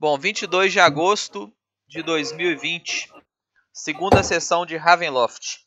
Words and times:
Bom, 0.00 0.18
22 0.18 0.72
de 0.72 0.80
agosto 0.80 1.54
de 1.86 2.02
2020, 2.02 3.12
segunda 3.70 4.22
sessão 4.22 4.64
de 4.64 4.74
Ravenloft. 4.74 5.58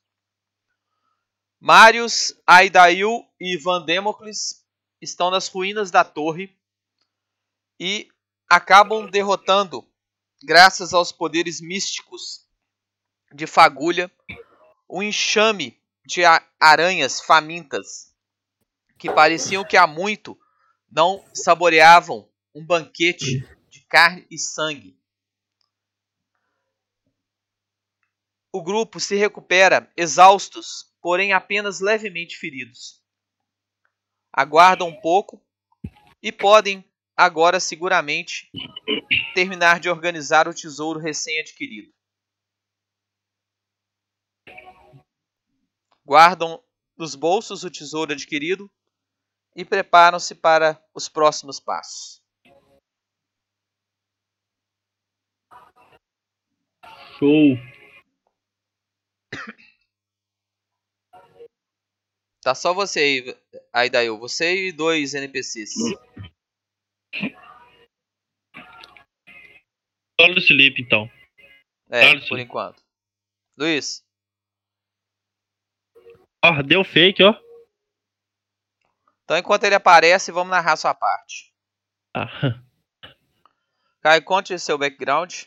Marius, 1.59 2.33
Aidail 2.47 3.23
e 3.39 3.55
Van 3.57 3.85
Democles 3.85 4.65
estão 4.99 5.29
nas 5.29 5.47
ruínas 5.47 5.91
da 5.91 6.03
torre 6.03 6.51
e 7.79 8.07
acabam 8.49 9.07
derrotando, 9.07 9.87
graças 10.43 10.95
aos 10.95 11.11
poderes 11.11 11.61
místicos 11.61 12.47
de 13.35 13.45
Fagulha, 13.45 14.11
um 14.89 15.03
enxame 15.03 15.79
de 16.07 16.23
aranhas 16.59 17.21
famintas 17.21 18.11
que 18.97 19.13
pareciam 19.13 19.63
que 19.63 19.77
há 19.77 19.85
muito 19.85 20.35
não 20.91 21.23
saboreavam 21.35 22.27
um 22.55 22.65
banquete 22.65 23.47
carne 23.93 24.25
e 24.31 24.39
sangue. 24.39 24.99
O 28.51 28.63
grupo 28.63 28.99
se 28.99 29.15
recupera 29.15 29.87
exaustos, 29.95 30.91
porém 30.99 31.31
apenas 31.31 31.79
levemente 31.79 32.35
feridos. 32.35 33.03
Aguardam 34.31 34.87
um 34.87 34.99
pouco 34.99 35.45
e 36.23 36.31
podem 36.31 36.83
agora 37.15 37.59
seguramente 37.59 38.49
terminar 39.35 39.79
de 39.79 39.91
organizar 39.91 40.47
o 40.47 40.55
tesouro 40.55 40.99
recém-adquirido. 40.99 41.93
Guardam 46.03 46.63
nos 46.97 47.13
bolsos 47.13 47.63
o 47.63 47.69
tesouro 47.69 48.13
adquirido 48.13 48.71
e 49.55 49.63
preparam-se 49.63 50.33
para 50.33 50.83
os 50.95 51.07
próximos 51.07 51.59
passos. 51.59 52.22
Show! 57.23 57.55
Tá 62.41 62.53
só 62.53 62.73
você 62.73 62.99
aí, 62.99 63.37
Aidail. 63.71 64.19
Você 64.19 64.67
e 64.67 64.71
dois 64.73 65.13
NPCs. 65.13 65.71
Só 70.19 70.27
o 70.27 70.41
Felipe, 70.45 70.81
então. 70.81 71.09
É, 71.89 72.09
Olha, 72.09 72.27
por 72.27 72.39
enquanto. 72.39 72.83
Luiz, 73.57 74.03
Ó, 76.43 76.61
deu 76.61 76.83
fake, 76.83 77.23
ó. 77.23 77.33
então 79.23 79.37
enquanto 79.37 79.63
ele 79.63 79.75
aparece, 79.75 80.29
vamos 80.29 80.51
narrar 80.51 80.75
sua 80.75 80.93
parte. 80.93 81.53
Ah. 82.13 82.27
Caio, 84.01 84.25
conte 84.25 84.59
seu 84.59 84.77
background. 84.77 85.43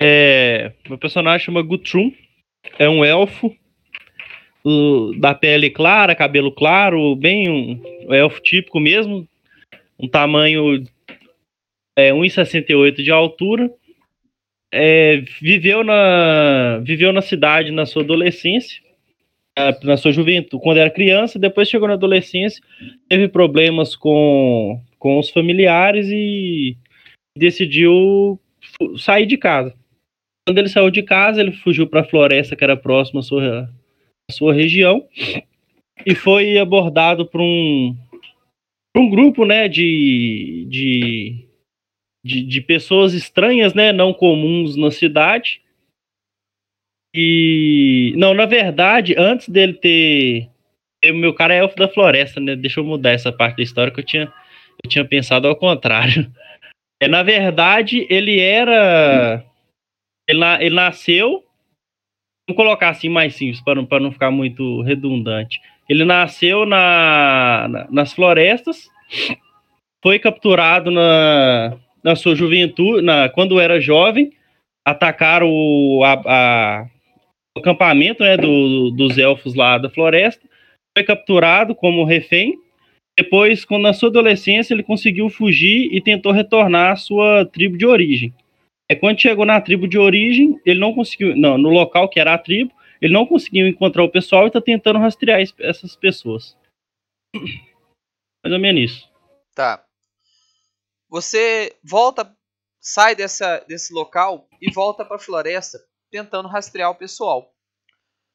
É, 0.00 0.72
meu 0.88 0.98
personagem 0.98 1.44
chama 1.46 1.62
Guthrum. 1.62 2.12
É 2.78 2.88
um 2.88 3.04
elfo. 3.04 3.54
o- 4.64 5.12
da 5.18 5.32
pele 5.32 5.70
clara, 5.70 6.12
cabelo 6.16 6.50
claro, 6.50 7.14
bem 7.14 7.48
um, 7.48 7.80
um 8.08 8.12
elfo 8.12 8.40
típico 8.42 8.80
mesmo. 8.80 9.26
Um 9.98 10.08
tamanho 10.08 10.82
é, 11.96 12.12
1,68 12.12 13.02
de 13.02 13.10
altura. 13.12 13.70
É, 14.74 15.18
viveu, 15.40 15.84
na, 15.84 16.78
viveu 16.82 17.12
na 17.12 17.22
cidade 17.22 17.70
na 17.70 17.86
sua 17.86 18.02
adolescência, 18.02 18.82
ah, 19.56 19.70
na 19.84 19.96
sua 19.96 20.10
juventude, 20.12 20.62
quando 20.62 20.78
era 20.78 20.90
criança, 20.90 21.38
depois 21.38 21.68
chegou 21.68 21.86
na 21.86 21.94
adolescência, 21.94 22.60
teve 23.08 23.28
problemas 23.28 23.94
com, 23.94 24.82
com 24.98 25.18
os 25.18 25.30
familiares 25.30 26.08
e 26.10 26.76
decidiu 27.38 28.38
sair 28.98 29.24
de 29.24 29.38
casa. 29.38 29.72
Quando 30.46 30.58
ele 30.58 30.68
saiu 30.68 30.90
de 30.90 31.02
casa, 31.02 31.40
ele 31.40 31.52
fugiu 31.52 31.88
para 31.88 32.02
a 32.02 32.04
floresta 32.04 32.54
que 32.54 32.62
era 32.62 32.76
próxima 32.76 33.20
à 33.20 33.22
sua, 33.22 33.70
à 34.30 34.32
sua 34.32 34.54
região 34.54 35.06
e 36.04 36.14
foi 36.14 36.56
abordado 36.56 37.26
por 37.26 37.40
um, 37.40 37.96
por 38.94 39.02
um 39.02 39.10
grupo 39.10 39.44
né, 39.44 39.68
de, 39.68 40.66
de, 40.70 41.48
de, 42.24 42.42
de 42.42 42.60
pessoas 42.60 43.12
estranhas, 43.12 43.74
né, 43.74 43.92
não 43.92 44.12
comuns 44.12 44.76
na 44.76 44.90
cidade. 44.90 45.60
E. 47.14 48.12
Não, 48.16 48.34
na 48.34 48.44
verdade, 48.44 49.14
antes 49.16 49.48
dele 49.48 49.72
ter. 49.72 50.50
O 51.04 51.14
meu 51.14 51.32
cara 51.32 51.54
é 51.54 51.58
elfo 51.58 51.76
da 51.76 51.88
floresta, 51.88 52.40
né? 52.40 52.54
Deixa 52.54 52.80
eu 52.80 52.84
mudar 52.84 53.12
essa 53.12 53.32
parte 53.32 53.56
da 53.56 53.62
história 53.62 53.92
que 53.92 54.00
eu 54.00 54.04
tinha, 54.04 54.32
eu 54.84 54.90
tinha 54.90 55.04
pensado 55.04 55.48
ao 55.48 55.56
contrário. 55.56 56.30
É, 56.98 57.06
na 57.06 57.22
verdade, 57.22 58.06
ele 58.08 58.40
era. 58.40 59.44
Ele, 60.28 60.40
ele 60.60 60.74
nasceu. 60.74 61.44
Vamos 62.48 62.56
colocar 62.62 62.90
assim 62.90 63.08
mais 63.08 63.34
simples, 63.34 63.60
para 63.60 63.74
não, 63.74 63.84
pra 63.86 63.98
não 64.00 64.12
ficar 64.12 64.30
muito 64.30 64.80
redundante. 64.82 65.60
Ele 65.88 66.04
nasceu 66.04 66.64
na, 66.64 67.66
na- 67.68 67.86
nas 67.90 68.12
florestas, 68.12 68.88
foi 70.02 70.18
capturado 70.18 70.90
na, 70.90 71.76
na 72.04 72.14
sua 72.16 72.34
juventude, 72.36 73.02
na, 73.02 73.28
quando 73.28 73.58
era 73.58 73.80
jovem, 73.80 74.32
atacaram 74.86 75.48
o, 75.50 76.02
a- 76.04 76.22
a- 76.24 76.86
o 77.56 77.60
acampamento 77.60 78.22
né, 78.22 78.36
do- 78.36 78.90
dos 78.92 79.18
elfos 79.18 79.54
lá 79.54 79.76
da 79.78 79.90
floresta, 79.90 80.46
foi 80.96 81.04
capturado 81.04 81.74
como 81.74 82.04
refém. 82.04 82.54
Depois, 83.18 83.64
quando 83.64 83.82
na 83.82 83.92
sua 83.92 84.08
adolescência, 84.08 84.72
ele 84.74 84.82
conseguiu 84.82 85.28
fugir 85.30 85.88
e 85.92 86.00
tentou 86.00 86.30
retornar 86.32 86.92
à 86.92 86.96
sua 86.96 87.44
tribo 87.46 87.76
de 87.76 87.86
origem. 87.86 88.32
É 88.88 88.94
quando 88.94 89.20
chegou 89.20 89.44
na 89.44 89.60
tribo 89.60 89.88
de 89.88 89.98
origem, 89.98 90.60
ele 90.64 90.78
não 90.78 90.94
conseguiu, 90.94 91.36
não, 91.36 91.58
no 91.58 91.68
local 91.70 92.08
que 92.08 92.20
era 92.20 92.34
a 92.34 92.38
tribo, 92.38 92.72
ele 93.00 93.12
não 93.12 93.26
conseguiu 93.26 93.66
encontrar 93.66 94.04
o 94.04 94.10
pessoal 94.10 94.44
e 94.44 94.46
está 94.46 94.60
tentando 94.60 94.98
rastrear 94.98 95.40
es- 95.40 95.54
essas 95.58 95.96
pessoas. 95.96 96.56
Mais 97.34 98.52
ou 98.54 98.58
menos 98.60 98.90
isso. 98.92 99.10
Tá. 99.54 99.84
Você 101.08 101.76
volta, 101.82 102.36
sai 102.80 103.14
dessa, 103.14 103.58
desse 103.60 103.92
local 103.92 104.48
e 104.60 104.70
volta 104.70 105.04
para 105.04 105.16
a 105.16 105.20
floresta, 105.20 105.78
tentando 106.10 106.48
rastrear 106.48 106.90
o 106.90 106.94
pessoal. 106.94 107.52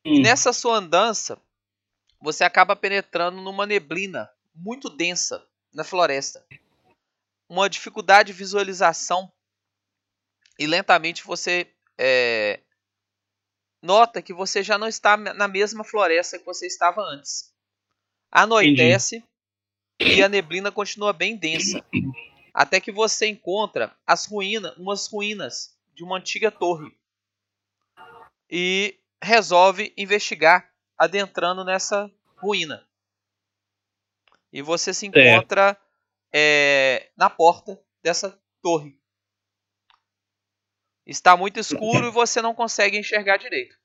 E 0.05 0.19
Hum. 0.19 0.21
nessa 0.21 0.51
sua 0.51 0.77
andança, 0.77 1.39
você 2.19 2.43
acaba 2.43 2.75
penetrando 2.75 3.41
numa 3.41 3.65
neblina 3.65 4.29
muito 4.53 4.89
densa 4.89 5.45
na 5.73 5.83
floresta. 5.83 6.45
Uma 7.49 7.69
dificuldade 7.69 8.31
de 8.31 8.37
visualização. 8.37 9.31
E 10.61 10.67
lentamente 10.67 11.23
você 11.23 11.65
é, 11.97 12.59
nota 13.81 14.21
que 14.21 14.31
você 14.31 14.61
já 14.61 14.77
não 14.77 14.87
está 14.87 15.17
na 15.17 15.47
mesma 15.47 15.83
floresta 15.83 16.37
que 16.37 16.45
você 16.45 16.67
estava 16.67 17.01
antes. 17.01 17.51
Anoitece 18.31 19.23
e 19.99 20.21
a 20.21 20.29
neblina 20.29 20.71
continua 20.71 21.13
bem 21.13 21.35
densa. 21.35 21.83
Até 22.53 22.79
que 22.79 22.91
você 22.91 23.25
encontra 23.25 23.97
as 24.05 24.27
ruínas, 24.27 24.77
umas 24.77 25.07
ruínas 25.07 25.75
de 25.95 26.03
uma 26.03 26.19
antiga 26.19 26.51
torre. 26.51 26.95
E 28.47 28.99
resolve 29.19 29.91
investigar 29.97 30.71
adentrando 30.95 31.65
nessa 31.65 32.07
ruína. 32.37 32.87
E 34.53 34.61
você 34.61 34.93
se 34.93 35.07
encontra 35.07 35.75
é, 36.31 37.09
na 37.17 37.31
porta 37.31 37.83
dessa 38.03 38.39
torre. 38.61 39.00
Está 41.05 41.35
muito 41.35 41.59
escuro 41.59 42.07
e 42.07 42.11
você 42.11 42.41
não 42.41 42.53
consegue 42.53 42.97
enxergar 42.97 43.37
direito. 43.37 43.75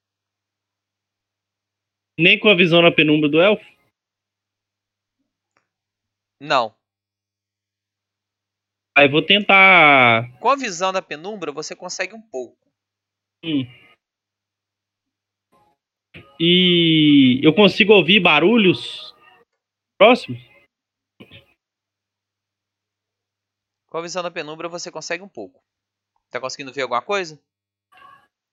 Nem 2.19 2.39
com 2.39 2.49
a 2.49 2.55
visão 2.55 2.81
na 2.83 2.93
penumbra 2.93 3.29
do 3.29 3.41
elfo? 3.41 3.65
Não. 6.41 6.75
Aí 8.97 9.09
vou 9.09 9.25
tentar. 9.25 10.39
Com 10.41 10.49
a 10.49 10.57
visão 10.57 10.93
da 10.93 11.03
penumbra, 11.03 11.53
você 11.53 11.77
consegue 11.77 12.15
um 12.15 12.23
pouco. 12.23 12.57
Hum. 13.45 13.65
E 16.41 17.41
eu 17.43 17.55
consigo 17.55 17.93
ouvir 17.93 18.21
barulhos 18.21 19.15
próximos? 19.99 20.39
Com 23.87 23.99
a 23.99 24.03
visão 24.03 24.23
da 24.23 24.31
penumbra, 24.31 24.69
você 24.69 24.91
consegue 24.91 25.23
um 25.23 25.29
pouco. 25.29 25.66
Tá 26.37 26.41
conseguindo 26.41 26.71
ver 26.71 26.83
alguma 26.83 27.01
coisa? 27.01 27.41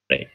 Peraí. 0.08 0.32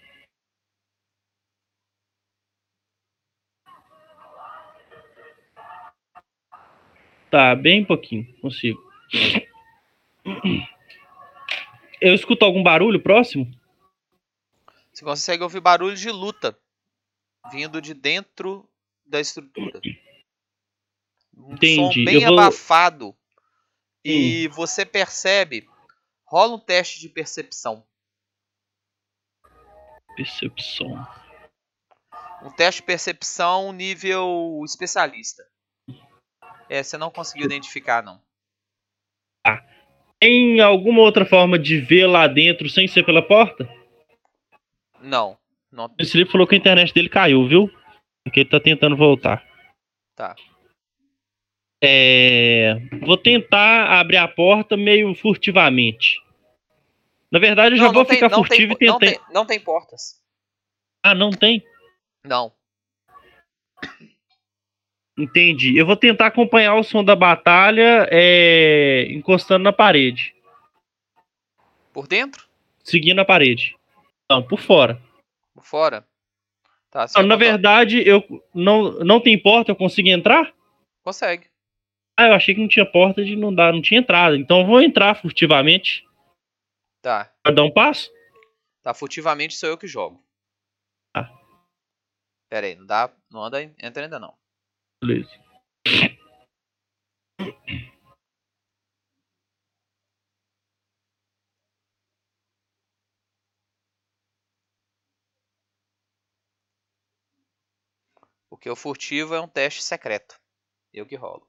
Tá, 7.30 7.56
bem 7.56 7.82
pouquinho, 7.86 8.30
consigo. 8.42 8.78
Eu 12.02 12.14
escuto 12.14 12.44
algum 12.44 12.62
barulho 12.62 13.02
próximo? 13.02 13.50
Você 14.92 15.02
consegue 15.04 15.42
ouvir 15.42 15.60
barulho 15.60 15.96
de 15.96 16.10
luta 16.10 16.58
vindo 17.50 17.80
de 17.80 17.94
dentro 17.94 18.68
da 19.06 19.20
estrutura. 19.20 19.80
Um 21.34 21.48
som 21.48 21.54
Entendi. 21.54 22.04
bem 22.04 22.14
Eu 22.16 22.28
vou- 22.28 22.38
abafado 22.38 23.16
E 24.04 24.48
você 24.48 24.84
percebe. 24.84 25.66
Rola 26.28 26.54
um 26.54 26.60
teste 26.60 27.00
de 27.00 27.08
percepção. 27.08 27.86
Percepção. 30.14 31.06
Um 32.42 32.50
teste 32.50 32.80
de 32.80 32.86
percepção 32.86 33.72
nível 33.72 34.62
especialista. 34.64 35.42
É, 36.68 36.82
você 36.82 36.96
não 36.98 37.10
conseguiu 37.10 37.46
identificar, 37.46 38.02
não. 38.02 38.22
Tem 40.20 40.60
alguma 40.60 41.00
outra 41.00 41.24
forma 41.24 41.58
de 41.58 41.80
ver 41.80 42.06
lá 42.06 42.26
dentro 42.26 42.68
sem 42.68 42.88
ser 42.88 43.04
pela 43.04 43.22
porta? 43.22 43.68
Não. 45.00 45.38
não. 45.70 45.94
Esse 45.96 46.16
livro 46.16 46.32
falou 46.32 46.46
que 46.46 46.56
a 46.56 46.58
internet 46.58 46.92
dele 46.92 47.08
caiu, 47.08 47.46
viu? 47.46 47.70
Porque 48.24 48.40
ele 48.40 48.50
tá 48.50 48.58
tentando 48.58 48.96
voltar. 48.96 49.46
Tá. 50.16 50.34
É, 51.82 52.74
vou 53.04 53.16
tentar 53.16 54.00
abrir 54.00 54.16
a 54.16 54.26
porta 54.26 54.76
meio 54.76 55.14
furtivamente. 55.14 56.20
Na 57.30 57.38
verdade, 57.38 57.74
eu 57.74 57.78
já 57.78 57.84
Não, 57.84 57.92
vou 57.92 58.02
não 58.02 58.08
tem- 58.08 58.16
ficar 58.16 58.28
não 58.30 58.42
tem 58.42 58.46
furtivo 58.48 58.76
po- 58.76 58.84
e 58.84 58.86
não 58.86 58.98
tentar. 58.98 59.12
tem, 59.24 59.34
não 59.34 59.46
tem 59.46 59.60
portas. 59.60 60.20
Ah, 61.02 61.14
não 61.14 61.30
tem? 61.30 61.62
Não. 62.24 62.52
Entendi. 65.16 65.76
Eu 65.76 65.84
vou 65.86 65.96
tentar 65.96 66.26
acompanhar 66.26 66.74
o 66.76 66.84
som 66.84 67.02
da 67.04 67.16
batalha 67.16 68.08
é, 68.10 69.06
encostando 69.10 69.64
na 69.64 69.72
parede. 69.72 70.34
Por 71.92 72.06
dentro? 72.06 72.46
Seguindo 72.84 73.18
a 73.18 73.24
parede. 73.24 73.76
Não, 74.30 74.42
por 74.42 74.60
fora. 74.60 75.00
Por 75.54 75.64
fora? 75.64 76.06
Tá, 76.90 77.06
Não, 77.16 77.22
na 77.24 77.36
verdade, 77.36 78.02
eu 78.06 78.24
não, 78.54 78.92
não 79.00 79.20
tem 79.20 79.38
porta, 79.38 79.70
eu 79.72 79.76
consigo 79.76 80.08
entrar? 80.08 80.54
Consegue. 81.02 81.46
Ah, 82.20 82.26
eu 82.26 82.34
achei 82.34 82.52
que 82.52 82.60
não 82.60 82.66
tinha 82.66 82.84
porta 82.84 83.24
de 83.24 83.36
não 83.36 83.54
dar, 83.54 83.72
não 83.72 83.80
tinha 83.80 84.00
entrada. 84.00 84.36
Então 84.36 84.62
eu 84.62 84.66
vou 84.66 84.82
entrar 84.82 85.14
furtivamente. 85.14 86.04
Tá. 87.00 87.32
Pra 87.44 87.54
dar 87.54 87.62
um 87.62 87.72
passo? 87.72 88.10
Tá, 88.82 88.92
furtivamente 88.92 89.54
sou 89.54 89.68
eu 89.68 89.78
que 89.78 89.86
jogo. 89.86 90.20
Tá. 91.14 91.30
Pera 92.50 92.66
aí, 92.66 92.74
não 92.74 92.84
dá. 92.84 93.14
Não 93.30 93.44
anda, 93.44 93.62
entra 93.62 94.02
ainda 94.02 94.18
não. 94.18 94.36
Beleza. 95.00 95.30
Porque 108.50 108.68
o 108.68 108.74
furtivo 108.74 109.36
é 109.36 109.40
um 109.40 109.46
teste 109.46 109.84
secreto. 109.84 110.34
Eu 110.92 111.06
que 111.06 111.14
rolo. 111.14 111.47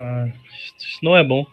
Ah, 0.00 0.26
isso 0.78 1.00
não 1.02 1.16
é 1.16 1.24
bom. 1.24 1.44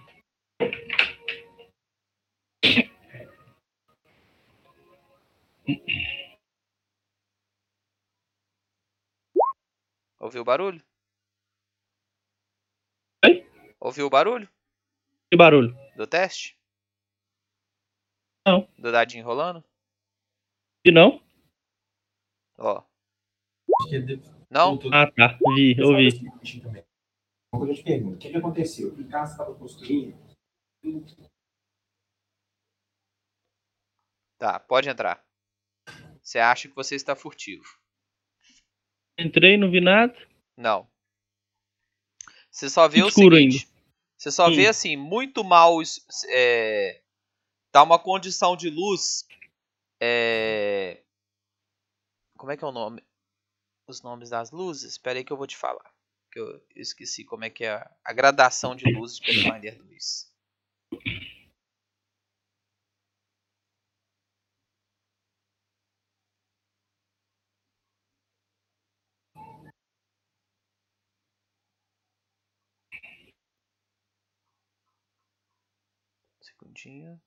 Ouviu 10.19 10.41
o 10.41 10.45
barulho? 10.45 10.81
Oi? 13.25 13.45
Ouviu 13.79 14.05
o 14.07 14.09
barulho 14.09 14.47
Que 15.31 15.37
barulho? 15.37 15.75
do 15.95 16.05
teste? 16.05 16.57
Não. 18.45 18.67
Do 18.77 18.91
dadinho 18.91 19.25
rolando? 19.25 19.63
E 20.85 20.91
não? 20.91 21.19
Ó. 22.57 22.83
Ele 23.91 24.21
Não? 24.49 24.79
Ah, 24.93 25.11
tá. 25.11 25.37
Vi, 25.55 25.75
eu 25.77 25.95
coisa 27.57 27.73
eu 27.73 27.77
te 27.77 27.83
pergunto, 27.83 28.15
o 28.15 28.19
que, 28.19 28.29
que 28.29 28.37
aconteceu? 28.37 28.95
Que 28.95 29.03
casa 29.05 29.31
estava 29.33 29.53
construindo? 29.55 30.17
Tá, 34.37 34.59
pode 34.59 34.89
entrar. 34.89 35.25
Você 36.21 36.39
acha 36.39 36.67
que 36.67 36.75
você 36.75 36.95
está 36.95 37.15
furtivo? 37.15 37.65
Entrei, 39.17 39.57
não 39.57 39.71
vi 39.71 39.79
nada. 39.79 40.15
Não. 40.57 40.89
Você 42.51 42.69
só 42.69 42.87
vê 42.87 42.99
Escuro 43.05 43.35
o 43.35 43.39
seguinte. 43.39 43.67
Você 44.17 44.31
só 44.31 44.47
Hum. 44.47 44.55
vê 44.55 44.67
assim, 44.67 44.95
muito 44.95 45.43
mal. 45.43 45.77
É, 46.29 47.01
tá 47.71 47.83
uma 47.83 47.99
condição 47.99 48.55
de 48.55 48.69
luz. 48.69 49.27
É, 50.01 51.03
como 52.37 52.51
é 52.51 52.57
que 52.57 52.63
é 52.63 52.67
o 52.67 52.71
nome? 52.71 53.03
Os 53.87 54.01
nomes 54.01 54.29
das 54.29 54.51
luzes? 54.51 54.93
Espera 54.93 55.19
aí 55.19 55.23
que 55.23 55.31
eu 55.31 55.37
vou 55.37 55.47
te 55.47 55.55
falar. 55.55 55.94
Que 56.35 56.41
eu 56.41 56.61
esqueci 56.75 57.23
como 57.23 57.45
é 57.45 57.49
que 57.49 57.63
é 57.63 57.81
a, 58.03 58.11
gradação 58.11 58.75
de 58.75 58.83
luzes 58.91 59.19
de 59.19 59.25
Pathfinder 59.25 59.81
2. 59.81 60.29
Segundinho. 76.41 77.21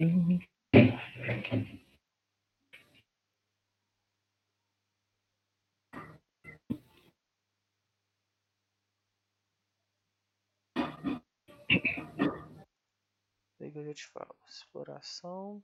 Aí 0.00 0.38
que 13.72 13.78
eu 13.78 13.84
já 13.84 13.94
te 13.94 14.06
falo. 14.06 14.36
Exploração. 14.46 15.62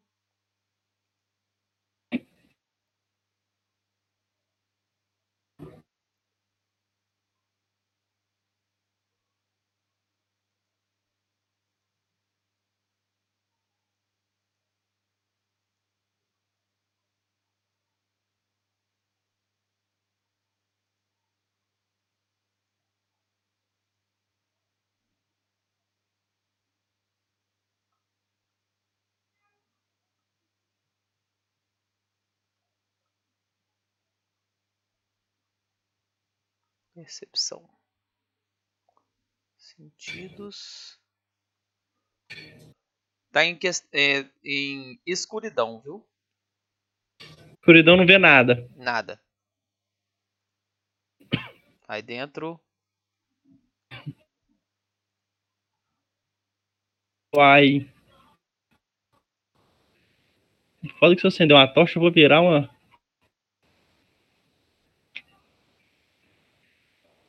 Percepção. 36.95 37.69
Sentidos. 39.57 41.01
Tá 43.33 43.45
em, 43.45 43.59
é, 43.93 44.31
em 44.45 45.01
escuridão, 45.05 45.81
viu? 45.81 46.07
Escuridão 47.59 47.97
não 47.97 48.07
vê 48.07 48.17
nada. 48.17 48.71
Nada. 48.77 49.21
Aí 51.89 52.01
dentro. 52.01 52.61
Uai. 57.35 57.91
Foda 60.99 61.15
que 61.15 61.21
se 61.21 61.27
eu 61.27 61.29
acender 61.29 61.57
uma 61.57 61.67
tocha, 61.67 61.99
eu 61.99 62.03
vou 62.03 62.13
virar 62.13 62.41
uma. 62.41 62.74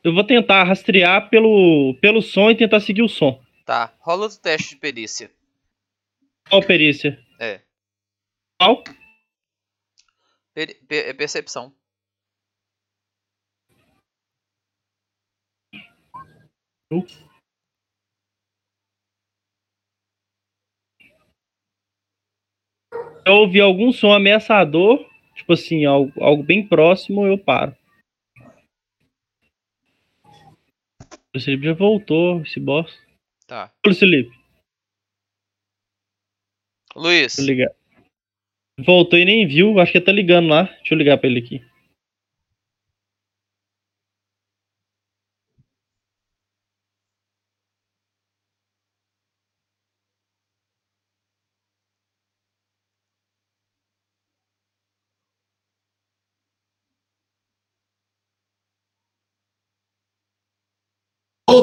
Eu 0.05 0.13
vou 0.13 0.23
tentar 0.23 0.63
rastrear 0.65 1.31
pelo, 1.31 1.97
pelo 1.99 2.21
som 2.21 2.51
e 2.51 2.55
tentar 2.55 2.79
seguir 2.79 3.01
o 3.01 3.09
som. 3.09 3.41
Tá. 3.65 3.91
Rola 4.01 4.27
o 4.27 4.29
teste 4.29 4.75
de 4.75 4.75
perícia. 4.75 5.31
Qual 6.47 6.61
perícia? 6.61 7.19
É. 7.39 7.61
Qual? 8.61 8.83
Per- 10.53 10.79
per- 10.87 11.09
é 11.09 11.13
percepção. 11.13 11.73
Eu 23.25 23.33
ouvir 23.33 23.61
algum 23.61 23.91
som 23.91 24.13
ameaçador, 24.13 25.03
tipo 25.33 25.53
assim, 25.53 25.83
algo, 25.83 26.13
algo 26.23 26.43
bem 26.43 26.65
próximo, 26.67 27.25
eu 27.25 27.39
paro. 27.39 27.75
O 31.35 31.39
Felipe 31.39 31.65
já 31.65 31.73
voltou, 31.73 32.41
esse 32.41 32.59
bosta. 32.59 32.97
Tá. 33.45 33.71
Ô, 33.85 33.93
Felipe, 33.93 34.31
Luiz, 36.95 37.37
ligar. 37.39 37.71
Voltou 38.79 39.19
e 39.19 39.25
nem 39.25 39.45
viu, 39.45 39.77
acho 39.79 39.91
que 39.91 39.97
ele 39.97 40.05
tá 40.05 40.11
ligando 40.13 40.47
lá. 40.47 40.63
Deixa 40.63 40.93
eu 40.93 40.97
ligar 40.97 41.17
pra 41.17 41.29
ele 41.29 41.39
aqui. 41.39 41.61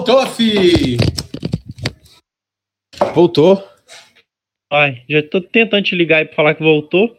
Voltou, 0.02 0.26
fi! 0.26 0.96
Voltou. 3.14 3.64
Ai, 4.72 5.04
já 5.08 5.22
tô 5.22 5.40
tentando 5.40 5.84
te 5.84 5.94
ligar 5.94 6.16
aí 6.16 6.24
pra 6.24 6.34
falar 6.34 6.54
que 6.56 6.62
voltou. 6.62 7.16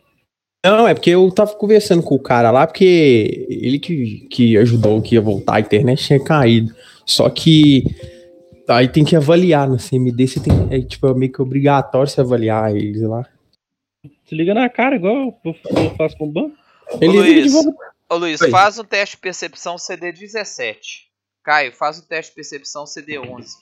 Não, 0.66 0.86
é 0.86 0.94
porque 0.94 1.12
eu 1.12 1.32
tava 1.32 1.56
conversando 1.56 2.04
com 2.04 2.16
o 2.16 2.22
cara 2.22 2.52
lá, 2.52 2.68
porque 2.68 3.48
ele 3.50 3.80
que, 3.80 4.28
que 4.30 4.58
ajudou 4.58 5.02
que 5.02 5.16
ia 5.16 5.22
voltar, 5.22 5.56
a 5.56 5.60
internet 5.62 6.04
tinha 6.04 6.22
caído. 6.22 6.76
Só 7.06 7.30
que 7.30 7.86
aí 8.68 8.90
tem 8.90 9.06
que 9.06 9.16
avaliar 9.16 9.66
no 9.66 9.78
CMD, 9.78 10.28
você 10.28 10.42
tem, 10.42 10.52
é 10.70 10.82
tipo 10.82 11.08
é 11.08 11.14
meio 11.14 11.32
que 11.32 11.42
obrigatório 11.42 12.10
você 12.10 12.20
avaliar 12.20 12.76
eles 12.76 13.02
lá. 13.04 13.26
Se 14.26 14.36
liga 14.36 14.54
na 14.54 14.68
cara, 14.68 14.98
igual 14.98 15.40
eu 15.46 15.54
eu 15.78 15.96
faço 15.96 16.18
com 16.18 16.26
o 16.26 16.32
banco. 16.32 16.58
De 17.00 17.08
Luiz. 17.08 17.54
ô 18.10 18.16
Luiz, 18.18 18.42
faz 18.52 18.78
um 18.78 18.84
teste 18.84 19.16
de 19.16 19.22
percepção 19.22 19.78
CD17. 19.78 21.13
Caio, 21.44 21.74
faz 21.74 22.00
um 22.00 22.04
teste 22.04 22.32
de 22.32 22.36
percepção 22.36 22.86
CD11. 22.86 23.58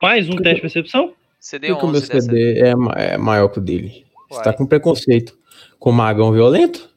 Mais 0.00 0.28
um 0.28 0.36
teste 0.36 0.54
de 0.54 0.60
percepção? 0.60 1.08
Por 1.08 1.16
que 1.60 1.66
que 1.66 1.72
o 1.72 1.88
meu 1.88 2.00
CD11 2.00 2.08
dessa. 2.08 2.20
CD 2.20 2.60
é, 2.60 2.74
é 3.14 3.18
maior 3.18 3.48
que 3.48 3.58
o 3.58 3.60
dele? 3.60 4.06
Você 4.28 4.36
Uai. 4.36 4.44
tá 4.44 4.52
com 4.52 4.64
preconceito 4.64 5.36
com 5.80 5.90
magão 5.90 6.32
violento? 6.32 6.94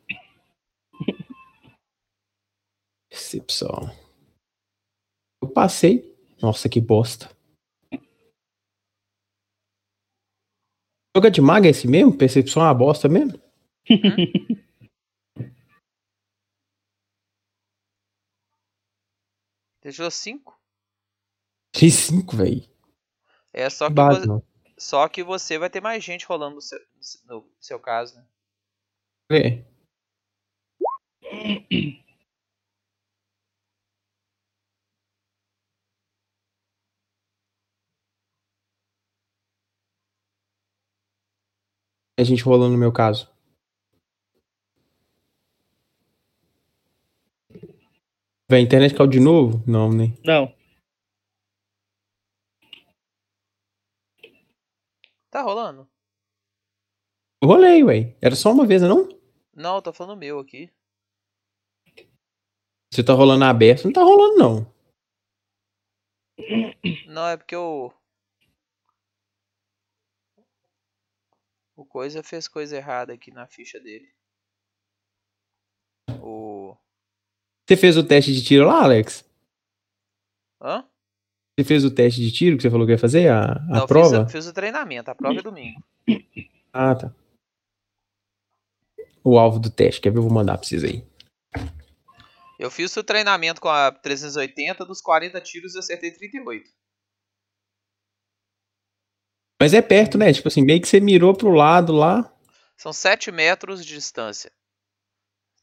Percepção. 3.10 3.92
Eu 5.42 5.50
passei. 5.50 6.16
Nossa, 6.40 6.70
que 6.70 6.80
bosta. 6.80 7.36
Joga 11.16 11.32
de 11.32 11.42
maga 11.42 11.68
é 11.68 11.72
esse 11.72 11.88
mesmo? 11.88 12.16
Percepção 12.16 12.62
é 12.62 12.68
uma 12.68 12.76
bosta 12.76 13.10
mesmo? 13.10 13.42
Deixou 19.88 20.12
5? 20.12 20.60
Fiz 21.74 21.94
5, 21.94 22.36
velho. 22.36 22.62
É 23.54 23.70
só 23.70 23.88
que, 23.88 23.94
Base, 23.94 24.28
vo- 24.28 24.46
só 24.78 25.08
que 25.08 25.24
você 25.24 25.58
vai 25.58 25.70
ter 25.70 25.80
mais 25.80 26.04
gente 26.04 26.26
rolando 26.26 26.56
no 26.56 26.62
seu, 26.62 26.78
no 27.24 27.50
seu 27.58 27.80
caso, 27.80 28.18
né? 28.18 28.28
Vê. 29.32 29.66
A 42.20 42.24
gente 42.24 42.44
rolando 42.44 42.74
no 42.74 42.78
meu 42.78 42.92
caso. 42.92 43.30
Véi, 48.50 48.62
a 48.62 48.64
internet 48.64 48.96
caiu 48.96 49.10
de 49.10 49.20
novo? 49.20 49.62
Não, 49.68 49.92
né? 49.92 50.06
Não. 50.24 50.56
Tá 55.30 55.42
rolando? 55.42 55.86
Eu 57.44 57.50
rolei, 57.50 57.84
ué. 57.84 58.18
Era 58.22 58.36
só 58.38 58.54
uma 58.54 58.66
vez, 58.66 58.82
não? 58.82 59.10
Não, 59.54 59.82
tô 59.82 59.92
falando 59.92 60.18
meu 60.18 60.40
aqui. 60.40 60.72
Você 62.90 63.04
tá 63.04 63.14
rolando 63.14 63.44
aberto, 63.44 63.84
não 63.84 63.92
tá 63.92 64.02
rolando, 64.02 64.38
não. 64.38 64.78
Não, 67.06 67.28
é 67.28 67.36
porque 67.36 67.56
o. 67.56 67.92
O 71.76 71.86
coisa 71.86 72.24
fez 72.24 72.48
coisa 72.48 72.78
errada 72.78 73.14
aqui 73.14 73.30
na 73.30 73.46
ficha 73.46 73.78
dele. 73.78 74.10
O. 76.22 76.78
Você 77.68 77.76
fez 77.76 77.98
o 77.98 78.04
teste 78.04 78.34
de 78.34 78.44
tiro 78.44 78.66
lá, 78.66 78.84
Alex? 78.84 79.26
Hã? 80.62 80.88
Você 81.60 81.66
fez 81.66 81.84
o 81.84 81.94
teste 81.94 82.22
de 82.22 82.32
tiro 82.32 82.56
que 82.56 82.64
você 82.64 82.70
falou 82.70 82.86
que 82.86 82.94
ia 82.94 82.98
fazer? 82.98 83.28
A, 83.30 83.52
a 83.52 83.80
Não, 83.80 83.88
prova? 83.88 84.24
Fiz, 84.24 84.32
fiz 84.32 84.48
o 84.48 84.54
treinamento, 84.54 85.12
a 85.12 85.16
prova 85.16 85.40
é 85.40 85.42
domingo. 85.42 85.84
Ah, 86.72 86.96
tá. 86.96 87.14
O 89.24 89.38
alvo 89.38 89.60
do 89.60 89.70
teste, 89.70 90.00
quer 90.00 90.12
ver? 90.12 90.20
Eu 90.20 90.24
vou 90.24 90.32
mandar 90.32 90.58
pra 90.58 90.66
vocês 90.66 90.84
aí. 90.84 91.06
Eu 92.58 92.72
fiz 92.72 92.96
o 92.96 93.04
treinamento 93.04 93.60
com 93.60 93.68
a 93.68 93.92
380, 93.92 94.86
dos 94.86 95.02
40 95.02 95.42
tiros 95.42 95.76
eu 95.76 95.80
acertei 95.80 96.12
38. 96.12 96.70
Mas 99.62 99.74
é 99.74 99.82
perto, 99.82 100.18
né? 100.18 100.32
Tipo 100.32 100.48
assim, 100.48 100.62
meio 100.62 100.80
que 100.80 100.88
você 100.88 101.00
mirou 101.00 101.36
pro 101.36 101.50
lado 101.50 101.92
lá. 101.92 102.34
São 102.78 102.94
7 102.94 103.32
metros 103.32 103.86
de 103.86 103.96
distância. 103.96 104.52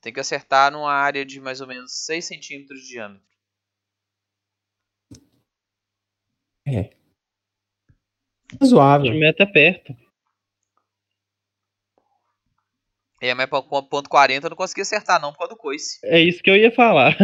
Tem 0.05 0.13
que 0.13 0.21
acertar 0.21 0.71
numa 0.71 0.93
área 0.93 1.25
de 1.25 1.41
mais 1.41 1.63
ou 1.63 1.67
menos 1.67 2.05
6 2.05 2.27
centímetros 2.27 2.83
de 2.83 2.89
diâmetro. 2.89 3.27
Razoável. 8.61 9.13
A 9.13 9.15
meta 9.15 9.45
é 9.45 9.47
perto. 9.47 9.97
É, 13.19 13.33
mas 13.33 13.49
com 13.49 13.83
ponto 13.83 14.11
40 14.11 14.45
eu 14.45 14.51
não 14.51 14.57
consegui 14.59 14.83
acertar 14.83 15.19
não 15.19 15.33
por 15.33 15.39
causa 15.39 15.55
do 15.55 15.59
coice. 15.59 15.99
É 16.05 16.21
isso 16.21 16.43
que 16.43 16.51
eu 16.51 16.57
ia 16.57 16.71
falar. 16.71 17.17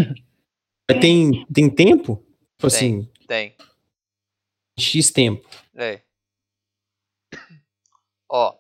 Mas 0.91 1.01
Tem, 1.01 1.45
tem 1.53 1.69
tempo? 1.69 2.25
Tipo 2.57 2.67
assim, 2.67 3.13
Tem. 3.29 3.55
X 4.79 5.11
tempo. 5.11 5.47
É. 5.75 6.01
Ó. 8.27 8.59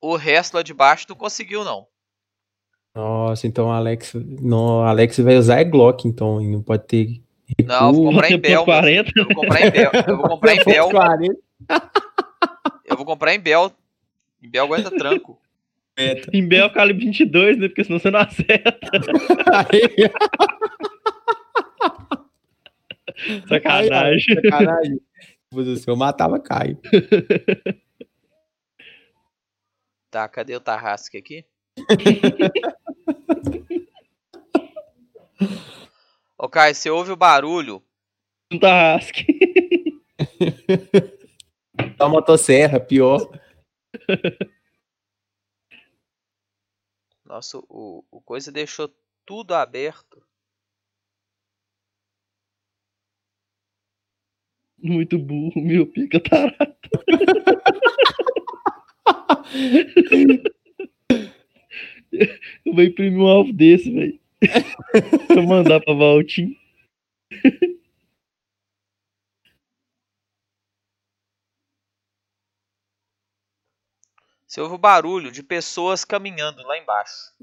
O 0.00 0.14
resto 0.14 0.54
lá 0.54 0.62
de 0.62 0.72
baixo 0.72 1.06
não 1.08 1.16
conseguiu 1.16 1.64
não. 1.64 1.88
Nossa, 2.94 3.46
então 3.46 3.68
o 3.68 3.70
Alex. 3.70 4.14
Não, 4.14 4.82
Alex 4.82 5.18
vai 5.20 5.36
usar 5.36 5.60
é 5.60 5.64
Glock, 5.64 6.06
então, 6.06 6.40
e 6.40 6.48
não 6.48 6.62
pode 6.62 6.84
ter. 6.86 7.22
Não, 7.64 7.88
eu 7.88 7.92
vou 7.92 8.10
recuo. 8.10 8.12
comprar 8.12 8.30
em 8.30 8.38
Bel. 8.38 8.64
ponto 8.64 8.66
40. 8.66 9.12
Eu 9.16 9.24
vou 9.24 9.34
comprar 9.34 9.60
em 9.66 9.70
Bel. 9.70 9.90
Eu 10.06 10.16
vou 10.16 10.28
comprar 10.28 10.54
em 10.54 10.64
Bel. 10.64 10.90
40. 10.90 11.36
Eu 12.84 12.96
vou 12.96 13.06
comprar 13.06 13.34
em 13.34 13.40
Bel. 13.40 13.72
Em 14.42 14.50
Bel 14.50 14.64
aguenta 14.64 14.90
tranco. 14.90 15.38
Em 16.32 16.46
Bel 16.46 16.70
calibre 16.70 17.06
22, 17.06 17.58
né? 17.58 17.68
Porque 17.68 17.84
senão 17.84 17.98
você 17.98 18.10
não 18.10 18.20
acerta. 18.20 18.90
Aí, 19.70 20.10
Sacanagem. 23.48 24.34
Sacanagem. 24.34 25.00
Se 25.76 25.88
eu 25.88 25.96
matava, 25.96 26.38
Caio. 26.38 26.78
Tá, 30.10 30.28
cadê 30.28 30.54
o 30.56 30.60
Tarrasque 30.60 31.18
aqui? 31.18 31.44
Ô, 36.38 36.48
Caio, 36.48 36.74
você 36.74 36.88
ouve 36.90 37.12
o 37.12 37.16
barulho? 37.16 37.82
Não 38.50 38.58
tá 38.58 38.94
rasque. 38.94 39.26
Da 41.96 42.08
motosserra, 42.08 42.80
pior. 42.80 43.20
Nossa, 47.24 47.58
o, 47.68 48.04
o 48.10 48.20
coisa 48.22 48.50
deixou 48.50 48.90
tudo 49.26 49.54
aberto. 49.54 50.22
Muito 54.78 55.18
burro, 55.18 55.60
meu 55.60 55.86
pica 55.86 56.20
tarado. 56.20 56.76
Eu 62.64 62.74
vou 62.74 62.84
imprimir 62.84 63.18
um 63.18 63.26
alvo 63.26 63.52
desse, 63.52 63.90
velho. 63.90 64.18
Vou 65.34 65.42
mandar 65.42 65.80
pra 65.80 65.94
Valtinho. 65.94 66.56
Você 74.46 74.60
ouve 74.60 74.76
o 74.76 74.78
barulho 74.78 75.30
de 75.30 75.42
pessoas 75.42 76.04
caminhando 76.04 76.62
lá 76.62 76.78
embaixo. 76.78 77.34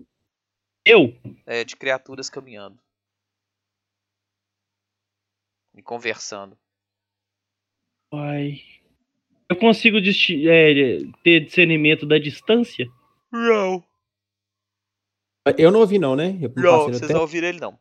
Eu? 0.84 1.16
É, 1.46 1.64
de 1.64 1.76
criaturas 1.76 2.30
caminhando. 2.30 2.80
E 5.76 5.82
conversando. 5.84 6.58
Ai. 8.12 8.62
Eu 9.50 9.56
consigo 9.56 9.98
é, 9.98 10.74
ter 11.24 11.42
discernimento 11.42 12.06
da 12.06 12.18
distância? 12.18 12.88
Não. 13.32 13.84
Eu 15.58 15.72
não 15.72 15.82
ouvi, 15.82 16.00
não, 16.00 16.16
né? 16.16 16.38
Eu 16.42 16.52
Não, 16.56 16.86
vocês 16.86 17.02
tempo. 17.02 17.14
não 17.14 17.22
ouviram 17.22 17.48
ele 17.48 17.60
não. 17.60 17.78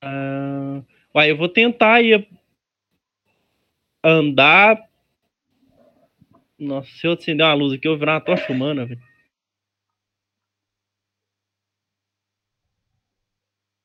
Ah, 0.00 0.82
uai, 1.14 1.30
eu 1.30 1.36
vou 1.36 1.48
tentar 1.48 2.00
ir 2.00 2.28
andar. 4.04 4.88
Nossa, 6.58 6.88
se 6.90 7.06
eu 7.06 7.12
acender 7.12 7.44
uma 7.44 7.54
luz 7.54 7.72
aqui, 7.72 7.88
eu 7.88 7.92
vou 7.92 7.98
virar 7.98 8.14
uma 8.14 8.20
tocha 8.20 8.52
humana, 8.52 8.86
velho. 8.86 9.00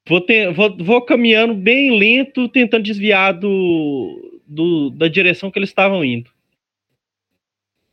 Vou, 0.08 0.22
ter, 0.22 0.54
vou, 0.54 0.78
vou 0.78 1.02
caminhando 1.02 1.54
bem 1.54 1.98
lento, 1.98 2.48
tentando 2.48 2.84
desviar 2.84 3.34
do, 3.34 4.42
do, 4.48 4.90
da 4.92 5.08
direção 5.08 5.52
que 5.52 5.60
eles 5.60 5.70
estavam 5.70 6.06
indo. 6.06 6.32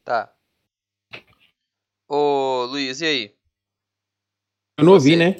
Tá. 0.05 0.34
Ô, 2.09 2.65
Luiz, 2.71 3.01
e 3.01 3.07
aí? 3.07 3.35
Eu 4.79 4.85
não 4.85 4.93
ouvi, 4.95 5.17
né? 5.17 5.37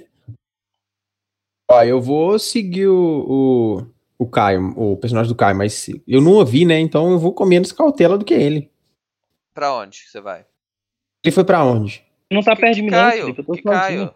Ó, 1.71 1.83
eu 1.83 2.00
vou 2.00 2.38
seguir 2.38 2.88
o, 2.88 2.97
o, 4.18 4.25
o 4.25 4.28
Caio, 4.28 4.73
o 4.78 4.97
personagem 4.97 5.33
do 5.33 5.37
Caio, 5.37 5.56
mas 5.56 5.87
eu 6.06 6.21
não 6.21 6.33
ouvi, 6.33 6.64
né? 6.64 6.78
Então 6.78 7.11
eu 7.12 7.18
vou 7.18 7.33
com 7.35 7.44
menos 7.44 7.73
cautela 7.73 8.16
do 8.18 8.25
que 8.25 8.35
ele. 8.35 8.71
Pra 9.54 9.75
onde 9.75 9.99
você 10.09 10.21
vai? 10.21 10.47
Ele 11.25 11.33
foi 11.35 11.44
pra 11.44 11.64
onde? 11.64 12.04
Não 12.30 12.42
tá 12.42 12.54
Que- 12.54 12.61
perto 12.62 12.75
de 12.76 12.83
mim, 12.83 12.90
não, 12.90 12.99
Caio? 12.99 13.23
Felipe. 13.23 13.40
Eu 13.40 13.44
tô 13.47 13.52
Que. 13.52 13.62
Caio? 13.62 14.14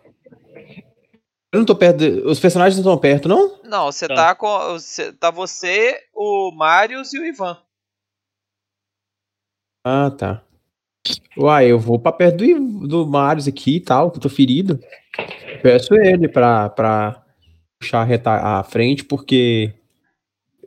Eu 1.53 1.59
não 1.61 1.65
tô 1.65 1.75
perto. 1.77 1.97
de- 1.99 2.21
Os 2.27 2.39
personagens 2.39 2.77
não 2.77 2.83
estão 2.93 3.01
perto, 3.01 3.29
não? 3.29 3.63
Não, 3.65 3.87
você 3.91 4.07
Tá. 4.07 4.15
tá 4.15 4.35
com. 4.35 4.47
Você, 4.73 5.13
tá 5.15 5.31
você, 5.31 6.07
o 6.15 6.51
Marius 6.53 7.13
e 7.15 7.19
o 7.19 7.25
Ivan. 7.25 7.57
Ah, 9.85 10.11
tá. 10.11 10.45
Uai, 11.37 11.71
eu 11.71 11.79
vou 11.79 11.99
pra 11.99 12.13
perto 12.13 12.39
do, 12.39 12.87
do 12.87 13.07
Marius 13.07 13.49
aqui 13.49 13.77
e 13.77 13.81
tal, 13.81 14.11
que 14.11 14.19
eu 14.19 14.23
tô 14.23 14.29
ferido. 14.29 14.79
Peço 15.63 15.95
ele 15.95 16.29
pra, 16.29 16.69
pra 16.69 17.25
puxar 17.81 18.07
a, 18.27 18.65
frente, 18.65 19.05
porque 19.05 19.75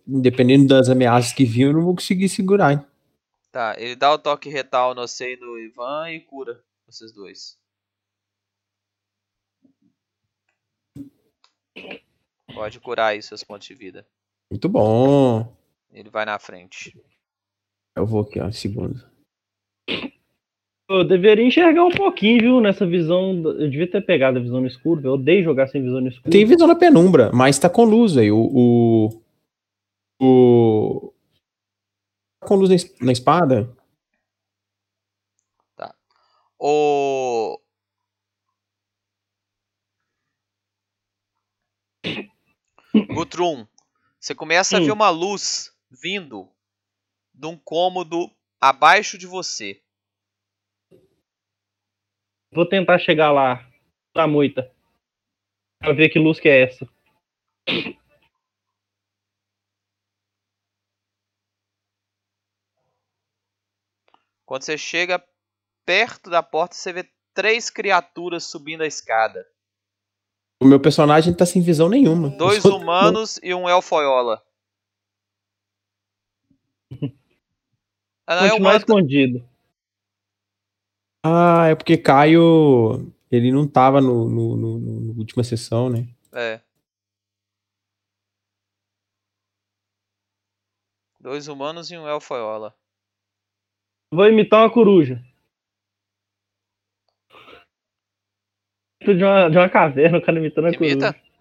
dependendo 0.05 0.67
das 0.67 0.89
ameaças 0.89 1.33
que 1.33 1.45
vinham, 1.45 1.69
eu 1.69 1.77
não 1.77 1.83
vou 1.83 1.95
conseguir 1.95 2.29
segurar. 2.29 2.74
hein? 2.74 2.86
Tá, 3.51 3.75
ele 3.77 3.95
dá 3.95 4.13
o 4.13 4.17
toque 4.17 4.50
retal 4.50 4.95
no 4.95 5.03
e 5.03 5.36
no 5.38 5.60
Ivan 5.60 6.10
e 6.12 6.19
cura 6.21 6.63
vocês 6.88 7.12
dois. 7.12 7.60
Pode 12.53 12.79
curar 12.79 13.07
aí 13.07 13.21
seus 13.21 13.43
pontos 13.43 13.67
de 13.67 13.74
vida. 13.74 14.07
Muito 14.51 14.67
bom. 14.67 15.55
Ele 15.91 16.10
vai 16.10 16.25
na 16.25 16.38
frente. 16.39 16.98
Eu 17.95 18.05
vou 18.05 18.21
aqui, 18.21 18.39
ó, 18.39 18.51
segundo. 18.51 19.10
Eu 20.93 21.03
deveria 21.05 21.45
enxergar 21.45 21.86
um 21.86 21.91
pouquinho, 21.91 22.39
viu, 22.41 22.62
nessa 22.62 22.86
visão. 22.86 23.31
Eu 23.43 23.69
devia 23.69 23.89
ter 23.89 24.01
pegado 24.05 24.38
a 24.38 24.41
visão 24.41 24.60
no 24.62 24.67
escuro. 24.67 25.01
Eu 25.05 25.13
odeio 25.13 25.43
jogar 25.43 25.67
sem 25.67 25.81
visão 25.81 26.01
no 26.01 26.07
escuro. 26.10 26.29
Tem 26.31 26.45
visão 26.45 26.67
na 26.67 26.75
penumbra, 26.75 27.31
mas 27.33 27.57
tá 27.60 27.69
com 27.69 27.83
luz 27.83 28.17
aí. 28.17 28.31
O. 28.31 28.39
O. 28.53 29.21
o- 30.21 31.13
Tá 32.41 32.48
com 32.48 32.55
luz 32.55 32.69
na 32.69 32.75
es- 32.75 33.00
na 33.00 33.12
espada? 33.12 33.69
O. 36.60 37.60
Gutrum, 43.13 43.65
você 44.19 44.36
começa 44.36 44.77
a 44.77 44.79
ver 44.79 44.91
Hum. 44.91 44.95
uma 44.95 45.10
luz 45.10 45.71
vindo 45.89 46.50
de 47.33 47.48
um 47.48 47.57
cômodo 47.57 48.29
abaixo 48.60 49.17
de 49.17 49.25
você. 49.25 49.81
Vou 52.53 52.65
tentar 52.65 53.00
chegar 53.00 53.31
lá, 53.31 53.65
na 54.13 54.27
moita. 54.27 54.70
Pra 55.79 55.93
ver 55.93 56.10
que 56.10 56.20
luz 56.20 56.39
que 56.39 56.50
é 56.50 56.63
essa. 56.63 56.88
Quando 64.45 64.63
você 64.63 64.78
chega 64.78 65.23
perto 65.86 66.30
da 66.30 66.43
porta, 66.43 66.76
você 66.76 66.91
vê 66.91 67.10
três 67.34 67.69
criaturas 67.69 68.43
subindo 68.43 68.82
a 68.82 68.88
escada. 68.88 69.47
O 70.62 70.65
meu 70.65 70.80
personagem 70.80 71.34
tá 71.34 71.45
sem 71.45 71.62
visão 71.62 71.88
nenhuma. 71.88 72.30
Dois 72.30 72.65
humanos 72.65 73.39
e 73.41 73.54
um 73.54 73.69
elfoiola. 73.69 74.43
Ah, 78.28 78.36
não, 78.36 78.45
é 78.45 78.54
humano. 78.54 78.78
escondido. 78.78 79.51
Ah, 81.23 81.67
é 81.69 81.75
porque 81.75 81.97
Caio. 81.97 83.12
Ele 83.31 83.51
não 83.51 83.67
tava 83.67 84.01
no, 84.01 84.27
no, 84.27 84.57
no- 84.57 84.79
no- 84.79 84.99
no 85.01 85.17
última 85.19 85.43
sessão, 85.43 85.89
né? 85.89 86.07
É. 86.34 86.60
Dois 91.19 91.47
humanos 91.47 91.89
e 91.91 91.97
um 91.97 92.07
elfoiola. 92.07 92.75
Vou 94.12 94.27
imitar 94.27 94.62
uma 94.63 94.73
coruja. 94.73 95.23
De 99.01 99.23
uma, 99.23 99.49
de 99.49 99.57
uma 99.57 99.69
caverna, 99.69 100.17
o 100.17 100.21
cara 100.21 100.38
imitando 100.39 100.65
a 100.65 100.69
Imita? 100.71 101.13
coruja. 101.13 101.31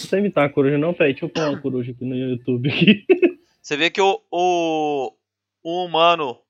Não 0.00 0.06
sei 0.06 0.18
imitar 0.20 0.44
uma 0.46 0.52
coruja, 0.54 0.78
não, 0.78 0.94
peraí. 0.94 1.12
Deixa 1.12 1.26
eu 1.26 1.28
pôr 1.28 1.42
uma 1.42 1.60
coruja 1.60 1.92
aqui 1.92 2.04
no 2.04 2.14
YouTube. 2.16 2.70
Aqui. 2.70 3.04
Você 3.60 3.76
vê 3.76 3.90
que 3.90 4.00
o, 4.00 4.22
o, 4.30 5.14
o 5.62 5.84
humano 5.84 6.40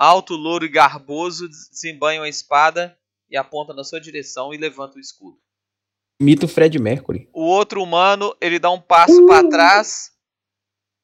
alto, 0.00 0.34
louro 0.34 0.64
e 0.64 0.68
garboso 0.68 1.46
desembanha 1.46 2.22
uma 2.22 2.28
espada 2.28 2.96
e 3.28 3.36
aponta 3.36 3.74
na 3.74 3.84
sua 3.84 4.00
direção 4.00 4.54
e 4.54 4.56
levanta 4.56 4.96
o 4.96 5.00
escudo. 5.00 5.36
Mito 6.18 6.48
Fred 6.48 6.78
Mercury. 6.78 7.28
O 7.34 7.42
outro 7.42 7.82
humano, 7.82 8.34
ele 8.40 8.58
dá 8.58 8.70
um 8.70 8.80
passo 8.80 9.26
para 9.26 9.46
trás 9.46 10.12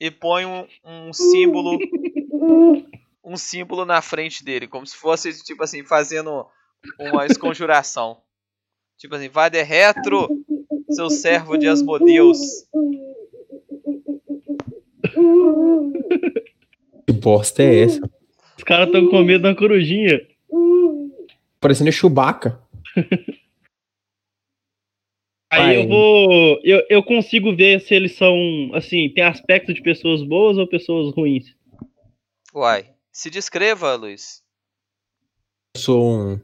e 0.00 0.11
põe 0.11 0.46
um, 0.46 0.66
um 0.82 1.12
símbolo 1.12 1.78
um 3.22 3.37
símbolo 3.37 3.85
na 3.85 4.00
frente 4.00 4.42
dele, 4.42 4.66
como 4.66 4.87
se 4.87 4.96
fosse 4.96 5.44
tipo 5.44 5.62
assim, 5.62 5.85
fazendo 5.85 6.46
uma 6.98 7.26
esconjuração. 7.26 8.22
Tipo 8.96 9.16
assim, 9.16 9.28
vai 9.28 9.50
de 9.50 9.62
retro, 9.62 10.26
seu 10.90 11.11
servo 11.11 11.59
de 11.59 11.68
Asmodeus. 11.68 12.38
Que 17.06 17.12
bosta 17.12 17.62
é 17.62 17.82
essa? 17.82 18.15
Os 18.66 18.68
caras 18.68 18.88
estão 18.88 19.09
com 19.09 19.22
medo 19.22 19.42
da 19.42 19.55
corujinha. 19.55 20.26
Parecendo 21.61 21.92
Chewbacca. 21.92 22.61
Aí 25.52 25.76
eu 25.76 25.87
vou. 25.87 26.61
Eu, 26.64 26.85
eu 26.90 27.00
consigo 27.05 27.55
ver 27.55 27.81
se 27.81 27.94
eles 27.94 28.16
são, 28.16 28.35
assim, 28.74 29.09
tem 29.11 29.22
aspecto 29.22 29.72
de 29.72 29.81
pessoas 29.81 30.20
boas 30.24 30.59
ou 30.59 30.66
pessoas 30.66 31.14
ruins. 31.14 31.55
Uai, 32.52 32.90
se 33.12 33.31
descreva, 33.31 33.94
Luiz. 33.94 34.42
Eu 35.76 35.83
sou 35.83 36.18
um 36.18 36.40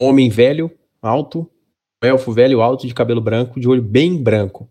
homem 0.00 0.30
velho, 0.30 0.70
alto, 1.02 1.50
um 2.00 2.06
elfo 2.06 2.30
velho, 2.30 2.60
alto, 2.60 2.86
de 2.86 2.94
cabelo 2.94 3.20
branco, 3.20 3.58
de 3.58 3.68
olho 3.68 3.82
bem 3.82 4.16
branco. 4.22 4.70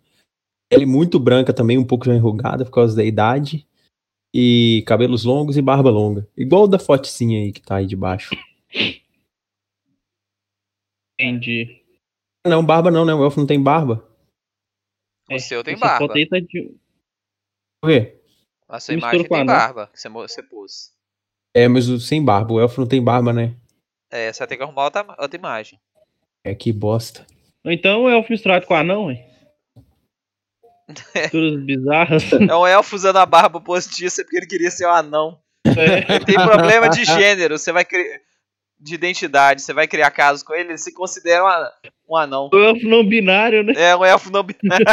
Pele 0.71 0.85
muito 0.85 1.19
branca 1.19 1.51
também, 1.51 1.77
um 1.77 1.85
pouco 1.85 2.05
já 2.05 2.15
enrugada 2.15 2.63
por 2.63 2.71
causa 2.71 2.95
da 2.95 3.03
idade. 3.03 3.67
E 4.33 4.83
cabelos 4.85 5.23
longos 5.23 5.57
e 5.57 5.61
barba 5.61 5.89
longa. 5.89 6.27
Igual 6.37 6.63
o 6.63 6.67
da 6.67 6.77
fotecinha 6.77 7.39
aí 7.39 7.51
que 7.51 7.61
tá 7.61 7.77
aí 7.77 7.87
de 7.87 7.95
baixo. 7.95 8.35
Entendi. 11.19 11.83
Não, 12.47 12.65
barba 12.65 12.89
não, 12.89 13.05
né? 13.05 13.13
O 13.13 13.23
elfo 13.23 13.39
não 13.39 13.47
tem 13.47 13.61
barba. 13.61 14.07
O 15.29 15.39
seu 15.39 15.63
tem 15.63 15.77
barba. 15.77 16.07
foto 16.07 16.17
aí 16.17 16.27
tá 16.27 16.39
de- 16.39 16.75
Por 17.81 17.89
quê? 17.89 18.19
A 18.67 18.79
sua 18.79 18.93
imagem 18.93 19.27
tem 19.27 19.45
barba 19.45 19.87
que 19.87 19.99
você, 19.99 20.41
pôs. 20.43 20.93
É, 21.53 21.67
mas 21.67 21.89
o 21.89 21.99
sem 21.99 22.23
barba. 22.23 22.53
O 22.53 22.59
elfo 22.59 22.79
não 22.81 22.87
tem 22.87 23.03
barba, 23.03 23.33
né? 23.33 23.55
É, 24.11 24.31
você 24.31 24.39
vai 24.39 24.47
ter 24.47 24.57
que 24.57 24.63
arrumar 24.63 24.85
outra, 24.85 25.05
outra 25.19 25.37
imagem. 25.37 25.79
É 26.43 26.55
que 26.55 26.71
bosta. 26.71 27.25
Então 27.65 28.07
é 28.09 28.15
elfo 28.17 28.31
misturado 28.31 28.65
com 28.65 28.73
anão, 28.73 29.11
hein? 29.11 29.23
Misturas 31.15 31.63
bizarras. 31.63 32.23
É 32.33 32.55
um 32.55 32.65
elfo 32.67 32.95
usando 32.95 33.17
a 33.17 33.25
barba 33.25 33.61
postiça 33.61 34.23
porque 34.23 34.37
ele 34.37 34.47
queria 34.47 34.71
ser 34.71 34.87
um 34.87 34.91
anão. 34.91 35.37
É. 35.65 36.19
Tem 36.19 36.35
problema 36.35 36.89
de 36.89 37.03
gênero, 37.05 37.57
você 37.57 37.71
vai 37.71 37.85
criar. 37.85 38.19
De 38.81 38.95
identidade, 38.95 39.61
você 39.61 39.73
vai 39.73 39.89
criar 39.89 40.09
casos 40.09 40.41
com 40.41 40.53
ele, 40.53 40.69
ele 40.69 40.77
se 40.77 40.93
considera 40.93 41.43
um 41.43 41.47
a- 41.47 41.71
um 42.11 42.15
anão. 42.15 42.49
O 42.53 42.57
elfo 42.57 42.87
não 42.87 43.05
binário, 43.05 43.61
né? 43.61 43.73
É 43.75 43.93
um 43.93 44.05
elfo 44.05 44.31
não 44.31 44.41
binário. 44.41 44.85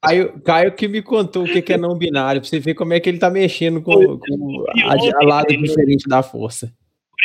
Caio, 0.00 0.40
Caio 0.42 0.72
que 0.76 0.86
me 0.86 1.02
contou 1.02 1.42
o 1.44 1.46
que 1.46 1.60
que 1.60 1.72
é 1.72 1.76
não 1.76 1.98
binário, 1.98 2.40
pra 2.40 2.48
você 2.48 2.60
ver 2.60 2.74
como 2.74 2.92
é 2.92 3.00
que 3.00 3.08
ele 3.08 3.18
tá 3.18 3.28
mexendo 3.28 3.82
com, 3.82 4.16
com 4.16 4.64
a, 4.86 4.92
a 5.20 5.24
lado 5.26 5.48
diferente 5.56 6.08
da 6.08 6.22
força. 6.22 6.72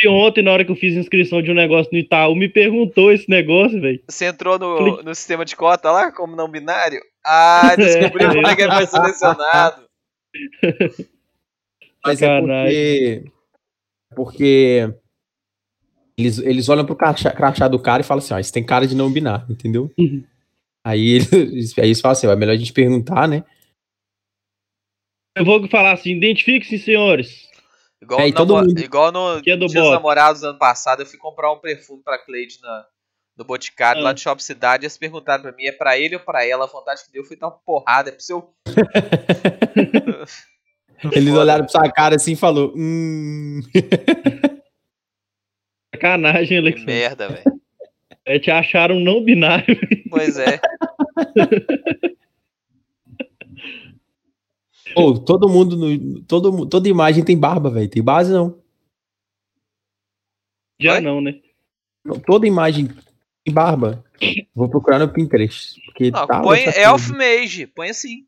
E 0.02 0.08
ontem, 0.08 0.42
na 0.42 0.52
hora 0.52 0.64
que 0.64 0.72
eu 0.72 0.76
fiz 0.76 0.96
inscrição 0.96 1.40
de 1.40 1.50
um 1.50 1.54
negócio 1.54 1.90
no 1.92 1.98
Itaú, 1.98 2.34
me 2.34 2.48
perguntou 2.48 3.12
esse 3.12 3.28
negócio, 3.28 3.80
velho. 3.80 4.02
Você 4.08 4.26
entrou 4.26 4.58
no, 4.58 5.02
no 5.02 5.14
sistema 5.14 5.44
de 5.44 5.54
cota 5.54 5.90
lá, 5.90 6.10
como 6.10 6.34
não 6.34 6.50
binário? 6.50 7.00
Ah, 7.24 7.74
descobriu 7.78 8.28
como 8.28 8.46
é 8.46 8.56
que 8.56 8.62
ele 8.62 8.72
foi 8.72 8.86
selecionado. 8.86 9.84
Mas 12.04 12.20
é 12.20 12.40
porque. 12.40 13.24
Porque. 14.14 14.94
Eles, 16.16 16.38
eles 16.38 16.68
olham 16.68 16.86
pro 16.86 16.94
crachá, 16.94 17.32
crachá 17.32 17.66
do 17.66 17.78
cara 17.78 18.02
e 18.02 18.04
falam 18.04 18.22
assim: 18.22 18.34
ó, 18.34 18.38
isso 18.38 18.52
tem 18.52 18.64
cara 18.64 18.86
de 18.86 18.94
não 18.94 19.12
binário, 19.12 19.46
entendeu? 19.48 19.90
Aí 20.86 21.14
eles, 21.32 21.78
aí 21.78 21.86
eles 21.86 22.00
falam 22.00 22.12
assim, 22.12 22.26
é 22.26 22.36
melhor 22.36 22.52
a 22.52 22.56
gente 22.56 22.72
perguntar, 22.72 23.26
né? 23.26 23.42
Eu 25.36 25.44
vou 25.44 25.66
falar 25.68 25.92
assim, 25.92 26.16
identifique-se, 26.16 26.78
senhores. 26.78 27.43
Igual, 28.04 28.20
É, 28.20 28.30
no 28.30 28.46
mundo- 28.46 28.78
igual 28.80 29.10
no 29.12 29.40
Que 29.42 29.50
é 29.52 29.56
do 29.56 29.66
Dia 29.66 29.80
dos 29.80 29.88
Bob. 29.88 29.94
Namorados 29.94 30.42
ano 30.44 30.58
passado, 30.58 31.02
eu 31.02 31.06
fui 31.06 31.18
comprar 31.18 31.52
um 31.52 31.58
perfume 31.58 32.02
pra 32.02 32.18
Cleide 32.18 32.58
na, 32.62 32.84
no 33.36 33.44
Boticário, 33.44 34.00
Ah. 34.02 34.04
lá 34.04 34.12
de 34.12 34.20
Shop 34.20 34.42
Cidade, 34.42 34.82
e 34.82 34.86
eles 34.86 34.96
perguntaram 34.98 35.42
pra 35.42 35.52
mim, 35.52 35.64
é 35.64 35.72
pra 35.72 35.98
ele 35.98 36.14
ou 36.16 36.20
pra 36.20 36.44
ela? 36.46 36.64
A 36.64 36.68
vontade 36.68 37.02
que 37.04 37.12
deu 37.12 37.24
foi 37.24 37.36
dar 37.36 37.46
uma 37.48 37.58
porrada, 37.64 38.10
é 38.10 38.12
pro 38.12 38.22
seu... 38.22 38.54
Eles 41.12 41.28
Foda. 41.28 41.40
olharam 41.40 41.64
pra 41.64 41.72
sua 41.72 41.90
cara 41.92 42.16
assim 42.16 42.32
e 42.32 42.36
falou, 42.36 42.72
hum... 42.76 43.60
Sacanagem, 45.94 46.48
Que 46.48 46.56
Alexandre. 46.56 46.86
merda, 46.94 47.28
velho. 47.28 47.60
É, 48.26 48.38
te 48.38 48.50
acharam 48.50 48.98
não 49.00 49.22
binário. 49.22 49.78
Pois 50.10 50.38
é. 50.38 50.58
Pô, 54.94 55.18
todo 55.18 55.48
mundo, 55.48 55.76
no, 55.76 56.22
todo, 56.24 56.66
toda 56.68 56.88
imagem 56.88 57.24
tem 57.24 57.38
barba, 57.38 57.70
velho. 57.70 57.88
Tem 57.90 58.02
base 58.02 58.32
não. 58.32 58.62
Já 60.80 60.94
Oi? 60.94 61.00
não, 61.00 61.20
né? 61.20 61.40
Não, 62.04 62.18
Toda 62.20 62.46
imagem 62.46 62.88
tem 63.44 63.52
barba. 63.54 64.04
Vou 64.54 64.68
procurar 64.68 64.98
no 64.98 65.12
Pinterest. 65.12 65.80
Porque 65.86 66.10
Não, 66.10 66.26
tá, 66.26 66.40
põe 66.42 66.60
Elf 66.64 67.10
coisa. 67.10 67.16
Mage, 67.16 67.66
põe 67.66 67.90
assim. 67.90 68.26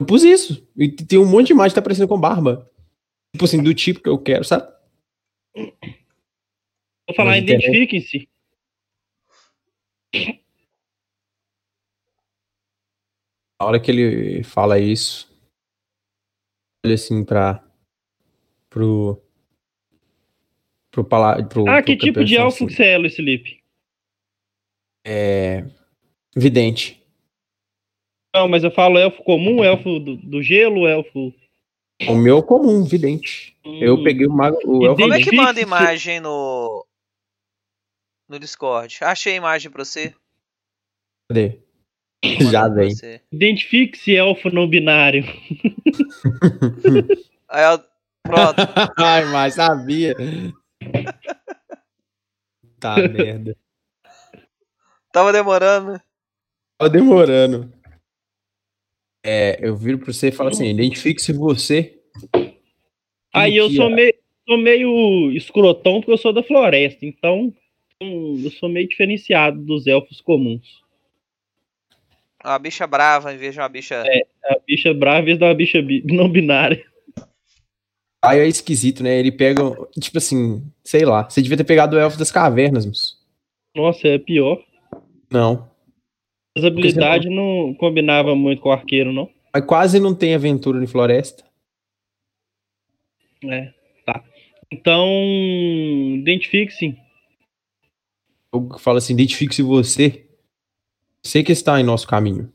Eu 0.00 0.06
pus 0.06 0.22
isso. 0.24 0.66
E 0.76 0.90
tem 0.90 1.18
um 1.18 1.26
monte 1.26 1.48
de 1.48 1.52
imagem 1.52 1.70
que 1.70 1.74
tá 1.74 1.80
aparecendo 1.80 2.08
com 2.08 2.18
barba. 2.20 2.70
Tipo 3.34 3.44
assim, 3.44 3.62
do 3.62 3.74
tipo 3.74 4.00
que 4.00 4.08
eu 4.08 4.18
quero, 4.18 4.44
sabe? 4.44 4.72
Vou 5.56 7.14
falar, 7.16 7.38
internet- 7.38 7.64
identifiquem-se. 7.68 8.28
A 13.60 13.66
hora 13.66 13.80
que 13.80 13.90
ele 13.90 14.42
fala 14.44 14.78
isso, 14.78 15.32
assim 16.92 17.24
pra. 17.24 17.64
pro. 18.68 19.20
pro 20.90 21.04
palácio. 21.04 21.48
Pro, 21.48 21.68
Ah, 21.68 21.82
que 21.82 21.96
tipo 21.96 22.24
de 22.24 22.36
elfo 22.36 22.66
que 22.66 22.74
você 22.74 22.84
é, 22.84 22.98
Luiz 22.98 23.16
Felipe? 23.16 23.62
É. 25.06 25.64
Vidente. 26.36 27.02
Não, 28.34 28.48
mas 28.48 28.64
eu 28.64 28.70
falo 28.70 28.98
elfo 28.98 29.22
comum, 29.22 29.62
elfo 29.62 30.00
do, 30.00 30.16
do 30.16 30.42
gelo, 30.42 30.86
elfo. 30.88 31.32
O 32.08 32.14
meu 32.16 32.38
é 32.38 32.42
comum, 32.42 32.82
vidente. 32.84 33.56
Eu 33.64 33.94
Hum, 33.94 34.02
peguei 34.04 34.26
o 34.26 34.32
mago. 34.32 34.58
O 34.66 34.84
elfo 34.84 35.00
Como 35.00 35.14
é 35.14 35.22
que 35.22 35.34
manda 35.36 35.60
imagem 35.60 36.18
no... 36.18 36.84
no 38.28 38.38
Discord? 38.38 38.98
Achei 39.02 39.34
a 39.34 39.36
imagem 39.36 39.70
pra 39.70 39.84
você. 39.84 40.12
Cadê? 41.30 41.60
Já 42.50 42.68
vem. 42.68 42.94
você. 42.94 43.20
Identifique-se, 43.32 44.14
elfo 44.14 44.50
não 44.50 44.68
binário. 44.68 45.24
Aí, 47.48 47.64
ó, 47.66 47.78
pronto. 48.22 48.58
Ai, 48.98 49.24
mas 49.26 49.54
sabia. 49.54 50.14
tá 52.80 52.96
merda. 53.08 53.56
Tava 55.12 55.32
demorando? 55.32 56.00
Tava 56.78 56.90
demorando. 56.90 57.72
É, 59.24 59.58
eu 59.66 59.76
viro 59.76 59.98
pra 59.98 60.12
você 60.12 60.28
e 60.28 60.32
falo 60.32 60.50
assim: 60.50 60.68
identifique-se 60.68 61.32
você. 61.32 61.98
Aí 63.32 63.56
eu 63.56 63.70
sou 63.70 63.90
é? 63.90 63.94
meio, 63.94 64.14
sou 64.46 64.58
meio 64.58 65.32
escrotão 65.32 66.00
porque 66.00 66.12
eu 66.12 66.18
sou 66.18 66.32
da 66.32 66.42
floresta, 66.42 67.06
então 67.06 67.54
eu 68.00 68.50
sou 68.50 68.68
meio 68.68 68.88
diferenciado 68.88 69.62
dos 69.62 69.86
elfos 69.86 70.20
comuns. 70.20 70.83
Uma 72.44 72.58
bicha 72.58 72.86
brava 72.86 73.32
em 73.32 73.38
vez 73.38 73.54
de 73.54 73.60
uma 73.60 73.68
bicha. 73.68 74.02
A 74.44 74.58
bicha 74.66 74.92
brava 74.92 75.20
em 75.20 75.24
vez 75.24 75.38
de 75.38 75.44
uma 75.44 75.54
bicha 75.54 75.80
bi- 75.80 76.02
não 76.12 76.28
binária. 76.28 76.84
Aí 78.22 78.40
é 78.40 78.46
esquisito, 78.46 79.02
né? 79.02 79.18
Ele 79.18 79.32
pega, 79.32 79.62
tipo 79.98 80.18
assim, 80.18 80.62
sei 80.82 81.04
lá. 81.04 81.28
Você 81.28 81.40
devia 81.42 81.56
ter 81.56 81.64
pegado 81.64 81.96
o 81.96 81.98
elfo 81.98 82.18
das 82.18 82.30
cavernas, 82.30 82.86
moço. 82.86 83.18
Nossa, 83.74 84.08
é 84.08 84.18
pior. 84.18 84.62
Não. 85.30 85.70
As 86.56 86.64
habilidades 86.64 87.30
não 87.30 87.74
combinavam 87.74 88.36
muito 88.36 88.62
com 88.62 88.68
o 88.68 88.72
arqueiro, 88.72 89.12
não. 89.12 89.28
Mas 89.52 89.64
quase 89.66 89.98
não 90.00 90.14
tem 90.14 90.34
aventura 90.34 90.82
em 90.82 90.86
floresta. 90.86 91.44
É, 93.44 93.72
tá. 94.06 94.22
Então, 94.72 95.06
identifique-se. 96.16 96.96
Eu 98.52 98.78
falo 98.78 98.98
assim: 98.98 99.12
identifique-se 99.12 99.62
você. 99.62 100.23
Você 101.24 101.42
que 101.42 101.52
está 101.52 101.80
em 101.80 101.82
nosso 101.82 102.06
caminho. 102.06 102.52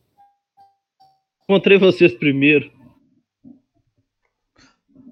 Encontrei 1.44 1.80
vocês 1.80 2.14
primeiro. 2.14 2.72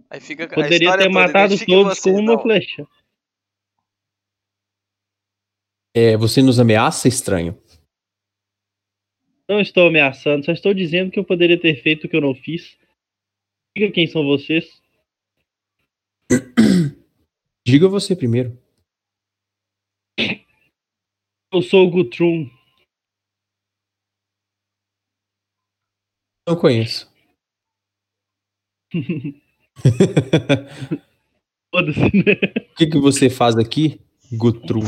Aí 0.09 0.21
fica 0.21 0.45
a 0.45 0.47
Poderia 0.47 0.97
ter 0.97 1.09
matado 1.09 1.55
todos 1.65 1.99
com 1.99 2.11
uma 2.11 2.35
não. 2.35 2.41
flecha. 2.41 2.87
É, 5.95 6.15
você 6.15 6.41
nos 6.43 6.59
ameaça, 6.59 7.07
estranho. 7.07 7.59
Não 9.49 9.59
estou 9.59 9.87
ameaçando, 9.87 10.45
só 10.45 10.51
estou 10.51 10.73
dizendo 10.73 11.09
que 11.09 11.17
eu 11.17 11.25
poderia 11.25 11.59
ter 11.59 11.81
feito 11.81 12.05
o 12.05 12.09
que 12.09 12.15
eu 12.15 12.21
não 12.21 12.35
fiz. 12.35 12.77
Diga 13.75 13.91
quem 13.91 14.05
são 14.05 14.23
vocês. 14.23 14.81
Diga 17.65 17.87
você 17.87 18.15
primeiro. 18.15 18.61
Eu 21.51 21.61
sou 21.61 21.87
o 21.87 21.89
Guthrum. 21.89 22.56
Não 26.47 26.55
conheço. 26.55 27.11
Foda-se, 31.69 31.99
né? 31.99 32.39
O 32.71 32.75
que, 32.75 32.87
que 32.87 32.97
você 32.97 33.29
faz 33.29 33.57
aqui, 33.57 33.99
Gutrum? 34.31 34.79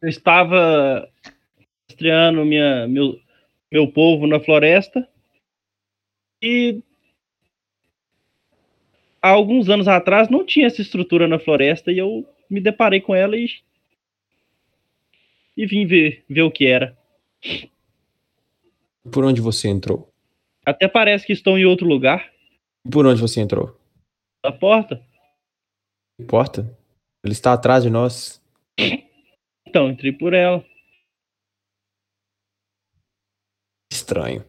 Eu 0.00 0.08
estava 0.08 1.10
estreando 1.90 2.44
minha, 2.44 2.86
meu, 2.86 3.18
meu 3.72 3.90
povo 3.90 4.28
na 4.28 4.38
floresta 4.38 5.08
e 6.40 6.80
há 9.20 9.30
alguns 9.30 9.68
anos 9.68 9.88
atrás 9.88 10.28
não 10.28 10.46
tinha 10.46 10.68
essa 10.68 10.80
estrutura 10.80 11.26
na 11.26 11.40
floresta 11.40 11.90
e 11.90 11.98
eu 11.98 12.24
me 12.48 12.60
deparei 12.60 13.00
com 13.00 13.16
ela 13.16 13.36
e, 13.36 13.50
e 15.56 15.66
vim 15.66 15.86
ver, 15.86 16.24
ver 16.28 16.42
o 16.42 16.52
que 16.52 16.66
era. 16.66 16.96
Por 19.10 19.24
onde 19.24 19.40
você 19.40 19.68
entrou? 19.68 20.08
Até 20.64 20.86
parece 20.86 21.26
que 21.26 21.32
estou 21.32 21.58
em 21.58 21.64
outro 21.64 21.86
lugar. 21.86 22.32
Por 22.90 23.06
onde 23.06 23.20
você 23.20 23.40
entrou? 23.40 23.78
Da 24.44 24.52
porta. 24.52 24.96
Não 26.18 26.24
importa. 26.24 26.78
Ele 27.24 27.32
está 27.32 27.52
atrás 27.52 27.82
de 27.82 27.90
nós. 27.90 28.42
Então, 29.66 29.90
entrei 29.90 30.12
por 30.12 30.34
ela. 30.34 30.64
Estranho. 33.92 34.44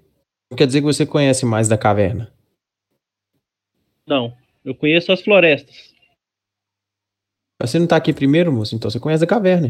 Quer 0.58 0.68
dizer 0.68 0.80
que 0.80 0.86
você 0.86 1.06
conhece 1.06 1.46
mais 1.46 1.68
da 1.68 1.78
caverna. 1.78 2.34
Não, 4.06 4.38
eu 4.64 4.76
conheço 4.76 5.12
as 5.12 5.22
florestas. 5.22 5.94
Mas 7.60 7.70
você 7.70 7.80
não 7.80 7.88
tá 7.88 7.96
aqui 7.96 8.14
primeiro, 8.14 8.52
moço? 8.52 8.76
Então 8.76 8.90
você 8.90 9.00
conhece 9.00 9.22
da 9.22 9.28
caverna. 9.28 9.70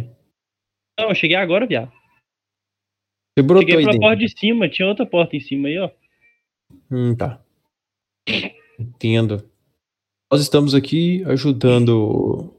Não, 1.00 1.10
eu 1.10 1.16
cheguei 1.16 1.38
agora, 1.38 1.68
viado. 1.68 1.92
Você 3.36 3.44
brotou 3.44 3.62
Cheguei 3.62 3.78
aí 3.78 3.82
pela 3.82 3.92
dentro. 3.94 4.08
porta 4.08 4.26
de 4.26 4.40
cima, 4.40 4.70
tinha 4.70 4.88
outra 4.88 5.06
porta 5.06 5.36
em 5.36 5.40
cima 5.40 5.68
aí, 5.68 5.80
ó. 5.80 5.90
Hum, 6.92 7.16
tá. 7.16 7.44
Entendo. 8.80 9.50
Nós 10.32 10.42
estamos 10.42 10.76
aqui 10.76 11.24
ajudando 11.26 12.56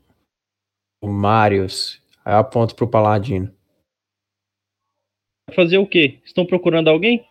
o 1.01 1.09
Marius. 1.09 2.03
Aí 2.25 2.35
eu 2.35 2.39
aponto 2.39 2.75
pro 2.75 2.91
Paladino. 2.91 3.55
Fazer 5.55 5.79
o 5.79 5.87
quê? 5.87 6.21
Estão 6.25 6.45
procurando 6.47 6.89
alguém? 6.89 7.25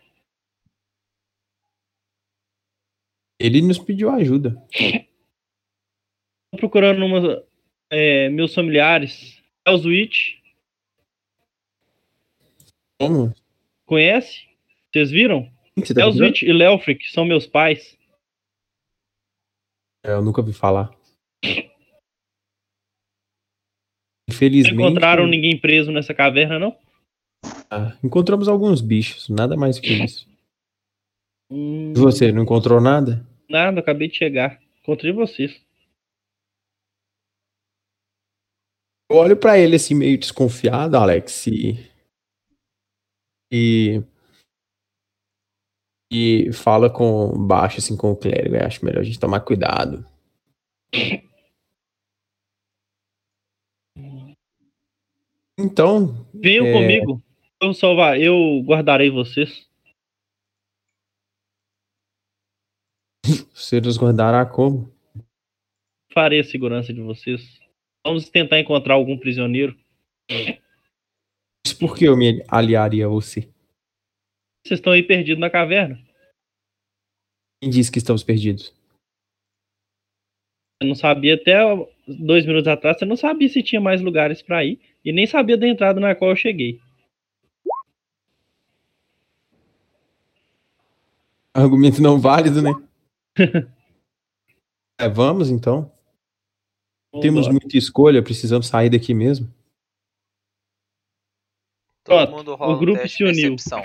Ele 3.40 3.62
nos 3.62 3.80
pediu 3.80 4.10
ajuda. 4.10 4.56
Estou 4.72 5.10
procurando 6.60 7.04
uma, 7.06 7.44
é, 7.90 8.30
meus 8.30 8.54
familiares. 8.54 9.42
Elswitch, 9.66 10.43
Como? 13.08 13.34
conhece? 13.86 14.48
Vocês 14.92 15.12
viram? 15.12 15.52
Você 15.78 15.94
tá? 15.94 16.02
Elswitch 16.02 16.44
e 16.44 16.54
Leofric 16.54 17.10
são 17.12 17.26
meus 17.26 17.46
pais. 17.48 17.98
É, 20.06 20.12
eu 20.12 20.22
nunca 20.22 20.42
ouvi 20.42 20.54
falar. 20.54 20.92
Não 21.44 21.64
Infelizmente. 24.30 24.74
encontraram 24.76 25.28
ninguém 25.28 25.60
preso 25.60 25.92
nessa 25.92 26.14
caverna, 26.14 26.58
não? 26.60 26.78
ah, 27.70 27.98
encontramos 28.04 28.48
alguns 28.48 28.82
bichos, 28.82 29.28
nada 29.30 29.56
mais 29.58 29.80
que 29.80 29.94
isso. 29.94 30.28
Hum, 31.52 31.92
E 31.92 32.00
Você 32.00 32.32
não 32.32 32.44
encontrou 32.44 32.80
nada? 32.82 33.26
nada, 33.50 33.80
acabei 33.80 34.08
de 34.08 34.16
chegar. 34.16 34.62
Encontrei 34.82 35.12
vocês. 35.12 35.62
Eu 39.10 39.18
olho 39.18 39.38
pra 39.38 39.58
ele 39.60 39.76
assim, 39.76 39.94
meio 39.94 40.18
desconfiado, 40.18 40.96
Alex. 40.96 41.48
E... 41.48 41.74
e 43.54 44.02
e 46.12 46.52
fala 46.54 46.90
com 46.90 47.30
baixo 47.48 47.78
assim 47.78 47.96
com 47.96 48.12
o 48.12 48.16
clérigo. 48.18 48.56
Eu 48.56 48.66
acho 48.66 48.84
melhor 48.84 49.02
a 49.02 49.04
gente 49.04 49.20
tomar 49.20 49.42
cuidado. 49.42 50.06
Então, 55.58 56.26
Venham 56.34 56.66
É. 56.66 56.74
comigo. 56.74 57.24
Eu 57.62 57.74
salvar, 57.74 58.20
eu 58.20 58.62
guardarei 58.66 59.10
vocês. 59.10 59.70
você 63.54 63.80
nos 63.80 63.98
guardará 63.98 64.46
como? 64.46 64.92
Farei 66.12 66.40
a 66.40 66.44
segurança 66.44 66.92
de 66.92 67.02
vocês. 67.02 67.60
Vamos 68.06 68.30
tentar 68.30 68.60
encontrar 68.60 68.96
algum 68.96 69.18
prisioneiro. 69.18 69.78
Isso 71.66 71.78
porque 71.80 72.08
eu 72.08 72.18
me 72.18 72.44
aliaria 72.48 73.06
a 73.06 73.10
você. 73.10 73.42
Vocês 74.66 74.80
estão 74.80 74.94
aí 74.94 75.04
perdidos 75.04 75.40
na 75.40 75.50
caverna. 75.50 75.98
Quem 77.62 77.70
disse 77.70 77.92
que 77.92 77.98
estamos 77.98 78.24
perdidos? 78.24 78.74
Você 80.82 80.88
não 80.88 80.96
sabia 80.96 81.36
até 81.36 81.60
dois 82.08 82.46
minutos 82.46 82.68
atrás, 82.68 82.98
você 82.98 83.06
não 83.06 83.16
sabia 83.16 83.48
se 83.48 83.64
tinha 83.64 83.80
mais 83.80 84.02
lugares 84.02 84.42
pra 84.42 84.66
ir 84.66 84.80
e 85.04 85.14
nem 85.14 85.26
sabia 85.26 85.58
da 85.58 85.68
entrada 85.68 86.00
na 86.00 86.14
qual 86.14 86.32
eu 86.32 86.36
cheguei. 86.36 86.82
Argumento 91.54 92.02
não 92.02 92.20
válido, 92.20 92.62
né? 92.62 92.72
É, 95.00 95.10
vamos 95.10 95.50
então. 95.50 95.92
Temos 97.20 97.48
Vambora. 97.48 97.64
muita 97.64 97.78
escolha, 97.78 98.24
precisamos 98.24 98.68
sair 98.68 98.92
daqui 98.92 99.12
mesmo. 99.12 99.52
Todo 102.04 102.18
Pronto, 102.18 102.32
mundo 102.38 102.52
o 102.52 102.56
rola 102.56 102.76
um 102.76 102.80
grupo 102.80 103.00
teste 103.02 103.18
se 103.18 103.24
uniu. 103.24 103.56
percepção. 103.56 103.82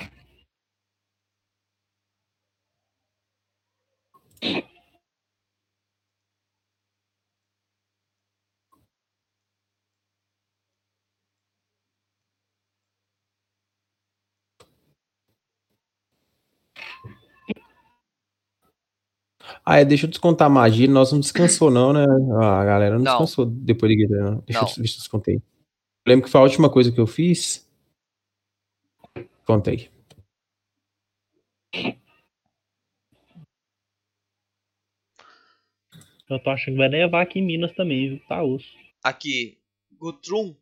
Ah, 19.65 19.79
é, 19.81 19.85
deixa 19.85 20.07
eu 20.07 20.11
descontar 20.11 20.47
a 20.47 20.51
magia. 20.51 20.89
Nós 20.89 21.13
não 21.13 21.21
descansou, 21.21 21.71
não, 21.71 21.93
né? 21.93 22.05
Ah, 22.41 22.61
a 22.61 22.65
galera 22.65 22.97
não, 22.97 23.05
Não. 23.05 23.13
descansou 23.13 23.47
depois 23.47 23.91
de 23.91 24.07
guerra, 24.07 24.31
não. 24.31 24.43
Deixa 24.47 24.61
Não. 24.63 24.69
eu 24.69 24.75
ver 24.75 24.89
se 24.89 24.95
eu 24.95 24.99
descontei. 24.99 25.37
Eu 25.37 25.43
lembro 26.07 26.25
que 26.25 26.31
foi 26.31 26.41
a 26.41 26.45
última 26.45 26.71
coisa 26.71 26.91
que 26.91 27.01
eu 27.01 27.07
fiz. 27.07 27.68
Contei. 29.49 29.91
Eu 36.29 36.39
tô 36.43 36.51
achando 36.51 36.75
que 36.75 36.79
vai 36.79 36.91
nevar 36.91 37.23
aqui 37.23 37.39
em 37.39 37.47
Minas 37.47 37.73
também, 37.75 38.11
viu? 38.11 38.27
Tá 38.29 38.43
osso. 38.43 38.69
Aqui, 39.03 39.59
Guthrum 39.93 40.55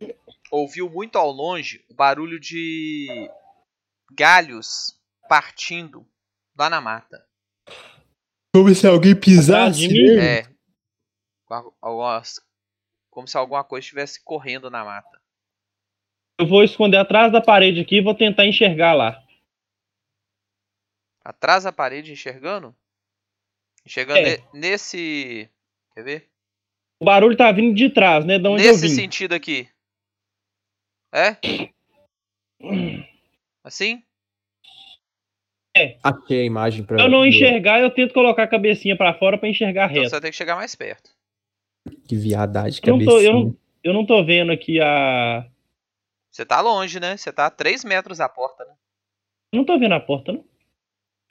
ouviu 0.52 0.88
muito 0.88 1.18
ao 1.18 1.32
longe 1.32 1.84
o 1.88 1.94
barulho 1.94 2.38
de 2.38 3.28
galhos 4.12 4.96
partindo 5.28 6.06
lá 6.56 6.70
na 6.70 6.80
mata. 6.80 7.26
Como 8.54 8.72
se 8.72 8.86
alguém 8.86 9.18
mim? 9.88 10.16
É. 10.16 10.48
Como 13.10 13.26
se 13.26 13.36
alguma 13.36 13.64
coisa 13.64 13.82
estivesse 13.82 14.22
correndo 14.22 14.70
na 14.70 14.84
mata. 14.84 15.15
Eu 16.38 16.46
vou 16.46 16.62
esconder 16.62 16.98
atrás 16.98 17.32
da 17.32 17.40
parede 17.40 17.80
aqui 17.80 17.96
e 17.96 18.02
vou 18.02 18.14
tentar 18.14 18.46
enxergar 18.46 18.92
lá. 18.92 19.22
Atrás 21.24 21.64
da 21.64 21.72
parede, 21.72 22.12
enxergando? 22.12 22.74
Enxergando 23.84 24.20
É. 24.20 24.36
ne- 24.38 24.44
nesse. 24.52 25.48
Quer 25.94 26.02
ver? 26.04 26.28
O 27.00 27.04
barulho 27.04 27.36
tá 27.36 27.50
vindo 27.52 27.74
de 27.74 27.90
trás, 27.90 28.24
né? 28.24 28.38
De 28.38 28.46
onde 28.48 28.62
nesse 28.62 28.84
eu 28.86 28.90
vim. 28.90 28.94
sentido 28.94 29.34
aqui. 29.34 29.68
É? 31.12 31.36
Assim? 33.64 34.02
Achei 36.02 36.40
a 36.40 36.44
imagem 36.44 36.84
pra. 36.84 36.98
Se 36.98 37.04
eu 37.04 37.10
não 37.10 37.24
enxergar, 37.26 37.80
eu 37.80 37.90
tento 37.90 38.14
colocar 38.14 38.44
a 38.44 38.48
cabecinha 38.48 38.96
pra 38.96 39.12
fora 39.14 39.36
pra 39.38 39.48
enxergar 39.48 39.84
Então 39.90 39.96
reto. 40.02 40.08
você 40.08 40.14
vai 40.16 40.20
ter 40.22 40.30
que 40.30 40.36
chegar 40.36 40.56
mais 40.56 40.74
perto. 40.74 41.10
Que 42.08 42.16
viadagem, 42.16 42.80
Eu 42.84 42.96
não, 42.96 43.04
tô, 43.04 43.20
eu, 43.20 43.32
cabecinha. 43.32 43.32
não, 43.44 43.56
eu 43.84 43.92
não 43.94 44.06
tô 44.06 44.24
vendo 44.24 44.52
aqui 44.52 44.80
a. 44.80 45.46
Você 46.36 46.44
tá 46.44 46.60
longe, 46.60 47.00
né? 47.00 47.16
Você 47.16 47.32
tá 47.32 47.46
a 47.46 47.50
3 47.50 47.82
metros 47.82 48.18
da 48.18 48.28
porta, 48.28 48.62
né? 48.66 48.74
Eu 49.54 49.56
não 49.56 49.64
tô 49.64 49.78
vendo 49.78 49.94
a 49.94 50.00
porta, 50.00 50.32
não. 50.32 50.44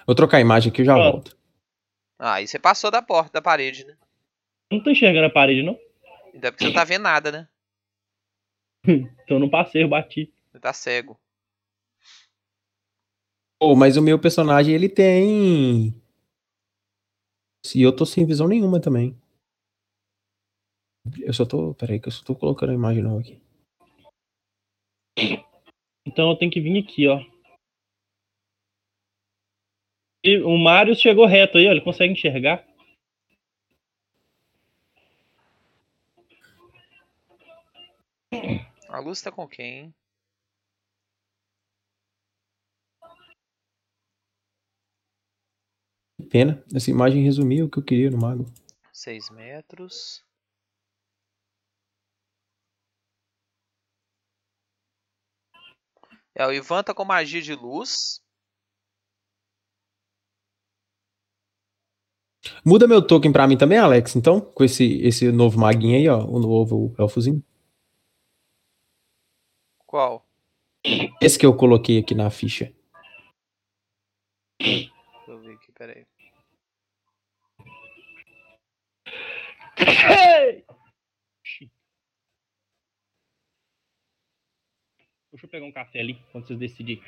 Vou 0.04 0.16
trocar 0.16 0.38
a 0.38 0.42
imagem 0.42 0.72
aqui 0.72 0.82
e 0.82 0.86
já 0.86 0.96
Pronto. 0.96 1.12
volto. 1.12 1.38
Ah, 2.18 2.34
aí 2.34 2.48
você 2.48 2.58
passou 2.58 2.90
da 2.90 3.04
porta, 3.04 3.34
da 3.34 3.40
parede, 3.40 3.86
né? 3.86 3.96
Não 4.72 4.82
tô 4.82 4.90
enxergando 4.90 5.28
a 5.28 5.30
parede, 5.30 5.62
não. 5.62 5.78
Ainda 6.34 6.52
porque 6.52 6.64
você 6.64 6.70
não 6.70 6.74
tá 6.74 6.84
vendo 6.84 7.04
nada, 7.04 7.32
né? 7.32 7.48
Então 9.24 9.38
eu 9.38 9.40
não 9.40 9.48
passei, 9.48 9.84
eu 9.84 9.88
bati. 9.88 10.34
Você 10.52 10.60
tá 10.60 10.74
cego. 10.74 11.20
Pô, 13.60 13.76
mas 13.76 13.98
o 13.98 14.02
meu 14.02 14.18
personagem, 14.18 14.74
ele 14.74 14.90
tem. 14.90 15.94
E 17.76 17.82
eu 17.84 17.96
tô 17.96 18.08
sem 18.08 18.26
visão 18.26 18.48
nenhuma 18.48 18.82
também. 18.82 19.16
Eu 21.22 21.34
só 21.34 21.46
tô. 21.46 21.76
Peraí, 21.76 22.00
que 22.00 22.08
eu 22.08 22.12
só 22.12 22.24
tô 22.24 22.36
colocando 22.36 22.72
a 22.72 22.76
imagem 22.76 23.04
nova 23.04 23.20
aqui. 23.20 23.45
Então 26.06 26.30
eu 26.30 26.36
tenho 26.36 26.52
que 26.52 26.62
vir 26.62 26.84
aqui, 26.84 27.08
ó. 27.08 27.20
E 30.24 30.40
o 30.40 30.58
Marius 30.58 31.00
chegou 31.00 31.26
reto 31.26 31.58
aí, 31.58 31.68
ó. 31.68 31.72
Ele 31.72 31.82
consegue 31.82 32.14
enxergar. 32.14 32.66
A 38.90 39.00
luz 39.00 39.22
tá 39.22 39.32
com 39.32 39.48
quem, 39.48 39.80
hein? 39.80 39.96
Que 46.18 46.24
pena. 46.24 46.64
Essa 46.74 46.90
imagem 46.90 47.24
resumia 47.24 47.66
o 47.66 47.70
que 47.70 47.78
eu 47.78 47.84
queria 47.84 48.10
no 48.10 48.18
mago. 48.18 48.46
6 48.94 49.30
metros. 49.30 50.25
É, 56.36 56.46
o 56.46 56.52
Ivan 56.52 56.84
tá 56.84 56.94
com 56.94 57.06
magia 57.06 57.42
de 57.42 57.56
luz. 57.56 58.22
Muda 62.64 62.88
meu 62.88 63.06
token 63.06 63.32
pra 63.32 63.48
mim 63.48 63.58
também, 63.58 63.78
Alex, 63.78 64.16
então? 64.16 64.42
Com 64.42 64.64
esse, 64.64 65.02
esse 65.02 65.32
novo 65.32 65.58
maguinho 65.58 65.96
aí, 65.98 66.10
ó. 66.10 66.26
O 66.26 66.40
novo 66.40 66.94
elfozinho. 67.00 67.42
Qual? 69.86 70.28
Esse 71.22 71.40
que 71.40 71.46
eu 71.46 71.56
coloquei 71.56 72.00
aqui 72.00 72.14
na 72.14 72.30
ficha. 72.30 72.72
Deixa 74.60 74.92
eu 75.28 75.40
ver 75.40 75.54
aqui, 75.54 75.72
peraí. 75.72 76.06
Deixa 85.36 85.45
eu 85.45 85.45
pegar 85.56 85.66
um 85.66 85.72
café 85.72 86.00
ali, 86.02 86.18
quando 86.32 86.46
vocês 86.46 86.60
decidirem. 86.60 87.02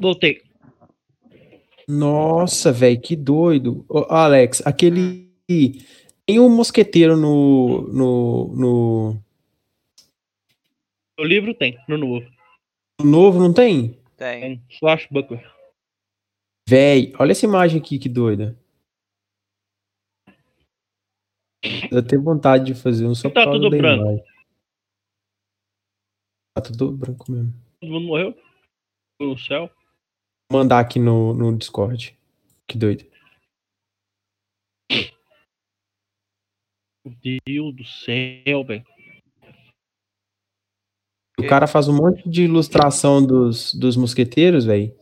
Voltei. 0.00 0.42
Nossa, 1.86 2.72
velho, 2.72 2.98
que 3.00 3.14
doido. 3.14 3.84
Ô, 3.86 4.06
Alex, 4.08 4.66
aquele. 4.66 5.30
Tem 6.26 6.40
um 6.40 6.48
mosqueteiro 6.48 7.16
no. 7.16 7.82
no. 7.92 8.56
no. 8.56 9.24
O 11.18 11.24
livro 11.24 11.52
tem, 11.52 11.78
no 11.86 11.98
novo. 11.98 12.26
no 12.98 13.04
novo, 13.06 13.38
não 13.38 13.52
tem? 13.52 14.00
Tem. 14.16 14.40
Tem 14.40 14.64
Swashbuckler. 14.70 15.46
Véi, 16.66 17.12
olha 17.18 17.32
essa 17.32 17.44
imagem 17.44 17.78
aqui, 17.78 17.98
que 17.98 18.08
doida. 18.08 18.58
Eu 21.92 22.02
tenho 22.02 22.22
vontade 22.22 22.64
de 22.64 22.74
fazer 22.74 23.04
um 23.04 23.14
só 23.14 23.28
Tá 23.28 23.40
por 23.40 23.44
causa 23.44 23.60
tudo 23.60 23.76
branco. 23.76 24.02
imagem. 24.02 24.24
Tá 26.54 26.62
tudo 26.62 26.92
branco 26.92 27.30
mesmo. 27.30 27.52
Todo 27.80 27.92
mundo 27.92 28.06
morreu? 28.06 28.34
No 29.20 29.36
céu. 29.38 29.70
Mandar 30.52 30.80
aqui 30.80 30.98
no, 30.98 31.32
no 31.32 31.56
Discord. 31.56 32.18
Que 32.66 32.76
doido. 32.76 33.04
Meu 37.04 37.40
Deus 37.46 37.76
do 37.76 37.84
céu, 37.84 38.64
velho. 38.64 38.84
O 41.38 41.46
cara 41.48 41.66
faz 41.66 41.88
um 41.88 41.96
monte 41.96 42.28
de 42.28 42.42
ilustração 42.42 43.24
dos, 43.24 43.72
dos 43.74 43.96
mosqueteiros, 43.96 44.64
velho. 44.64 44.94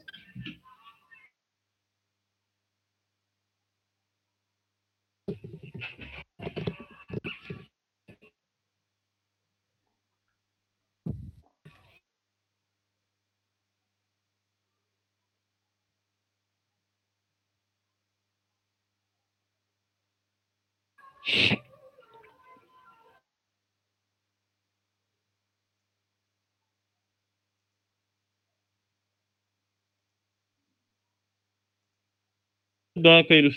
Branco 32.99 33.33
aí. 33.33 33.43
Por 33.43 33.53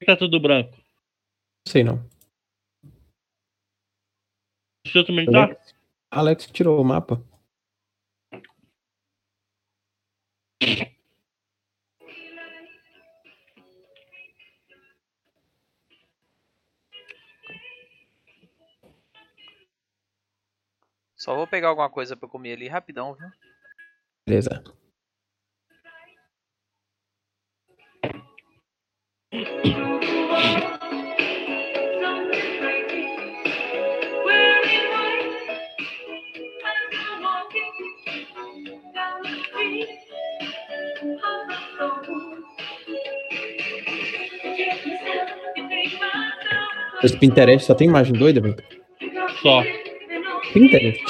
que 0.00 0.06
Tá 0.06 0.16
tudo 0.16 0.40
branco. 0.40 0.76
Sei 1.68 1.84
não. 1.84 2.04
O 4.84 4.88
seu 4.88 5.04
também 5.04 5.26
tá? 5.30 5.44
Alex, 5.44 5.74
Alex 6.10 6.46
tirou 6.46 6.80
o 6.80 6.84
mapa. 6.84 7.22
Só 21.16 21.36
vou 21.36 21.46
pegar 21.46 21.68
alguma 21.68 21.88
coisa 21.88 22.16
pra 22.16 22.28
comer 22.28 22.54
ali 22.54 22.66
rapidão, 22.66 23.14
viu? 23.14 23.28
Beleza. 24.26 24.64
Esse 47.02 47.16
Pinterest 47.18 47.66
só 47.66 47.74
tem 47.74 47.88
imagem 47.88 48.12
doida, 48.12 48.38
velho. 48.40 48.56
Só. 49.40 49.62
Pinterest. 50.52 51.02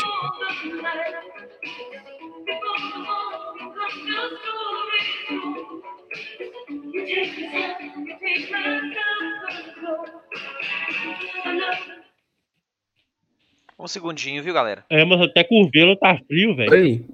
Um 13.83 13.88
segundinho, 13.88 14.42
viu, 14.42 14.55
galera? 14.55 14.85
É, 14.88 15.05
mas 15.05 15.21
até 15.21 15.42
Curvelo 15.42 15.97
tá 15.97 16.16
frio, 16.27 16.55
velho. 16.55 17.05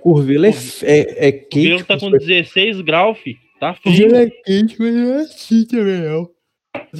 Curvelo 0.00 0.46
é, 0.46 0.48
f- 0.50 0.84
é, 0.84 1.28
é 1.28 1.32
quente. 1.32 1.50
Curvelo 1.70 1.84
tá 1.84 1.98
com 1.98 2.10
16 2.10 2.80
graus, 2.80 3.18
fi. 3.18 3.38
Tá 3.60 3.74
frio. 3.74 3.94
Curvelo 3.96 4.16
é 4.16 4.30
quente, 4.30 4.76
mas 4.78 4.94
não 4.94 5.14
é 5.14 5.20
assim 5.22 5.64
também, 5.66 6.00
não. 6.02 6.30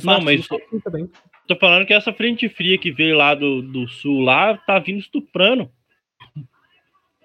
Não, 0.04 0.20
mas-. 0.20 0.46
Tô 1.46 1.56
falando 1.56 1.86
que 1.86 1.92
essa 1.92 2.12
frente 2.12 2.48
fria 2.48 2.78
que 2.78 2.90
veio 2.90 3.16
lá 3.16 3.34
do, 3.34 3.60
do 3.60 3.86
sul 3.88 4.20
lá 4.20 4.56
tá 4.56 4.78
vindo 4.78 4.98
estuprando. 5.00 5.70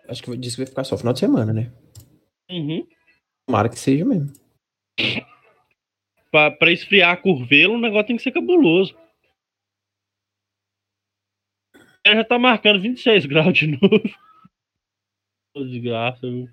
Acho 0.07 0.23
que 0.23 0.35
disse 0.35 0.55
que 0.57 0.63
vai 0.63 0.67
ficar 0.67 0.83
só 0.83 0.97
final 0.97 1.13
de 1.13 1.19
semana, 1.19 1.53
né? 1.53 1.71
Uhum. 2.49 2.85
Tomara 3.45 3.69
que 3.69 3.79
seja 3.79 4.03
mesmo. 4.03 4.33
Pra 6.31 6.71
esfriar 6.71 7.21
Curvelo, 7.21 7.73
o 7.75 7.79
negócio 7.79 8.07
tem 8.07 8.17
que 8.17 8.21
ser 8.21 8.31
cabuloso. 8.31 8.95
Ela 12.03 12.17
já 12.17 12.23
tá 12.23 12.37
marcando 12.39 12.81
26 12.81 13.25
graus 13.27 13.53
de 13.53 13.67
novo. 13.67 14.01
Desgraça, 15.55 16.21
viu? 16.21 16.47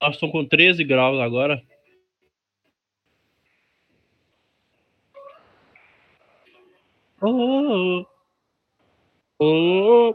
Nós 0.00 0.14
estamos 0.14 0.32
com 0.32 0.46
13 0.46 0.82
graus 0.84 1.20
agora. 1.20 1.62
Oh, 7.22 8.06
oh, 9.38 10.08
oh, 10.10 10.14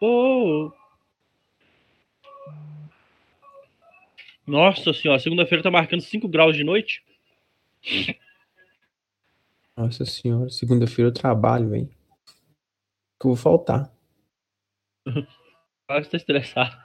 oh. 0.00 0.72
Nossa 4.46 4.92
senhora, 4.92 5.18
segunda-feira 5.18 5.62
tá 5.62 5.70
marcando 5.70 6.02
5 6.02 6.28
graus 6.28 6.56
de 6.56 6.62
noite. 6.62 7.02
Nossa 9.76 10.04
senhora, 10.04 10.48
segunda-feira 10.50 11.08
eu 11.08 11.12
trabalho, 11.12 11.68
velho. 11.68 11.88
Que 13.20 13.26
eu 13.26 13.34
vou 13.34 13.36
faltar. 13.36 13.92
Parece 15.86 16.08
que 16.08 16.12
tá 16.12 16.16
estressado. 16.16 16.76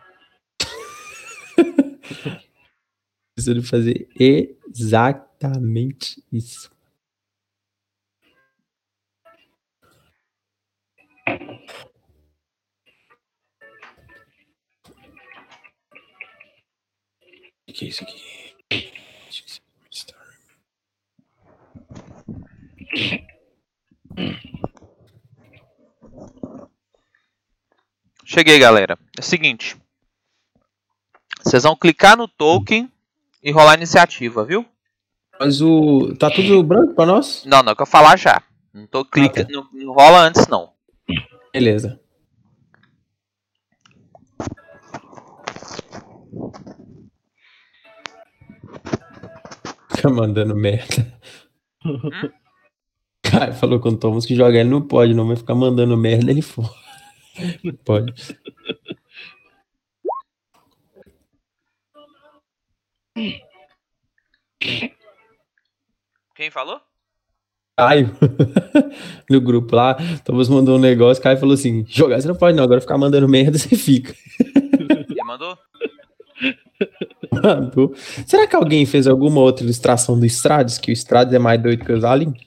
Preciso 3.36 3.64
fazer 3.64 4.10
exatamente 4.20 6.24
isso. 6.32 6.72
O 17.72 17.74
que 17.74 17.86
é 17.86 17.88
isso 17.88 18.04
aqui? 18.04 18.22
Cheguei, 28.26 28.60
galera. 28.60 29.00
É 29.18 29.22
o 29.22 29.24
seguinte. 29.24 29.78
Vocês 31.42 31.64
vão 31.64 31.78
clicar 31.78 32.18
no 32.18 32.28
token 32.28 32.92
e 33.42 33.52
rolar 33.52 33.72
a 33.72 33.76
iniciativa, 33.76 34.44
viu? 34.44 34.66
Mas 35.40 35.62
o. 35.62 36.14
Tá 36.20 36.30
tudo 36.30 36.62
branco 36.62 36.94
pra 36.94 37.06
nós? 37.06 37.46
Não, 37.46 37.64
não, 37.64 37.74
que 37.74 37.84
eu 37.84 37.88
falar 37.88 38.18
já. 38.18 38.44
Não 38.74 38.86
tô 38.86 39.06
clica, 39.06 39.46
tá. 39.46 39.50
não, 39.50 39.66
não 39.72 39.94
rola 39.94 40.20
antes 40.20 40.46
não. 40.48 40.74
Beleza. 41.54 42.02
Fica 50.02 50.10
mandando 50.10 50.56
merda. 50.56 51.14
Cara, 53.22 53.54
falou 53.54 53.80
com 53.80 53.90
o 53.90 53.98
Thomas 53.98 54.26
que 54.26 54.36
jogar 54.36 54.60
ele 54.60 54.70
não 54.70 54.82
pode, 54.82 55.14
não, 55.14 55.26
mas 55.26 55.40
ficar 55.40 55.54
mandando 55.54 55.96
merda 55.96 56.32
ele 56.32 56.42
for. 56.42 56.68
Pode. 57.86 58.12
Quem 66.36 66.50
falou? 66.50 66.82
Caio, 67.78 68.12
no 69.30 69.40
grupo 69.40 69.76
lá, 69.76 69.96
Thomas 70.26 70.50
mandou 70.50 70.78
um 70.78 70.82
negócio, 70.82 71.22
Caio 71.22 71.38
falou 71.40 71.54
assim: 71.54 71.86
jogar 71.88 72.20
você 72.20 72.28
não 72.28 72.36
pode, 72.36 72.58
não, 72.58 72.64
agora 72.64 72.82
ficar 72.82 72.98
mandando 72.98 73.30
merda 73.30 73.58
você 73.58 73.76
fica. 73.76 74.14
Quem 75.08 75.24
mandou? 75.26 75.58
Será 78.28 78.48
que 78.48 78.56
alguém 78.56 78.86
fez 78.86 79.08
alguma 79.08 79.42
outra 79.42 79.64
ilustração 79.64 80.20
do 80.20 80.26
Strades? 80.26 80.78
Que 80.78 80.92
o 80.92 80.94
Strades 80.94 81.34
é 81.34 81.40
mais 81.40 81.62
doido 81.62 81.86
que 81.86 81.92
os 81.92 82.04
aliens? 82.04 82.38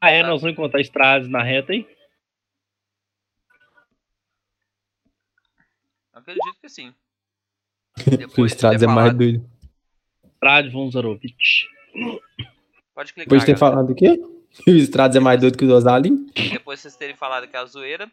Ah, 0.00 0.10
é? 0.10 0.22
Nós 0.22 0.40
vamos 0.40 0.54
encontrar 0.54 0.80
estradas 0.80 1.28
na 1.28 1.42
reta 1.42 1.72
aí? 1.72 1.86
Acredito 6.12 6.56
que 6.60 6.68
sim. 6.68 6.94
O 8.38 8.46
Strades 8.46 8.82
é 8.82 8.86
mais 8.86 9.14
doido. 9.14 9.48
Strade 10.36 10.70
von 10.70 10.90
Zarovich. 10.90 11.66
Pode 12.94 13.12
clicar, 13.12 13.24
Depois 13.24 13.42
de 13.42 13.46
ter 13.46 13.58
galera. 13.58 13.58
falado 13.58 13.90
o 13.90 13.94
quê? 13.94 14.18
Que 14.64 14.70
o 14.72 14.76
Strades 14.76 15.16
é 15.16 15.20
mais 15.20 15.40
doido 15.40 15.58
que 15.58 15.64
os 15.64 15.86
aliens? 15.86 16.20
Depois 16.34 16.78
de 16.78 16.82
vocês 16.82 16.96
terem 16.96 17.14
falado 17.16 17.46
que 17.46 17.56
é 17.56 17.58
a 17.60 17.64
zoeira. 17.66 18.10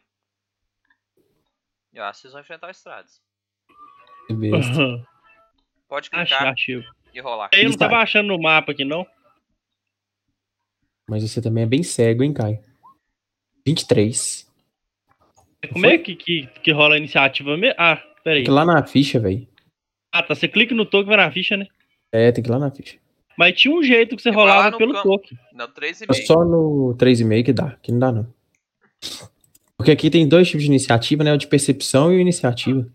Eu 1.97 2.03
acho 2.03 2.17
que 2.19 2.21
vocês 2.21 2.33
vão 2.33 2.41
enfrentar 2.41 2.69
o. 2.69 3.19
Que 4.27 4.33
besta. 4.35 5.07
Pode 5.89 6.11
clicar 6.11 6.47
achei. 6.53 6.83
e 7.11 7.19
rolar. 7.19 7.49
Eu 7.51 7.69
não 7.69 7.77
tava 7.77 7.97
achando 7.97 8.27
no 8.27 8.39
mapa 8.39 8.71
aqui, 8.71 8.85
não. 8.85 9.03
Mas 11.09 11.23
você 11.23 11.41
também 11.41 11.63
é 11.63 11.67
bem 11.67 11.81
cego, 11.81 12.23
hein, 12.23 12.33
Caio? 12.33 12.59
23. 13.65 14.45
Como 15.73 15.85
é 15.87 15.97
que, 15.97 16.15
que, 16.15 16.45
que 16.61 16.71
rola 16.71 16.93
a 16.93 16.97
iniciativa 16.99 17.57
mesmo? 17.57 17.75
Ah, 17.79 17.95
peraí. 18.23 18.39
Tem 18.39 18.45
que 18.45 18.51
ir 18.51 18.53
lá 18.53 18.63
na 18.63 18.85
ficha, 18.85 19.19
velho. 19.19 19.47
Ah, 20.11 20.21
tá. 20.21 20.35
Você 20.35 20.47
clica 20.47 20.75
no 20.75 20.85
token 20.85 21.07
vai 21.07 21.17
na 21.17 21.31
ficha, 21.31 21.57
né? 21.57 21.65
É, 22.11 22.31
tem 22.31 22.43
que 22.43 22.49
ir 22.49 22.51
lá 22.51 22.59
na 22.59 22.69
ficha. 22.69 22.99
Mas 23.35 23.59
tinha 23.59 23.73
um 23.73 23.81
jeito 23.81 24.15
que 24.15 24.21
você 24.21 24.29
rolava 24.29 24.77
pelo 24.77 24.93
campo. 24.93 25.09
token. 25.09 25.39
Não, 25.51 25.65
É 25.65 25.69
3,5. 25.69 26.13
só 26.27 26.45
no 26.45 26.95
3,5 26.95 27.43
que 27.45 27.53
dá. 27.53 27.71
Que 27.81 27.91
não 27.91 27.99
dá, 27.99 28.11
não. 28.11 28.33
Porque 29.77 29.91
aqui 29.91 30.09
tem 30.09 30.27
dois 30.27 30.47
tipos 30.47 30.63
de 30.63 30.69
iniciativa, 30.69 31.23
né? 31.23 31.33
O 31.33 31.37
de 31.37 31.47
percepção 31.47 32.11
e 32.11 32.17
o 32.17 32.19
iniciativa. 32.19 32.85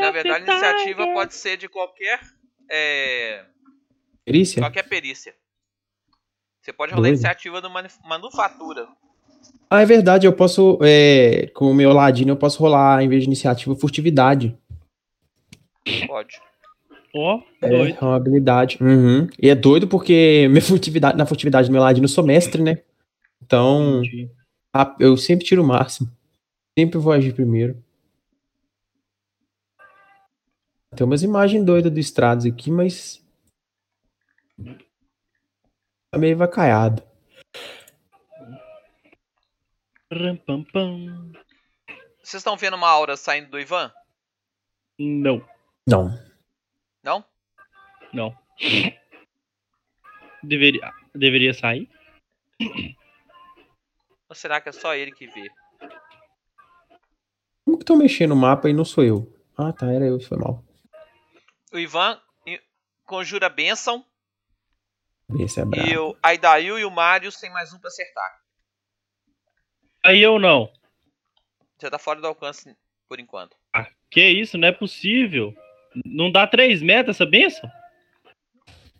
Na 0.00 0.10
verdade, 0.10 0.48
a 0.50 0.52
iniciativa 0.54 1.06
pode 1.12 1.34
ser 1.34 1.56
de 1.56 1.68
qualquer. 1.68 2.20
É, 2.70 3.44
Perícia? 4.24 4.60
qualquer 4.62 4.88
perícia. 4.88 5.34
Você 6.60 6.72
pode 6.72 6.92
rolar 6.92 7.06
a 7.06 7.10
iniciativa 7.10 7.60
do 7.60 7.70
manuf- 7.70 7.98
manufatura. 8.04 8.86
Ah, 9.70 9.80
é 9.82 9.86
verdade. 9.86 10.26
Eu 10.26 10.32
posso. 10.32 10.78
É, 10.82 11.46
com 11.54 11.70
o 11.70 11.74
meu 11.74 11.92
ladino, 11.92 12.32
eu 12.32 12.36
posso 12.36 12.58
rolar, 12.60 13.02
em 13.02 13.08
vez 13.08 13.22
de 13.22 13.26
iniciativa, 13.28 13.74
furtividade. 13.74 14.56
Pode. 16.06 16.40
Ó, 17.14 17.40
É, 17.62 17.68
doido. 17.68 17.98
é 18.00 18.04
uma 18.04 18.16
habilidade. 18.16 18.78
Uhum. 18.82 19.28
E 19.40 19.48
é 19.48 19.54
doido 19.54 19.88
porque 19.88 20.46
minha 20.50 20.60
furtividade, 20.62 21.16
na 21.16 21.24
furtividade 21.24 21.68
do 21.68 21.72
meu 21.72 21.80
ladino 21.80 22.04
eu 22.04 22.08
sou 22.08 22.22
mestre, 22.24 22.62
né? 22.62 22.78
Então, 23.48 24.02
a- 24.74 24.94
eu 25.00 25.16
sempre 25.16 25.46
tiro 25.46 25.62
o 25.62 25.66
máximo. 25.66 26.14
Sempre 26.78 26.98
vou 26.98 27.14
agir 27.14 27.32
primeiro. 27.34 27.82
Tem 30.94 31.06
umas 31.06 31.22
imagens 31.22 31.64
doidas 31.64 31.90
do 31.90 31.98
Stratos 31.98 32.44
aqui, 32.44 32.70
mas. 32.70 33.24
Tá 36.12 36.18
meio 36.18 36.36
vacaiado. 36.36 37.02
Vocês 42.22 42.34
estão 42.40 42.54
vendo 42.56 42.74
uma 42.76 42.88
aura 42.88 43.16
saindo 43.16 43.48
do 43.50 43.58
Ivan? 43.58 43.90
Não, 44.98 45.42
Não. 45.86 46.10
Não? 47.02 47.24
não. 48.12 48.38
Deveria, 50.42 50.92
deveria 51.14 51.54
sair? 51.54 51.88
Ou 54.28 54.34
será 54.34 54.60
que 54.60 54.68
é 54.68 54.72
só 54.72 54.94
ele 54.94 55.12
que 55.12 55.26
vê? 55.26 55.48
Como 57.64 57.76
que 57.78 57.82
estão 57.82 57.96
mexendo 57.96 58.30
no 58.30 58.36
mapa 58.36 58.68
e 58.68 58.72
não 58.72 58.84
sou 58.84 59.04
eu? 59.04 59.32
Ah, 59.56 59.72
tá, 59.72 59.92
era 59.92 60.06
eu, 60.06 60.20
foi 60.20 60.38
mal. 60.38 60.64
O 61.72 61.78
Ivan 61.78 62.20
conjura 63.04 63.48
bênção 63.48 64.04
Esse 65.40 65.60
é 65.60 65.64
brabo. 65.64 65.88
e 65.88 65.96
o 65.96 66.16
Aidail 66.22 66.78
e 66.78 66.84
o 66.84 66.90
Marius 66.90 67.36
tem 67.40 67.50
mais 67.50 67.72
um 67.72 67.78
pra 67.78 67.88
acertar. 67.88 68.40
Aí 70.04 70.22
eu 70.22 70.38
não. 70.38 70.70
Você 71.78 71.90
tá 71.90 71.98
fora 71.98 72.20
do 72.20 72.26
alcance 72.26 72.76
por 73.08 73.18
enquanto. 73.18 73.56
Que 74.10 74.26
isso, 74.26 74.56
não 74.56 74.68
é 74.68 74.72
possível. 74.72 75.54
Não 76.04 76.30
dá 76.30 76.46
3 76.46 76.82
metros 76.82 77.16
essa 77.16 77.26
benção? 77.26 77.70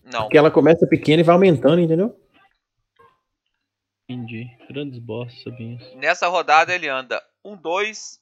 Não. 0.05 0.23
Porque 0.23 0.39
ela 0.39 0.51
começa 0.51 0.87
pequena 0.87 1.21
e 1.21 1.25
vai 1.25 1.35
aumentando, 1.35 1.81
entendeu? 1.81 2.19
Entendi. 4.09 4.57
Grandes 4.69 4.99
boss 4.99 5.35
essa 5.39 5.51
benção. 5.51 5.97
Nessa 5.99 6.29
rodada 6.29 6.75
ele 6.75 6.89
anda 6.89 7.23
um, 7.45 7.55
dois, 7.55 8.19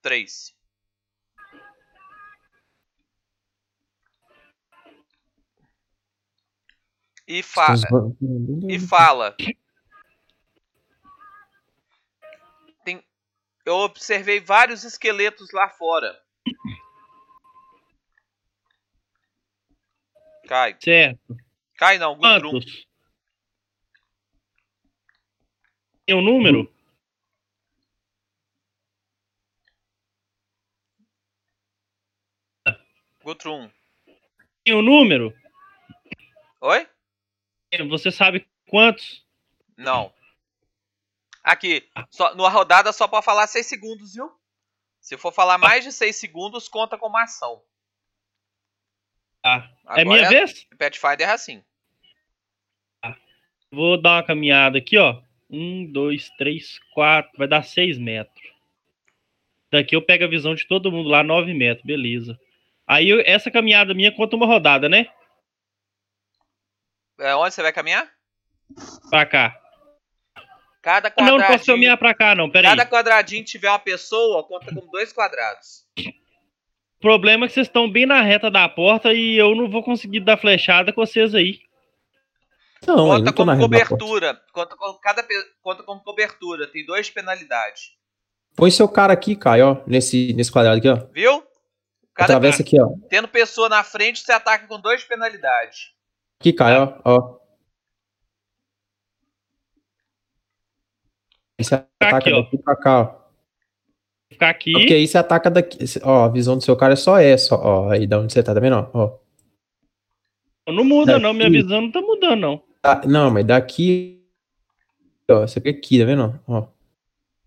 três. 0.00 0.56
E, 7.26 7.42
fa 7.42 7.74
e 8.68 8.78
fala. 8.78 9.36
Tem, 12.84 13.04
eu 13.66 13.74
observei 13.74 14.40
vários 14.40 14.84
esqueletos 14.84 15.50
lá 15.52 15.68
fora. 15.68 16.16
Cai. 20.46 20.78
Certo. 20.80 21.36
Cai 21.76 21.98
não, 21.98 22.16
Gutrum. 22.16 22.52
Quantos? 22.52 22.87
Tem 26.08 26.16
um 26.16 26.22
número? 26.22 26.74
Gutrum. 33.22 33.70
Tem 34.64 34.74
um 34.74 34.80
número? 34.80 35.36
Oi? 36.62 36.88
Você 37.90 38.10
sabe 38.10 38.48
quantos? 38.70 39.22
Não. 39.76 40.10
Aqui, 41.44 41.86
só, 42.08 42.34
numa 42.34 42.48
rodada 42.48 42.90
só 42.90 43.06
pode 43.06 43.26
falar 43.26 43.46
6 43.46 43.66
segundos, 43.66 44.14
viu? 44.14 44.34
Se 45.02 45.18
for 45.18 45.30
falar 45.30 45.58
mais 45.58 45.84
de 45.84 45.92
6 45.92 46.16
segundos, 46.16 46.70
conta 46.70 46.96
como 46.96 47.18
ação. 47.18 47.62
Ah, 49.44 49.70
é 49.88 50.06
minha 50.06 50.26
vez? 50.26 50.64
Pathfinder 50.78 51.28
é 51.28 51.32
assim. 51.32 51.62
Vou 53.70 54.00
dar 54.00 54.12
uma 54.12 54.22
caminhada 54.26 54.78
aqui, 54.78 54.96
ó. 54.96 55.27
Um, 55.50 55.90
dois, 55.90 56.28
três, 56.38 56.78
quatro. 56.92 57.32
Vai 57.38 57.48
dar 57.48 57.62
seis 57.62 57.98
metros. 57.98 58.46
Daqui 59.70 59.94
eu 59.96 60.02
pego 60.02 60.24
a 60.24 60.28
visão 60.28 60.54
de 60.54 60.66
todo 60.66 60.90
mundo 60.92 61.08
lá, 61.08 61.22
nove 61.22 61.52
metros. 61.54 61.84
Beleza. 61.84 62.38
Aí 62.86 63.08
eu- 63.08 63.22
essa 63.24 63.50
caminhada 63.50 63.92
minha 63.94 64.12
conta 64.12 64.36
uma 64.36 64.46
rodada, 64.46 64.88
né? 64.88 65.08
É, 67.20 67.34
onde 67.34 67.52
você 67.54 67.62
vai 67.62 67.72
caminhar? 67.72 68.08
Pra 69.10 69.26
cá. 69.26 69.58
Cada 70.80 71.08
Ah, 71.08 71.12
Não, 71.22 71.26
não 71.26 71.36
posso 71.38 71.48
quadradinho, 71.48 71.66
caminhar 71.76 71.98
pra 71.98 72.14
cá, 72.14 72.34
não. 72.34 72.48
Pera 72.48 72.70
aí. 72.70 72.76
cada 72.76 72.88
quadradinho 72.88 73.44
que 73.44 73.50
tiver 73.50 73.68
uma 73.68 73.78
pessoa, 73.78 74.44
conta 74.44 74.72
como 74.74 74.90
dois 74.90 75.12
quadrados. 75.12 75.84
O 75.98 77.00
problema 77.00 77.44
é 77.44 77.48
que 77.48 77.54
vocês 77.54 77.66
estão 77.66 77.90
bem 77.90 78.06
na 78.06 78.22
reta 78.22 78.50
da 78.50 78.68
porta 78.68 79.12
e 79.12 79.36
eu 79.36 79.54
não 79.54 79.68
vou 79.68 79.82
conseguir 79.82 80.20
dar 80.20 80.36
flechada 80.36 80.92
com 80.92 81.04
vocês 81.04 81.34
aí. 81.34 81.60
Não, 82.86 83.08
Conta 83.08 83.32
como 83.32 83.58
cobertura. 83.58 84.40
Conta, 84.52 84.76
com 84.76 84.94
cada, 84.94 85.26
conta 85.60 85.82
como 85.82 86.00
cobertura. 86.02 86.66
Tem 86.66 86.84
dois 86.86 87.06
de 87.06 87.12
penalidade. 87.12 87.98
Põe 88.54 88.70
seu 88.70 88.88
cara 88.88 89.12
aqui, 89.12 89.36
Caio, 89.36 89.66
ó. 89.66 89.76
Nesse, 89.86 90.32
nesse 90.34 90.50
quadrado 90.50 90.78
aqui, 90.78 90.88
ó. 90.88 90.96
Viu? 91.12 91.42
Cada, 92.14 92.34
Atravessa 92.36 92.62
aqui, 92.62 92.80
ó. 92.80 92.88
tendo 93.08 93.28
pessoa 93.28 93.68
na 93.68 93.84
frente, 93.84 94.20
você 94.20 94.32
ataca 94.32 94.66
com 94.66 94.80
dois 94.80 95.00
de 95.02 95.06
penalidade. 95.06 95.92
Aqui, 96.40 96.52
Caio, 96.52 96.98
ó. 97.04 97.16
ó. 97.16 97.38
Aí 101.58 101.64
você 101.64 101.74
ataca 101.74 102.16
aqui, 102.18 102.32
ó. 102.32 102.42
daqui 102.42 102.58
pra 102.58 102.76
cá, 102.76 103.00
ó. 103.00 103.18
Ficar 104.30 104.50
aqui. 104.50 104.72
Porque 104.72 104.94
aí 104.94 105.06
você 105.06 105.18
ataca 105.18 105.50
daqui. 105.50 105.78
Ó, 106.02 106.24
a 106.24 106.28
visão 106.28 106.56
do 106.56 106.62
seu 106.62 106.76
cara 106.76 106.92
é 106.92 106.96
só 106.96 107.18
essa, 107.18 107.54
ó. 107.56 107.90
Aí 107.90 108.06
da 108.06 108.18
onde 108.18 108.32
você 108.32 108.42
tá, 108.42 108.54
tá 108.54 108.60
vendo? 108.60 108.76
ó? 108.76 109.18
Ó. 110.66 110.72
Não 110.72 110.84
muda, 110.84 111.18
não. 111.18 111.32
Minha 111.32 111.50
Daqui. 111.50 111.62
visão 111.62 111.80
não 111.80 111.90
tá 111.90 112.00
mudando, 112.00 112.40
não. 112.40 112.67
Tá, 112.82 113.02
não, 113.06 113.30
mas 113.30 113.44
daqui. 113.44 114.24
Ó, 115.30 115.40
você 115.46 115.60
fica 115.60 115.70
aqui, 115.78 115.98
tá 115.98 116.04
vendo? 116.04 116.40
Ó. 116.46 116.66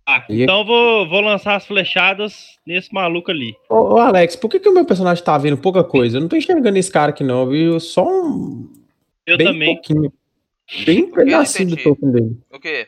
Ah, 0.06 0.26
então 0.30 0.60
eu 0.60 0.66
vou, 0.66 1.08
vou 1.10 1.22
lançar 1.22 1.56
as 1.56 1.66
flechadas 1.66 2.58
nesse 2.66 2.94
maluco 2.94 3.32
ali. 3.32 3.56
Ô, 3.70 3.94
ô, 3.94 3.98
Alex, 3.98 4.36
por 4.36 4.50
que, 4.50 4.60
que 4.60 4.68
o 4.68 4.74
meu 4.74 4.84
personagem 4.86 5.24
tá 5.24 5.38
vendo 5.38 5.58
pouca 5.58 5.84
coisa? 5.84 6.18
Eu 6.18 6.22
não 6.22 6.28
tô 6.28 6.36
enxergando 6.36 6.78
esse 6.78 6.92
cara 6.92 7.12
aqui, 7.12 7.24
não, 7.24 7.48
viu? 7.48 7.80
Só 7.80 8.06
um. 8.06 8.72
Eu 9.26 9.38
bem 9.38 9.48
também. 9.48 9.76
pouquinho. 9.76 10.14
Bem 10.86 11.04
um 11.04 11.12
pedacinho 11.12 11.70
do 11.72 11.84
token 11.84 12.12
dele. 12.14 12.42
O 12.50 12.58
quê? 12.58 12.88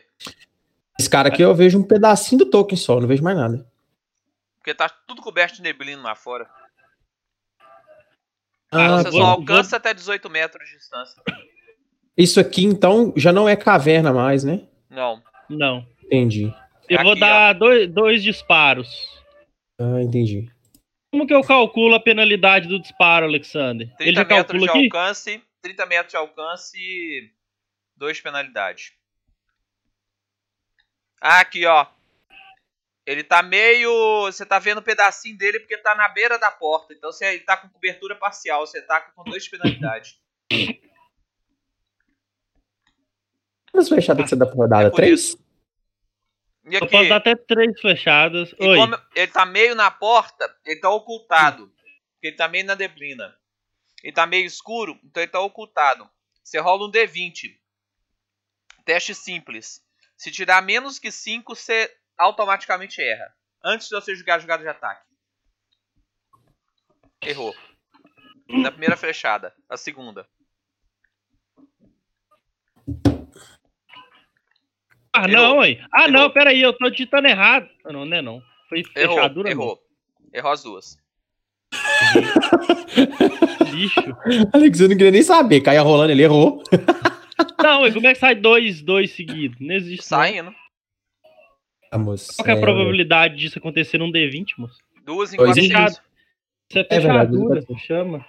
Esse 0.98 1.10
cara 1.10 1.28
aqui 1.28 1.42
eu 1.42 1.54
vejo 1.54 1.78
um 1.78 1.82
pedacinho 1.82 2.38
do 2.38 2.50
token 2.50 2.78
só, 2.78 2.98
não 2.98 3.06
vejo 3.06 3.22
mais 3.22 3.36
nada. 3.36 3.66
Porque 4.56 4.72
tá 4.72 4.88
tudo 4.88 5.20
coberto 5.20 5.56
de 5.56 5.62
neblina 5.62 6.00
lá 6.02 6.14
fora. 6.14 6.48
Ah, 8.70 9.02
você 9.02 9.10
vou- 9.10 9.20
só 9.20 9.26
alcança 9.26 9.76
até 9.76 9.92
18 9.92 10.30
metros 10.30 10.66
de 10.66 10.78
distância. 10.78 11.22
Isso 12.16 12.38
aqui, 12.38 12.64
então, 12.64 13.12
já 13.16 13.32
não 13.32 13.48
é 13.48 13.56
caverna 13.56 14.12
mais, 14.12 14.44
né? 14.44 14.66
Não. 14.88 15.22
Não. 15.48 15.86
Entendi. 16.04 16.52
Eu 16.88 17.02
vou 17.02 17.12
Aqui, 17.12 17.20
dar 17.20 17.52
dois, 17.54 17.90
dois 17.90 18.22
disparos. 18.22 18.88
Ah, 19.80 20.00
entendi. 20.02 20.48
Como 21.10 21.26
que 21.26 21.34
eu 21.34 21.42
calculo 21.42 21.94
a 21.94 22.00
penalidade 22.00 22.68
do 22.68 22.80
disparo, 22.80 23.26
Alexander? 23.26 23.88
30 23.96 24.02
Ele 24.02 24.14
já 24.14 24.24
metros 24.24 24.62
de 24.62 24.68
aqui? 24.68 24.84
alcance, 24.84 25.42
30 25.62 25.86
metros 25.86 26.10
de 26.10 26.16
alcance, 26.16 26.78
dois 27.96 28.20
penalidades. 28.20 28.92
Ah, 31.20 31.40
aqui, 31.40 31.64
ó. 31.66 31.86
Ele 33.06 33.22
tá 33.22 33.42
meio. 33.42 34.22
Você 34.26 34.44
tá 34.46 34.58
vendo 34.58 34.78
o 34.78 34.82
pedacinho 34.82 35.36
dele 35.36 35.60
porque 35.60 35.76
tá 35.78 35.94
na 35.94 36.08
beira 36.08 36.38
da 36.38 36.50
porta. 36.50 36.92
Então 36.92 37.10
você 37.12 37.26
ele 37.26 37.40
tá 37.40 37.56
com 37.56 37.68
cobertura 37.68 38.14
parcial. 38.16 38.66
Você 38.66 38.80
tá 38.82 39.00
com 39.00 39.24
dois 39.24 39.48
penalidades. 39.48 40.18
Quantas 43.74 43.88
flechadas 43.88 44.22
que 44.22 44.28
você 44.30 44.36
dá 44.36 44.46
pra 44.46 44.54
rodada? 44.54 44.86
É 44.86 44.90
por 44.90 44.96
Três? 44.96 45.20
isso. 45.20 45.44
E 46.64 46.74
Eu 46.76 46.84
aqui, 46.84 46.90
posso 46.92 47.08
dar 47.08 47.16
até 47.16 47.34
três 47.34 47.80
flechadas. 47.80 48.54
e 48.60 48.64
Oi. 48.68 48.76
como 48.76 48.96
ele 49.16 49.32
tá 49.32 49.44
meio 49.44 49.74
na 49.74 49.90
porta, 49.90 50.56
ele 50.64 50.78
tá 50.78 50.88
ocultado. 50.90 51.66
Porque 52.14 52.28
ele 52.28 52.36
tá 52.36 52.46
meio 52.46 52.64
na 52.64 52.76
neblina. 52.76 53.36
Ele 54.02 54.12
tá 54.12 54.26
meio 54.28 54.46
escuro, 54.46 54.96
então 55.02 55.20
ele 55.20 55.32
tá 55.32 55.40
ocultado. 55.40 56.08
Você 56.44 56.60
rola 56.60 56.86
um 56.86 56.90
D20. 56.92 57.58
Teste 58.84 59.12
simples. 59.12 59.82
Se 60.16 60.30
tirar 60.30 60.62
menos 60.62 61.00
que 61.00 61.10
5, 61.10 61.56
você 61.56 61.92
automaticamente 62.16 63.02
erra. 63.02 63.34
Antes 63.64 63.88
de 63.88 63.94
você 63.96 64.14
jogar 64.14 64.36
a 64.36 64.38
jogada 64.38 64.62
de 64.62 64.68
ataque. 64.68 65.04
Errou. 67.22 67.52
Na 68.48 68.70
primeira 68.70 68.96
flechada. 68.96 69.52
A 69.68 69.76
segunda. 69.76 70.28
Ah, 75.14 75.28
Errou. 75.28 75.42
não, 75.56 75.64
hein? 75.64 75.78
Ah, 75.92 76.02
Errou. 76.08 76.12
não, 76.12 76.30
peraí, 76.30 76.60
eu 76.60 76.72
tô 76.72 76.90
digitando 76.90 77.28
errado. 77.28 77.68
Ah, 77.84 77.92
Não, 77.92 78.04
não 78.04 78.16
é 78.16 78.22
não. 78.22 78.42
Foi 78.68 78.82
Errou. 78.96 79.16
fechadura 79.16 79.50
Errou. 79.50 79.78
Errou 80.32 80.52
as 80.52 80.62
duas. 80.62 80.98
Lixo. 83.72 84.00
Alex, 84.52 84.80
eu 84.80 84.88
não 84.88 84.96
queria 84.96 85.10
nem 85.12 85.22
saber. 85.22 85.60
Caia 85.60 85.82
rolando, 85.82 86.12
ele 86.12 86.22
errou. 86.22 86.62
Não, 87.60 87.86
e 87.86 87.92
como 87.92 88.06
é 88.06 88.12
que 88.12 88.18
sai 88.18 88.34
dois, 88.34 88.82
dois 88.82 89.12
seguidos? 89.12 89.56
Não 89.58 89.74
existe. 89.74 90.02
não. 90.02 90.06
Saindo. 90.18 90.54
Ah, 91.90 91.96
moço. 91.98 92.32
Qual 92.36 92.44
que 92.44 92.50
é 92.50 92.54
a 92.54 92.60
probabilidade 92.60 93.36
disso 93.36 93.58
acontecer 93.58 93.96
num 93.98 94.12
D20, 94.12 94.48
moço? 94.58 94.76
Duas 95.04 95.32
em 95.32 95.36
Dois 95.38 95.56
em 95.56 95.70
400. 95.72 96.00
Isso 96.70 96.78
é 96.78 96.86
É 96.90 97.00
verdade, 97.00 97.30
fechadura, 97.32 97.62
chama. 97.78 98.26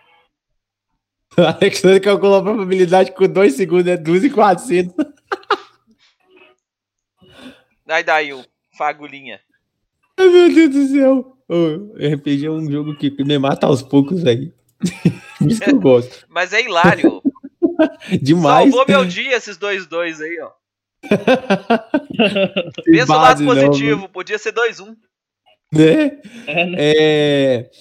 Alexandre 1.59 1.99
calculou 1.99 2.37
a 2.37 2.43
probabilidade 2.43 3.11
com 3.11 3.27
2 3.27 3.53
segundos, 3.53 3.87
é 3.87 3.97
2,400. 3.97 4.95
Aí 7.87 8.03
daí 8.03 8.33
o 8.33 8.43
fagulhinha. 8.77 9.39
Ai, 10.17 10.29
meu 10.29 10.53
Deus 10.53 10.69
do 10.69 10.87
céu. 10.87 11.37
Ô, 11.47 11.93
RPG 11.95 12.45
é 12.47 12.51
um 12.51 12.71
jogo 12.71 12.95
que 12.95 13.11
me 13.23 13.37
mata 13.37 13.67
aos 13.67 13.81
poucos, 13.81 14.23
velho. 14.23 14.51
Isso 15.47 15.61
que 15.61 15.69
eu 15.69 15.79
gosto. 15.79 16.25
Mas 16.29 16.53
é 16.53 16.61
hilário. 16.61 17.21
Demais. 18.21 18.73
Salvou 18.73 18.85
meu 18.87 19.05
dia 19.05 19.35
esses 19.35 19.57
dois 19.57 19.85
dois 19.85 20.21
aí, 20.21 20.39
ó. 20.39 20.51
Pensa 22.83 23.13
o 23.13 23.17
lado 23.17 23.43
não, 23.43 23.53
positivo. 23.53 24.09
Podia 24.09 24.39
ser 24.39 24.53
2-1. 24.53 24.95
né? 25.71 26.21
É, 26.47 26.65
né? 26.65 26.75
É... 26.77 27.71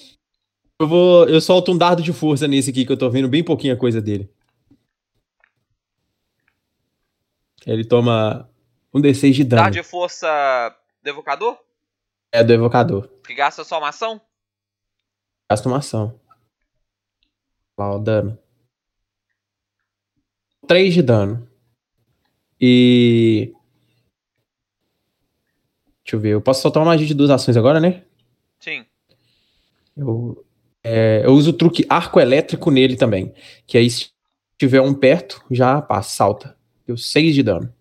Eu 0.78 0.88
vou. 0.88 1.28
Eu 1.28 1.40
solto 1.40 1.72
um 1.72 1.78
dardo 1.78 2.02
de 2.02 2.12
força 2.12 2.46
nesse 2.46 2.70
aqui 2.70 2.84
que 2.84 2.92
eu 2.92 2.96
tô 2.96 3.08
vendo 3.08 3.28
bem 3.28 3.42
pouquinha 3.42 3.76
coisa 3.76 4.02
dele. 4.02 4.28
Ele 7.66 7.84
toma 7.84 8.50
um 8.94 9.02
D6 9.02 9.32
de 9.32 9.44
dano. 9.44 9.64
Dar 9.64 9.70
de 9.70 9.82
força 9.82 10.74
do 11.02 11.10
evocador? 11.10 11.58
É 12.30 12.44
do 12.44 12.52
evocador. 12.52 13.08
Que 13.26 13.34
gasta 13.34 13.64
só 13.64 13.78
uma 13.78 13.88
ação? 13.88 14.20
Gasta 15.50 15.68
uma 15.68 15.78
ação. 15.78 16.18
Lá, 17.76 17.96
o 17.96 17.98
dano. 17.98 18.38
3 20.68 20.94
de 20.94 21.02
dano. 21.02 21.48
E. 22.60 23.52
Deixa 26.04 26.16
eu 26.16 26.20
ver. 26.20 26.30
Eu 26.30 26.40
posso 26.40 26.62
soltar 26.62 26.82
uma 26.82 26.92
magia 26.92 27.06
de 27.06 27.14
duas 27.14 27.30
ações 27.30 27.56
agora, 27.56 27.80
né? 27.80 28.04
Sim. 28.60 28.86
Eu, 29.96 30.44
é, 30.82 31.22
eu 31.24 31.32
uso 31.32 31.50
o 31.50 31.54
truque 31.54 31.84
arco 31.88 32.20
elétrico 32.20 32.70
nele 32.70 32.96
também. 32.96 33.34
Que 33.66 33.76
aí, 33.76 33.90
se 33.90 34.10
tiver 34.56 34.80
um 34.80 34.94
perto, 34.94 35.44
já 35.50 35.82
passa, 35.82 36.10
salta. 36.10 36.56
Deu 36.86 36.96
6 36.96 37.34
de 37.34 37.42
dano. 37.42 37.73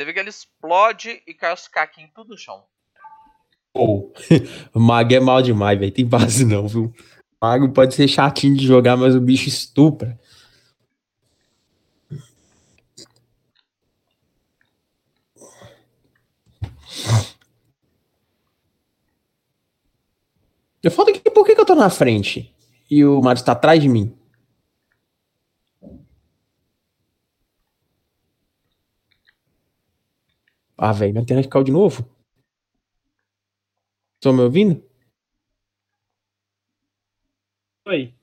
Você 0.00 0.04
vê 0.06 0.14
que 0.14 0.18
ele 0.18 0.30
explode 0.30 1.22
e 1.26 1.34
cai 1.34 1.52
os 1.52 1.68
caquinhos 1.68 2.10
tudo 2.14 2.30
no 2.30 2.38
chão. 2.38 2.64
Ou. 3.74 4.14
Mago 4.72 5.12
é 5.12 5.20
mal 5.20 5.42
demais, 5.42 5.78
velho. 5.78 5.92
Tem 5.92 6.06
base 6.06 6.46
não, 6.46 6.66
viu? 6.66 6.90
Mago 7.38 7.70
pode 7.70 7.94
ser 7.94 8.08
chatinho 8.08 8.56
de 8.56 8.66
jogar, 8.66 8.96
mas 8.96 9.14
o 9.14 9.20
bicho 9.20 9.50
estupra. 9.50 10.18
Eu 20.82 20.90
falo 20.90 21.10
aqui, 21.10 21.30
por 21.30 21.44
que, 21.44 21.54
que 21.54 21.60
eu 21.60 21.66
tô 21.66 21.74
na 21.74 21.90
frente? 21.90 22.54
E 22.90 23.04
o 23.04 23.20
Mario 23.20 23.44
tá 23.44 23.52
atrás 23.52 23.82
de 23.82 23.88
mim? 23.90 24.18
Ah, 30.82 30.92
velho, 30.92 31.12
minha 31.12 31.22
internet 31.22 31.46
caiu 31.46 31.62
de 31.62 31.70
novo? 31.72 32.08
Estão 34.14 34.32
me 34.32 34.40
ouvindo? 34.40 34.82
Oi. 37.86 38.14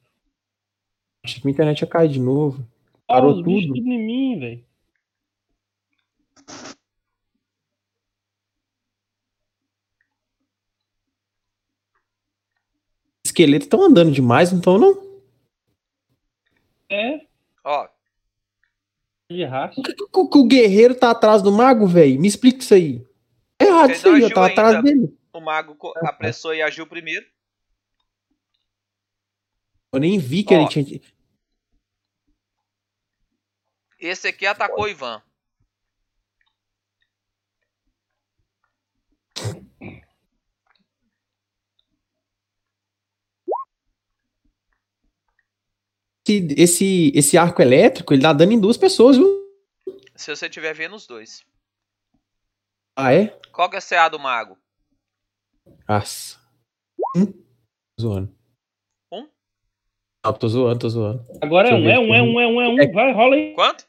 Achei 1.24 1.40
que 1.40 1.46
minha 1.46 1.54
internet 1.54 1.82
ia 1.82 1.88
cair 1.88 2.10
de 2.10 2.20
novo. 2.20 2.64
Ah, 3.08 3.14
Parou 3.14 3.36
tudo. 3.44 3.68
tudo 3.76 3.78
em 3.78 4.06
mim, 4.08 4.40
velho. 4.40 4.66
Esqueletos 13.26 13.66
estão 13.66 13.84
andando 13.84 14.12
demais, 14.12 14.52
não 14.52 14.60
estão, 14.60 14.78
não? 14.78 15.06
É, 16.90 17.28
Ó, 17.64 17.88
de. 19.32 19.76
Por 19.76 19.84
que, 19.84 19.94
que 19.94 20.04
o- 20.04 20.30
que 20.30 20.38
o 20.38 20.48
guerreiro 20.48 20.96
tá 20.96 21.12
atrás 21.12 21.42
do 21.42 21.52
mago, 21.52 21.86
velho? 21.86 22.20
Me 22.20 22.28
explica 22.28 22.60
isso 22.60 22.74
aí. 22.74 23.06
É 23.60 23.66
errado 23.66 23.92
isso 23.92 24.08
aí, 24.08 24.14
eu 24.14 24.26
agiu 24.26 24.36
tava 24.36 24.48
atrás 24.48 24.84
dele. 24.84 25.18
o 25.34 25.40
mago 25.42 25.76
tá. 25.94 26.10
apressou 26.10 26.54
e 26.54 26.62
agiu 26.62 26.88
primeiro. 26.88 27.26
Eu 29.92 30.00
nem 30.00 30.18
vi 30.20 30.44
que 30.44 30.54
Ó. 30.54 30.60
ele 30.60 30.70
tinha. 30.70 31.02
Esse 34.00 34.28
aqui 34.28 34.46
atacou 34.46 34.86
o 34.86 34.88
Ivan. 34.88 35.22
Esse, 46.28 46.48
esse, 46.58 47.12
esse 47.16 47.38
arco 47.38 47.62
elétrico, 47.62 48.14
ele 48.14 48.22
dá 48.22 48.34
dano 48.34 48.52
em 48.52 48.60
duas 48.60 48.76
pessoas, 48.76 49.16
viu? 49.16 49.28
Se 50.14 50.36
você 50.36 50.48
estiver 50.48 50.74
vendo 50.74 50.96
os 50.96 51.08
dois. 51.08 51.46
Ah, 52.98 53.14
é? 53.14 53.28
Qual 53.54 53.70
que 53.70 53.78
é 53.78 53.80
a 53.80 53.82
CA 53.82 54.10
do 54.10 54.20
mago? 54.20 54.58
Nossa. 55.88 56.38
Tô 57.16 58.02
zoando. 58.02 58.36
Um? 59.10 59.30
Não, 60.26 60.34
tô 60.34 60.50
zoando, 60.50 60.80
tô 60.80 60.90
zoando. 60.90 61.26
Agora 61.42 61.70
é 61.70 61.74
um, 61.74 61.88
é 61.90 61.98
um, 62.00 62.14
é 62.14 62.22
um, 62.22 62.42
é 62.42 62.48
um, 62.48 62.62
é 62.62 62.68
um. 62.68 62.82
É. 62.82 62.92
Vai, 62.92 63.14
rola 63.14 63.36
aí, 63.36 63.54
Quanto? 63.54 63.88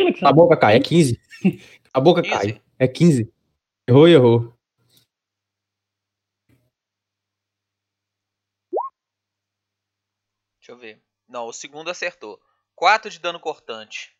A 0.00 0.02
Alexandre. 0.02 0.34
boca 0.34 0.56
cai, 0.56 0.76
é 0.76 0.80
15. 0.80 1.20
A 1.94 2.00
boca 2.00 2.22
15? 2.22 2.34
cai. 2.34 2.62
É 2.80 2.88
15. 2.88 3.32
Errou, 3.88 4.08
errou. 4.08 4.52
Deixa 10.58 10.72
eu 10.72 10.76
ver. 10.76 11.05
Não, 11.28 11.46
o 11.46 11.52
segundo 11.52 11.90
acertou. 11.90 12.40
4 12.74 13.10
de 13.10 13.18
dano 13.18 13.40
cortante. 13.40 14.14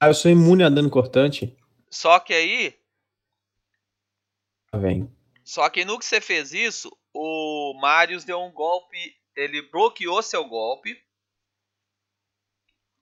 Ah, 0.00 0.08
eu 0.08 0.14
sou 0.14 0.30
imune 0.30 0.62
a 0.62 0.68
dano 0.68 0.90
cortante. 0.90 1.56
Só 1.90 2.18
que 2.20 2.32
aí, 2.34 2.78
Ah, 4.72 4.78
velho. 4.78 5.10
só 5.44 5.68
que 5.70 5.84
no 5.84 5.98
que 5.98 6.04
você 6.04 6.20
fez 6.20 6.52
isso, 6.52 6.94
o 7.12 7.74
Marius 7.80 8.24
deu 8.24 8.40
um 8.42 8.52
golpe, 8.52 9.16
ele 9.34 9.62
bloqueou 9.70 10.22
seu 10.22 10.44
golpe. 10.46 11.02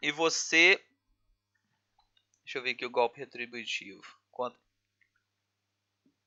E 0.00 0.12
você 0.12 0.80
Deixa 2.44 2.58
eu 2.58 2.62
ver 2.62 2.72
aqui 2.72 2.84
o 2.84 2.90
golpe 2.90 3.18
retributivo. 3.18 4.04
Quanto? 4.30 4.58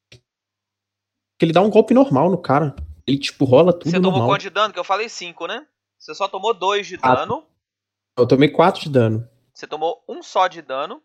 Que 0.09 1.45
ele 1.45 1.53
dá 1.53 1.61
um 1.61 1.69
golpe 1.69 1.93
normal 1.93 2.31
no 2.31 2.41
cara. 2.41 2.75
Ele, 3.05 3.19
tipo, 3.19 3.45
rola 3.45 3.71
tudo 3.71 3.91
Você 3.91 3.97
tomou 3.97 4.11
normal. 4.13 4.29
quanto 4.29 4.41
de 4.41 4.49
dano? 4.49 4.73
Que 4.73 4.79
eu 4.79 4.83
falei 4.83 5.07
5, 5.07 5.45
né? 5.45 5.67
Você 5.97 6.13
só 6.15 6.27
tomou 6.27 6.53
2 6.53 6.87
de 6.87 6.95
Ah. 7.01 7.15
dano. 7.15 7.47
Eu 8.17 8.27
tomei 8.27 8.49
4 8.49 8.81
de 8.81 8.89
dano. 8.89 9.29
Você 9.53 9.67
tomou 9.67 10.03
um 10.07 10.21
só 10.23 10.47
de 10.47 10.61
dano. 10.61 11.03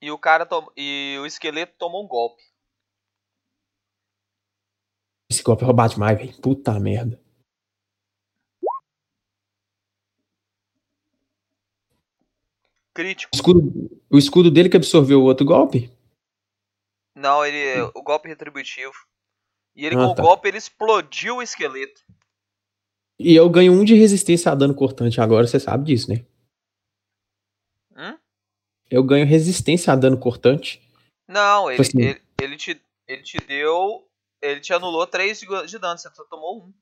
E 0.00 0.10
o 0.10 0.18
cara 0.18 0.44
tom... 0.46 0.68
e 0.76 1.16
o 1.20 1.26
esqueleto 1.26 1.74
tomou 1.78 2.04
um 2.04 2.08
golpe. 2.08 2.42
Esse 5.30 5.42
golpe 5.42 5.64
é 5.64 5.72
bate 5.72 5.98
mais, 5.98 6.18
velho. 6.18 6.40
Puta 6.40 6.78
merda. 6.78 7.20
Crítico. 12.94 13.30
O 13.32 13.36
escudo, 13.36 14.00
o 14.10 14.18
escudo 14.18 14.50
dele 14.50 14.68
que 14.68 14.76
absorveu 14.76 15.20
o 15.20 15.24
outro 15.24 15.46
golpe? 15.46 15.90
Não, 17.14 17.44
ele. 17.44 17.80
O 17.94 18.02
golpe 18.02 18.28
retributivo. 18.28 18.92
E 19.74 19.86
ele 19.86 19.94
Ah, 19.96 20.08
com 20.08 20.14
tá. 20.14 20.22
o 20.22 20.26
golpe 20.26 20.48
ele 20.48 20.58
explodiu 20.58 21.36
o 21.36 21.42
esqueleto. 21.42 22.02
E 23.18 23.34
eu 23.34 23.48
ganho 23.48 23.72
um 23.72 23.84
de 23.84 23.94
resistência 23.94 24.50
a 24.50 24.54
dano 24.54 24.74
cortante 24.74 25.20
agora, 25.20 25.46
você 25.46 25.60
sabe 25.60 25.84
disso, 25.84 26.10
né? 26.10 26.24
Hum? 27.96 28.18
Eu 28.90 29.02
ganho 29.04 29.26
resistência 29.26 29.92
a 29.92 29.96
dano 29.96 30.18
cortante. 30.18 30.82
Não, 31.28 31.70
ele, 31.70 31.80
assim. 31.80 32.00
ele, 32.00 32.20
ele, 32.40 32.56
te, 32.56 32.80
ele 33.06 33.22
te 33.22 33.38
deu. 33.38 34.06
Ele 34.40 34.60
te 34.60 34.72
anulou 34.72 35.06
3 35.06 35.38
de, 35.38 35.46
de 35.66 35.78
dano, 35.78 35.98
você 35.98 36.10
só 36.12 36.24
tomou 36.24 36.64
um. 36.64 36.72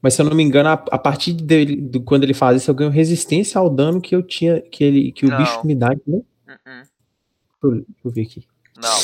Mas 0.00 0.14
se 0.14 0.22
eu 0.22 0.26
não 0.26 0.36
me 0.36 0.42
engano, 0.42 0.68
a, 0.68 0.72
a 0.72 0.98
partir 0.98 1.32
dele, 1.32 1.76
do, 1.76 2.02
quando 2.02 2.24
ele 2.24 2.34
faz 2.34 2.62
isso, 2.62 2.70
eu 2.70 2.74
ganho 2.74 2.90
resistência 2.90 3.58
ao 3.58 3.68
dano 3.68 4.00
que 4.00 4.14
eu 4.14 4.22
tinha, 4.22 4.60
que, 4.60 4.84
ele, 4.84 5.12
que 5.12 5.26
o 5.26 5.28
Não. 5.28 5.38
bicho 5.38 5.66
me 5.66 5.74
dá. 5.74 5.90
Né? 6.06 6.22
Uh-uh. 6.48 6.62
Deixa 6.64 7.64
eu, 7.64 7.70
deixa 7.72 8.00
eu 8.04 8.10
ver 8.10 8.22
aqui. 8.22 8.48
Não. 8.76 8.98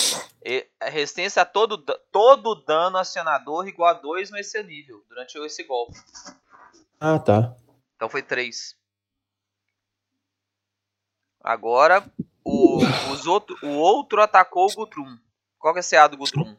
E 0.44 0.66
a 0.80 0.90
resistência 0.90 1.42
a 1.42 1.44
todo, 1.44 1.78
todo 2.10 2.62
dano 2.64 2.98
acionador 2.98 3.66
igual 3.68 3.90
a 3.90 3.94
2 3.94 4.30
nesse 4.30 4.62
nível, 4.62 5.02
durante 5.08 5.38
esse 5.38 5.64
golpe. 5.64 5.96
Ah, 7.04 7.18
tá. 7.18 7.56
Então 7.96 8.08
foi 8.08 8.22
3. 8.22 8.78
Agora, 11.42 12.08
o, 12.44 12.78
os 13.12 13.26
outro, 13.26 13.56
o 13.60 13.70
outro 13.70 14.22
atacou 14.22 14.70
o 14.70 14.72
Gutrum. 14.72 15.18
Qual 15.58 15.74
que 15.74 15.80
é 15.80 15.82
a 15.82 15.84
CA 15.84 16.06
do 16.06 16.16
Gutrum? 16.16 16.56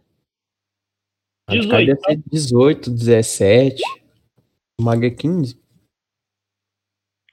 A 1.47 1.53
de 1.53 1.69
cá 1.69 1.77
18. 1.77 1.85
deve 1.85 2.01
ser 2.01 2.29
18, 2.29 2.91
17. 2.91 3.83
O 4.77 4.83
Mag 4.83 5.07
é 5.07 5.11
15. 5.11 5.57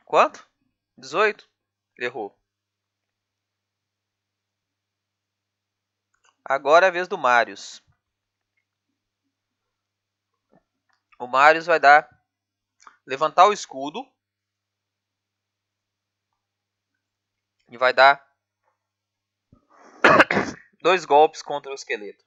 Quanto? 0.04 0.48
18? 0.96 1.50
Errou. 1.98 2.32
Agora 6.44 6.86
é 6.86 6.88
a 6.90 6.92
vez 6.92 7.08
do 7.08 7.18
Marius. 7.18 7.82
O 11.18 11.26
Marius 11.26 11.66
vai 11.66 11.80
dar. 11.80 12.19
Levantar 13.10 13.48
o 13.48 13.52
escudo. 13.52 14.08
E 17.68 17.76
vai 17.76 17.92
dar. 17.92 18.24
Dois 20.80 21.04
golpes 21.04 21.42
contra 21.42 21.72
o 21.72 21.74
esqueleto. 21.74 22.24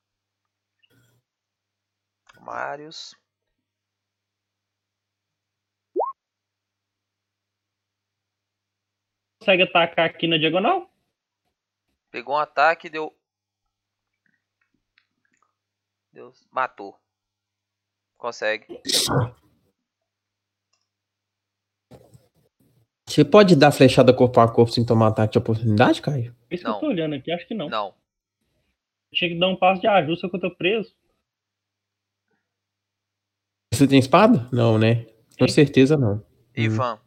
Marius. 2.41 3.15
Consegue 9.39 9.63
atacar 9.63 10.09
aqui 10.09 10.27
na 10.27 10.37
diagonal? 10.37 10.93
Pegou 12.11 12.35
um 12.35 12.39
ataque 12.39 12.87
e 12.87 12.89
deu. 12.89 13.17
Deus, 16.11 16.45
matou. 16.51 16.99
Consegue. 18.17 18.81
Você 23.13 23.23
pode 23.23 23.55
dar 23.55 23.71
flechada 23.71 24.11
corpo 24.11 24.39
a 24.39 24.51
corpo 24.51 24.71
sem 24.71 24.83
tomar 24.83 25.09
ataque 25.09 25.33
de 25.33 25.37
oportunidade, 25.37 26.01
Caio? 26.01 26.35
Isso 26.49 26.63
Não. 26.63 26.71
que 26.71 26.77
eu 26.77 26.79
tô 26.79 26.87
olhando 26.87 27.13
aqui, 27.13 27.31
acho 27.31 27.47
que 27.47 27.53
não. 27.53 27.69
Não. 27.69 27.93
Tinha 29.13 29.29
que 29.29 29.37
dar 29.37 29.49
um 29.49 29.55
passo 29.55 29.79
de 29.81 29.85
ajuste 29.85 30.27
que 30.27 30.35
eu 30.35 30.39
tô 30.39 30.49
preso. 30.49 30.91
Você 33.71 33.87
tem 33.87 33.99
espada? 33.99 34.49
Não, 34.51 34.79
né? 34.79 35.05
Com 35.37 35.47
certeza 35.47 35.95
não. 35.95 36.25
Ivan. 36.57 36.99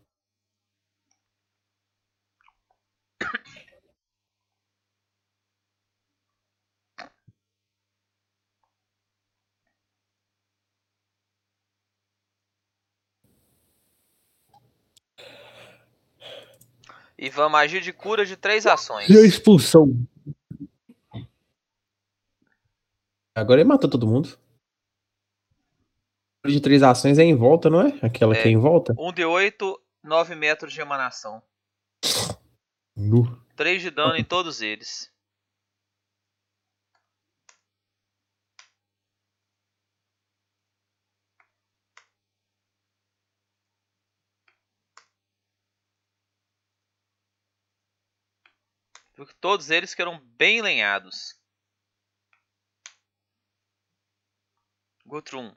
Ivan, 17.19 17.49
magia 17.49 17.81
de 17.81 17.93
cura 17.93 18.27
de 18.27 18.37
três 18.37 18.67
ações. 18.67 19.09
E 19.09 19.17
a 19.19 19.23
expulsão? 19.25 19.91
Agora 23.35 23.61
ele 23.61 23.69
matou 23.69 23.89
todo 23.89 24.07
mundo. 24.07 24.39
De 26.47 26.61
três 26.61 26.83
ações 26.83 27.19
é 27.19 27.23
em 27.25 27.35
volta, 27.35 27.69
não 27.69 27.81
é? 27.81 27.99
Aquela 28.03 28.35
É. 28.37 28.43
que 28.43 28.49
é 28.49 28.51
em 28.51 28.57
volta? 28.57 28.95
Um 28.99 29.13
de 29.13 29.25
8, 29.25 29.81
9 30.03 30.35
metros 30.35 30.73
de 30.73 30.81
emanação. 30.81 31.43
Nu. 32.95 33.43
3 33.57 33.83
de 33.83 33.91
dano 33.91 34.17
em 34.17 34.25
todos 34.25 34.61
eles. 34.63 35.11
Porque 49.17 49.35
Todos 49.41 49.71
eles 49.71 49.95
que 49.95 50.03
eram 50.03 50.21
bem 50.21 50.61
lenhados. 50.61 51.35
Gutrum. 55.07 55.57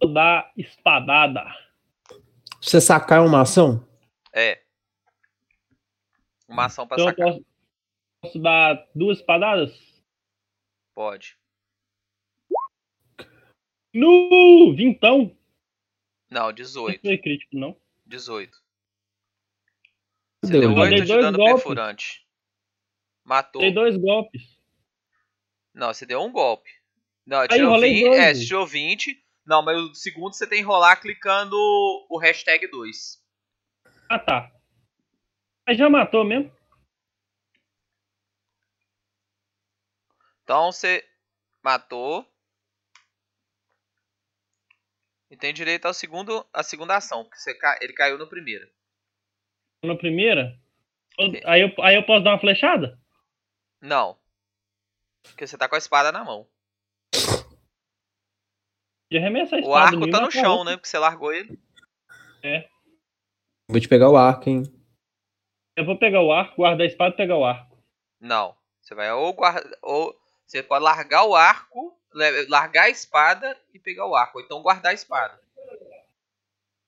Vou 0.00 0.12
dar 0.12 0.52
espadada. 0.56 1.44
Você 2.60 2.80
sacar 2.80 3.24
uma 3.24 3.42
ação? 3.42 3.86
É. 4.32 4.64
Uma 6.48 6.66
ação 6.66 6.86
pra 6.86 6.96
Então 6.96 7.08
eu 7.08 7.14
sacar. 7.14 7.26
posso, 7.32 7.46
posso 8.22 8.38
dar 8.40 8.88
duas 8.94 9.18
espadadas? 9.18 10.02
Pode. 10.94 11.38
No 13.94 14.74
vintão. 14.74 15.36
Não, 16.30 16.46
Não 16.46 16.52
18. 16.52 17.00
foi 17.00 17.18
crítico, 17.18 17.56
não. 17.56 17.78
18. 18.04 18.62
Você 20.46 20.52
Deu, 20.52 20.60
deu 20.62 20.70
né? 20.70 20.80
8 20.80 20.90
Dei 20.90 21.00
de 21.00 21.06
dois 21.08 21.24
dano 21.24 21.38
golpes. 21.38 21.54
perfurante. 21.56 22.26
Matou. 23.24 23.60
Dei 23.62 23.72
dois 23.72 23.96
golpes. 23.96 24.42
Não, 25.74 25.92
você 25.92 26.06
deu 26.06 26.22
um 26.22 26.32
golpe. 26.32 26.70
Não, 27.26 27.40
Aí 27.40 27.48
tirou 27.48 27.70
rolei 27.70 27.94
20. 27.94 28.04
dois. 28.04 28.18
É, 28.20 28.34
você 28.34 28.46
tirou 28.46 28.66
20. 28.66 29.24
Não, 29.44 29.62
mas 29.62 29.76
o 29.78 29.94
segundo 29.94 30.32
você 30.34 30.46
tem 30.46 30.58
que 30.60 30.64
rolar 30.66 30.96
clicando 30.96 31.56
o 32.08 32.18
hashtag 32.18 32.66
2. 32.68 33.22
Ah, 34.08 34.18
tá. 34.18 34.52
Mas 35.66 35.76
já 35.76 35.90
matou 35.90 36.24
mesmo? 36.24 36.50
Então 40.42 40.70
você 40.70 41.04
matou. 41.62 42.24
E 45.28 45.36
tem 45.36 45.52
direito 45.52 45.86
ao 45.86 45.92
segundo, 45.94 46.46
a 46.52 46.62
segunda 46.62 46.96
ação, 46.96 47.24
porque 47.24 47.36
você, 47.38 47.58
ele 47.80 47.92
caiu 47.92 48.16
no 48.16 48.28
primeiro. 48.28 48.70
Na 49.84 49.96
primeira? 49.96 50.58
Aí 51.44 51.62
eu, 51.62 51.84
aí 51.84 51.94
eu 51.94 52.04
posso 52.04 52.24
dar 52.24 52.32
uma 52.32 52.40
flechada? 52.40 52.98
Não. 53.80 54.18
Porque 55.22 55.46
você 55.46 55.56
tá 55.56 55.68
com 55.68 55.74
a 55.74 55.78
espada 55.78 56.12
na 56.12 56.24
mão. 56.24 56.46
De 59.10 59.18
arremessar 59.18 59.58
a 59.58 59.62
O 59.62 59.64
espada 59.64 59.84
arco 59.84 59.96
em 59.96 60.00
mim, 60.00 60.10
tá 60.10 60.18
no 60.18 60.26
matar 60.26 60.40
chão, 60.40 60.64
né? 60.64 60.76
Porque 60.76 60.88
você 60.88 60.98
largou 60.98 61.32
ele. 61.32 61.58
Vou 63.68 63.80
te 63.80 63.88
pegar 63.88 64.10
o 64.10 64.16
arco, 64.16 64.48
hein? 64.48 64.62
Eu 65.76 65.84
vou 65.84 65.98
pegar 65.98 66.22
o 66.22 66.32
arco, 66.32 66.56
guardar 66.56 66.82
a 66.82 66.86
espada 66.86 67.14
e 67.14 67.16
pegar 67.16 67.36
o 67.36 67.44
arco. 67.44 67.76
Não. 68.20 68.56
Você 68.80 68.94
vai 68.94 69.12
ou 69.12 69.32
guardar. 69.32 69.64
Ou 69.82 70.18
você 70.46 70.62
pode 70.62 70.84
largar 70.84 71.24
o 71.24 71.34
arco, 71.34 71.98
largar 72.48 72.84
a 72.84 72.90
espada 72.90 73.60
e 73.74 73.78
pegar 73.78 74.06
o 74.06 74.14
arco. 74.14 74.38
Ou 74.38 74.44
então 74.44 74.62
guardar 74.62 74.92
a 74.92 74.94
espada. 74.94 75.40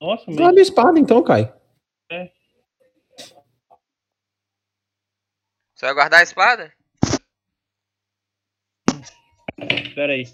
Nossa, 0.01 0.23
mas... 0.27 0.35
Guarda 0.37 0.59
a 0.59 0.63
espada 0.63 0.99
então, 0.99 1.23
Caio. 1.23 1.53
Você 5.79 5.85
vai 5.85 5.95
guardar 5.95 6.19
a 6.19 6.23
espada? 6.23 6.73
Pera 9.95 10.11
aí. 10.11 10.25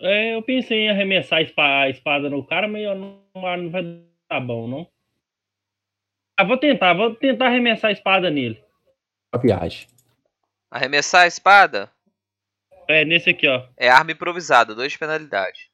É, 0.00 0.34
eu 0.34 0.42
pensei 0.42 0.78
em 0.78 0.90
arremessar 0.90 1.40
a 1.40 1.42
espa- 1.42 1.82
a 1.82 1.90
espada 1.90 2.30
no 2.30 2.42
cara, 2.42 2.66
mas 2.66 2.82
não, 2.84 3.22
não 3.34 3.70
vai 3.70 3.82
dar 4.30 4.40
bom, 4.40 4.66
não. 4.66 4.90
Ah, 6.38 6.44
vou 6.44 6.56
tentar, 6.56 6.94
vou 6.94 7.14
tentar 7.14 7.48
arremessar 7.48 7.90
a 7.90 7.92
espada 7.92 8.30
nele. 8.30 8.64
A 9.32 9.36
viagem. 9.36 9.86
Arremessar 10.70 11.24
a 11.24 11.26
espada 11.26 11.92
É, 12.88 13.04
nesse 13.04 13.28
aqui, 13.28 13.46
ó. 13.46 13.68
é 13.76 13.90
arma 13.90 14.12
improvisada, 14.12 14.74
2 14.74 14.92
de 14.92 14.98
penalidade. 14.98 15.70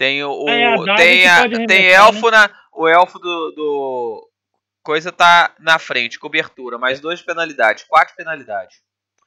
Tem 0.00 0.24
o. 0.24 0.48
É, 0.48 0.64
a 0.64 0.94
tem 0.96 1.28
a, 1.28 1.42
tem 1.46 1.60
arremessar, 1.60 2.06
elfo 2.06 2.30
na. 2.30 2.50
O 2.72 2.88
elfo 2.88 3.18
do, 3.18 3.50
do. 3.50 4.30
Coisa 4.82 5.12
tá 5.12 5.54
na 5.60 5.78
frente, 5.78 6.18
cobertura, 6.18 6.78
mais 6.78 7.00
dois 7.00 7.18
de 7.18 7.24
penalidade, 7.26 7.84
quatro 7.86 8.08
de 8.12 8.16
penalidade. 8.16 8.76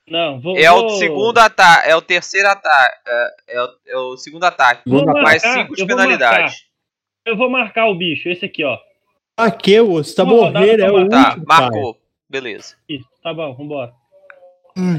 Não, 0.08 0.42
vou. 0.42 0.58
É 0.58 0.72
o 0.72 0.80
vou- 0.82 0.90
segundo 0.98 1.38
ataque, 1.38 1.88
é 1.90 1.96
o 1.96 2.02
terceiro 2.02 2.48
ataque, 2.48 2.98
é, 3.08 3.36
é 3.50 3.62
o, 3.62 3.70
é 3.86 3.98
o 3.98 4.18
segundo 4.18 4.46
ataque, 4.46 4.82
Vou 4.90 5.06
mais 5.06 5.44
marcar, 5.44 5.54
cinco 5.62 5.76
de 5.76 5.82
eu 5.84 5.88
vou 5.88 5.96
penalidade. 5.96 6.42
marcar. 6.42 6.58
Eu 7.28 7.38
vou 7.38 7.50
marcar 7.52 7.86
o 7.90 7.96
bicho, 7.96 8.28
esse 8.28 8.44
aqui, 8.46 8.64
ó. 8.64 8.76
Ah, 9.38 9.52
que, 9.52 9.80
ô? 9.80 10.04
Você 10.04 10.16
tá 10.16 10.26
morrendo, 10.26 10.82
é 10.84 10.92
o 10.92 11.08
Tá, 11.08 11.28
último, 11.30 11.46
cara. 11.46 11.62
marcou. 11.62 11.98
Beleza. 12.28 12.76
Isso, 12.90 13.08
tá 13.22 13.32
bom, 13.32 13.54
vambora. 13.56 13.94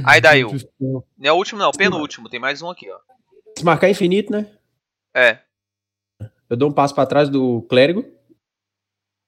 Aí 0.06 0.20
daí, 0.20 0.44
o-. 0.44 0.52
Não 0.80 1.02
é 1.24 1.32
o 1.32 1.34
último, 1.36 1.58
não, 1.60 1.72
penúltimo. 1.72 2.28
Tem 2.28 2.38
mais 2.38 2.62
um 2.62 2.70
aqui, 2.70 2.88
ó. 2.88 2.98
Se 3.58 3.64
marcar 3.64 3.90
infinito, 3.90 4.30
né? 4.30 4.46
É. 5.12 5.38
Eu 6.54 6.56
dou 6.56 6.70
um 6.70 6.72
passo 6.72 6.94
pra 6.94 7.04
trás 7.04 7.28
do 7.28 7.62
clérigo 7.62 8.04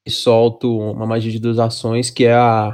e 0.07 0.11
solto 0.13 0.79
uma 0.79 1.05
magia 1.05 1.33
de 1.33 1.41
duas 1.41 1.59
ações, 1.59 2.09
que 2.09 2.25
é 2.25 2.33
a. 2.33 2.71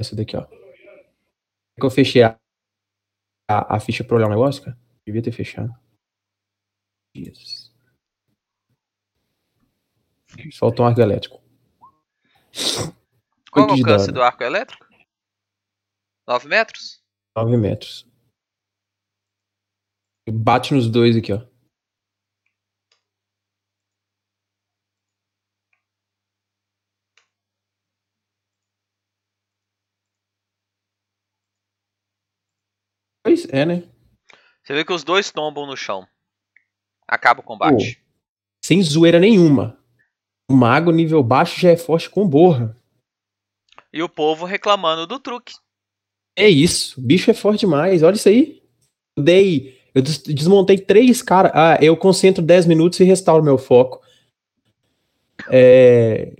Essa 0.00 0.16
daqui, 0.16 0.34
ó. 0.38 0.40
É 0.40 1.78
que 1.78 1.84
eu 1.84 1.90
fechei 1.90 2.22
a, 2.22 2.34
a, 3.46 3.76
a 3.76 3.78
ficha 3.78 4.02
pra 4.02 4.16
olhar 4.16 4.26
o 4.26 4.30
negócio, 4.30 4.64
cara? 4.64 4.78
Devia 5.06 5.22
ter 5.22 5.32
fechado. 5.32 5.70
Jesus. 7.14 7.70
Solta 10.52 10.80
um 10.80 10.86
arco 10.86 11.02
elétrico. 11.02 11.42
Qual 13.52 13.68
o 13.68 13.72
alcance 13.72 14.10
do 14.10 14.22
arco 14.22 14.42
elétrico? 14.42 14.86
9 16.26 16.48
metros? 16.48 17.04
9 17.36 17.54
metros. 17.58 18.08
Bate 20.26 20.72
nos 20.72 20.90
dois 20.90 21.14
aqui, 21.18 21.34
ó. 21.34 21.55
Pois 33.44 33.52
é, 33.52 33.64
né? 33.66 33.82
Você 34.62 34.72
vê 34.74 34.84
que 34.84 34.92
os 34.92 35.04
dois 35.04 35.30
tombam 35.30 35.66
no 35.66 35.76
chão. 35.76 36.06
Acaba 37.06 37.40
o 37.40 37.44
combate. 37.44 38.02
Sem 38.64 38.82
zoeira 38.82 39.18
nenhuma. 39.20 39.78
O 40.50 40.54
mago 40.54 40.90
nível 40.90 41.22
baixo 41.22 41.60
já 41.60 41.70
é 41.70 41.76
forte 41.76 42.08
com 42.10 42.26
borra. 42.28 42.76
E 43.92 44.02
o 44.02 44.08
povo 44.08 44.44
reclamando 44.44 45.06
do 45.06 45.18
truque. 45.20 45.54
É 46.36 46.48
isso. 46.48 47.00
O 47.00 47.02
bicho 47.02 47.30
é 47.30 47.34
forte 47.34 47.60
demais. 47.60 48.02
Olha 48.02 48.14
isso 48.16 48.28
aí. 48.28 48.62
Eu 49.16 49.22
dei. 49.22 49.80
Eu 49.94 50.02
des- 50.02 50.18
desmontei 50.22 50.78
três 50.78 51.22
caras. 51.22 51.52
Ah, 51.54 51.78
eu 51.80 51.96
concentro 51.96 52.42
10 52.42 52.66
minutos 52.66 52.98
e 53.00 53.04
restauro 53.04 53.42
meu 53.44 53.56
foco. 53.58 54.02
É, 55.50 56.32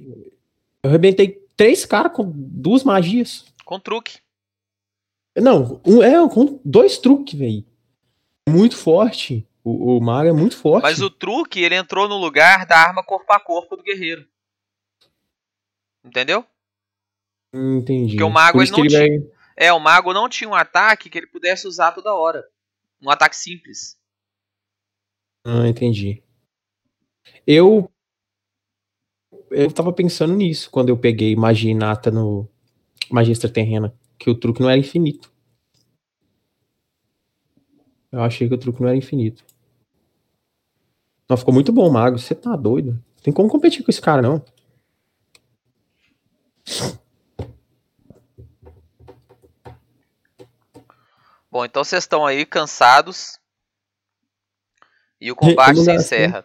Eu 0.83 0.91
arrebentei 0.91 1.41
três 1.57 1.85
caras 1.87 2.13
com 2.13 2.31
duas 2.35 2.83
magias. 2.85 3.45
Com 3.65 3.79
truque. 3.81 4.19
Não, 5.37 5.81
um, 5.87 6.03
é 6.03 6.13
com 6.33 6.61
dois 6.65 6.99
truques, 6.99 7.39
velho. 7.39 7.65
Muito 8.49 8.77
forte. 8.77 9.47
O, 9.63 9.97
o 9.97 10.01
mago 10.01 10.29
é 10.29 10.33
muito 10.33 10.57
forte. 10.57 10.83
Mas 10.85 11.01
o 11.03 11.11
truque, 11.11 11.61
ele 11.61 11.75
entrou 11.75 12.09
no 12.09 12.17
lugar 12.17 12.65
da 12.67 12.79
arma 12.79 13.03
corpo 13.05 13.33
a 13.33 13.41
corpo 13.41 13.77
do 13.77 13.83
guerreiro. 13.83 14.27
Entendeu? 16.05 16.45
Entendi. 17.53 18.13
Porque 18.13 18.23
o 18.23 18.31
mago, 18.31 18.63
ele 18.63 18.71
não 18.71 18.85
ele 18.85 18.97
vai- 18.97 19.31
É, 19.57 19.73
o 19.73 19.81
mago 19.81 20.13
não 20.13 20.29
tinha 20.29 20.49
um 20.49 20.55
ataque 20.55 21.11
que 21.11 21.19
ele 21.19 21.27
pudesse 21.27 21.67
usar 21.67 21.93
toda 21.93 22.15
hora. 22.15 22.47
Um 23.03 23.11
ataque 23.11 23.37
simples. 23.37 23.99
Ah, 25.45 25.67
entendi. 25.67 26.23
Eu. 27.47 27.91
Eu 29.51 29.71
tava 29.73 29.93
pensando 29.93 30.35
nisso 30.35 30.71
quando 30.71 30.89
eu 30.89 30.97
peguei 30.99 31.35
magia 31.37 31.71
inata 31.71 32.11
no 32.11 32.49
magia 33.11 33.33
extraterrena. 33.33 33.95
Que 34.19 34.31
o 34.31 34.35
truque 34.35 34.61
não 34.61 34.71
era 34.71 34.79
infinito. 34.79 35.31
Eu 38.11 38.23
achei 38.23 38.49
que 38.49 38.55
o 38.55 38.59
truque 38.59 38.81
não 38.81 38.89
era 38.89 38.97
infinito. 38.97 39.45
Não, 41.29 41.37
ficou 41.37 41.53
muito 41.53 41.73
bom 41.73 41.91
mago. 41.91 42.19
Você 42.19 42.35
tá 42.35 42.55
doido? 42.57 42.93
Não 42.93 43.23
tem 43.23 43.33
como 43.33 43.49
competir 43.49 43.85
com 43.85 43.91
esse 43.91 44.01
cara, 44.01 44.23
não. 44.23 44.43
Bom, 51.51 51.65
então 51.65 51.83
vocês 51.83 52.05
estão 52.05 52.25
aí 52.25 52.45
cansados. 52.45 53.39
E 55.21 55.33
o 55.33 55.37
combate 55.37 55.79
se 55.79 55.87
gastei. 55.87 55.95
encerra. 55.95 56.45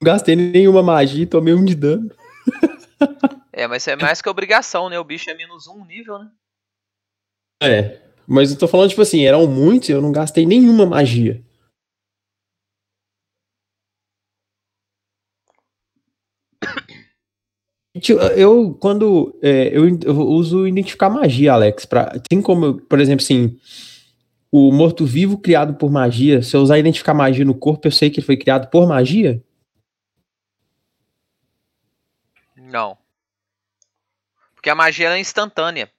Não 0.00 0.06
gastei 0.06 0.34
nenhuma 0.34 0.82
magia 0.82 1.22
e 1.22 1.26
tomei 1.26 1.54
um 1.54 1.64
de 1.64 1.74
dano. 1.74 2.10
É, 3.54 3.66
mas 3.66 3.86
é 3.86 3.94
mais 3.94 4.22
que 4.22 4.28
obrigação, 4.30 4.88
né? 4.88 4.98
O 4.98 5.04
bicho 5.04 5.28
é 5.28 5.34
menos 5.34 5.66
um 5.66 5.84
nível, 5.84 6.18
né? 6.18 6.30
É. 7.62 8.00
Mas 8.26 8.50
eu 8.50 8.58
tô 8.58 8.66
falando, 8.66 8.90
tipo 8.90 9.02
assim, 9.02 9.24
eram 9.24 9.46
muitos 9.46 9.88
e 9.88 9.92
eu 9.92 10.02
não 10.02 10.10
gastei 10.10 10.44
nenhuma 10.44 10.84
magia. 10.84 11.42
Eu, 18.36 18.74
quando. 18.80 19.38
é, 19.42 19.68
eu, 19.68 19.86
eu 20.04 20.16
uso 20.16 20.66
identificar 20.66 21.10
magia, 21.10 21.52
Alex. 21.52 21.84
Pra, 21.84 22.18
tem 22.28 22.40
como, 22.40 22.80
por 22.80 23.00
exemplo, 23.00 23.22
assim. 23.22 23.58
O 24.50 24.70
morto-vivo 24.70 25.38
criado 25.38 25.74
por 25.74 25.90
magia, 25.90 26.42
se 26.42 26.54
eu 26.54 26.60
usar 26.60 26.78
identificar 26.78 27.14
magia 27.14 27.42
no 27.42 27.54
corpo, 27.54 27.86
eu 27.86 27.92
sei 27.92 28.10
que 28.10 28.20
ele 28.20 28.26
foi 28.26 28.36
criado 28.36 28.68
por 28.68 28.86
magia? 28.86 29.42
Não. 32.54 32.98
Porque 34.54 34.68
a 34.68 34.74
magia 34.74 35.08
é 35.08 35.18
instantânea. 35.18 35.90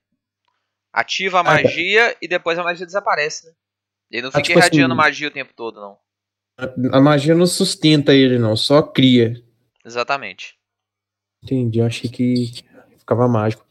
Ativa 0.94 1.40
a 1.40 1.42
Ah, 1.42 1.44
tá. 1.44 1.52
magia 1.64 2.16
e 2.22 2.28
depois 2.28 2.58
a 2.60 2.64
magia 2.64 2.86
desaparece, 2.86 3.48
né? 3.48 3.54
Ele 4.12 4.22
não 4.22 4.30
Ah, 4.30 4.32
fica 4.34 4.44
tipo 4.44 4.60
assim- 4.60 4.68
irradiando 4.68 4.96
magia 4.96 5.28
o 5.28 5.32
tempo 5.32 5.52
todo, 5.56 5.82
não. 5.82 5.98
A, 6.58 6.98
a 6.98 7.02
magia 7.02 7.34
não 7.34 7.48
sustenta 7.48 8.14
ele, 8.14 8.38
não, 8.38 8.56
só 8.56 8.82
cria. 8.84 9.44
Exatamente. 9.84 10.56
Entendi, 11.44 11.80
eu 11.80 11.86
achei 11.86 12.10
que 12.10 12.64
ficava 13.00 13.28
mágico. 13.28 13.66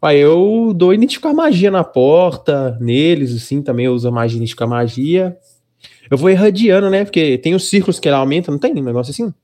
Aí 0.00 0.18
eu 0.18 0.72
dou 0.72 0.94
identificar 0.94 1.32
magia 1.34 1.70
na 1.70 1.82
porta, 1.82 2.78
neles, 2.80 3.34
assim, 3.34 3.60
também 3.60 3.86
eu 3.86 3.92
uso 3.92 4.06
a 4.06 4.12
magia 4.12 4.36
identificar 4.36 4.68
magia. 4.68 5.36
Eu 6.08 6.16
vou 6.16 6.30
irradiando, 6.30 6.88
né? 6.88 7.04
Porque 7.04 7.36
tem 7.38 7.54
os 7.56 7.68
círculos 7.68 7.98
que 7.98 8.08
ele 8.08 8.14
aumenta, 8.14 8.50
não 8.52 8.58
tem 8.58 8.72
um 8.72 8.84
negócio 8.84 9.10
assim? 9.10 9.34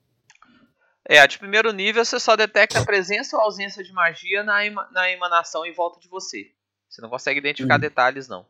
É, 1.07 1.27
de 1.27 1.37
primeiro 1.39 1.73
nível 1.73 2.03
você 2.05 2.19
só 2.19 2.35
detecta 2.37 2.79
a 2.79 2.85
presença 2.85 3.37
ou 3.37 3.43
ausência 3.43 3.83
de 3.85 3.93
magia 3.93 4.43
na, 4.45 4.65
ema- 4.65 4.89
na 4.93 5.11
emanação 5.11 5.67
em 5.67 5.73
volta 5.73 5.99
de 6.01 6.09
você. 6.09 6.47
Você 6.89 7.01
não 7.03 7.11
consegue 7.11 7.39
identificar 7.41 7.77
Hum. 7.77 7.81
detalhes, 7.81 8.29
não. 8.29 8.47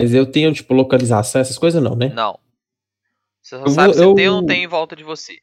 Mas 0.00 0.12
eu 0.12 0.30
tenho, 0.30 0.52
tipo, 0.52 0.74
localização, 0.74 1.40
essas 1.40 1.56
coisas 1.58 1.82
não, 1.82 1.94
né? 1.94 2.08
Não. 2.08 2.38
Você 3.42 3.56
só 3.58 3.64
Eu 3.64 3.68
sabe 3.70 3.86
vou- 3.88 3.94
se 3.94 4.02
eu- 4.02 4.14
tem 4.14 4.28
ou 4.28 4.40
não 4.40 4.46
tem 4.46 4.64
em 4.64 4.66
volta 4.66 4.96
de 4.96 5.04
você. 5.04 5.40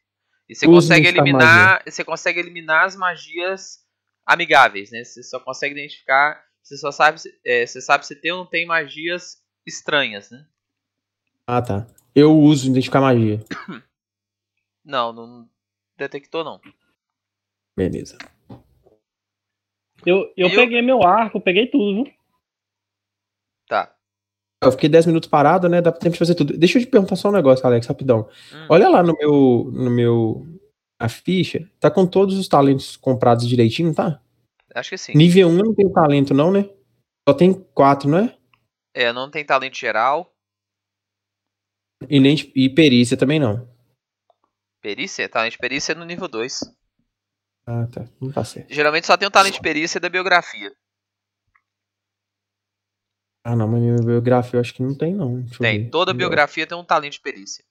E 0.48 0.54
você 0.54 0.66
consegue 0.66 1.06
eliminar. 1.06 1.82
Você 1.86 2.04
consegue 2.04 2.38
eliminar 2.40 2.84
as 2.84 2.96
magias 2.96 3.78
amigáveis, 4.26 4.90
né? 4.90 5.02
Você 5.04 5.22
só 5.22 5.40
consegue 5.40 5.74
identificar. 5.74 6.44
Você 6.62 6.76
só 6.76 6.90
sabe, 6.92 7.18
é, 7.46 7.64
você 7.66 7.80
sabe 7.80 8.06
se 8.06 8.14
tem 8.20 8.30
ou 8.32 8.38
não 8.38 8.46
tem 8.46 8.66
magias 8.66 9.42
estranhas, 9.66 10.30
né? 10.30 10.46
Ah, 11.46 11.62
tá. 11.62 11.86
Eu 12.14 12.36
uso 12.38 12.68
identificar 12.68 13.00
magia. 13.00 13.40
Não, 14.84 15.12
não 15.12 15.48
detectou 15.96 16.44
não. 16.44 16.60
Beleza. 17.76 18.18
Eu, 20.04 20.32
eu 20.36 20.48
Eu- 20.48 20.56
peguei 20.56 20.82
meu 20.82 21.02
arco, 21.02 21.40
peguei 21.40 21.66
tudo, 21.66 22.04
viu? 22.04 22.14
Tá. 23.68 23.94
Eu 24.62 24.70
fiquei 24.72 24.88
10 24.88 25.06
minutos 25.06 25.28
parado, 25.28 25.68
né? 25.68 25.80
Dá 25.80 25.90
tempo 25.90 26.12
de 26.12 26.18
fazer 26.18 26.34
tudo. 26.34 26.56
Deixa 26.56 26.78
eu 26.78 26.82
te 26.84 26.88
perguntar 26.88 27.16
só 27.16 27.28
um 27.28 27.32
negócio, 27.32 27.66
Alex, 27.66 27.86
rapidão. 27.86 28.28
Hum. 28.52 28.66
Olha 28.68 28.88
lá 28.88 29.02
no 29.02 29.16
meu. 29.16 29.70
No 29.72 29.90
meu. 29.90 30.46
A 31.00 31.08
ficha. 31.08 31.68
Tá 31.80 31.90
com 31.90 32.06
todos 32.06 32.38
os 32.38 32.46
talentos 32.46 32.96
comprados 32.96 33.48
direitinho, 33.48 33.92
tá? 33.92 34.20
Acho 34.74 34.90
que 34.90 34.98
sim. 34.98 35.12
Nível 35.16 35.48
1 35.48 35.52
não 35.56 35.74
tem 35.74 35.92
talento, 35.92 36.32
não, 36.32 36.52
né? 36.52 36.68
Só 37.28 37.34
tem 37.34 37.52
4, 37.52 38.08
não 38.08 38.18
é? 38.18 38.38
É, 38.94 39.12
não 39.12 39.28
tem 39.30 39.44
talento 39.44 39.76
geral. 39.76 40.32
E, 42.08 42.20
nem, 42.20 42.36
e 42.54 42.68
perícia 42.70 43.16
também 43.16 43.40
não. 43.40 43.68
Perícia? 44.80 45.28
Talento 45.28 45.52
de 45.52 45.58
perícia 45.58 45.92
é 45.92 45.94
no 45.94 46.04
nível 46.04 46.28
2. 46.28 46.60
Ah, 47.66 47.86
tá. 47.86 48.04
Não 48.20 48.32
tá 48.32 48.44
certo. 48.44 48.72
Geralmente 48.72 49.06
só 49.06 49.16
tem 49.16 49.28
o 49.28 49.30
talento 49.30 49.54
de 49.54 49.60
perícia 49.60 50.00
da 50.00 50.08
biografia. 50.08 50.72
Ah, 53.44 53.56
não, 53.56 53.66
mas 53.66 53.80
minha 53.80 53.96
biografia 53.96 54.56
eu 54.56 54.60
acho 54.60 54.72
que 54.74 54.82
não 54.82 54.96
tem, 54.96 55.14
não. 55.14 55.40
Deixa 55.42 55.58
Tem. 55.58 55.90
Toda 55.90 56.14
biografia 56.14 56.66
tem 56.66 56.78
um 56.78 56.84
talento 56.84 57.14
de 57.14 57.20
perícia. 57.20 57.64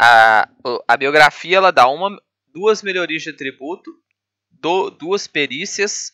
A, 0.00 0.48
a 0.86 0.96
biografia 0.96 1.56
ela 1.56 1.72
dá 1.72 1.88
uma, 1.88 2.16
duas 2.52 2.82
melhorias 2.82 3.22
de 3.22 3.30
atributo, 3.30 3.90
do- 4.50 4.90
duas 4.90 5.26
perícias 5.26 6.12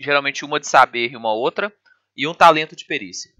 geralmente 0.00 0.44
uma 0.44 0.58
de 0.60 0.66
saber 0.66 1.12
e 1.12 1.16
uma 1.16 1.32
outra, 1.32 1.72
e 2.16 2.26
um 2.26 2.34
talento 2.34 2.76
de 2.76 2.84
perícia. 2.84 3.34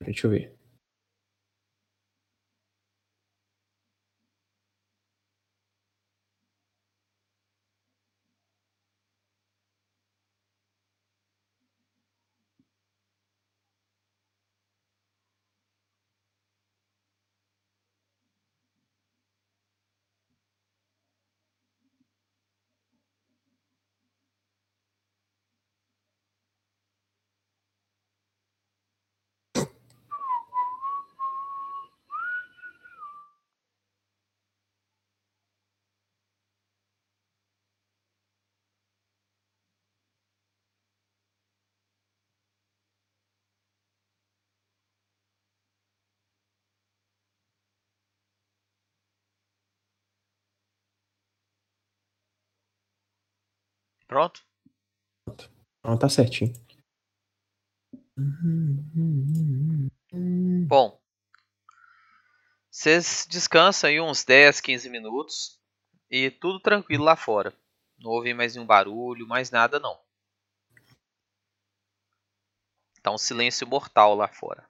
Deixa 0.00 0.26
eu 0.26 0.30
ver. 0.30 0.57
Pronto? 54.08 54.42
Não, 55.84 55.98
tá 55.98 56.08
certinho. 56.08 56.52
Bom, 60.66 60.98
vocês 62.70 63.26
descansam 63.28 63.90
aí 63.90 64.00
uns 64.00 64.24
10, 64.24 64.60
15 64.60 64.88
minutos 64.88 65.60
e 66.10 66.30
tudo 66.30 66.58
tranquilo 66.58 67.04
lá 67.04 67.14
fora. 67.14 67.54
Não 67.98 68.10
ouve 68.10 68.32
mais 68.32 68.54
nenhum 68.54 68.66
barulho, 68.66 69.26
mais 69.26 69.50
nada 69.50 69.78
não. 69.78 70.00
Tá 73.02 73.12
um 73.12 73.18
silêncio 73.18 73.66
mortal 73.66 74.14
lá 74.14 74.26
fora. 74.26 74.68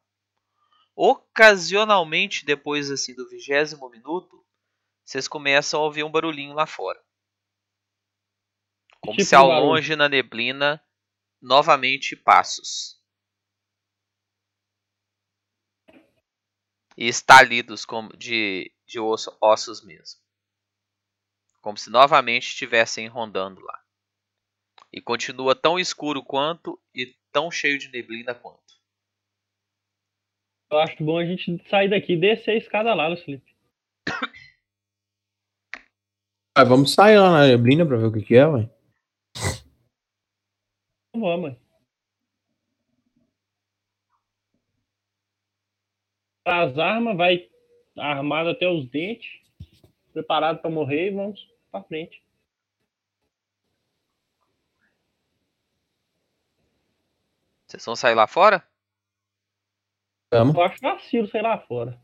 Ocasionalmente, 0.97 2.45
depois 2.45 2.91
assim 2.91 3.15
do 3.15 3.29
vigésimo 3.29 3.89
minuto, 3.89 4.45
vocês 5.05 5.29
começam 5.29 5.81
a 5.81 5.85
ouvir 5.85 6.03
um 6.03 6.11
barulhinho 6.11 6.55
lá 6.55 6.67
fora. 6.67 7.01
Como 9.09 9.17
tipo 9.17 9.27
se 9.27 9.35
ao 9.35 9.49
barulho? 9.49 9.69
longe 9.71 9.97
na 9.97 10.07
neblina, 10.07 10.85
novamente 11.41 12.15
passos. 12.15 13.01
E 16.95 17.09
estalidos 17.09 17.87
como 17.87 18.15
de, 18.15 18.71
de 18.87 19.01
osso- 19.01 19.35
ossos 19.41 19.83
mesmo. 19.83 20.21
Como 21.63 21.79
se 21.79 21.89
novamente 21.89 22.49
estivessem 22.49 23.09
rondando 23.09 23.63
lá. 23.63 23.83
E 24.93 25.01
continua 25.01 25.55
tão 25.55 25.79
escuro 25.79 26.23
quanto 26.23 26.79
e 26.95 27.17
tão 27.33 27.51
cheio 27.51 27.79
de 27.79 27.89
neblina 27.91 28.35
quanto. 28.35 28.77
Eu 30.71 30.81
acho 30.81 31.03
bom 31.03 31.17
a 31.17 31.25
gente 31.25 31.67
sair 31.71 31.89
daqui 31.89 32.13
e 32.13 32.21
descer 32.21 32.51
a 32.51 32.57
escada 32.59 32.93
lá, 32.93 33.09
Luiz 33.09 33.23
Felipe. 33.23 33.57
Ah, 36.55 36.65
vamos 36.65 36.93
sair 36.93 37.17
lá 37.19 37.31
na 37.31 37.47
neblina 37.47 37.87
pra 37.87 37.97
ver 37.97 38.07
o 38.07 38.13
que, 38.13 38.21
que 38.21 38.35
é, 38.35 38.45
ué. 38.45 38.69
Vamos. 41.21 41.57
As 46.45 46.79
armas, 46.79 47.17
vai 47.17 47.51
armado 47.97 48.51
até 48.51 48.69
os 48.69 48.89
dentes, 48.89 49.29
preparado 50.13 50.61
pra 50.61 50.71
morrer 50.71 51.09
e 51.09 51.15
vamos 51.15 51.47
pra 51.71 51.83
frente. 51.83 52.23
Vocês 57.67 57.85
vão 57.85 57.95
sair 57.95 58.15
lá 58.15 58.27
fora? 58.27 58.67
Vamos. 60.33 60.55
Eu 60.55 60.63
acho 60.63 60.81
vacilo 60.81 61.29
sair 61.29 61.43
lá 61.43 61.59
fora. 61.59 62.01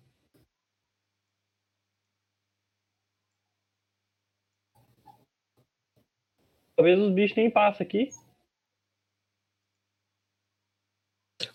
Talvez 6.76 6.98
os 6.98 7.12
bichos 7.12 7.36
nem 7.36 7.50
passem 7.50 7.86
aqui. 7.86 8.10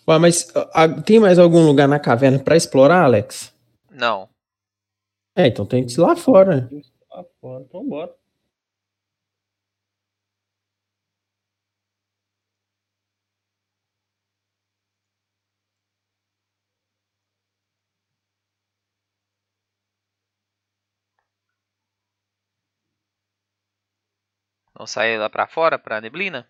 Ué, 0.08 0.18
mas 0.18 0.52
ah, 0.74 0.88
tem 0.88 1.20
mais 1.20 1.38
algum 1.38 1.64
lugar 1.66 1.88
na 1.88 1.98
caverna 1.98 2.38
pra 2.38 2.56
explorar, 2.56 3.04
Alex? 3.04 3.54
Não. 3.90 4.28
É, 5.36 5.46
então 5.46 5.64
tem 5.64 5.86
que 5.86 5.92
ir 5.92 6.00
lá 6.00 6.16
fora. 6.16 6.68
Lá 7.10 7.24
fora, 7.40 7.62
então 7.62 7.88
bora. 7.88 8.14
Vão 24.74 24.86
sair 24.86 25.18
lá 25.18 25.28
pra 25.28 25.46
fora, 25.46 25.78
pra 25.78 26.00
neblina? 26.00 26.48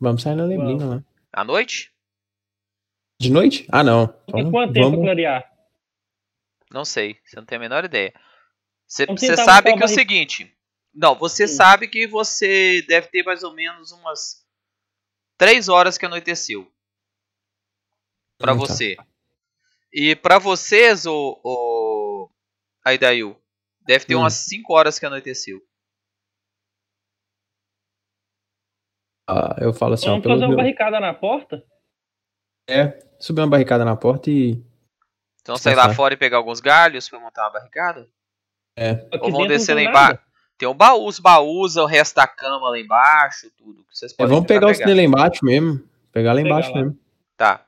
Vamos 0.00 0.22
sair 0.22 0.34
na 0.34 0.46
neblina 0.46 0.86
lá. 0.86 1.04
À 1.32 1.44
noite? 1.44 1.93
De 3.20 3.30
noite? 3.30 3.66
Ah, 3.70 3.82
não. 3.82 4.06
Tem 4.06 4.40
Então, 4.40 4.50
quanto 4.50 4.72
tempo 4.72 4.90
vamos... 4.90 5.04
clarear? 5.04 5.50
Não 6.70 6.84
sei, 6.84 7.18
você 7.24 7.36
não 7.36 7.44
tem 7.44 7.56
a 7.56 7.60
menor 7.60 7.84
ideia. 7.84 8.12
Você 8.86 9.06
você 9.06 9.36
sabe 9.36 9.72
que 9.74 9.82
é 9.82 9.84
o 9.84 9.88
seguinte. 9.88 10.52
Não, 10.92 11.14
você 11.14 11.46
Sim. 11.48 11.54
sabe 11.54 11.88
que 11.88 12.06
você 12.06 12.82
deve 12.82 13.08
ter 13.08 13.22
mais 13.24 13.42
ou 13.42 13.52
menos 13.54 13.92
umas 13.92 14.44
três 15.38 15.68
horas 15.68 15.96
que 15.96 16.06
anoiteceu. 16.06 16.70
Pra 18.38 18.52
Hum, 18.52 18.58
tá. 18.58 18.66
você. 18.66 18.96
E 19.92 20.16
pra 20.16 20.38
vocês, 20.38 21.06
o, 21.06 21.40
o 21.44 22.30
Aidail, 22.84 23.40
deve 23.86 24.04
ter 24.04 24.16
Hum. 24.16 24.20
umas 24.20 24.34
5 24.34 24.72
horas 24.74 24.98
que 24.98 25.06
anoiteceu. 25.06 25.60
Ah, 29.28 29.56
eu 29.60 29.72
falo 29.72 29.94
assim, 29.94 30.06
ó, 30.06 30.10
Vamos 30.10 30.22
pelo 30.24 30.34
fazer 30.34 30.44
uma 30.44 30.48
meu... 30.48 30.56
barricada 30.58 31.00
na 31.00 31.14
porta? 31.14 31.64
Subir 33.18 33.40
uma 33.42 33.48
barricada 33.48 33.84
na 33.84 33.96
porta 33.96 34.30
e. 34.30 34.62
Então 35.42 35.56
sair 35.56 35.74
lá 35.74 35.92
fora 35.92 36.14
e 36.14 36.16
pegar 36.16 36.38
alguns 36.38 36.60
galhos 36.60 37.08
pra 37.08 37.20
montar 37.20 37.42
uma 37.44 37.50
barricada? 37.50 38.08
Aqui 38.76 39.18
Ou 39.20 39.30
vão 39.30 39.46
descer 39.46 39.74
lá 39.74 39.82
embaixo? 39.82 40.18
Tem 40.56 40.68
um 40.68 40.74
baú, 40.74 41.06
os 41.06 41.18
baús, 41.18 41.76
o 41.76 41.84
resto 41.84 42.14
da 42.16 42.26
cama 42.26 42.70
lá 42.70 42.78
embaixo, 42.78 43.50
tudo. 43.56 43.84
que 43.84 43.96
Vocês 43.96 44.12
É, 44.12 44.16
podem 44.16 44.34
vamos 44.34 44.46
tentar 44.46 44.60
pegar 44.60 44.72
os 44.72 44.78
pegar. 44.78 44.94
lá 44.94 45.02
embaixo 45.02 45.44
mesmo. 45.44 45.88
Pegar 46.12 46.32
lá 46.32 46.36
Pegar 46.42 46.48
embaixo 46.48 46.70
lá. 46.72 46.76
mesmo. 46.82 46.98
Tá. 47.36 47.66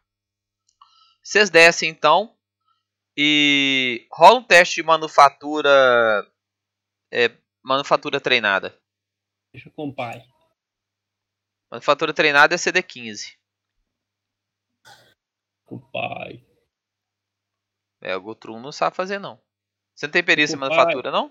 Vocês 1.22 1.50
descem 1.50 1.90
então 1.90 2.32
e 3.16 4.06
rola 4.10 4.38
um 4.38 4.42
teste 4.42 4.76
de 4.76 4.82
manufatura 4.84 5.68
é, 7.12 7.30
manufatura 7.62 8.20
treinada. 8.20 8.74
Deixa 9.52 9.68
com 9.70 9.88
o 9.88 9.92
pai. 9.94 10.22
Manufatura 11.70 12.14
treinada 12.14 12.54
é 12.54 12.58
CD15. 12.58 13.35
Com 15.66 15.76
o 15.76 15.90
pai. 15.90 16.42
É, 18.00 18.16
o 18.16 18.20
Gutrum 18.20 18.60
não 18.60 18.72
sabe 18.72 18.96
fazer 18.96 19.18
não. 19.18 19.38
Você 19.94 20.06
não 20.06 20.12
tem 20.12 20.22
perícia 20.22 20.54
em 20.54 20.58
manufatura 20.58 21.10
não? 21.10 21.30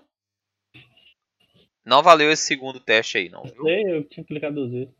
Não 1.84 2.02
valeu 2.02 2.30
esse 2.30 2.44
segundo 2.44 2.80
teste 2.80 3.16
aí 3.18 3.28
não, 3.28 3.44
Não 3.44 3.52
viu? 3.52 3.64
sei, 3.64 3.96
eu 3.96 4.08
tinha 4.08 4.24
clicado 4.24 4.56
duas 4.56 4.72
vezes. 4.72 4.94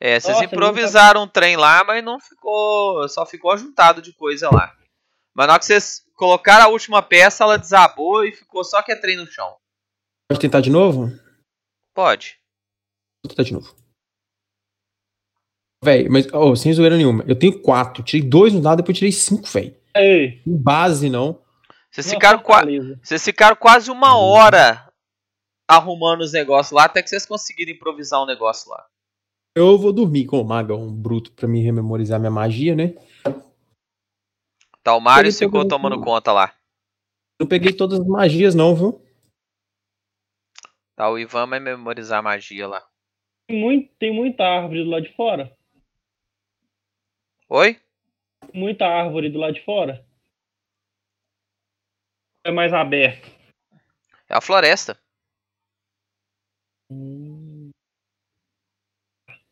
É, 0.00 0.18
vocês 0.18 0.34
Nossa, 0.34 0.44
improvisaram 0.46 1.22
um 1.22 1.28
trem 1.28 1.56
lá, 1.56 1.84
mas 1.84 2.02
não 2.02 2.18
ficou, 2.18 3.08
só 3.08 3.24
ficou 3.24 3.52
ajuntado 3.52 4.02
de 4.02 4.12
coisa 4.12 4.50
lá. 4.50 4.76
Mas 5.34 5.46
na 5.46 5.52
hora 5.52 5.60
que 5.60 5.66
vocês 5.66 6.04
colocaram 6.14 6.64
a 6.64 6.68
última 6.68 7.02
peça, 7.02 7.44
ela 7.44 7.58
desabou 7.58 8.24
e 8.24 8.32
ficou 8.32 8.64
só 8.64 8.82
que 8.82 8.92
é 8.92 8.96
trem 8.96 9.16
no 9.16 9.26
chão. 9.26 9.56
Pode 10.28 10.40
tentar 10.40 10.60
de 10.60 10.70
novo? 10.70 11.08
Pode. 11.94 12.40
Vou 13.22 13.28
tentar 13.28 13.44
de 13.44 13.52
novo. 13.52 13.83
Véi, 15.84 16.08
mas, 16.08 16.26
oh, 16.32 16.56
sem 16.56 16.72
zoeira 16.72 16.96
nenhuma. 16.96 17.22
Eu 17.28 17.38
tenho 17.38 17.60
quatro. 17.60 18.02
Tirei 18.02 18.26
dois 18.26 18.52
no 18.54 18.60
dado, 18.62 18.78
depois 18.78 18.96
tirei 18.96 19.12
cinco, 19.12 19.46
véi. 19.46 19.78
Ei, 19.94 20.40
Em 20.46 20.56
base, 20.56 21.10
não. 21.10 21.38
Vocês 21.90 22.10
ficaram, 22.10 22.38
qua- 22.40 22.62
vocês 23.02 23.22
ficaram 23.22 23.54
quase 23.54 23.90
uma 23.90 24.16
hora 24.18 24.90
arrumando 25.68 26.22
os 26.22 26.32
negócios 26.32 26.72
lá, 26.72 26.84
até 26.86 27.02
que 27.02 27.08
vocês 27.10 27.24
conseguiram 27.26 27.72
improvisar 27.72 28.22
um 28.22 28.26
negócio 28.26 28.70
lá. 28.70 28.84
Eu 29.56 29.78
vou 29.78 29.92
dormir 29.92 30.24
com 30.26 30.40
o 30.40 30.44
magão 30.44 30.90
bruto 30.92 31.30
pra 31.32 31.46
me 31.46 31.60
rememorizar 31.62 32.18
minha 32.18 32.30
magia, 32.30 32.74
né? 32.74 32.94
Tá, 34.82 34.96
o 34.96 35.00
Mário 35.00 35.28
Ele 35.28 35.36
ficou 35.36 35.66
tomando 35.68 36.00
conta 36.00 36.32
lá. 36.32 36.52
Não 37.40 37.46
peguei 37.46 37.72
todas 37.72 38.00
as 38.00 38.06
magias, 38.06 38.54
não, 38.54 38.74
viu? 38.74 39.00
Tá, 40.96 41.10
o 41.10 41.18
Ivan 41.18 41.46
vai 41.46 41.60
memorizar 41.60 42.18
a 42.18 42.22
magia 42.22 42.66
lá. 42.66 42.84
Tem, 43.48 43.60
muito, 43.60 43.94
tem 43.98 44.12
muita 44.12 44.42
árvore 44.44 44.84
do 44.84 44.90
lado 44.90 45.02
de 45.04 45.14
fora. 45.14 45.56
Oi? 47.56 47.80
Muita 48.52 48.84
árvore 48.84 49.30
do 49.30 49.38
lado 49.38 49.54
de 49.54 49.64
fora. 49.64 50.04
É 52.44 52.50
mais 52.50 52.72
aberto. 52.72 53.28
É 54.28 54.34
a 54.34 54.40
floresta. 54.40 55.00
Hum. 56.90 57.70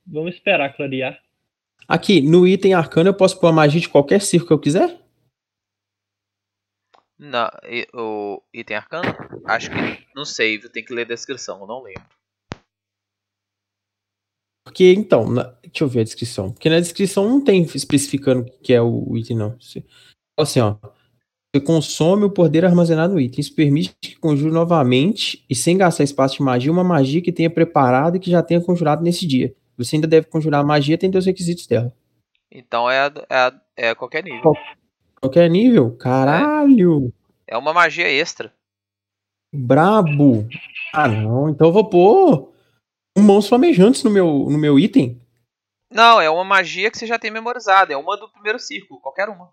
Vamos 0.05 0.35
esperar 0.35 0.75
clarear. 0.75 1.23
Aqui, 1.87 2.21
no 2.21 2.45
item 2.45 2.75
arcano 2.75 3.09
eu 3.11 3.17
posso 3.17 3.39
pôr 3.39 3.47
a 3.47 3.53
magia 3.53 3.81
de 3.81 3.89
qualquer 3.89 4.21
circo 4.21 4.49
que 4.49 4.53
eu 4.53 4.61
quiser? 4.61 5.01
Na, 7.17 7.53
e- 7.63 7.87
o 7.95 8.43
item 8.53 8.79
arcano? 8.79 9.15
Acho 9.47 9.71
que. 9.71 10.09
Não 10.13 10.25
sei, 10.25 10.59
tem 10.59 10.85
que 10.85 10.93
ler 10.93 11.03
a 11.03 11.15
descrição, 11.15 11.61
eu 11.61 11.69
não 11.69 11.81
lembro. 11.81 12.03
Porque, 14.65 14.93
então, 14.93 15.29
na- 15.29 15.55
deixa 15.63 15.85
eu 15.85 15.89
ver 15.89 16.01
a 16.01 16.05
descrição. 16.05 16.53
Porque 16.53 16.69
na 16.71 16.79
descrição 16.81 17.29
não 17.29 17.43
tem 17.43 17.63
especificando 17.63 18.43
o 18.43 18.45
que 18.63 18.73
é 18.73 18.81
o 18.81 19.17
item, 19.17 19.37
não. 19.37 19.57
Você, 19.61 19.81
fala 19.81 20.49
assim, 20.49 20.61
ó. 20.61 20.77
Você 21.55 21.61
consome 21.63 22.25
o 22.25 22.31
poder 22.31 22.65
armazenado 22.65 23.13
no 23.15 23.21
item. 23.21 23.41
Isso 23.41 23.55
permite 23.55 23.95
que 24.01 24.17
conjure 24.17 24.51
novamente 24.53 25.45
e 25.51 25.55
sem 25.55 25.77
gastar 25.77 26.05
espaço 26.05 26.37
de 26.37 26.43
magia, 26.43 26.73
uma 26.73 26.85
magia 26.85 27.21
que 27.21 27.31
tenha 27.33 27.51
preparado 27.51 28.17
e 28.17 28.21
que 28.21 28.31
já 28.31 28.43
tenha 28.43 28.61
conjurado 28.61 29.03
nesse 29.03 29.27
dia. 29.27 29.55
Você 29.77 29.97
ainda 29.97 30.07
deve 30.09 30.29
conjurar 30.29 30.61
a 30.63 30.65
magia 30.67 30.97
tendo 30.97 31.19
os 31.19 31.27
requisitos 31.27 31.67
dela. 31.67 31.93
Então 32.51 32.89
é, 32.91 33.01
a- 33.01 33.13
é, 33.29 33.35
a- 33.37 33.61
é 33.77 33.91
a 33.91 33.95
qualquer 33.95 34.25
nível. 34.25 34.55
Qualquer 35.21 35.51
nível? 35.51 35.91
Caralho! 35.97 37.13
É 37.47 37.57
uma 37.57 37.73
magia 37.75 38.09
extra. 38.09 38.53
Brabo! 39.53 40.49
Ah, 40.95 41.09
não. 41.09 41.49
Então 41.51 41.69
eu 41.69 41.73
vou 41.73 41.85
pôr 41.85 42.52
um 43.17 43.23
mãos 43.23 43.49
flamejantes 43.49 44.03
no 44.03 44.11
meu, 44.11 44.27
no 44.49 44.59
meu 44.59 44.79
item. 44.79 45.21
Não, 45.91 46.21
é 46.21 46.31
uma 46.31 46.45
magia 46.45 46.91
que 46.91 46.99
você 46.99 47.07
já 47.07 47.19
tem 47.19 47.31
memorizada. 47.31 47.93
É 47.93 47.97
uma 47.97 48.17
do 48.17 48.29
primeiro 48.29 48.59
círculo, 48.59 49.01
qualquer 49.01 49.29
uma. 49.29 49.53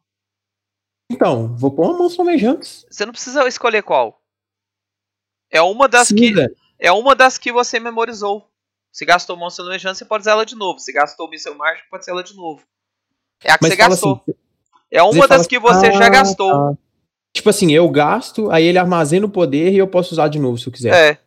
Então, 1.12 1.56
vou 1.58 1.72
pôr 1.72 1.86
uma 1.90 1.98
mãos 1.98 2.16
flamejantes. 2.16 2.86
Você 2.90 3.06
não 3.06 3.12
precisa 3.12 3.48
escolher 3.48 3.84
qual. 3.84 4.22
É 5.52 5.62
uma 5.62 5.88
das 5.88 6.10
que. 6.10 6.34
É 6.78 6.92
uma 6.92 7.14
das 7.16 7.38
que 7.38 7.52
você 7.52 7.80
memorizou. 7.80 8.48
Se 8.92 9.06
gastou 9.06 9.36
Monstro 9.36 9.66
Alejandro, 9.66 9.98
você 9.98 10.06
pode 10.06 10.22
usar 10.22 10.32
ela 10.32 10.46
de 10.46 10.56
novo. 10.56 10.80
Se 10.80 10.94
gastou 10.94 11.28
o 11.28 11.30
Míssel 11.30 11.56
Mágico, 11.56 11.88
pode 11.90 12.04
usar 12.04 12.12
ela 12.14 12.24
de 12.24 12.36
novo. 12.36 12.64
É 13.44 13.52
a 13.52 13.58
que 13.58 13.64
Mas 13.64 13.72
você 13.72 13.76
gastou. 13.78 14.14
assim, 14.14 14.34
é 14.92 15.04
uma 15.04 15.28
das 15.28 15.48
que 15.48 15.60
você 15.60 15.88
assim, 15.88 15.98
já 15.98 16.06
"Ah, 16.06 16.10
gastou. 16.10 16.52
tá." 16.52 16.78
Tipo 17.34 17.50
assim, 17.50 17.72
eu 17.72 17.88
gasto, 17.90 18.50
aí 18.50 18.64
ele 18.66 18.78
armazena 18.78 19.26
o 19.26 19.30
poder 19.30 19.72
e 19.72 19.78
eu 19.78 19.88
posso 19.88 20.14
usar 20.14 20.28
de 20.30 20.40
novo 20.40 20.58
se 20.58 20.68
eu 20.68 20.74
quiser. 20.74 20.94
É. 20.94 21.22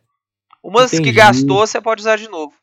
Uma 0.63 0.81
das 0.81 0.91
que 0.91 0.97
Entendi. 0.97 1.17
gastou, 1.17 1.57
você 1.67 1.81
pode 1.81 2.01
usar 2.01 2.15
de 2.17 2.29
novo. 2.29 2.53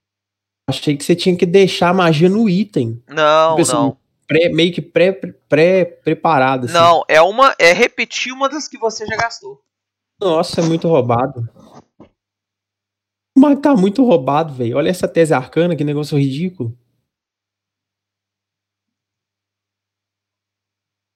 Achei 0.68 0.96
que 0.96 1.05
você 1.05 1.14
tinha 1.14 1.36
que 1.36 1.44
deixar 1.44 1.90
a 1.90 1.94
magia 1.94 2.28
no 2.28 2.48
item. 2.48 3.03
Não, 3.09 3.51
Tipo 3.57 3.62
assim, 3.62 3.72
não. 3.72 3.98
pré- 4.26 4.48
meio 4.48 4.72
que 4.72 4.80
pré, 4.80 5.12
pré, 5.12 5.84
assim. 6.66 6.72
Não, 6.74 7.05
é 7.09 7.20
uma. 7.20 7.55
É 7.59 7.72
repetir 7.72 8.32
uma 8.32 8.48
das 8.48 8.66
que 8.66 8.78
você 8.78 9.05
já 9.07 9.16
gastou. 9.16 9.61
Nossa, 10.20 10.61
é 10.61 10.64
muito 10.64 10.88
roubado. 10.88 11.46
Mas 13.36 13.61
tá 13.61 13.74
muito 13.74 14.05
roubado, 14.05 14.55
velho. 14.55 14.76
Olha 14.76 14.88
essa 14.90 15.09
tese 15.09 15.34
arcana, 15.34 15.76
que 15.76 15.84
negócio 15.84 16.18
ridículo. 16.18 16.76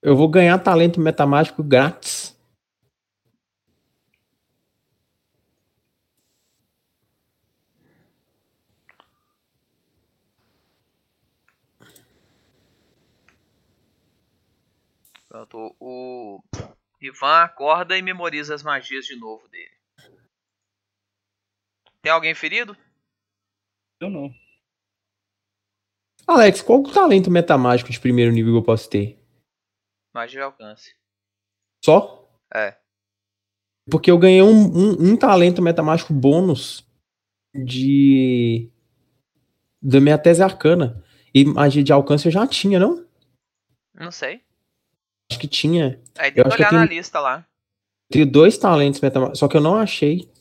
Eu 0.01 0.15
vou 0.15 0.27
ganhar 0.27 0.59
talento 0.59 0.99
metamágico 0.99 1.63
grátis. 1.63 2.35
Pronto, 15.27 15.75
o 15.79 16.39
Ivan 17.07 17.43
acorda 17.43 17.97
e 17.97 18.01
memoriza 18.01 18.53
as 18.53 18.63
magias 18.63 19.05
de 19.05 19.15
novo 19.15 19.47
dele. 19.47 19.75
Tem 22.01 22.11
alguém 22.11 22.35
ferido? 22.35 22.77
Eu 23.99 24.09
não. 24.09 24.33
Alex, 26.27 26.61
qual 26.61 26.81
o 26.81 26.91
talento 26.91 27.29
metamágico 27.29 27.91
de 27.91 27.99
primeiro 27.99 28.31
nível 28.31 28.53
que 28.53 28.59
eu 28.59 28.63
posso 28.63 28.89
ter? 28.89 29.19
Magia 30.13 30.39
de 30.39 30.45
alcance. 30.45 30.95
Só? 31.83 32.27
É. 32.53 32.77
Porque 33.89 34.09
eu 34.09 34.17
ganhei 34.17 34.41
um, 34.41 34.47
um, 34.47 35.11
um 35.11 35.17
talento 35.17 35.61
metamágico 35.61 36.13
bônus 36.13 36.87
de. 37.53 38.71
da 39.81 39.99
minha 39.99 40.17
tese 40.17 40.41
arcana. 40.41 41.03
E 41.33 41.45
magia 41.45 41.83
de 41.83 41.91
alcance 41.91 42.25
eu 42.25 42.31
já 42.31 42.47
tinha, 42.47 42.79
não? 42.79 43.05
Não 43.93 44.11
sei. 44.11 44.43
Acho 45.31 45.39
que 45.39 45.47
tinha. 45.47 46.01
Aí 46.17 46.31
tem 46.31 46.41
Eu 46.41 46.43
que 46.43 46.47
acho 46.47 46.57
que 46.57 46.63
eu 46.63 46.67
olhar 46.67 46.71
na 46.73 46.87
tenho- 46.87 46.97
lista 46.97 47.19
lá. 47.19 47.47
Tenho 48.11 48.31
dois 48.31 48.57
talentos 48.57 49.01
metamágicos, 49.01 49.39
só 49.39 49.47
que 49.47 49.57
eu 49.57 49.61
não 49.61 49.75
achei. 49.77 50.31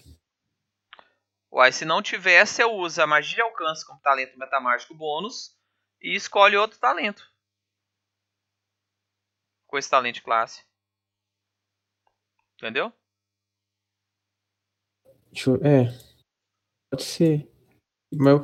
Uai, 1.51 1.72
se 1.72 1.85
não 1.85 2.03
tiver, 2.03 2.45
você 2.47 2.64
usa 2.64 3.07
magia 3.07 3.37
de 3.37 3.41
alcance 3.43 3.87
como 3.87 4.01
talento 4.01 4.39
metamágico 4.39 4.95
bônus 4.95 5.57
e 6.03 6.14
escolhe 6.14 6.57
outro 6.57 6.78
talento. 6.78 7.26
Com 9.66 9.78
esse 9.78 9.89
talento 9.89 10.16
de 10.16 10.22
classe. 10.22 10.64
Entendeu? 12.59 12.93
Deixa 15.32 15.51
eu, 15.51 15.57
é. 15.64 15.85
Pode 16.91 17.03
ser. 17.05 17.51
Mas 18.14 18.43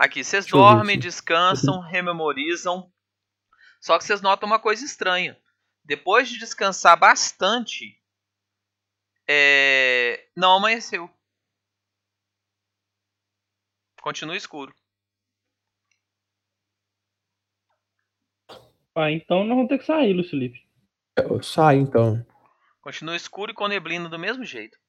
Aqui, 0.00 0.24
vocês 0.24 0.46
dormem, 0.46 0.98
descansam, 0.98 1.78
rememorizam. 1.78 2.90
Só 3.78 3.98
que 3.98 4.04
vocês 4.04 4.22
notam 4.22 4.46
uma 4.46 4.58
coisa 4.58 4.82
estranha. 4.82 5.38
Depois 5.84 6.26
de 6.26 6.38
descansar 6.38 6.98
bastante, 6.98 8.02
é, 9.28 10.26
não 10.34 10.56
amanheceu. 10.56 11.10
Continua 14.00 14.38
escuro. 14.38 14.74
Ah, 18.94 19.12
então 19.12 19.44
nós 19.44 19.54
vamos 19.54 19.68
ter 19.68 19.80
que 19.80 19.84
sair, 19.84 20.14
Luiz 20.14 20.30
Felipe. 20.30 20.66
eu 21.18 21.42
saio 21.42 21.82
então. 21.82 22.26
Continua 22.80 23.16
escuro 23.16 23.52
e 23.52 23.54
com 23.54 23.68
neblina 23.68 24.08
do 24.08 24.18
mesmo 24.18 24.46
jeito. 24.46 24.79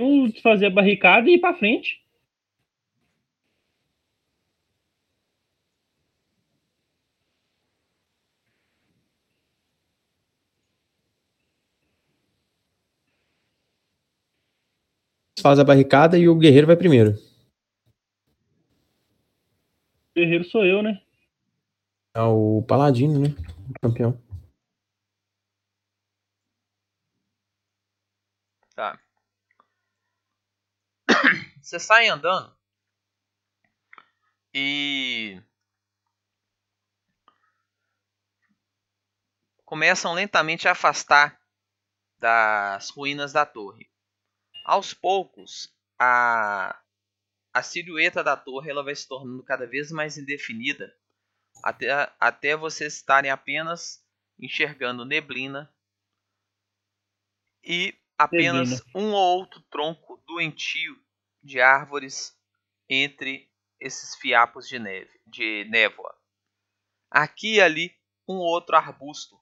Vamos 0.00 0.40
fazer 0.40 0.64
a 0.64 0.70
barricada 0.70 1.28
e 1.28 1.34
ir 1.34 1.40
pra 1.40 1.52
frente. 1.52 2.02
Faz 15.38 15.58
a 15.58 15.64
barricada 15.64 16.16
e 16.16 16.26
o 16.30 16.34
guerreiro 16.34 16.66
vai 16.66 16.76
primeiro. 16.78 17.10
O 20.10 20.14
guerreiro 20.16 20.44
sou 20.44 20.64
eu, 20.64 20.82
né? 20.82 21.02
É 22.16 22.22
o 22.22 22.62
paladino, 22.66 23.20
né? 23.20 23.34
O 23.68 23.88
campeão. 23.88 24.18
Tá. 28.74 28.98
Você 31.70 31.78
sai 31.78 32.08
andando 32.08 32.52
e 34.52 35.40
começam 39.64 40.12
lentamente 40.12 40.66
a 40.66 40.72
afastar 40.72 41.40
das 42.18 42.90
ruínas 42.90 43.32
da 43.32 43.46
torre. 43.46 43.88
Aos 44.64 44.92
poucos, 44.92 45.72
a 45.96 46.76
a 47.54 47.62
silhueta 47.62 48.24
da 48.24 48.36
torre 48.36 48.68
ela 48.68 48.82
vai 48.82 48.96
se 48.96 49.06
tornando 49.06 49.44
cada 49.44 49.64
vez 49.64 49.92
mais 49.92 50.18
indefinida 50.18 50.92
até, 51.62 52.12
até 52.18 52.56
vocês 52.56 52.94
estarem 52.94 53.30
apenas 53.30 54.04
enxergando 54.40 55.04
neblina 55.04 55.72
e 57.62 57.96
apenas 58.18 58.70
Neblina. 58.70 58.90
um 58.92 59.12
ou 59.12 59.38
outro 59.38 59.60
tronco 59.70 60.20
doentio 60.26 61.00
de 61.42 61.60
árvores 61.60 62.36
entre 62.88 63.50
esses 63.78 64.14
fiapos 64.16 64.68
de 64.68 64.78
neve, 64.78 65.20
de 65.26 65.64
névoa. 65.70 66.14
Aqui 67.10 67.54
e 67.54 67.60
ali 67.60 67.96
um 68.28 68.36
outro 68.36 68.76
arbusto 68.76 69.40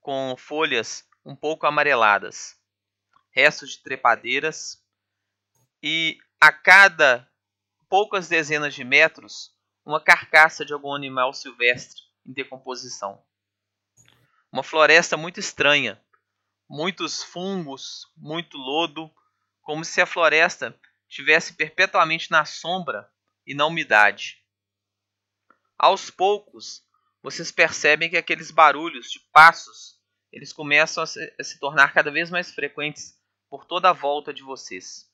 com 0.00 0.36
folhas 0.38 1.08
um 1.24 1.34
pouco 1.34 1.66
amareladas. 1.66 2.56
restos 3.30 3.72
de 3.72 3.82
trepadeiras, 3.82 4.82
e 5.82 6.18
a 6.40 6.50
cada 6.50 7.30
poucas 7.88 8.28
dezenas 8.28 8.74
de 8.74 8.82
metros, 8.82 9.54
uma 9.84 10.00
carcaça 10.00 10.64
de 10.64 10.72
algum 10.72 10.94
animal 10.94 11.34
silvestre 11.34 12.02
em 12.24 12.32
decomposição. 12.32 13.22
Uma 14.50 14.62
floresta 14.62 15.16
muito 15.16 15.38
estranha, 15.38 16.02
muitos 16.68 17.22
fungos, 17.22 18.10
muito 18.16 18.56
lodo, 18.56 19.12
como 19.66 19.84
se 19.84 20.00
a 20.00 20.06
floresta 20.06 20.78
tivesse 21.08 21.54
perpetuamente 21.54 22.30
na 22.30 22.44
sombra 22.44 23.10
e 23.44 23.52
na 23.52 23.66
umidade. 23.66 24.40
Aos 25.76 26.08
poucos, 26.08 26.84
vocês 27.20 27.50
percebem 27.50 28.08
que 28.08 28.16
aqueles 28.16 28.52
barulhos 28.52 29.10
de 29.10 29.18
passos, 29.32 29.98
eles 30.30 30.52
começam 30.52 31.02
a 31.02 31.06
se, 31.06 31.34
a 31.38 31.42
se 31.42 31.58
tornar 31.58 31.92
cada 31.92 32.12
vez 32.12 32.30
mais 32.30 32.52
frequentes 32.52 33.20
por 33.50 33.64
toda 33.64 33.90
a 33.90 33.92
volta 33.92 34.32
de 34.32 34.44
vocês. 34.44 35.10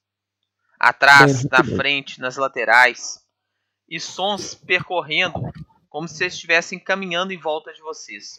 Atrás, 0.79 1.45
na 1.45 1.65
frente, 1.65 2.21
nas 2.21 2.37
laterais, 2.37 3.27
e 3.89 3.99
sons 3.99 4.55
percorrendo 4.55 5.41
como 5.89 6.07
se 6.07 6.27
estivessem 6.27 6.79
caminhando 6.79 7.33
em 7.33 7.39
volta 7.39 7.73
de 7.73 7.81
vocês. 7.81 8.39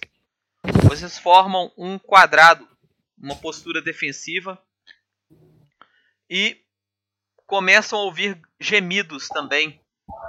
Vocês 0.88 1.18
formam 1.18 1.74
um 1.76 1.98
quadrado, 1.98 2.68
uma 3.18 3.36
postura 3.36 3.82
defensiva 3.82 4.64
e 6.36 6.66
começam 7.46 8.00
a 8.00 8.02
ouvir 8.02 8.42
gemidos 8.60 9.28
também 9.28 9.80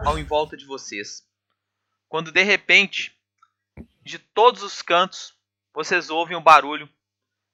ao 0.05 0.19
em 0.19 0.23
volta 0.23 0.55
de 0.55 0.67
vocês. 0.67 1.27
Quando 2.11 2.31
de 2.31 2.43
repente, 2.43 3.19
de 4.03 4.19
todos 4.19 4.63
os 4.63 4.83
cantos, 4.83 5.35
vocês 5.73 6.11
ouvem 6.11 6.37
um 6.37 6.43
barulho 6.43 6.87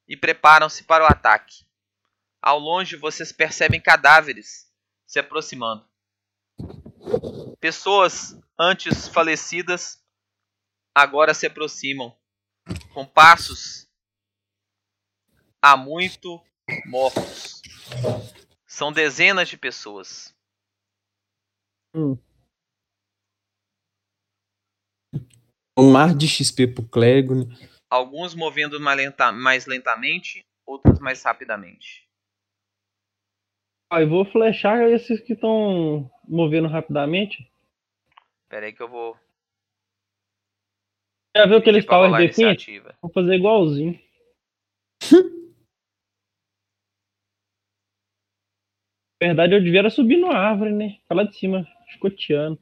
e 0.09 0.16
preparam-se 0.16 0.82
para 0.82 1.05
o 1.05 1.07
ataque. 1.07 1.64
Ao 2.42 2.59
longe, 2.59 2.96
vocês 2.96 3.30
percebem 3.30 3.80
cadáveres 3.80 4.68
se 5.07 5.20
aproximando. 5.20 5.88
Pessoas 7.61 8.36
antes 8.59 9.07
falecidas 9.07 10.05
agora 10.92 11.34
se 11.34 11.46
aproximam 11.46 12.18
com 12.92 13.07
passos 13.07 13.88
há 15.62 15.76
muito 15.76 16.44
mortos. 16.86 17.61
São 18.71 18.93
dezenas 18.93 19.49
de 19.49 19.57
pessoas. 19.59 20.33
Hum. 21.93 22.16
Um 25.77 25.91
mar 25.91 26.14
de 26.14 26.29
XP 26.29 26.68
pro 26.68 26.89
clérigo, 26.89 27.35
né? 27.35 27.47
Alguns 27.91 28.33
movendo 28.33 28.79
mais, 28.81 28.97
lenta- 28.97 29.33
mais 29.33 29.66
lentamente, 29.66 30.45
outros 30.64 31.01
mais 31.01 31.21
rapidamente. 31.21 32.09
Ah, 33.93 34.03
eu 34.03 34.09
vou 34.09 34.25
flechar 34.25 34.89
esses 34.89 35.18
que 35.21 35.33
estão 35.33 36.09
movendo 36.29 36.68
rapidamente. 36.68 37.51
Pera 38.49 38.66
aí 38.66 38.73
que 38.73 38.83
eu 38.85 38.89
vou 38.89 39.18
Já 41.37 41.45
viu 41.47 41.57
aqueles 41.57 41.85
a 41.89 42.18
Defense? 42.18 42.81
Vou 43.03 43.11
fazer 43.12 43.35
igualzinho. 43.35 44.01
verdade, 49.29 49.55
eu 49.55 49.62
devia 49.62 49.89
subir 49.91 50.16
numa 50.16 50.35
árvore, 50.35 50.73
né? 50.73 50.97
Ficar 51.03 51.14
lá 51.14 51.25
de 51.25 51.37
cima, 51.37 51.66
escoteando. 51.89 52.59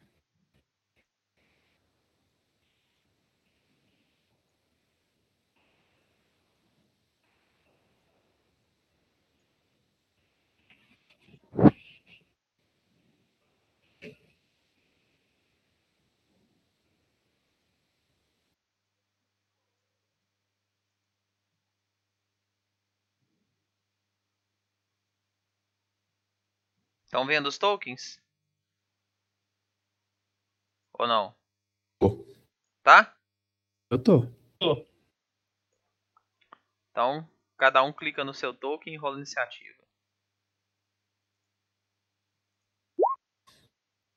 Estão 27.19 27.27
vendo 27.27 27.49
os 27.49 27.59
tokens? 27.59 28.23
Ou 30.97 31.05
não? 31.05 31.35
Tô. 31.99 32.25
Tá? 32.81 33.19
Eu 33.91 34.01
tô. 34.01 34.21
Então, 36.93 37.29
cada 37.57 37.83
um 37.83 37.93
clica 37.93 38.23
no 38.23 38.33
seu 38.33 38.55
token 38.55 38.95
e 38.95 38.97
rola 38.97 39.17
a 39.17 39.19
iniciativa. 39.19 39.83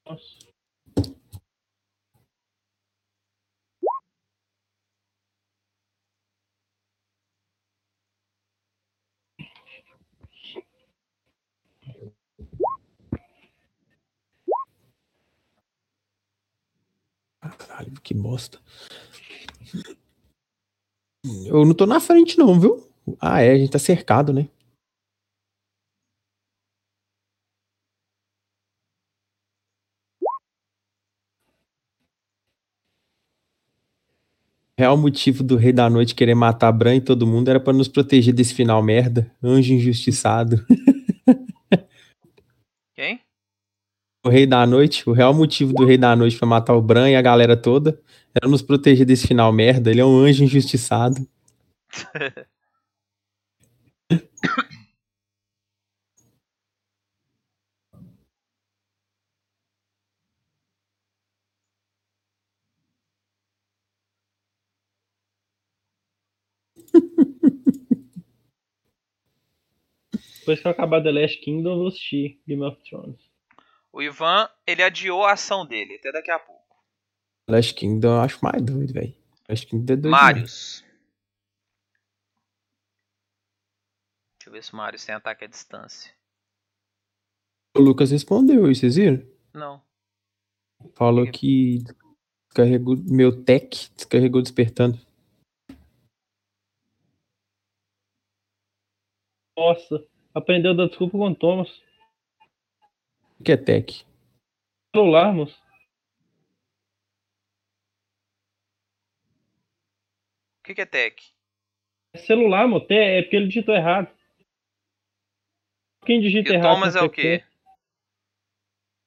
Nossa. 0.05 0.50
Caralho, 17.57 17.93
que 18.01 18.13
bosta. 18.13 18.59
Eu 21.45 21.65
não 21.65 21.73
tô 21.73 21.85
na 21.85 21.99
frente, 21.99 22.37
não, 22.37 22.59
viu? 22.59 22.87
Ah, 23.19 23.41
é, 23.41 23.51
a 23.51 23.57
gente 23.57 23.71
tá 23.71 23.79
cercado, 23.79 24.33
né? 24.33 24.47
Real 34.77 34.97
motivo 34.97 35.43
do 35.43 35.57
Rei 35.57 35.71
da 35.71 35.89
Noite 35.89 36.15
querer 36.15 36.33
matar 36.33 36.71
Bran 36.71 36.95
e 36.95 37.01
todo 37.01 37.27
mundo 37.27 37.49
era 37.49 37.59
pra 37.59 37.71
nos 37.71 37.87
proteger 37.87 38.33
desse 38.33 38.55
final 38.55 38.81
merda. 38.81 39.31
Anjo 39.43 39.73
injustiçado. 39.73 40.65
Quem? 42.95 43.21
O 44.23 44.29
Rei 44.29 44.45
da 44.45 44.67
Noite, 44.67 45.09
o 45.09 45.13
real 45.13 45.33
motivo 45.33 45.73
do 45.73 45.83
Rei 45.83 45.97
da 45.97 46.15
Noite 46.15 46.37
pra 46.37 46.47
matar 46.47 46.75
o 46.75 46.81
Bran 46.81 47.09
e 47.09 47.15
a 47.15 47.21
galera 47.21 47.57
toda 47.57 47.99
era 48.35 48.47
nos 48.49 48.61
proteger 48.61 49.05
desse 49.05 49.27
final 49.27 49.51
merda. 49.51 49.89
Ele 49.89 49.99
é 50.01 50.05
um 50.05 50.15
anjo 50.19 50.43
injustiçado. 50.43 51.27
Depois 70.39 70.59
que 70.59 70.67
eu 70.67 70.71
acabar 70.71 71.01
The 71.01 71.11
Last 71.11 71.39
Kingdom, 71.39 71.71
eu 71.71 71.77
vou 71.77 71.87
assistir 71.87 72.39
Game 72.47 72.63
of 72.63 72.77
Thrones. 72.87 73.30
O 73.93 74.01
Ivan, 74.01 74.49
ele 74.65 74.81
adiou 74.81 75.25
a 75.25 75.33
ação 75.33 75.65
dele, 75.65 75.95
até 75.95 76.11
daqui 76.11 76.31
a 76.31 76.39
pouco. 76.39 76.61
Last 77.49 77.73
Kingdom 77.73 78.15
eu 78.15 78.21
acho 78.21 78.43
mais 78.43 78.61
doido, 78.61 78.93
velho. 78.93 79.13
Last 79.49 79.67
Kingdom 79.67 79.93
é 79.93 79.97
doido. 79.97 80.11
Marius. 80.11 80.85
Deixa 84.39 84.47
eu 84.47 84.53
ver 84.53 84.63
se 84.63 84.73
o 84.73 84.77
Marius 84.77 85.05
tem 85.05 85.13
ataque 85.13 85.43
à 85.43 85.47
distância. 85.47 86.13
O 87.75 87.81
Lucas 87.81 88.11
respondeu, 88.11 88.61
vocês 88.61 88.95
viram? 88.95 89.21
Não. 89.53 89.83
Falou 90.95 91.29
que 91.29 91.79
descarregou 92.47 92.95
meu 92.97 93.43
tech, 93.43 93.91
descarregou 93.95 94.41
despertando. 94.41 94.97
Nossa, 99.57 100.07
aprendeu 100.33 100.71
a 100.71 100.75
dar 100.75 100.87
desculpa 100.87 101.17
com 101.17 101.29
o 101.29 101.35
Thomas. 101.35 101.69
O 103.41 103.43
que 103.43 103.53
é 103.53 103.57
tech? 103.57 104.05
Celular, 104.95 105.33
moço. 105.33 105.59
O 110.59 110.63
que, 110.63 110.75
que 110.75 110.81
é 110.81 110.85
tech? 110.85 111.33
É 112.13 112.19
celular, 112.19 112.67
moço. 112.67 112.85
É 112.91 113.23
porque 113.23 113.35
ele 113.35 113.47
digitou 113.47 113.73
errado. 113.73 114.15
Quem 116.05 116.21
digita 116.21 116.49
E 116.49 116.51
o 116.51 116.53
errado? 116.53 116.75
Thomas 116.75 116.93
com 116.93 116.99
é 116.99 117.01
o 117.01 117.09
quê? 117.09 117.43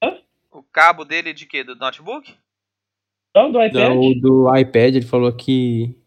Hã? 0.03 0.21
O 0.51 0.61
cabo 0.63 1.05
dele 1.05 1.29
é 1.29 1.33
de 1.33 1.45
quê? 1.45 1.63
Do 1.63 1.77
notebook? 1.77 2.37
Não, 3.33 3.49
do 3.53 3.63
iPad. 3.63 3.73
Não, 3.73 4.01
o 4.01 4.13
do 4.19 4.53
iPad, 4.53 4.95
ele 4.95 5.05
falou 5.05 5.33
que, 5.33 5.97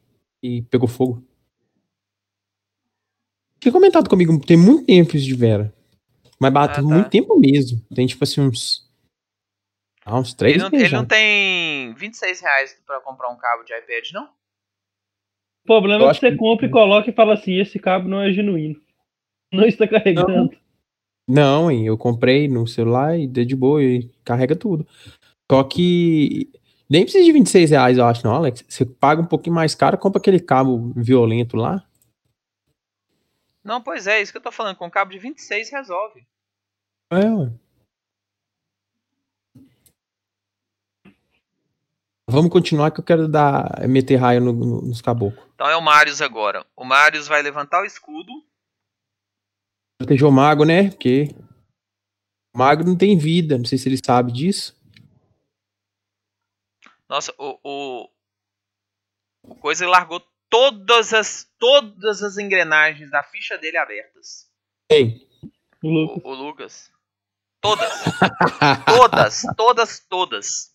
que 0.43 0.61
pegou 0.71 0.87
fogo. 0.87 1.27
Tinha 3.59 3.73
comentado 3.73 4.11
comigo, 4.11 4.39
tem 4.45 4.59
muito 4.59 4.85
tempo 4.85 5.17
isso 5.17 5.25
de 5.25 5.35
Vera. 5.35 5.75
Mas 6.41 6.53
bateu 6.53 6.85
Ah, 6.85 6.89
tá. 6.89 6.95
muito 6.95 7.11
tempo 7.11 7.39
mesmo. 7.39 7.81
Tem 7.95 8.07
tipo 8.07 8.23
assim 8.25 8.41
uns. 8.41 8.87
Ah, 10.05 10.19
uns 10.19 10.33
três 10.35 10.55
Ele 10.55 10.63
não, 10.63 10.71
meses 10.71 10.87
ele 10.87 10.97
não 10.97 11.05
tem 11.05 11.93
26 11.95 12.41
reais 12.41 12.81
pra 12.87 13.01
comprar 13.01 13.29
um 13.29 13.37
cabo 13.37 13.63
de 13.65 13.73
iPad, 13.75 14.13
não? 14.13 14.25
O 15.65 15.67
problema 15.67 16.05
é 16.05 16.15
que 16.15 16.21
você 16.21 16.31
que- 16.31 16.37
compra 16.37 16.67
e 16.67 16.71
coloca 16.71 17.11
e 17.11 17.13
fala 17.13 17.35
assim: 17.35 17.59
esse 17.59 17.79
cabo 17.79 18.09
não 18.09 18.23
é 18.23 18.33
genuíno. 18.33 18.81
Não 19.53 19.65
está 19.65 19.89
carregando. 19.89 20.51
Não, 21.27 21.71
hein, 21.71 21.87
eu 21.87 21.97
comprei 21.97 22.49
no 22.49 22.67
celular 22.67 23.19
e 23.19 23.27
deu 23.27 23.47
de 23.47 23.57
boa 23.57 23.83
e 23.83 24.11
carrega 24.23 24.55
tudo. 24.55 24.87
Só 25.51 25.65
que 25.65 26.51
nem 26.89 27.03
precisa 27.03 27.25
de 27.25 27.33
26 27.33 27.71
reais, 27.71 27.97
eu 27.97 28.05
acho, 28.05 28.23
não, 28.27 28.35
Alex. 28.35 28.63
Você 28.69 28.85
paga 28.85 29.23
um 29.23 29.27
pouquinho 29.27 29.55
mais 29.57 29.75
caro, 29.75 29.97
compra 29.97 30.21
aquele 30.21 30.39
cabo 30.39 30.93
violento 30.95 31.57
lá. 31.57 31.83
Não, 33.69 33.83
pois 33.83 34.07
é, 34.07 34.23
isso 34.23 34.33
que 34.33 34.39
eu 34.39 34.43
tô 34.43 34.51
falando. 34.51 34.77
Com 34.79 34.91
cabo 34.91 35.11
de 35.11 35.19
26 35.19 35.69
resolve. 35.71 36.27
É, 37.13 37.17
ué. 37.31 37.53
Vamos 42.31 42.51
continuar 42.51 42.91
que 42.91 43.01
eu 43.01 43.05
quero 43.05 43.29
dar 43.29 43.87
meter 43.87 44.17
raio 44.17 44.41
no- 44.41 44.53
no- 44.55 44.81
nos 44.83 45.03
caboclos. 45.03 45.47
Então 45.55 45.69
é 45.69 45.77
o 45.77 45.83
Marius 45.83 46.23
agora. 46.23 46.67
O 46.75 46.83
Marius 46.83 47.29
vai 47.29 47.43
levantar 47.43 47.83
o 47.83 47.85
escudo. 47.85 48.33
Proteger 50.01 50.27
o 50.27 50.33
mago, 50.33 50.65
né? 50.65 50.89
Porque 50.91 51.25
o 52.55 52.59
mago 52.59 52.85
não 52.85 52.97
tem 52.97 53.19
vida. 53.19 53.59
Não 53.59 53.67
sei 53.67 53.77
se 53.77 53.87
ele 53.87 54.01
sabe 54.03 54.33
disso. 54.33 54.75
Nossa, 57.07 57.35
o, 57.39 57.59
o, 57.63 58.11
o 59.45 59.55
Coisa 59.57 59.87
largou 59.87 60.23
todas 60.51 61.13
as, 61.15 61.47
todas 61.59 62.23
as 62.23 62.39
engrenagens 62.39 63.11
da 63.11 63.23
ficha 63.23 63.57
dele 63.59 63.77
abertas. 63.77 64.47
Ei. 64.91 65.27
O 65.83 65.89
Lucas. 65.89 66.23
O, 66.25 66.29
o 66.29 66.35
Lucas. 66.35 66.91
Todas. 67.61 68.03
todas, 68.87 69.43
todas, 69.57 70.01
todas. 70.09 70.71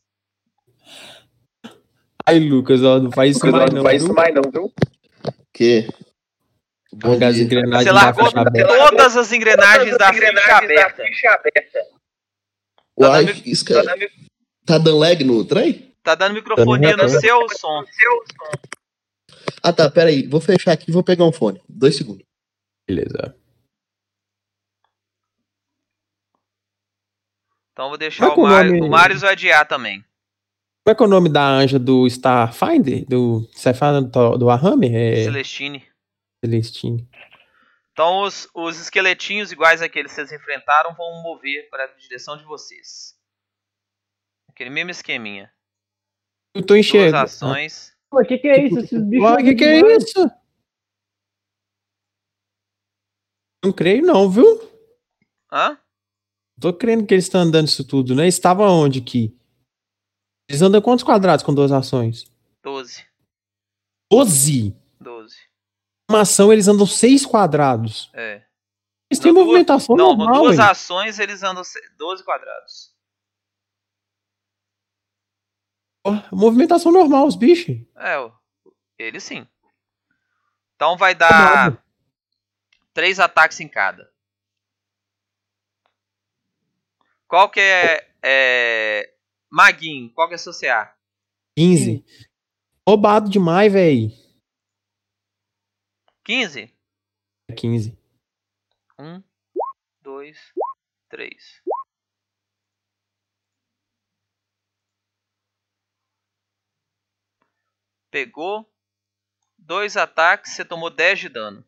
Ai, 2.26 2.40
Lucas, 2.40 2.82
ó, 2.84 3.00
não 3.00 3.12
faz 3.12 3.36
isso 3.36 3.46
mais 3.52 3.72
não. 3.74 3.84
viu? 3.84 4.14
mais 4.14 4.34
não, 4.34 4.44
viu? 4.52 4.74
Que? 5.54 5.88
As 7.28 7.38
engrenagens 7.38 7.84
Você 7.84 7.86
da 7.86 7.94
largou 7.94 8.26
faixa 8.26 8.40
aberta. 8.48 8.78
todas 8.90 9.18
as 9.18 9.32
engrenagens 9.32 9.98
da 9.98 10.14
ficha 10.14 10.58
aberta. 10.58 11.04
Uai, 12.98 13.26
Tá 13.26 13.32
dando- 13.34 13.48
isso 13.48 13.66
que... 13.66 13.74
Tá 14.66 14.78
dando 14.78 14.98
lag 15.00 15.24
no 15.24 15.44
trem? 15.44 15.94
Tá 16.04 16.16
dando 16.16 16.36
microfonia 16.36 16.96
no 16.96 17.04
retorno. 17.08 17.20
seu 17.20 17.50
som. 17.58 17.84
Ah 19.62 19.74
tá, 19.74 19.90
pera 19.90 20.10
aí. 20.10 20.28
Vou 20.28 20.42
fechar 20.42 20.72
aqui 20.74 20.90
e 20.90 20.94
vou 20.94 21.04
pegar 21.04 21.26
um 21.26 21.32
fone. 21.32 21.62
Dois 21.70 21.96
segundos. 21.96 22.26
Beleza. 22.88 23.36
Então 27.72 27.90
vou 27.90 27.98
deixar 27.98 28.26
Vai 28.26 28.32
o 28.32 28.36
com 28.36 28.42
o 28.42 28.48
Marius. 28.50 28.74
nome- 28.74 28.88
O 28.88 28.90
Marius 28.92 29.22
vai 29.22 29.32
adiar 29.32 29.68
também. 29.68 30.02
Como 30.86 30.94
é 30.94 30.96
que 30.96 31.02
é 31.04 31.06
o 31.06 31.10
nome 31.10 31.30
da 31.32 31.48
anja 31.48 31.80
do 31.80 32.06
Starfinder? 32.08 33.06
Do 33.08 33.48
Starfinder 33.54 34.04
do, 34.38 34.50
Ahame? 34.50 34.94
É 34.94 35.24
Celestine. 35.24 35.88
Celestine. 36.44 37.10
Então 37.94 38.24
os, 38.24 38.48
os 38.54 38.80
esqueletinhos 38.80 39.52
iguais 39.52 39.82
àqueles 39.82 40.12
que 40.12 40.16
vocês 40.16 40.32
enfrentaram 40.32 40.94
vão 40.94 41.22
mover 41.24 41.70
para 41.70 41.86
a 41.86 41.88
direção 41.98 42.38
de 42.38 42.44
vocês. 42.44 43.16
Aquele 44.50 44.70
mesmo 44.70 44.92
esqueminha. 44.92 45.52
Eu 46.54 46.62
tô 46.62 46.74
Duas 46.74 46.86
enxergando. 46.86 47.18
ações. 47.24 47.93
O 48.22 48.26
que, 48.26 48.38
que 48.38 48.48
é 48.48 48.66
isso? 48.66 48.80
Esses 48.80 49.02
bichos. 49.04 49.32
O 49.32 49.38
que, 49.38 49.56
que 49.56 49.64
é 49.64 49.96
isso? 49.98 50.32
Não 53.64 53.72
creio 53.72 54.06
não, 54.06 54.30
viu? 54.30 54.46
Hã? 55.52 55.78
Tô 56.60 56.74
crendo 56.74 57.06
que 57.06 57.14
eles 57.14 57.26
estão 57.26 57.42
andando 57.42 57.68
isso 57.68 57.86
tudo, 57.86 58.14
né? 58.16 58.24
Eles 58.24 58.36
estavam 58.36 58.68
onde 58.68 59.00
aqui? 59.00 59.36
Eles 60.50 60.62
andam 60.62 60.82
quantos 60.82 61.04
quadrados 61.04 61.44
com 61.44 61.54
duas 61.54 61.72
ações? 61.72 62.26
12. 62.64 63.06
12! 64.12 64.76
12. 65.00 65.36
Uma 66.10 66.22
ação 66.22 66.52
eles 66.52 66.68
andam 66.68 66.86
seis 66.86 67.26
quadrados. 67.26 68.10
É. 68.14 68.44
Eles 69.10 69.20
têm 69.22 69.32
Não, 69.32 69.36
duas- 69.42 69.46
movimentação 69.48 69.96
Não, 69.96 70.12
com 70.12 70.18
normal, 70.18 70.44
duas 70.44 70.58
velho. 70.58 70.70
ações 70.70 71.20
eles 71.20 71.44
andam 71.44 71.64
se- 71.64 71.80
12 71.98 72.24
quadrados. 72.24 72.93
Movimentação 76.32 76.92
normal, 76.92 77.26
os 77.28 77.36
bichos. 77.36 77.78
É, 77.96 78.20
o- 78.20 78.32
ele 78.98 79.20
sim. 79.20 79.48
Então 80.76 80.98
vai 80.98 81.16
dar 81.16 81.82
três 82.94 83.20
ataques 83.20 83.60
em 83.60 83.68
cada. 83.68 84.12
Qual 87.28 87.50
que 87.50 87.60
é, 87.60 88.12
é... 88.22 89.14
Maguinho, 89.50 90.12
qual 90.14 90.28
que 90.28 90.36
é 90.36 90.38
seu 90.38 90.54
CA? 90.54 90.96
15. 91.58 92.04
Roubado 92.88 93.30
demais, 93.30 93.72
velho. 93.72 94.10
15? 96.26 96.74
15. 97.56 97.98
1, 99.00 99.24
2, 100.02 100.38
3. 101.10 101.62
Pegou. 108.14 108.72
Dois 109.58 109.98
ataques, 109.98 110.52
você 110.52 110.64
tomou 110.64 110.92
10 110.92 111.20
de 111.20 111.30
dano. 111.30 111.68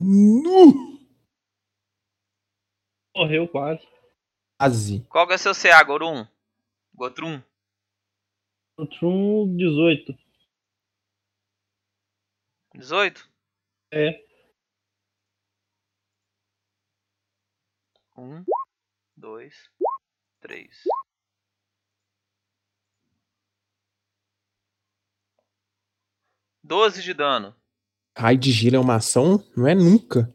Nu! 0.00 0.98
Morreu 3.14 3.46
quase. 3.46 3.86
Quase. 4.58 5.04
Qual 5.10 5.26
que 5.26 5.34
é 5.34 5.36
o 5.36 5.38
seu 5.38 5.52
CA, 5.52 5.82
Gorum? 5.84 6.26
Gotrum? 6.94 7.42
Gotrum, 8.78 9.54
18. 9.54 10.18
18? 12.76 13.30
É. 13.92 14.24
Um, 18.16 18.42
dois, 19.14 19.70
três, 20.40 20.82
12 26.64 27.02
de 27.02 27.12
dano. 27.12 27.54
Raio 28.16 28.38
de 28.38 28.52
gelo 28.52 28.76
é 28.76 28.78
uma 28.78 28.96
ação? 28.96 29.38
Não 29.56 29.66
é 29.66 29.74
nunca. 29.74 30.32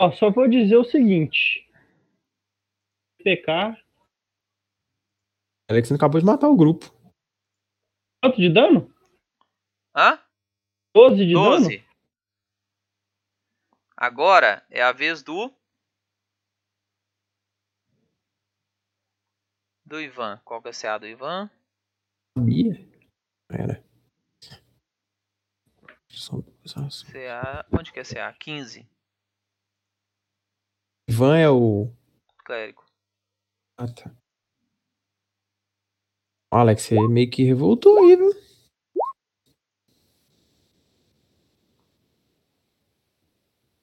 Ó, 0.00 0.12
só 0.12 0.30
vou 0.30 0.48
dizer 0.48 0.76
o 0.76 0.84
seguinte. 0.84 1.68
Pecar. 3.22 3.82
Alexandre 5.70 5.96
acabou 5.96 6.20
de 6.20 6.26
matar 6.26 6.48
o 6.48 6.56
grupo. 6.56 6.86
Quanto 8.22 8.36
de 8.36 8.52
dano? 8.52 8.94
Hã? 9.96 10.22
12 10.94 11.26
de 11.26 11.32
12. 11.32 11.78
dano? 11.78 11.94
Agora 13.96 14.66
é 14.70 14.82
a 14.82 14.92
vez 14.92 15.22
do. 15.22 15.52
Do 19.86 20.00
Ivan. 20.00 20.40
Qual 20.44 20.60
que 20.60 20.68
é 20.68 20.70
o 20.70 20.74
CA 20.74 20.98
do 20.98 21.06
Ivan? 21.06 21.50
Sabia. 22.36 22.74
Era. 23.50 23.83
São 26.18 26.40
duas 26.40 26.76
ações. 26.76 27.02
CA. 27.12 27.66
Onde 27.72 27.92
que 27.92 28.00
é 28.00 28.04
CA? 28.04 28.32
15. 28.32 28.88
Ivan 31.08 31.36
é 31.38 31.50
o. 31.50 31.92
Clérigo. 32.44 32.84
Ah, 33.76 33.88
tá. 33.88 34.14
Alex, 36.50 36.82
você 36.82 37.08
meio 37.08 37.30
que 37.30 37.42
revoltou 37.42 37.98
aí, 37.98 38.16
viu? 38.16 38.32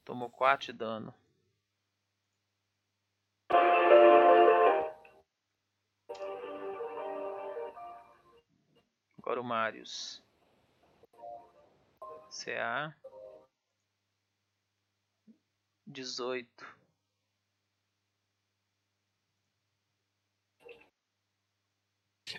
Tomou 0.06 0.30
4 0.30 0.68
de 0.68 0.74
dano. 0.74 1.14
Agora 9.18 9.40
o 9.40 9.44
Marius. 9.44 10.24
CA. 12.32 12.96
18. 15.86 16.66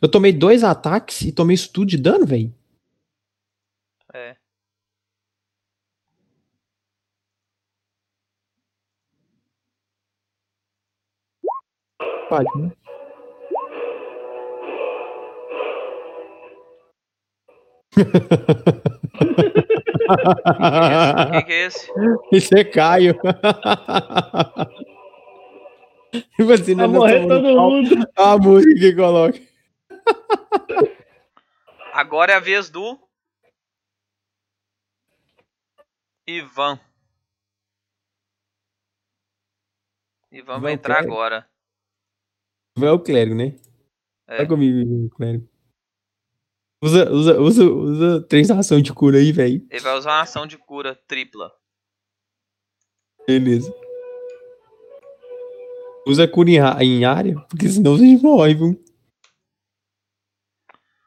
Eu 0.00 0.10
tomei 0.10 0.32
dois 0.32 0.64
ataques 0.64 1.20
e 1.22 1.32
tomei 1.32 1.54
isso 1.54 1.70
tudo 1.72 1.88
de 1.88 1.98
dano, 1.98 2.26
velho. 2.26 2.52
É. 4.14 4.36
Pode, 12.28 12.48
Quem 21.32 21.44
que 21.44 21.52
é 21.52 21.66
esse? 21.66 21.90
Isso 22.32 22.54
é 22.56 22.64
Caio. 22.64 23.14
E 26.38 26.42
você 26.42 26.74
Vai 26.74 26.86
não 26.86 26.92
morrer 26.92 27.26
todo 27.26 27.42
mundo. 27.42 28.08
A 28.16 28.36
música 28.38 28.74
que 28.74 28.94
coloca. 28.94 29.40
Agora 31.92 32.32
é 32.32 32.36
a 32.36 32.40
vez 32.40 32.70
do. 32.70 32.98
Ivan. 36.26 36.78
E 40.30 40.40
vamos 40.40 40.62
Vai 40.62 40.72
entrar 40.72 41.00
agora. 41.00 41.46
Vai 42.76 42.88
o 42.88 43.00
clérigo, 43.00 43.36
né? 43.36 43.56
É. 44.26 44.38
Vai 44.38 44.46
comigo, 44.46 45.10
clérigo. 45.10 45.51
Usa, 46.82 47.08
usa, 47.12 47.40
usa, 47.40 47.64
usa 47.64 48.26
três 48.26 48.50
ações 48.50 48.82
de 48.82 48.92
cura 48.92 49.16
aí, 49.16 49.30
velho. 49.30 49.64
Ele 49.70 49.80
vai 49.80 49.96
usar 49.96 50.10
uma 50.16 50.22
ação 50.22 50.48
de 50.48 50.58
cura 50.58 51.00
tripla. 51.06 51.52
Beleza. 53.24 53.72
Usa 56.04 56.26
cura 56.26 56.50
em, 56.82 57.04
área, 57.04 57.40
porque 57.48 57.68
senão 57.68 57.96
você 57.96 58.16
morre, 58.16 58.54
viu? 58.54 58.84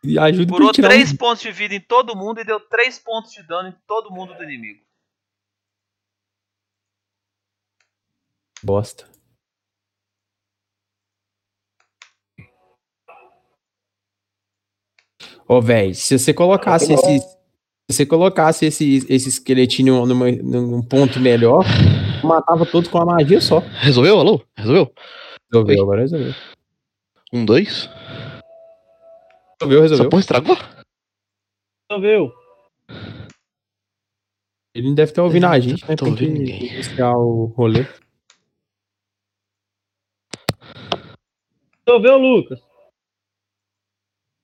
E 0.02 0.18
ajuda 0.18 0.53
Curou 0.53 0.72
3 0.72 1.11
um... 1.11 1.18
pontos 1.18 1.41
de 1.41 1.52
vida 1.52 1.76
em 1.76 1.81
todo 1.81 2.15
mundo 2.15 2.39
e 2.39 2.45
deu 2.45 2.60
3 2.60 2.99
pontos 2.99 3.31
de 3.31 3.43
dano 3.43 3.68
em 3.68 3.76
todo 3.85 4.11
mundo 4.11 4.34
do 4.34 4.43
inimigo. 4.43 4.81
Bosta. 8.64 9.15
Ô, 15.47 15.61
velho, 15.61 15.93
se 15.93 16.17
você 16.17 16.34
colocasse 16.34 16.91
esse. 16.93 17.19
Se 17.19 17.97
você 17.97 18.05
colocasse 18.05 18.65
esse, 18.65 19.05
esse 19.07 19.30
esqueletinho 19.30 20.07
numa, 20.07 20.31
num 20.31 20.81
ponto 20.81 21.19
melhor, 21.19 21.63
matava 22.23 22.65
todos 22.65 22.89
com 22.89 22.97
uma 22.97 23.05
magia 23.13 23.39
só. 23.39 23.59
Resolveu, 23.59 24.19
alô? 24.19 24.41
Resolveu? 24.57 24.91
Resolveu, 25.51 25.76
Oi. 25.77 25.81
agora 25.84 26.01
resolveu. 26.01 26.34
Um, 27.31 27.45
dois. 27.45 27.88
Resolveu, 29.61 29.84
Essa 29.84 29.89
resolveu. 29.93 30.09
porra 30.09 30.19
estragou? 30.19 30.57
Resolveu. 31.91 32.34
Ele 34.73 34.88
não 34.88 34.95
deve 34.95 35.11
estar 35.11 35.22
ouvindo 35.23 35.45
a 35.45 35.59
gente, 35.59 35.88
né? 35.88 35.95
Tô 35.95 36.05
Tem 36.05 36.15
que 36.15 36.23
ouvindo 36.26 36.39
ninguém. 36.39 36.69
o 37.13 37.45
rolê. 37.55 37.85
Resolveu, 41.88 42.17
Lucas. 42.17 42.59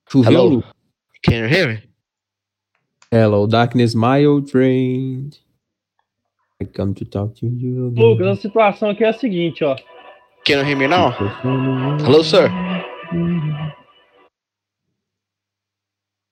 Choveu, 0.08 0.32
Hello? 0.32 0.64
Can 1.22 1.34
you 1.34 1.46
hear 1.48 1.68
me? 1.68 1.82
Hello, 3.10 3.46
darkness, 3.46 3.94
my 3.94 4.24
old 4.24 4.50
friend. 4.50 5.38
I 6.60 6.64
come 6.64 6.94
to 6.94 7.04
talk 7.04 7.34
to 7.36 7.46
you 7.46 7.88
again. 7.88 8.02
Lucas, 8.02 8.38
a 8.38 8.40
situação 8.40 8.90
aqui 8.90 9.04
é 9.04 9.08
a 9.08 9.12
seguinte, 9.12 9.64
ó. 9.64 9.76
Can 10.44 10.58
you 10.60 10.64
hear 10.64 10.76
me 10.76 10.88
now? 10.88 11.12
Hello, 12.04 12.24
sir. 12.24 12.50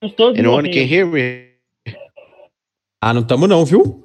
Estamos 0.03 0.15
todos 0.17 0.39
Anyone 0.39 0.69
can 0.73 0.85
hear 0.87 1.05
me? 1.05 1.51
Ah, 3.01 3.13
não 3.13 3.23
tamo 3.23 3.47
não, 3.47 3.63
viu? 3.63 4.03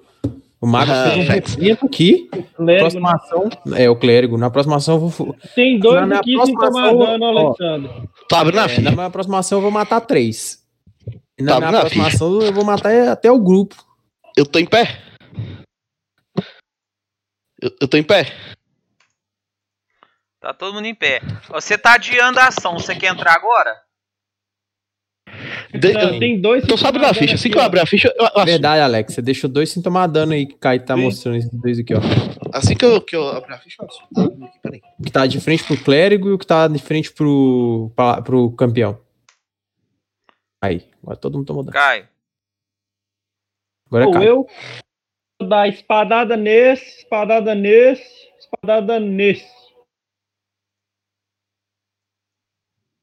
O 0.60 0.66
mago 0.66 0.90
Ah, 0.90 1.10
fez 1.10 1.14
um 1.14 1.18
movimento 1.18 1.86
aqui. 1.86 2.28
Clérigo, 2.56 2.78
próxima 2.78 3.12
ação. 3.14 3.48
É, 3.76 3.90
o 3.90 3.96
clérigo. 3.96 4.38
Na 4.38 4.50
próxima 4.50 4.76
ação 4.76 4.94
eu 4.96 5.08
vou. 5.08 5.36
Tem 5.54 5.78
dois 5.78 6.06
Na 6.08 6.18
aqui 6.18 6.34
dano, 6.36 7.24
ó. 7.24 7.38
Alexandre. 7.38 7.90
Tá 8.28 8.40
abrindo 8.40 8.58
É, 8.60 8.80
na 8.80 8.90
minha 8.92 9.10
próxima 9.10 9.38
ação 9.38 9.58
eu 9.58 9.62
vou 9.62 9.70
matar 9.70 10.00
três. 10.00 10.65
E 11.38 11.42
na 11.42 11.52
Tá, 11.52 11.58
minha 11.60 11.72
na 11.72 11.80
próxima 11.80 12.04
ficha. 12.04 12.16
ação 12.16 12.40
eu 12.40 12.52
vou 12.52 12.64
matar 12.64 13.08
até 13.08 13.30
o 13.30 13.38
grupo. 13.38 13.76
Eu 14.36 14.46
tô 14.46 14.58
em 14.58 14.66
pé. 14.66 15.02
Eu, 17.60 17.70
eu 17.80 17.88
tô 17.88 17.96
em 17.96 18.02
pé. 18.02 18.26
Tá 20.40 20.52
todo 20.54 20.74
mundo 20.74 20.86
em 20.86 20.94
pé. 20.94 21.20
Você 21.48 21.76
tá 21.76 21.94
adiando 21.94 22.38
a 22.38 22.48
ação. 22.48 22.74
Você 22.78 22.94
quer 22.94 23.08
entrar 23.12 23.34
agora? 23.34 23.74
De- 25.74 25.88
Alexandre, 25.88 26.18
tem 26.20 26.40
dois 26.40 26.62
Então 26.64 26.76
sabe 26.76 26.98
dano 26.98 27.12
ficha. 27.14 27.34
Assim 27.34 27.50
que 27.50 27.58
eu 27.58 27.62
abrir 27.62 27.80
a 27.80 27.86
ficha, 27.86 28.12
eu, 28.16 28.28
eu. 28.34 28.44
Verdade, 28.44 28.80
Alex. 28.80 29.14
Você 29.14 29.20
deixou 29.22 29.50
dois 29.50 29.70
sem 29.70 29.82
tomar 29.82 30.06
dano 30.06 30.32
aí 30.32 30.46
que 30.46 30.54
o 30.54 30.58
Kai 30.58 30.78
tá 30.78 30.94
Sim. 30.94 31.02
mostrando 31.02 31.36
esses 31.38 31.50
dois 31.52 31.78
aqui, 31.78 31.94
ó. 31.94 32.00
Assim 32.52 32.76
que 32.76 32.84
eu, 32.84 33.00
que 33.00 33.16
eu 33.16 33.28
abrir 33.28 33.54
a 33.54 33.58
ficha, 33.58 33.76
eu 33.82 33.86
assumo. 33.88 34.44
Aqui, 34.46 34.58
peraí. 34.62 34.80
O 34.98 35.02
que 35.02 35.10
tá 35.10 35.26
de 35.26 35.40
frente 35.40 35.64
pro 35.64 35.82
clérigo 35.82 36.28
e 36.28 36.32
o 36.32 36.38
que 36.38 36.46
tá 36.46 36.68
de 36.68 36.78
frente 36.78 37.12
pro, 37.12 37.90
pra- 37.96 38.22
pro 38.22 38.52
campeão. 38.52 38.98
Aí, 40.62 40.90
agora 41.02 41.16
todo 41.16 41.36
mundo 41.36 41.46
tomou 41.46 41.62
dano. 41.62 41.72
Caio. 41.72 42.08
Agora 43.86 44.04
é 44.04 44.06
Ou 44.06 44.12
Kai. 44.12 44.28
eu 44.28 44.46
vou 45.38 45.48
dar 45.48 45.68
espadada 45.68 46.36
nesse, 46.36 46.98
espadada 46.98 47.54
nesse, 47.54 48.32
espadada 48.38 48.98
nesse. 48.98 49.56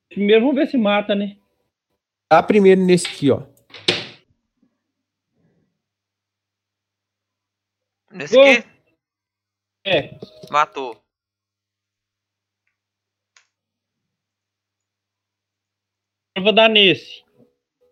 Primeiro 0.09 0.41
vamos 0.41 0.55
ver 0.55 0.67
se 0.67 0.77
mata, 0.77 1.15
né? 1.15 1.37
Tá 2.29 2.41
primeiro 2.43 2.81
nesse 2.83 3.07
aqui, 3.07 3.31
ó. 3.31 3.43
Nesse 8.11 8.35
Gol. 8.35 8.43
aqui? 8.43 8.67
É. 9.85 10.17
Matou. 10.51 11.01
Eu 16.35 16.43
vou 16.43 16.53
dar 16.53 16.69
nesse. 16.69 17.22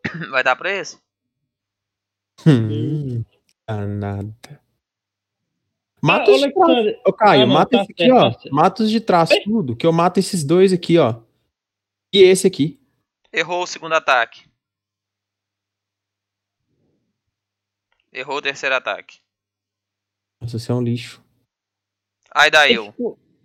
Vai 0.32 0.44
dar 0.44 0.56
pra 0.56 0.72
esse? 0.72 0.98
Hum, 2.46 3.24
danada. 3.68 4.62
Mata 6.02 6.32
Ah, 6.32 6.34
os 6.34 6.42
de 6.42 6.52
trás. 6.52 6.70
Alexandre, 6.70 7.02
Ô, 7.06 7.14
Caio, 7.14 7.44
Ah, 7.44 7.46
não, 7.46 7.54
mata 7.54 7.78
tá 7.78 7.84
esse 7.84 7.92
aqui, 7.92 8.12
ó. 8.12 8.32
tá 8.32 8.40
certo. 8.40 8.56
Mata 8.56 8.84
os 8.84 8.90
de 8.90 9.00
trás, 9.02 9.30
Oi? 9.30 9.42
tudo. 9.44 9.76
Que 9.76 9.86
eu 9.86 9.94
mato 9.94 10.20
esses 10.20 10.44
dois 10.44 10.74
aqui, 10.74 10.98
ó. 10.98 11.22
E 12.14 12.20
esse 12.24 12.48
aqui. 12.48 12.80
Errou 13.32 13.62
o 13.64 13.68
segundo 13.68 13.94
ataque. 13.94 14.50
Errou 18.12 18.38
o 18.38 18.42
terceiro 18.42 18.76
ataque. 18.76 19.20
Nossa, 20.42 20.58
você 20.60 20.72
é 20.72 20.76
um 20.76 20.82
lixo. 20.82 21.24
Aí 22.34 22.50
daí 22.50 22.74
eu. 22.74 22.94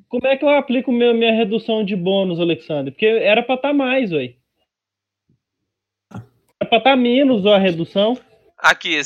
Como 0.08 0.26
é 0.26 0.36
que 0.36 0.44
eu 0.44 0.48
aplico 0.48 0.90
meu, 0.92 1.12
minha 1.14 1.32
redução 1.34 1.84
de 1.84 1.94
bônus, 1.94 2.40
Alexandre? 2.40 2.90
Porque 2.92 3.06
era 3.06 3.42
pra 3.42 3.56
estar 3.56 3.72
mais, 3.74 4.12
ué. 4.12 4.35
Era 6.66 6.68
pra 6.68 6.78
estar 6.78 6.96
menos 6.96 7.46
ó, 7.46 7.54
a 7.54 7.58
redução. 7.58 8.18
Aqui. 8.58 9.00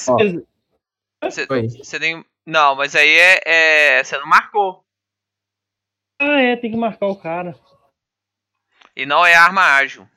Você 1.23 1.99
tem. 2.01 2.24
Não, 2.47 2.74
mas 2.74 2.97
aí 2.97 3.09
é, 3.11 3.41
é. 3.99 4.05
Você 4.05 4.16
não 4.19 4.27
marcou. 4.27 4.82
Ah, 6.19 6.41
é, 6.41 6.57
tem 6.57 6.70
que 6.70 6.77
marcar 6.77 7.07
o 7.07 7.16
cara. 7.16 7.55
E 8.97 9.05
não 9.05 9.24
é 9.24 9.35
arma 9.35 9.62
ágil. 9.77 10.09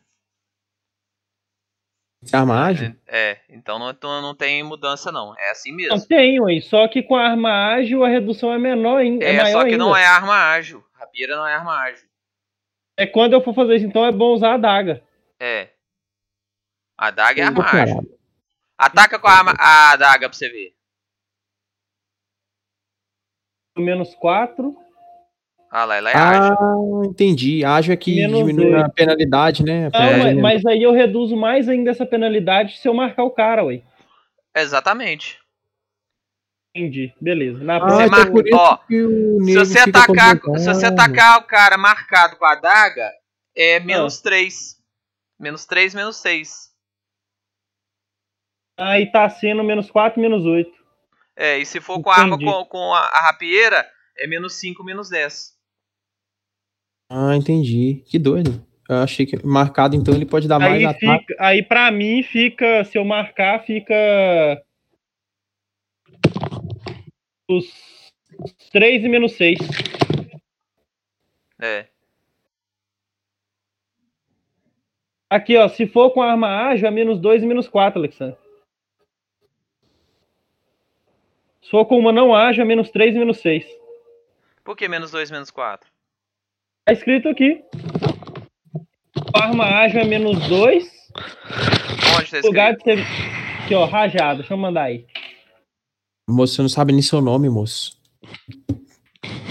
Você 2.21 2.35
arma 2.35 2.63
ágil? 2.65 2.95
É, 3.05 3.39
então 3.49 3.77
não, 3.77 3.89
então 3.89 4.21
não 4.21 4.33
tem 4.33 4.63
mudança 4.63 5.11
não. 5.11 5.37
É 5.37 5.51
assim 5.51 5.71
Não 5.71 5.77
mesmo. 5.77 6.07
tem, 6.07 6.39
ué. 6.39 6.61
Só 6.61 6.87
que 6.87 7.03
com 7.03 7.15
a 7.17 7.29
arma 7.29 7.73
ágil 7.73 8.03
a 8.05 8.07
redução 8.07 8.53
é 8.53 8.57
menor 8.57 8.97
ainda. 8.99 9.25
É, 9.25 9.33
É, 9.35 9.43
maior 9.43 9.51
só 9.51 9.59
que 9.65 9.71
ainda. 9.71 9.77
não 9.83 9.95
é 9.95 10.05
arma 10.05 10.33
ágil. 10.51 10.83
Rapieira 10.93 11.35
não 11.35 11.45
é 11.45 11.53
arma 11.53 11.75
ágil. 11.77 12.07
É 12.97 13.05
quando 13.05 13.33
eu 13.33 13.41
for 13.41 13.53
fazer 13.53 13.75
isso, 13.75 13.85
então 13.85 14.05
é 14.05 14.11
bom 14.11 14.33
usar 14.33 14.51
a 14.51 14.55
adaga. 14.55 15.03
É. 15.39 15.72
A 17.03 17.11
daga 17.11 17.41
é 17.41 17.45
ágil. 17.45 17.63
caralho. 17.63 18.19
Ataca 18.77 19.19
com 19.19 19.27
a, 19.27 19.31
arma, 19.33 19.53
a 19.59 19.95
daga 19.97 20.29
pra 20.29 20.37
você 20.37 20.47
ver. 20.49 20.73
Menos 23.77 24.13
4. 24.15 24.73
Ah 25.69 25.85
lá, 25.85 25.95
ela 25.97 26.11
é 26.11 26.15
ágil. 26.15 26.53
Ah, 26.53 27.05
entendi. 27.07 27.65
Ágil 27.65 27.93
é 27.93 27.97
que 27.97 28.15
Menos 28.15 28.39
diminui 28.39 28.71
dois. 28.71 28.83
a 28.83 28.89
penalidade, 28.89 29.63
né? 29.65 29.79
A 29.79 29.83
Não, 29.85 29.91
penalidade 29.91 30.41
mas, 30.41 30.63
mas 30.63 30.65
aí 30.65 30.83
eu 30.83 30.93
reduzo 30.93 31.35
mais 31.35 31.67
ainda 31.67 31.89
essa 31.91 32.05
penalidade 32.05 32.77
se 32.77 32.87
eu 32.87 32.93
marcar 32.93 33.23
o 33.23 33.31
cara, 33.31 33.65
ué. 33.65 33.81
Exatamente. 34.55 35.39
Entendi. 36.75 37.13
Beleza. 37.19 37.61
Na 37.63 37.75
Ah, 37.75 38.05
então 38.05 38.09
mar- 38.09 38.31
por 38.31 38.47
isso 38.47 38.55
ó, 38.55 38.77
Se 38.87 39.55
você, 39.55 39.79
atacar, 39.79 40.39
se 40.57 40.65
você 40.67 40.85
atacar 40.85 41.39
o 41.39 41.43
cara 41.43 41.77
marcado 41.77 42.37
com 42.37 42.45
a 42.45 42.55
daga, 42.55 43.11
é 43.55 43.77
Ah. 43.77 43.79
menos 43.81 44.21
3. 44.21 44.79
Menos 45.39 45.65
3, 45.65 45.93
menos 45.93 46.17
6. 46.17 46.71
Aí 48.77 49.11
tá 49.11 49.29
sendo 49.29 49.63
menos 49.63 49.89
4, 49.91 50.19
menos 50.21 50.45
8. 50.45 50.71
É, 51.35 51.57
e 51.57 51.65
se 51.65 51.79
for 51.79 52.01
com 52.01 52.09
a 52.09 52.15
arma 52.15 52.35
Entendi. 52.35 52.51
com, 52.51 52.65
com 52.65 52.93
a, 52.93 52.99
a 52.99 53.27
rapieira, 53.27 53.87
é 54.17 54.27
menos 54.27 54.53
5, 54.55 54.83
menos 54.83 55.09
10. 55.09 55.53
Ah, 57.09 57.35
entendi. 57.35 58.03
Que 58.07 58.17
doido. 58.17 58.65
Eu 58.89 58.97
achei 58.97 59.25
que 59.25 59.43
marcado, 59.45 59.95
então 59.95 60.13
ele 60.13 60.25
pode 60.25 60.47
dar 60.47 60.59
mais 60.59 60.73
Aí, 60.73 60.85
ataque. 60.85 61.25
fica, 61.25 61.35
aí 61.39 61.63
pra 61.63 61.89
mim 61.89 62.21
fica, 62.21 62.83
se 62.83 62.97
eu 62.97 63.05
marcar, 63.05 63.63
fica 63.63 63.93
os 67.49 68.11
3 68.71 69.05
e 69.05 69.09
menos 69.09 69.33
6. 69.33 69.57
É. 71.61 71.87
Aqui, 75.29 75.55
ó, 75.57 75.67
se 75.69 75.87
for 75.87 76.11
com 76.11 76.21
arma 76.21 76.67
ágil, 76.67 76.87
é 76.87 76.91
menos 76.91 77.19
2 77.19 77.41
e 77.41 77.45
menos 77.45 77.67
4, 77.67 77.99
Alexandre. 77.99 78.42
For 81.69 81.85
com 81.85 81.97
uma 81.97 82.11
não 82.11 82.35
ágil, 82.35 82.63
é 82.63 82.65
menos 82.65 82.89
3 82.91 83.15
e 83.15 83.19
menos 83.19 83.37
6. 83.39 83.65
Por 84.63 84.75
que 84.77 84.87
menos 84.87 85.11
2, 85.11 85.31
menos 85.31 85.49
4? 85.51 85.89
Tá 86.85 86.93
escrito 86.93 87.27
aqui. 87.29 87.63
Arma 89.33 89.65
ágil 89.65 90.01
é 90.01 90.05
menos 90.05 90.47
2. 90.47 90.91
Onde 92.19 92.31
tá 92.31 92.39
No 92.41 92.47
lugar 92.47 92.73
escrito? 92.73 93.01
de 93.01 93.03
ser. 93.05 93.63
Aqui, 93.63 93.75
ó, 93.75 93.85
rajada. 93.85 94.39
Deixa 94.39 94.53
eu 94.53 94.57
mandar 94.57 94.83
aí. 94.83 95.05
Moço, 96.29 96.55
você 96.55 96.61
não 96.61 96.69
sabe 96.69 96.93
nem 96.93 97.01
seu 97.01 97.21
nome, 97.21 97.49
moço. 97.49 97.97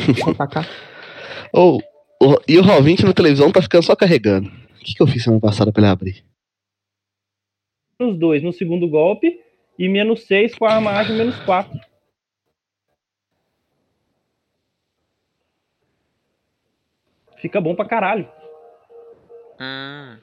Deixa 0.07 0.25
eu 0.27 0.31
atacar. 0.31 0.69
Ô, 1.53 1.79
ô, 2.23 2.41
e 2.49 2.59
o 2.59 2.63
Roll20 2.63 3.05
na 3.05 3.13
televisão 3.13 3.51
tá 3.51 3.61
ficando 3.61 3.85
só 3.85 3.97
carregando. 3.97 4.49
O 4.49 4.85
que, 4.85 4.95
que 4.95 5.03
eu 5.03 5.07
fiz 5.07 5.23
semana 5.25 5.41
passada 5.41 5.73
pra 5.73 5.83
ele 5.83 5.91
abrir? 5.93 6.25
Menos 7.99 8.19
2 8.19 8.43
no 8.43 8.53
segundo 8.53 8.89
golpe 8.89 9.41
e 9.79 9.89
menos 9.89 10.25
6 10.27 10.55
com 10.57 10.65
a 10.67 10.75
armagem 10.75 11.17
menos 11.17 11.37
4. 11.41 11.79
Fica 17.43 17.61
bom 17.61 17.75
pra 17.75 17.85
caralho. 17.85 18.31
Hum. 19.61 20.17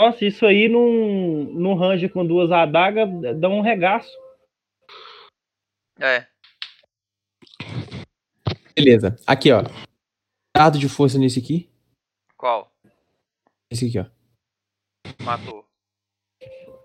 Nossa, 0.00 0.24
isso 0.24 0.46
aí 0.46 0.70
num, 0.70 1.44
num 1.52 1.74
range 1.74 2.08
com 2.08 2.26
duas 2.26 2.50
adagas 2.50 3.08
dá 3.38 3.50
um 3.50 3.60
regaço. 3.60 4.10
É. 6.00 6.26
Beleza. 8.74 9.16
Aqui, 9.26 9.52
ó. 9.52 9.62
Dado 10.56 10.78
de 10.78 10.88
força 10.88 11.18
nesse 11.18 11.38
aqui. 11.38 11.70
Qual? 12.34 12.72
Esse 13.70 13.86
aqui, 13.86 13.98
ó. 13.98 14.06
Matou. 15.22 15.66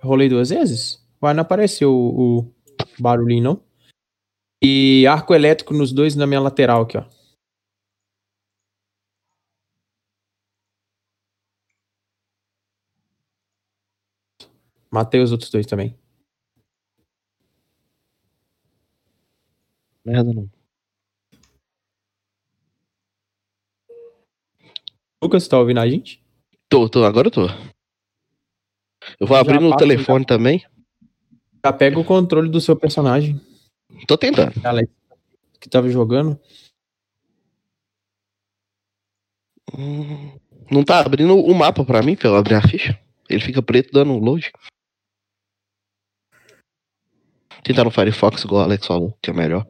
Rolei 0.03 0.27
duas 0.27 0.49
vezes? 0.49 1.01
Vai, 1.19 1.33
não 1.33 1.43
apareceu 1.43 1.91
o, 1.93 2.39
o 2.39 2.53
barulhinho, 2.99 3.43
não. 3.43 3.63
E 4.61 5.07
arco 5.07 5.33
elétrico 5.33 5.73
nos 5.73 5.93
dois 5.93 6.13
na 6.13 6.27
minha 6.27 6.41
lateral 6.41 6.81
aqui, 6.81 6.97
ó. 6.97 7.16
Matei 14.97 15.21
os 15.21 15.31
outros 15.31 15.51
dois 15.51 15.67
também. 15.67 15.95
Merda, 20.03 20.33
não. 20.33 20.49
Lucas, 25.21 25.47
tá 25.47 25.59
ouvindo 25.59 25.81
a 25.81 25.87
gente? 25.87 26.19
Tô, 26.67 26.89
tô, 26.89 27.03
agora 27.03 27.27
eu 27.27 27.31
tô. 27.31 27.45
Eu 29.19 29.27
vou 29.27 29.37
Já 29.37 29.41
abrir 29.41 29.59
no 29.59 29.77
telefone 29.77 30.25
também. 30.25 30.65
Já 31.63 31.71
pega 31.71 31.99
o 31.99 32.03
controle 32.03 32.49
do 32.49 32.59
seu 32.59 32.75
personagem, 32.75 33.39
Tô 34.07 34.17
tentando. 34.17 34.53
Alex, 34.65 34.91
que 35.59 35.69
tava 35.69 35.91
jogando. 35.91 36.39
Hum, 39.77 40.39
Não 40.71 40.83
tá 40.83 41.01
abrindo 41.01 41.37
o 41.37 41.53
mapa 41.53 41.85
pra 41.85 42.01
mim 42.01 42.15
pra 42.15 42.29
eu 42.29 42.35
abrir 42.35 42.55
a 42.55 42.67
ficha. 42.67 42.99
Ele 43.29 43.41
fica 43.41 43.61
preto 43.61 43.91
dando 43.91 44.13
um 44.13 44.17
load. 44.19 44.51
Tentar 47.67 47.83
no 47.83 47.91
Firefox 47.91 48.45
igual 48.45 48.61
o 48.61 48.63
Alex 48.63 48.87
falou, 48.87 49.17
que 49.21 49.29
é 49.29 49.33
melhor. 49.33 49.67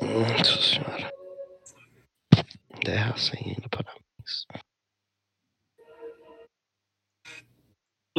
Nossa 0.00 0.60
senhora. 0.60 1.12
Terra 2.84 3.16
sem 3.16 3.38
ainda, 3.46 3.68
parabéns. 3.70 3.91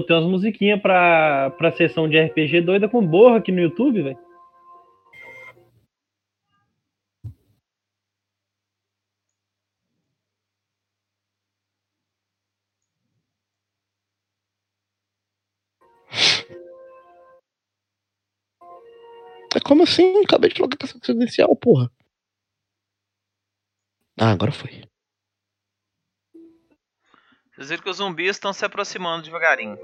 Tem 0.06 0.16
umas 0.16 0.30
musiquinhas 0.30 0.82
pra, 0.82 1.52
pra 1.52 1.72
sessão 1.72 2.08
de 2.08 2.20
RPG 2.20 2.62
doida 2.62 2.90
com 2.90 3.06
borra 3.06 3.38
aqui 3.38 3.52
no 3.52 3.62
YouTube, 3.62 4.02
velho. 4.02 4.18
É 19.56 19.60
como 19.60 19.84
assim? 19.84 20.24
Acabei 20.24 20.50
de 20.50 20.56
colocar 20.56 20.78
essa 20.84 21.00
credencial, 21.00 21.56
porra. 21.56 21.92
Ah, 24.20 24.32
agora 24.32 24.52
foi. 24.52 24.84
Vocês 27.56 27.70
viram 27.70 27.84
que 27.84 27.90
os 27.90 27.98
zumbis 27.98 28.32
estão 28.32 28.52
se 28.52 28.66
aproximando 28.66 29.24
devagarinho. 29.24 29.78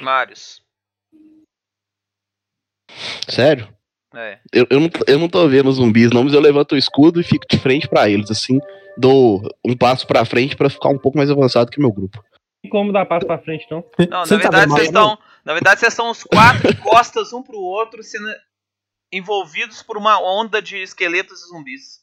Marius. 0.00 0.62
Sério? 3.28 3.68
É. 4.14 4.40
Eu, 4.52 4.66
eu, 4.70 4.80
não, 4.80 4.88
tô- 4.88 5.04
eu 5.06 5.18
não 5.18 5.28
tô 5.28 5.48
vendo 5.48 5.68
os 5.68 5.76
zumbis, 5.76 6.10
não, 6.10 6.24
mas 6.24 6.32
eu 6.34 6.40
levanto 6.40 6.72
o 6.72 6.78
escudo 6.78 7.20
e 7.20 7.24
fico 7.24 7.46
de 7.48 7.58
frente 7.58 7.88
pra 7.88 8.08
eles, 8.08 8.30
assim. 8.30 8.58
Dou 8.98 9.40
um 9.64 9.76
passo 9.76 10.06
pra 10.06 10.24
frente 10.24 10.56
pra 10.56 10.68
ficar 10.70 10.88
um 10.88 10.98
pouco 10.98 11.16
mais 11.16 11.30
avançado 11.30 11.70
que 11.70 11.80
meu 11.80 11.92
grupo. 11.92 12.22
Tem 12.62 12.70
como 12.70 12.92
dar 12.92 13.06
passo 13.06 13.26
pra 13.26 13.38
frente, 13.38 13.66
não. 13.70 13.84
Não, 14.10 14.24
Você 14.26 14.34
na 14.36 14.40
verdade 14.42 14.70
vocês 14.70 14.86
estão. 14.88 15.18
Na 15.44 15.52
verdade, 15.54 15.80
vocês 15.80 15.92
estão 15.92 16.10
os 16.10 16.22
quatro 16.24 16.74
de 16.74 16.80
costas 16.82 17.32
um 17.32 17.42
pro 17.42 17.56
outro, 17.58 18.02
sendo 18.02 18.26
envolvidos 19.12 19.82
por 19.82 19.96
uma 19.96 20.20
onda 20.20 20.60
de 20.60 20.76
esqueletos 20.82 21.42
e 21.42 21.48
zumbis. 21.48 22.00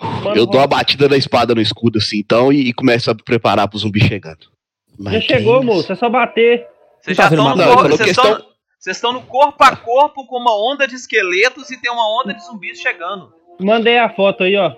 Mano, 0.00 0.36
eu 0.36 0.46
dou 0.46 0.60
a 0.60 0.66
batida 0.66 1.08
da 1.08 1.16
espada 1.16 1.54
no 1.54 1.60
escudo, 1.60 1.98
assim, 1.98 2.18
então, 2.18 2.52
e, 2.52 2.68
e 2.68 2.72
começo 2.72 3.10
a 3.10 3.14
preparar 3.14 3.68
pro 3.68 3.78
zumbi 3.78 4.00
chegando. 4.00 4.44
Já 4.88 4.96
Mas 4.98 5.24
chegou, 5.24 5.60
que 5.60 5.66
moço. 5.66 5.92
É 5.92 5.96
só 5.96 6.08
bater. 6.08 6.66
Vocês 7.00 7.16
tá 7.16 7.24
já 7.24 7.28
vendo 7.30 7.48
estão 7.48 7.82
no, 7.88 7.98
questão- 7.98 8.32
estão- 8.32 8.46
vocês 8.78 8.96
estão 8.96 9.12
no 9.12 9.22
corpo 9.22 9.62
a 9.64 9.74
corpo 9.74 10.26
com 10.26 10.36
uma 10.38 10.54
onda 10.54 10.86
de 10.86 10.94
esqueletos 10.94 11.70
e 11.70 11.80
tem 11.80 11.90
uma 11.90 12.20
onda 12.22 12.34
de 12.34 12.44
zumbis 12.44 12.78
chegando. 12.80 13.32
Mandei 13.58 13.98
a 13.98 14.08
foto 14.10 14.44
aí, 14.44 14.54
ó. 14.56 14.74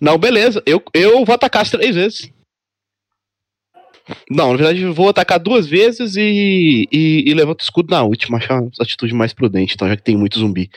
Não, 0.00 0.18
beleza. 0.18 0.62
Eu, 0.66 0.82
eu 0.94 1.24
vou 1.24 1.34
atacar 1.34 1.62
as 1.62 1.70
três 1.70 1.94
vezes. 1.94 2.32
Não, 4.30 4.52
na 4.52 4.56
verdade, 4.56 4.82
eu 4.82 4.94
vou 4.94 5.08
atacar 5.10 5.38
duas 5.38 5.66
vezes 5.66 6.16
e, 6.16 6.88
e, 6.90 7.24
e 7.26 7.34
levanto 7.34 7.60
o 7.60 7.64
escudo 7.64 7.90
na 7.90 8.02
última. 8.02 8.38
Acho 8.38 8.52
uma 8.52 8.70
atitude 8.80 9.12
mais 9.14 9.34
prudente, 9.34 9.74
então, 9.74 9.86
já 9.88 9.96
que 9.96 10.02
tem 10.02 10.16
muito 10.16 10.38
zumbi. 10.38 10.70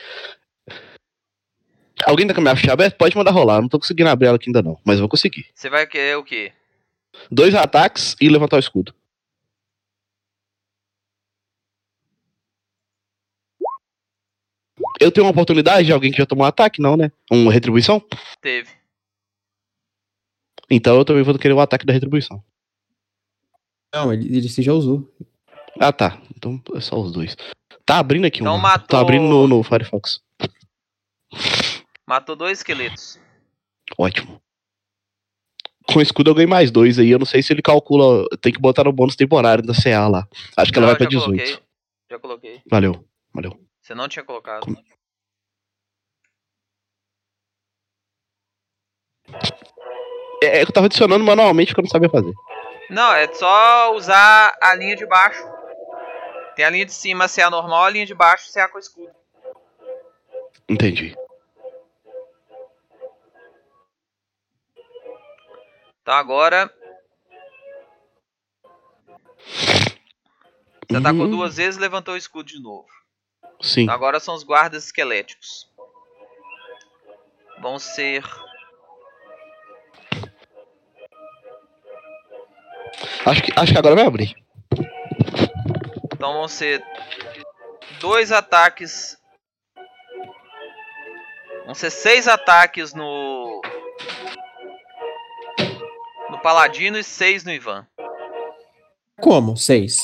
Alguém 2.06 2.26
tá 2.26 2.34
com 2.34 2.40
a 2.40 2.42
minha 2.42 2.56
ficha 2.56 2.72
aberta? 2.72 2.96
Pode 2.96 3.16
mandar 3.16 3.30
rolar. 3.30 3.60
Não 3.60 3.68
tô 3.68 3.78
conseguindo 3.78 4.10
abrir 4.10 4.26
ela 4.26 4.36
aqui 4.36 4.48
ainda 4.48 4.62
não, 4.62 4.78
mas 4.84 4.96
eu 4.96 5.00
vou 5.02 5.08
conseguir. 5.08 5.46
Você 5.54 5.68
vai 5.70 5.86
querer 5.86 6.16
o 6.16 6.24
quê? 6.24 6.52
Dois 7.30 7.54
ataques 7.54 8.16
e 8.20 8.28
levantar 8.28 8.56
o 8.56 8.60
escudo. 8.60 8.94
Eu 15.00 15.10
tenho 15.12 15.26
uma 15.26 15.32
oportunidade 15.32 15.86
de 15.86 15.92
alguém 15.92 16.10
que 16.10 16.18
já 16.18 16.26
tomou 16.26 16.44
um 16.44 16.48
ataque, 16.48 16.80
não, 16.80 16.96
né? 16.96 17.10
Uma 17.30 17.52
retribuição? 17.52 18.02
Teve. 18.40 18.70
Então 20.70 20.96
eu 20.96 21.04
também 21.04 21.22
vou 21.22 21.38
querer 21.38 21.54
o 21.54 21.60
ataque 21.60 21.84
da 21.84 21.92
retribuição. 21.92 22.42
Não, 23.94 24.12
ele, 24.12 24.36
ele 24.38 24.48
você 24.48 24.62
já 24.62 24.72
usou. 24.72 25.12
Ah, 25.78 25.92
tá. 25.92 26.20
Então 26.36 26.60
é 26.74 26.80
só 26.80 26.98
os 27.00 27.12
dois. 27.12 27.36
Tá 27.84 27.98
abrindo 27.98 28.26
aqui 28.26 28.40
Então 28.40 28.56
um. 28.56 28.58
matou- 28.58 28.88
Tá 28.88 29.00
abrindo 29.00 29.24
no, 29.28 29.46
no 29.46 29.62
Firefox. 29.62 30.20
Matou 32.06 32.34
dois 32.36 32.58
esqueletos. 32.58 33.18
Ótimo. 33.98 34.40
Com 35.86 35.98
o 35.98 36.02
escudo 36.02 36.30
eu 36.30 36.34
ganhei 36.34 36.46
mais 36.46 36.70
dois 36.70 36.98
aí. 36.98 37.10
Eu 37.10 37.18
não 37.18 37.26
sei 37.26 37.42
se 37.42 37.52
ele 37.52 37.62
calcula. 37.62 38.24
Tem 38.40 38.52
que 38.52 38.60
botar 38.60 38.84
no 38.84 38.92
bônus 38.92 39.16
temporário 39.16 39.64
da 39.64 39.74
CA 39.74 40.08
lá. 40.08 40.28
Acho 40.56 40.72
que 40.72 40.78
ela 40.78 40.88
vai 40.88 40.96
pra 40.96 41.04
já 41.04 41.10
18. 41.10 41.24
coloquei. 41.36 41.58
Já 42.10 42.18
coloquei. 42.18 42.62
Valeu. 42.70 43.04
Valeu. 43.34 43.58
Você 43.80 43.94
não 43.94 44.08
tinha 44.08 44.24
colocado. 44.24 44.62
Como- 44.64 44.76
É, 50.42 50.60
é 50.60 50.64
que 50.64 50.70
eu 50.70 50.74
tava 50.74 50.86
adicionando 50.86 51.24
manualmente 51.24 51.68
porque 51.70 51.80
eu 51.80 51.84
não 51.84 51.90
sabia 51.90 52.08
fazer. 52.10 52.32
Não, 52.90 53.12
é 53.14 53.32
só 53.32 53.94
usar 53.94 54.56
a 54.60 54.74
linha 54.74 54.96
de 54.96 55.06
baixo. 55.06 55.42
Tem 56.56 56.64
a 56.64 56.70
linha 56.70 56.84
de 56.84 56.92
cima 56.92 57.28
CA 57.28 57.48
normal, 57.48 57.84
a 57.84 57.90
linha 57.90 58.04
de 58.06 58.14
baixo 58.14 58.52
CA 58.52 58.68
com 58.68 58.78
escudo. 58.78 59.10
Entendi. 60.68 61.14
Então 66.02 66.14
agora. 66.14 66.70
Você 70.88 70.96
atacou 70.96 71.26
Hum, 71.26 71.30
duas 71.30 71.56
vezes 71.56 71.78
e 71.78 71.80
levantou 71.80 72.14
o 72.14 72.16
escudo 72.18 72.48
de 72.48 72.60
novo. 72.60 72.86
Sim. 73.60 73.82
Então 73.82 73.94
agora 73.94 74.18
são 74.20 74.34
os 74.34 74.42
guardas 74.42 74.84
esqueléticos. 74.84 75.70
Vão 77.60 77.78
ser. 77.78 78.24
Acho 83.24 83.42
que, 83.42 83.52
acho 83.56 83.72
que 83.72 83.78
agora 83.78 83.94
vai 83.94 84.04
abrir. 84.04 84.34
Então 86.12 86.32
vão 86.34 86.48
ser 86.48 86.84
dois 88.00 88.32
ataques. 88.32 89.16
Vão 91.64 91.74
ser 91.74 91.90
seis 91.90 92.26
ataques 92.26 92.92
no. 92.92 93.62
Paladino 96.42 96.98
e 96.98 97.04
6 97.04 97.44
no 97.44 97.52
Ivan. 97.52 97.86
Como? 99.20 99.56
6. 99.56 100.02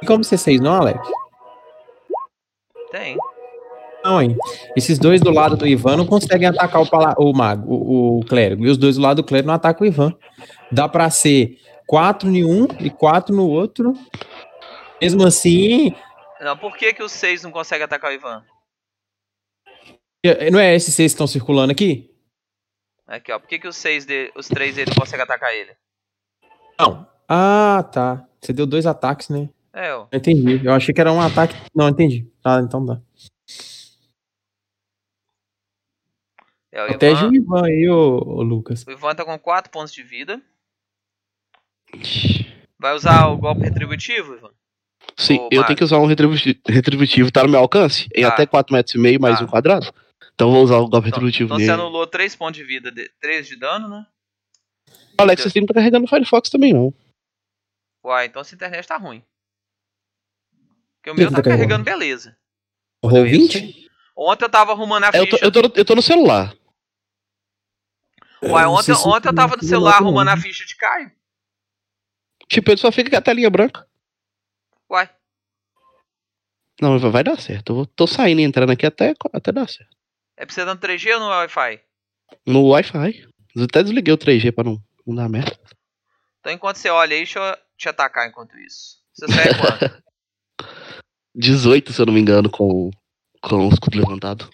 Tem 0.00 0.06
como 0.06 0.22
ser 0.22 0.36
6 0.36 0.60
não, 0.60 0.74
Alec? 0.74 1.00
Tem. 2.90 3.16
Não, 4.04 4.20
hein? 4.20 4.36
Esses 4.76 4.98
dois 4.98 5.22
do 5.22 5.30
lado 5.30 5.56
do 5.56 5.66
Ivan 5.66 5.96
não 5.96 6.06
conseguem 6.06 6.46
atacar 6.46 6.82
o, 6.82 6.88
pala 6.88 7.14
o 7.18 7.32
mago, 7.32 7.72
o, 7.72 8.18
o, 8.18 8.24
clérigo. 8.26 8.66
E 8.66 8.70
os 8.70 8.76
dois 8.76 8.96
do 8.96 9.02
lado 9.02 9.22
do 9.22 9.26
clérigo 9.26 9.48
não 9.48 9.54
atacam 9.54 9.86
o 9.86 9.88
Ivan. 9.88 10.14
Dá 10.70 10.86
pra 10.88 11.08
ser 11.08 11.58
4 11.86 12.28
em 12.28 12.44
um 12.44 12.68
e 12.78 12.90
4 12.90 13.34
no 13.34 13.48
outro. 13.48 13.94
Mesmo 15.00 15.24
assim. 15.24 15.94
Não, 16.40 16.56
por 16.58 16.76
que, 16.76 16.92
que 16.92 17.02
o 17.02 17.08
6 17.08 17.42
não 17.42 17.50
consegue 17.50 17.84
atacar 17.84 18.10
o 18.10 18.14
Ivan? 18.14 18.44
Eh, 20.28 20.50
não 20.50 20.58
é 20.58 20.74
esses 20.74 20.94
seis 20.94 21.12
que 21.12 21.14
estão 21.14 21.26
circulando 21.26 21.72
aqui? 21.72 22.10
Aqui, 23.06 23.30
ó. 23.32 23.38
Por 23.38 23.48
que, 23.48 23.58
que 23.58 23.68
os 23.68 23.76
seis 23.76 24.04
de... 24.04 24.32
os 24.36 24.48
três 24.48 24.74
dele 24.76 24.90
conseguem 24.98 25.22
atacar 25.24 25.54
ele? 25.54 25.72
Não. 26.78 27.06
Ah, 27.28 27.88
tá. 27.92 28.26
Você 28.40 28.52
deu 28.52 28.66
dois 28.66 28.86
ataques, 28.86 29.28
né? 29.28 29.48
É, 29.72 29.94
ó. 29.94 30.06
Entendi. 30.12 30.64
Eu 30.64 30.72
achei 30.72 30.92
que 30.94 31.00
era 31.00 31.12
um 31.12 31.20
ataque. 31.20 31.54
Não, 31.74 31.88
entendi. 31.88 32.26
Ah, 32.44 32.60
então 32.62 32.84
dá. 32.84 33.00
é 36.72 36.82
o, 36.84 36.86
Protege 36.88 37.24
Ivan, 37.26 37.30
o 37.30 37.34
Ivan 37.36 37.66
aí, 37.66 37.88
ô, 37.88 38.16
ô 38.24 38.42
Lucas. 38.42 38.84
o 38.86 38.90
Ivan 38.90 39.14
tá 39.14 39.24
com 39.24 39.38
4 39.38 39.70
pontos 39.70 39.92
de 39.92 40.02
vida. 40.02 40.40
Vai 42.78 42.94
usar 42.94 43.26
o 43.28 43.36
golpe 43.38 43.62
retributivo, 43.62 44.34
Ivan? 44.34 44.50
Sim, 45.16 45.38
Ô, 45.38 45.48
eu 45.50 45.64
tenho 45.64 45.76
que 45.78 45.84
usar 45.84 45.98
um 45.98 46.06
retributi- 46.06 46.60
retributivo, 46.68 47.30
tá 47.30 47.42
no 47.42 47.48
meu 47.48 47.60
alcance, 47.60 48.08
em 48.14 48.22
Tá. 48.22 48.28
até 48.28 48.44
4 48.46 48.74
metros 48.74 48.94
e 48.94 48.98
meio 48.98 49.20
mais 49.20 49.38
Tá. 49.38 49.44
um 49.44 49.48
quadrado. 49.48 49.86
Então 50.36 50.48
eu 50.48 50.52
vou 50.52 50.62
usar 50.64 50.76
o 50.76 50.88
golpe 50.88 51.08
Então, 51.08 51.18
retributivo 51.20 51.46
então 51.46 51.56
você 51.58 51.66
nele. 51.66 51.72
anulou 51.80 52.06
3 52.06 52.36
pontos 52.36 52.58
de 52.58 52.64
vida, 52.64 52.92
de... 52.92 53.08
3 53.20 53.46
de 53.48 53.56
dano, 53.56 53.88
né? 53.88 54.06
Alex, 55.18 55.42
você 55.42 55.58
não 55.60 55.66
tá 55.66 55.72
carregando 55.72 56.04
o 56.04 56.08
Firefox 56.08 56.50
também, 56.50 56.74
não. 56.74 56.92
Uai, 58.04 58.26
então 58.26 58.42
essa 58.42 58.54
internet 58.54 58.86
tá 58.86 58.98
ruim. 58.98 59.24
Porque 60.98 61.10
o 61.10 61.14
meu 61.14 61.30
tá 61.30 61.36
tá 61.36 61.42
carregando? 61.42 61.82
carregando 61.82 61.84
beleza. 61.84 62.38
Eu 63.02 63.10
ia 63.26 63.30
20? 63.32 63.88
Ontem 64.14 64.44
eu 64.44 64.48
tava 64.50 64.72
arrumando 64.72 65.04
a 65.04 65.08
É, 65.08 65.20
eu, 65.20 65.26
tô, 65.28 65.36
ficha. 65.36 65.44
eu, 65.46 65.52
tô, 65.52 65.62
no- 65.62 65.72
eu 65.74 65.84
tô 65.84 65.94
no 65.94 66.02
celular. 66.02 66.54
Uai, 68.42 68.64
não 68.64 68.74
ontem, 68.74 68.94
se 68.94 69.08
ontem 69.08 69.28
eu 69.28 69.34
tava 69.34 69.56
no 69.56 69.62
celular 69.64 69.96
arrumando 69.96 70.28
a 70.28 70.36
ficha 70.36 70.66
de 70.66 70.76
Caio. 70.76 71.10
Tipo, 72.46 72.70
ele 72.70 72.76
só 72.80 72.92
fica 72.92 73.08
com 73.10 73.16
a 73.16 73.22
telinha 73.22 73.48
branca. 73.48 73.88
Uai, 74.90 75.08
Não, 76.80 76.98
vai 77.10 77.24
dar 77.24 77.40
certo. 77.40 77.80
Eu 77.80 77.86
tô 77.86 78.06
saindo 78.06 78.40
e 78.40 78.44
entrando 78.44 78.70
aqui 78.70 78.84
até, 78.84 79.14
até 79.32 79.50
dar 79.50 79.66
certo. 79.68 79.95
É 80.36 80.44
pra 80.44 80.54
você 80.54 80.64
dando 80.64 80.80
3G 80.80 81.14
ou 81.14 81.20
no 81.20 81.26
Wi-Fi? 81.28 81.80
No 82.46 82.68
Wi-Fi. 82.68 83.28
Eu 83.54 83.64
até 83.64 83.82
desliguei 83.82 84.12
o 84.12 84.18
3G 84.18 84.52
pra 84.52 84.64
não, 84.64 84.78
não 85.06 85.14
dar 85.14 85.28
merda. 85.28 85.58
Então 86.40 86.52
enquanto 86.52 86.76
você 86.76 86.90
olha 86.90 87.12
aí, 87.14 87.20
deixa 87.20 87.38
eu 87.38 87.56
te 87.76 87.88
atacar 87.88 88.28
enquanto 88.28 88.56
isso. 88.58 88.98
Você 89.12 89.26
sai 89.32 89.46
quanto? 89.58 90.02
18, 91.34 91.92
se 91.92 92.00
eu 92.00 92.06
não 92.06 92.14
me 92.14 92.20
engano, 92.20 92.48
com, 92.50 92.90
com 93.42 93.66
o 93.66 93.72
escudo 93.72 93.98
levantado. 93.98 94.48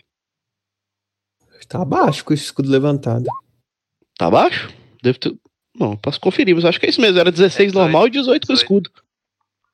Tá 1.68 1.80
abaixo 1.82 2.24
com 2.24 2.34
esse 2.34 2.44
escudo 2.44 2.68
levantado. 2.68 3.24
Tá 4.18 4.26
abaixo? 4.26 4.68
Deve 5.02 5.18
ter. 5.18 5.38
Não, 5.74 5.96
posso 5.96 6.20
conferir, 6.20 6.54
mas 6.54 6.64
acho 6.64 6.78
que 6.78 6.84
é 6.86 6.90
isso 6.90 7.00
mesmo. 7.00 7.18
Era 7.18 7.30
16 7.30 7.54
É 7.54 7.66
18, 7.70 7.74
normal 7.74 8.06
e 8.09 8.10
18 8.10 8.46
com 8.46 8.52
18. 8.52 8.62
escudo. 8.62 8.90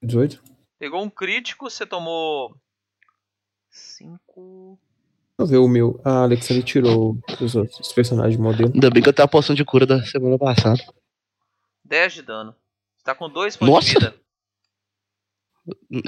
18? 0.02 0.42
Pegou 0.78 1.02
um 1.02 1.10
crítico, 1.10 1.68
você 1.68 1.84
tomou. 1.84 2.54
5. 3.70 4.78
Deixa 5.38 5.42
eu 5.42 5.46
ver 5.46 5.58
o 5.58 5.68
meu. 5.68 6.00
Ah, 6.04 6.22
Alex, 6.22 6.50
ele 6.50 6.64
tirou 6.64 7.16
os 7.40 7.54
outros 7.54 7.78
os 7.78 7.92
personagens 7.92 8.36
de 8.36 8.42
modelo. 8.42 8.72
Ainda 8.74 8.90
bem 8.90 9.00
que 9.00 9.08
eu 9.08 9.12
tenho 9.12 9.24
a 9.24 9.28
poção 9.28 9.54
de 9.54 9.64
cura 9.64 9.86
da 9.86 10.02
semana 10.04 10.36
passada. 10.36 10.82
10 11.84 12.12
de 12.14 12.22
dano. 12.22 12.54
Você 12.96 13.04
tá 13.04 13.14
com 13.14 13.28
2 13.30 13.56
pontos 13.56 13.86
de 13.86 13.94
Nossa! 13.94 14.10
vida. 14.10 14.14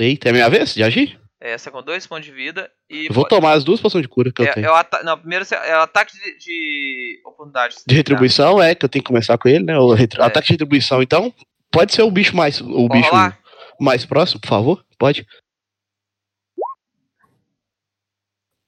Eita, 0.03 0.29
é 0.31 0.33
minha 0.33 0.51
vez 0.51 0.75
de 0.75 0.83
agir? 0.83 1.21
É, 1.41 1.57
você 1.57 1.67
tá 1.67 1.71
com 1.71 1.83
2 1.83 2.07
pontos 2.09 2.25
de 2.27 2.33
vida. 2.33 2.69
E 2.91 3.07
Eu 3.07 3.15
vou 3.15 3.23
pode- 3.25 3.37
tomar 3.41 3.53
as 3.53 3.63
duas 3.63 3.81
poções 3.81 4.03
de 4.03 4.09
cura 4.09 4.33
que 4.33 4.43
eu 4.43 4.47
é, 4.47 4.53
tenho. 4.53 4.67
é 4.67 4.71
o 4.71 4.75
ata... 4.75 5.01
Não, 5.05 5.17
primeiro 5.17 5.45
é 5.55 5.77
o 5.79 5.83
ataque 5.83 6.13
de, 6.13 6.39
de 6.39 7.21
oportunidade. 7.25 7.77
De 7.87 7.95
retribuição 7.95 8.61
é 8.61 8.75
que 8.75 8.85
eu 8.85 8.89
tenho 8.89 9.03
que 9.05 9.09
começar 9.09 9.39
com 9.39 9.49
ele, 9.49 9.65
né? 9.65 9.79
O 9.79 9.95
retri- 9.95 10.21
É. 10.21 10.25
ataque 10.25 10.49
de 10.49 10.55
retribuição, 10.55 11.01
então. 11.01 11.33
Pode 11.71 11.93
ser 11.95 12.03
o 12.03 12.11
bicho 12.11 12.35
mais. 12.37 12.61
O 12.61 12.89
bicho 12.89 13.09
rolar? 13.11 13.39
mais 13.81 14.05
próximo, 14.05 14.41
por 14.41 14.49
favor? 14.49 14.85
Pode. 14.99 15.25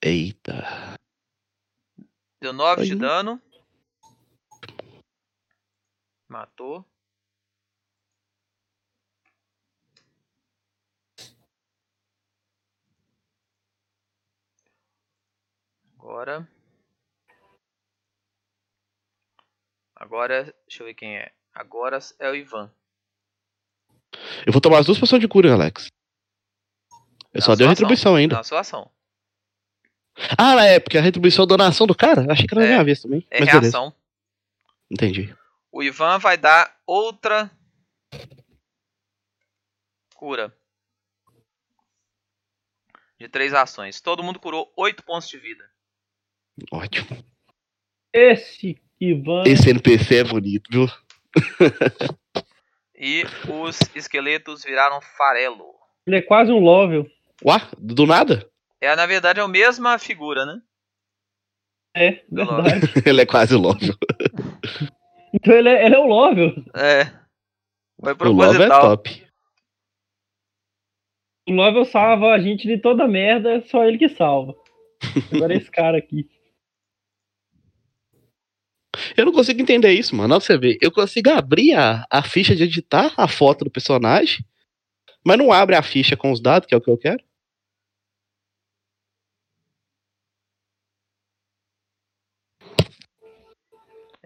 Eita. 0.04 0.98
Deu 2.40 2.52
9 2.52 2.84
de 2.84 2.96
dano. 2.96 3.40
Matou. 6.28 6.84
Agora. 15.96 16.48
Agora, 19.94 20.44
deixa 20.66 20.82
eu 20.82 20.86
ver 20.88 20.94
quem 20.94 21.16
é. 21.16 21.32
Agora 21.54 22.00
é 22.18 22.28
o 22.28 22.34
Ivan. 22.34 22.74
Eu 24.44 24.52
vou 24.52 24.60
tomar 24.60 24.80
as 24.80 24.86
duas 24.86 24.98
poções 24.98 25.20
de 25.20 25.28
cura, 25.28 25.52
Alex. 25.52 25.86
Eu 27.32 27.40
só 27.40 27.54
dei 27.54 27.68
retribuição 27.68 28.16
ainda. 28.16 28.34
Na 28.34 28.42
sua 28.42 28.60
ação. 28.60 28.90
Ah, 30.38 30.62
é, 30.64 30.78
porque 30.78 30.98
a 30.98 31.00
retribuição 31.02 31.46
da 31.46 31.56
nação 31.56 31.86
do 31.86 31.94
cara? 31.94 32.30
Achei 32.30 32.46
que 32.46 32.54
era 32.54 32.60
na 32.62 32.66
É. 32.66 32.70
minha 32.72 32.84
vez 32.84 33.00
também. 33.00 33.26
É 33.30 33.40
Mas 33.40 33.48
beleza. 33.48 33.60
reação. 33.60 33.94
Entendi. 34.90 35.34
O 35.70 35.82
Ivan 35.82 36.18
vai 36.18 36.36
dar 36.36 36.76
outra 36.86 37.50
cura. 40.14 40.54
De 43.18 43.28
três 43.28 43.54
ações. 43.54 44.00
Todo 44.00 44.22
mundo 44.22 44.38
curou 44.38 44.70
8 44.76 45.02
pontos 45.04 45.28
de 45.28 45.38
vida. 45.38 45.64
Ótimo. 46.70 47.24
Esse 48.12 48.80
Ivan. 49.00 49.44
Esse 49.46 49.70
NPC 49.70 50.16
é 50.16 50.24
bonito, 50.24 50.68
viu? 50.70 50.86
E 53.04 53.24
os 53.48 53.80
esqueletos 53.96 54.62
viraram 54.62 55.00
farelo. 55.00 55.74
Ele 56.06 56.18
é 56.18 56.22
quase 56.22 56.52
um 56.52 56.60
Lovel. 56.60 57.04
Uá, 57.44 57.68
do 57.76 58.06
nada? 58.06 58.48
É, 58.82 58.96
na 58.96 59.06
verdade, 59.06 59.38
é 59.38 59.42
a 59.44 59.48
mesma 59.48 59.96
figura, 59.96 60.44
né? 60.44 60.60
É, 61.94 62.24
verdade. 62.28 62.80
Ele 63.06 63.20
é 63.20 63.26
quase 63.26 63.54
Love. 63.54 63.92
Então 65.34 65.54
ele 65.54 65.70
é, 65.70 65.86
ele 65.86 65.94
é 65.94 65.98
um 65.98 66.08
Lovel. 66.08 66.52
É. 66.76 67.06
Foi 67.98 68.12
O 68.28 68.32
Love 68.32 68.62
é 68.62 68.66
proposital. 68.66 68.82
top. 68.82 69.26
O 71.48 71.52
Lovel 71.52 71.86
salva 71.86 72.34
a 72.34 72.38
gente 72.38 72.68
de 72.68 72.76
toda 72.76 73.08
merda, 73.08 73.54
é 73.54 73.62
só 73.62 73.82
ele 73.82 73.96
que 73.96 74.10
salva. 74.10 74.54
Agora 75.34 75.54
esse 75.54 75.70
cara 75.70 75.96
aqui. 75.96 76.28
Eu 79.16 79.24
não 79.24 79.32
consigo 79.32 79.62
entender 79.62 79.94
isso, 79.94 80.14
mano. 80.14 80.34
Olha 80.34 80.40
pra 80.40 80.46
você 80.46 80.58
ver. 80.58 80.76
Eu 80.82 80.92
consigo 80.92 81.30
abrir 81.30 81.72
a, 81.72 82.04
a 82.10 82.22
ficha 82.22 82.54
de 82.54 82.64
editar 82.64 83.14
a 83.16 83.26
foto 83.26 83.64
do 83.64 83.70
personagem, 83.70 84.44
mas 85.24 85.38
não 85.38 85.50
abre 85.50 85.76
a 85.76 85.82
ficha 85.82 86.14
com 86.14 86.30
os 86.30 86.42
dados, 86.42 86.68
que 86.68 86.74
é 86.74 86.76
o 86.76 86.80
que 86.80 86.90
eu 86.90 86.98
quero. 86.98 87.24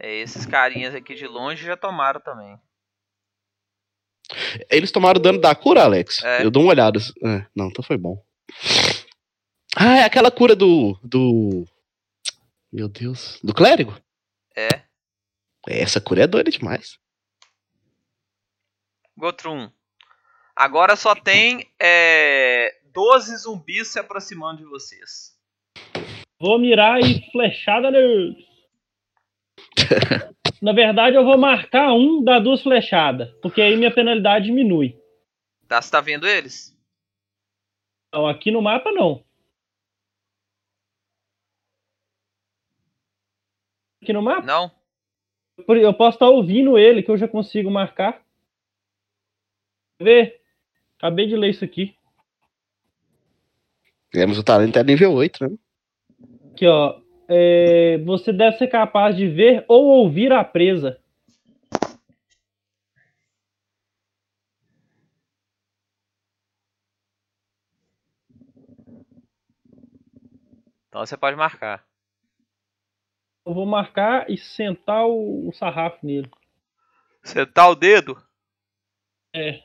É, 0.06 0.20
esses 0.20 0.46
carinhas 0.46 0.94
aqui 0.94 1.16
de 1.16 1.26
longe 1.26 1.66
já 1.66 1.76
tomaram 1.76 2.20
também. 2.20 2.56
Eles 4.70 4.92
tomaram 4.92 5.20
dano 5.20 5.40
da 5.40 5.52
cura, 5.52 5.82
Alex? 5.82 6.22
É. 6.22 6.44
Eu 6.44 6.50
dou 6.50 6.62
uma 6.62 6.70
olhada. 6.70 7.00
É, 7.24 7.44
não, 7.52 7.66
então 7.66 7.82
foi 7.82 7.96
bom. 7.98 8.24
Ah, 9.76 9.98
é 9.98 10.04
aquela 10.04 10.30
cura 10.30 10.54
do. 10.54 10.96
do. 11.02 11.64
Meu 12.72 12.88
Deus. 12.88 13.40
Do 13.42 13.52
clérigo? 13.52 14.00
É. 14.56 14.84
Essa 15.66 16.00
cura 16.00 16.22
é 16.22 16.26
doida 16.28 16.52
demais. 16.52 17.00
Gotrum. 19.16 19.68
Agora 20.54 20.94
só 20.94 21.16
tem 21.16 21.68
é, 21.82 22.78
12 22.92 23.38
zumbis 23.38 23.88
se 23.88 23.98
aproximando 23.98 24.58
de 24.58 24.66
vocês. 24.66 25.36
Vou 26.38 26.60
mirar 26.60 27.00
e 27.00 27.28
flechada 27.32 27.90
neles. 27.90 28.45
Na 30.62 30.72
verdade, 30.72 31.16
eu 31.16 31.24
vou 31.24 31.36
marcar 31.36 31.92
um, 31.92 32.22
dar 32.22 32.38
duas 32.40 32.62
flechadas. 32.62 33.30
Porque 33.42 33.60
aí 33.60 33.76
minha 33.76 33.92
penalidade 33.92 34.46
diminui. 34.46 34.98
Tá, 35.68 35.80
você 35.82 35.90
tá 35.90 36.00
vendo 36.00 36.26
eles? 36.26 36.76
Então, 38.08 38.26
aqui 38.26 38.50
no 38.50 38.62
mapa, 38.62 38.90
não. 38.92 39.24
Aqui 44.02 44.12
no 44.12 44.22
mapa? 44.22 44.46
Não? 44.46 44.70
Eu 45.68 45.94
posso 45.94 46.16
estar 46.16 46.28
ouvindo 46.28 46.78
ele, 46.78 47.02
que 47.02 47.10
eu 47.10 47.16
já 47.16 47.26
consigo 47.26 47.70
marcar. 47.70 48.24
Quer 49.98 50.04
ver? 50.04 50.40
Acabei 50.98 51.26
de 51.26 51.36
ler 51.36 51.50
isso 51.50 51.64
aqui. 51.64 51.96
Temos 54.10 54.38
o 54.38 54.44
talento 54.44 54.78
é 54.78 54.84
nível 54.84 55.12
8, 55.12 55.44
né? 55.44 55.58
Aqui, 56.52 56.66
ó 56.66 57.00
é, 57.28 57.98
você 58.04 58.32
deve 58.32 58.56
ser 58.56 58.68
capaz 58.68 59.16
de 59.16 59.26
ver 59.26 59.64
ou 59.68 59.84
ouvir 59.86 60.32
a 60.32 60.44
presa. 60.44 61.00
Então 70.88 71.04
você 71.04 71.16
pode 71.16 71.36
marcar. 71.36 71.84
Eu 73.44 73.52
vou 73.52 73.66
marcar 73.66 74.30
e 74.30 74.38
sentar 74.38 75.04
o, 75.06 75.48
o 75.48 75.52
sarrafo 75.52 76.04
nele. 76.04 76.30
Sentar 77.22 77.70
o 77.70 77.74
dedo? 77.74 78.16
É. 79.34 79.62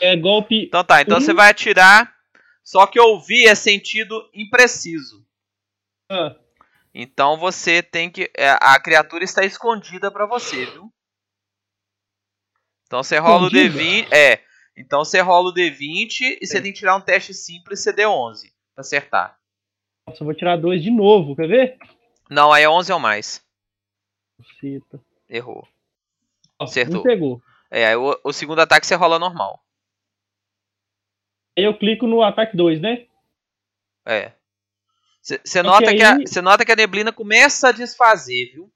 É 0.00 0.16
golpe. 0.16 0.66
Então 0.66 0.84
tá, 0.84 1.02
então 1.02 1.18
um... 1.18 1.20
você 1.20 1.34
vai 1.34 1.50
atirar. 1.50 2.14
Só 2.62 2.86
que 2.86 3.00
ouvir 3.00 3.46
é 3.46 3.54
sentido 3.54 4.30
impreciso. 4.32 5.23
Ah, 6.10 6.36
Então 6.94 7.36
você 7.38 7.82
tem 7.82 8.10
que. 8.10 8.30
é, 8.36 8.50
a 8.60 8.78
criatura 8.80 9.24
está 9.24 9.44
escondida 9.44 10.10
pra 10.10 10.26
você, 10.26 10.66
viu? 10.66 10.92
Então 12.86 13.02
você 13.02 13.18
rola 13.18 13.46
Escondida? 13.46 13.74
o 13.74 13.80
D20. 13.80 14.12
É. 14.12 14.44
Então 14.76 15.04
você 15.04 15.20
rola 15.20 15.50
o 15.50 15.54
D20 15.54 16.38
e 16.40 16.46
você 16.46 16.60
tem 16.60 16.72
que 16.72 16.78
tirar 16.78 16.96
um 16.96 17.00
teste 17.00 17.32
simples 17.32 17.84
CD11 17.84 18.52
pra 18.74 18.80
acertar. 18.82 19.38
nossa, 20.06 20.22
eu 20.22 20.26
vou 20.26 20.34
tirar 20.34 20.56
dois 20.56 20.82
de 20.82 20.90
novo, 20.90 21.34
quer 21.36 21.48
ver? 21.48 21.78
Não, 22.28 22.52
aí 22.52 22.64
é 22.64 22.68
11 22.68 22.92
ou 22.92 22.98
mais. 22.98 23.44
Cita. 24.60 25.00
Errou. 25.28 25.66
Acertou. 26.60 27.00
Um 27.00 27.02
pegou. 27.02 27.42
É, 27.70 27.86
aí 27.86 27.96
o, 27.96 28.18
o 28.24 28.32
segundo 28.32 28.60
ataque 28.60 28.86
você 28.86 28.94
rola 28.94 29.18
normal. 29.18 29.60
Aí 31.56 31.64
eu 31.64 31.76
clico 31.78 32.06
no 32.06 32.22
ataque 32.22 32.56
2, 32.56 32.80
né? 32.80 33.06
É. 34.06 34.32
Você 35.24 35.62
nota, 35.62 35.86
que 35.90 35.96
que 35.96 36.02
a- 36.02 36.16
aí- 36.16 36.26
cê 36.26 36.42
nota 36.42 36.66
que 36.66 36.72
a 36.72 36.76
neblina 36.76 37.10
começa 37.10 37.68
a 37.68 37.72
desfazer, 37.72 38.52
viu? 38.52 38.70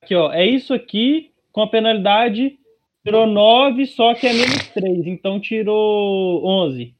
Aqui, 0.00 0.14
ó. 0.14 0.32
É 0.32 0.46
isso 0.46 0.72
aqui 0.72 1.34
com 1.50 1.62
a 1.62 1.68
penalidade. 1.68 2.56
Tirou 3.04 3.26
9, 3.26 3.86
só 3.86 4.14
que 4.14 4.26
é 4.26 4.32
menos 4.32 4.68
3. 4.68 5.04
Então 5.06 5.40
tirou 5.40 6.44
11. 6.46 6.94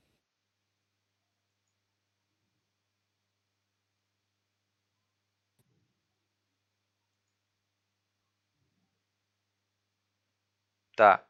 Tá. 10.97 11.25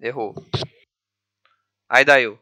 Errou. 0.00 0.34
Aí 1.88 2.04
daí 2.04 2.24
eu. 2.24 2.38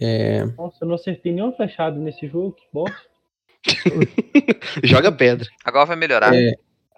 É, 0.00 0.44
Nossa, 0.44 0.78
eu 0.82 0.88
não 0.88 0.94
acertei 0.94 1.32
nenhuma 1.32 1.52
flechada 1.52 1.98
nesse 1.98 2.26
jogo. 2.26 2.52
Que 2.52 2.66
bosta. 2.72 3.12
Joga 4.82 5.12
pedra. 5.12 5.48
Agora 5.64 5.86
vai 5.86 5.96
melhorar. 5.96 6.34
É. 6.34 6.52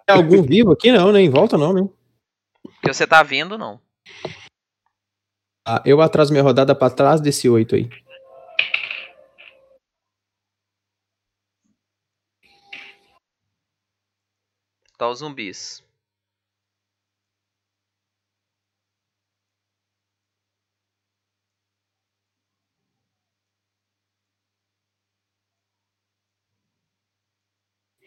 tem 0.05 0.15
algum 0.15 0.41
vivo 0.41 0.71
aqui? 0.71 0.91
Não, 0.91 1.11
nem 1.11 1.29
volta 1.29 1.57
não, 1.57 1.73
né? 1.73 1.87
Porque 2.63 2.93
você 2.93 3.05
tá 3.05 3.21
vendo, 3.21 3.57
não. 3.57 3.79
Ah, 5.67 5.81
eu 5.85 6.01
atraso 6.01 6.31
minha 6.31 6.43
rodada 6.43 6.75
pra 6.75 6.89
trás 6.89 7.19
desse 7.19 7.49
8 7.49 7.75
aí. 7.75 7.89
Tá 14.97 15.09
os 15.09 15.19
zumbis. 15.19 15.84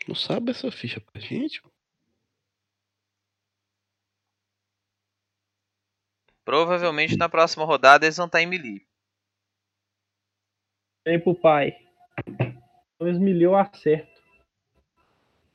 Não 0.09 0.15
sabe 0.15 0.53
essa 0.53 0.71
ficha 0.71 1.03
pra 1.03 1.21
gente? 1.21 1.61
Provavelmente 6.47 7.15
na 7.19 7.29
próxima 7.29 7.67
rodada 7.67 8.07
eles 8.07 8.17
vão 8.17 8.25
estar 8.25 8.41
em 8.41 8.47
melee. 8.47 8.89
Vem 11.07 11.21
pro 11.21 11.35
pai. 11.35 11.77
2 12.99 13.19
mil 13.19 13.39
eu 13.39 13.55
acerto. 13.55 14.19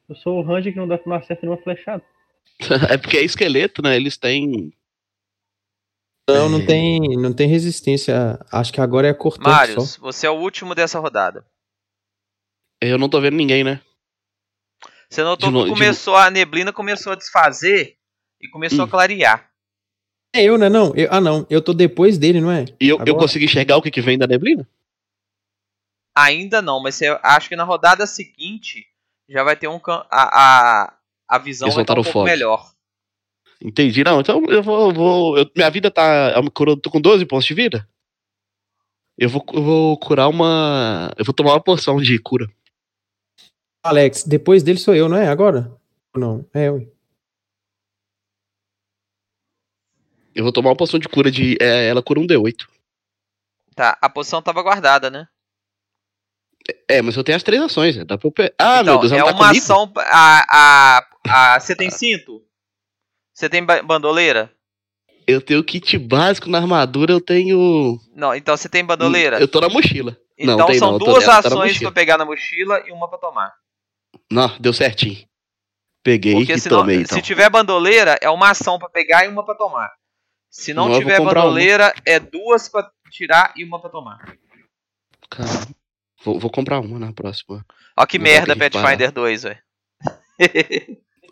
Eu 0.07 0.15
sou 0.15 0.37
o 0.37 0.43
Ranger 0.43 0.71
que 0.71 0.77
não, 0.77 0.87
dá, 0.87 0.99
não 1.03 1.15
acerta 1.15 1.41
nenhuma 1.41 1.61
flechada. 1.63 2.05
É 2.93 2.97
porque 2.99 3.17
é 3.17 3.23
esqueleto, 3.23 3.81
né? 3.81 3.95
Eles 3.95 4.17
têm. 4.17 4.71
Não, 6.29 6.47
não 6.47 6.63
tem, 6.63 6.99
não 7.17 7.33
tem 7.33 7.47
resistência. 7.47 8.39
Acho 8.51 8.71
que 8.71 8.79
agora 8.79 9.07
é 9.07 9.13
cortante 9.15 9.49
Marius, 9.49 9.93
só. 9.93 10.01
você 10.01 10.27
é 10.27 10.29
o 10.29 10.39
último 10.39 10.75
dessa 10.75 10.99
rodada. 10.99 11.43
Eu 12.79 12.99
não 12.99 13.09
tô 13.09 13.19
vendo 13.19 13.35
ninguém, 13.35 13.63
né? 13.63 13.81
Você 15.13 15.23
notou 15.23 15.51
De 15.51 15.57
que 15.57 15.63
de- 15.65 15.69
começou 15.69 16.15
a 16.15 16.31
neblina 16.31 16.73
começou 16.73 17.13
a 17.13 17.15
desfazer 17.15 17.95
e 18.41 18.47
começou 18.49 18.79
Hum. 18.79 18.83
a 18.83 18.87
clarear. 18.87 19.49
É 20.35 20.41
eu, 20.43 20.57
né? 20.57 20.69
Não. 20.69 20.91
Eu- 20.95 21.07
ah, 21.11 21.21
não. 21.21 21.45
Eu 21.49 21.61
tô 21.61 21.71
depois 21.73 22.17
dele, 22.17 22.41
não 22.41 22.51
é? 22.51 22.65
E 22.81 22.89
eu, 22.89 22.99
eu 23.05 23.15
consigo 23.15 23.45
enxergar 23.45 23.77
o 23.77 23.81
que, 23.81 23.91
que 23.91 24.01
vem 24.01 24.17
da 24.17 24.25
neblina? 24.25 24.67
Ainda 26.15 26.61
não, 26.61 26.81
mas 26.81 26.95
você, 26.95 27.07
acho 27.23 27.49
que 27.49 27.55
na 27.55 27.63
rodada 27.63 28.05
seguinte 28.07 28.85
já 29.29 29.43
vai 29.43 29.55
ter 29.55 29.67
um 29.67 29.79
a, 29.85 30.03
a, 30.09 30.93
a 31.27 31.37
visão 31.37 31.67
Eles 31.67 31.75
vai 31.75 31.83
estar 31.83 31.99
um 31.99 32.03
pouco 32.03 32.23
melhor. 32.23 32.71
Entendi. 33.61 34.03
Não, 34.03 34.19
então 34.19 34.43
eu 34.49 34.61
vou. 34.63 34.87
eu 34.89 34.93
vou 34.93 35.37
eu- 35.37 35.51
minha 35.55 35.69
vida 35.69 35.89
tá. 35.91 36.33
Eu 36.35 36.51
curo- 36.51 36.75
tô 36.75 36.89
com 36.89 36.99
12 36.99 37.25
pontos 37.25 37.45
de 37.45 37.53
vida. 37.53 37.87
Eu 39.17 39.29
vou, 39.29 39.45
eu 39.53 39.61
vou 39.63 39.97
curar 39.99 40.27
uma. 40.27 41.11
Eu 41.17 41.23
vou 41.23 41.33
tomar 41.33 41.51
uma 41.53 41.61
poção 41.63 41.97
de 42.01 42.17
cura. 42.19 42.47
Alex, 43.83 44.23
depois 44.23 44.63
dele 44.63 44.79
sou 44.79 44.95
eu, 44.95 45.09
não 45.09 45.17
é? 45.17 45.27
Agora? 45.27 45.69
Ou 46.15 46.21
Não, 46.21 46.45
é 46.53 46.69
eu. 46.69 46.89
Eu 50.33 50.43
vou 50.43 50.53
tomar 50.53 50.69
uma 50.69 50.75
poção 50.77 50.99
de 50.99 51.07
cura 51.07 51.29
de. 51.29 51.57
é, 51.61 51.87
ela 51.87 52.01
cura 52.01 52.19
um 52.19 52.25
D8. 52.25 52.65
Tá, 53.75 53.97
a 54.01 54.09
poção 54.09 54.41
tava 54.41 54.63
guardada, 54.63 55.09
né? 55.09 55.27
É, 56.87 57.01
mas 57.01 57.15
eu 57.17 57.23
tenho 57.23 57.35
as 57.35 57.43
três 57.43 57.61
ações. 57.61 57.97
né? 57.97 58.05
Dá 58.05 58.17
pra 58.17 58.27
eu 58.27 58.31
pe... 58.31 58.53
Ah, 58.57 58.79
então, 58.81 58.93
meu 58.93 58.99
Deus, 59.01 59.11
é 59.11 59.17
ela 59.17 59.31
tá 59.33 59.37
uma 59.37 59.47
comigo? 59.47 59.63
ação. 59.63 59.91
A, 59.97 60.97
a, 60.97 61.55
a, 61.55 61.59
você 61.59 61.75
tem 61.75 61.89
cinto? 61.89 62.41
Você 63.33 63.49
tem 63.49 63.63
ba- 63.63 63.81
bandoleira? 63.83 64.51
Eu 65.27 65.41
tenho 65.41 65.63
kit 65.63 65.97
básico 65.97 66.49
na 66.49 66.59
armadura, 66.59 67.11
eu 67.13 67.19
tenho. 67.21 67.99
Não, 68.15 68.33
então 68.33 68.55
você 68.55 68.69
tem 68.69 68.83
bandoleira. 68.83 69.39
Eu 69.39 69.47
tô 69.47 69.59
na 69.59 69.69
mochila. 69.69 70.17
Então 70.37 70.57
não, 70.57 70.65
tem 70.67 70.79
são 70.79 70.91
não, 70.93 70.97
duas 70.99 71.25
tá 71.25 71.39
ações 71.39 71.77
pra 71.79 71.91
pegar 71.91 72.17
na 72.17 72.25
mochila 72.25 72.81
e 72.87 72.91
uma 72.91 73.07
pra 73.09 73.17
tomar. 73.17 73.53
Não, 74.33 74.57
deu 74.59 74.73
certinho. 74.73 75.27
Peguei 76.03 76.33
Porque 76.35 76.53
e 76.53 76.59
senão, 76.59 76.79
tomei 76.79 76.97
então. 77.01 77.15
se 77.15 77.21
tiver 77.21 77.49
bandoleira, 77.49 78.17
é 78.21 78.29
uma 78.29 78.49
ação 78.49 78.77
pra 78.77 78.89
pegar 78.89 79.23
e 79.25 79.27
uma 79.29 79.45
pra 79.45 79.55
tomar. 79.55 79.93
Se 80.49 80.73
não, 80.73 80.89
Não, 80.89 80.99
tiver 80.99 81.17
comprar 81.17 81.39
uma. 81.39 81.45
bandoleira, 81.45 81.93
é 82.05 82.19
duas 82.19 82.67
pra 82.67 82.91
tirar 83.09 83.53
e 83.55 83.63
uma 83.63 83.79
pra 83.79 83.89
tomar. 83.89 84.37
Caramba. 85.29 85.67
Vou, 86.23 86.39
vou 86.39 86.49
comprar 86.51 86.79
uma 86.79 86.99
na 86.99 87.11
próxima. 87.13 87.65
Ó 87.97 88.05
que 88.05 88.17
Não 88.17 88.23
merda, 88.23 88.55
Pathfinder 88.55 89.11
2, 89.11 89.43
velho. 89.43 89.63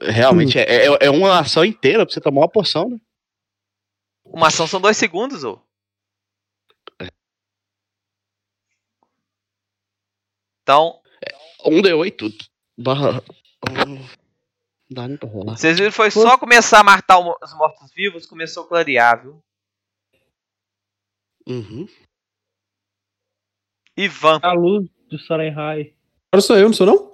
Realmente, 0.02 0.58
é, 0.58 0.64
é, 0.88 0.98
é 1.02 1.10
uma 1.10 1.40
ação 1.40 1.64
inteira 1.66 2.06
pra 2.06 2.14
você 2.14 2.20
tomar 2.22 2.42
uma 2.42 2.50
poção, 2.50 2.90
né? 2.90 2.98
Uma 4.24 4.48
ação 4.48 4.66
são 4.68 4.80
dois 4.82 4.98
segundos, 4.98 5.44
ô. 5.44 5.62
Então, 10.64 11.02
Um 11.66 11.82
D8 11.82 12.34
barra. 12.82 13.24
Dá 14.90 15.08
nem 15.08 15.18
pra 15.18 15.30
rolar. 15.30 15.58
vocês 15.58 15.78
viram, 15.78 15.92
foi 15.92 16.12
só 16.12 16.38
começar 16.38 16.80
a 16.80 16.84
matar 16.84 17.20
os 17.20 17.54
mortos-vivos, 17.54 18.26
começou 18.26 18.64
a 18.64 18.68
clarear, 18.68 19.22
viu? 19.22 19.42
Uhum. 21.48 21.88
Ivan. 23.98 24.40
A 24.44 24.54
luz 24.54 24.88
do 25.10 25.20
Sarenhai. 25.20 25.94
Agora 26.32 26.42
sou 26.42 26.58
eu, 26.58 26.66
não 26.68 26.74
sou 26.74 26.86
não? 26.88 27.12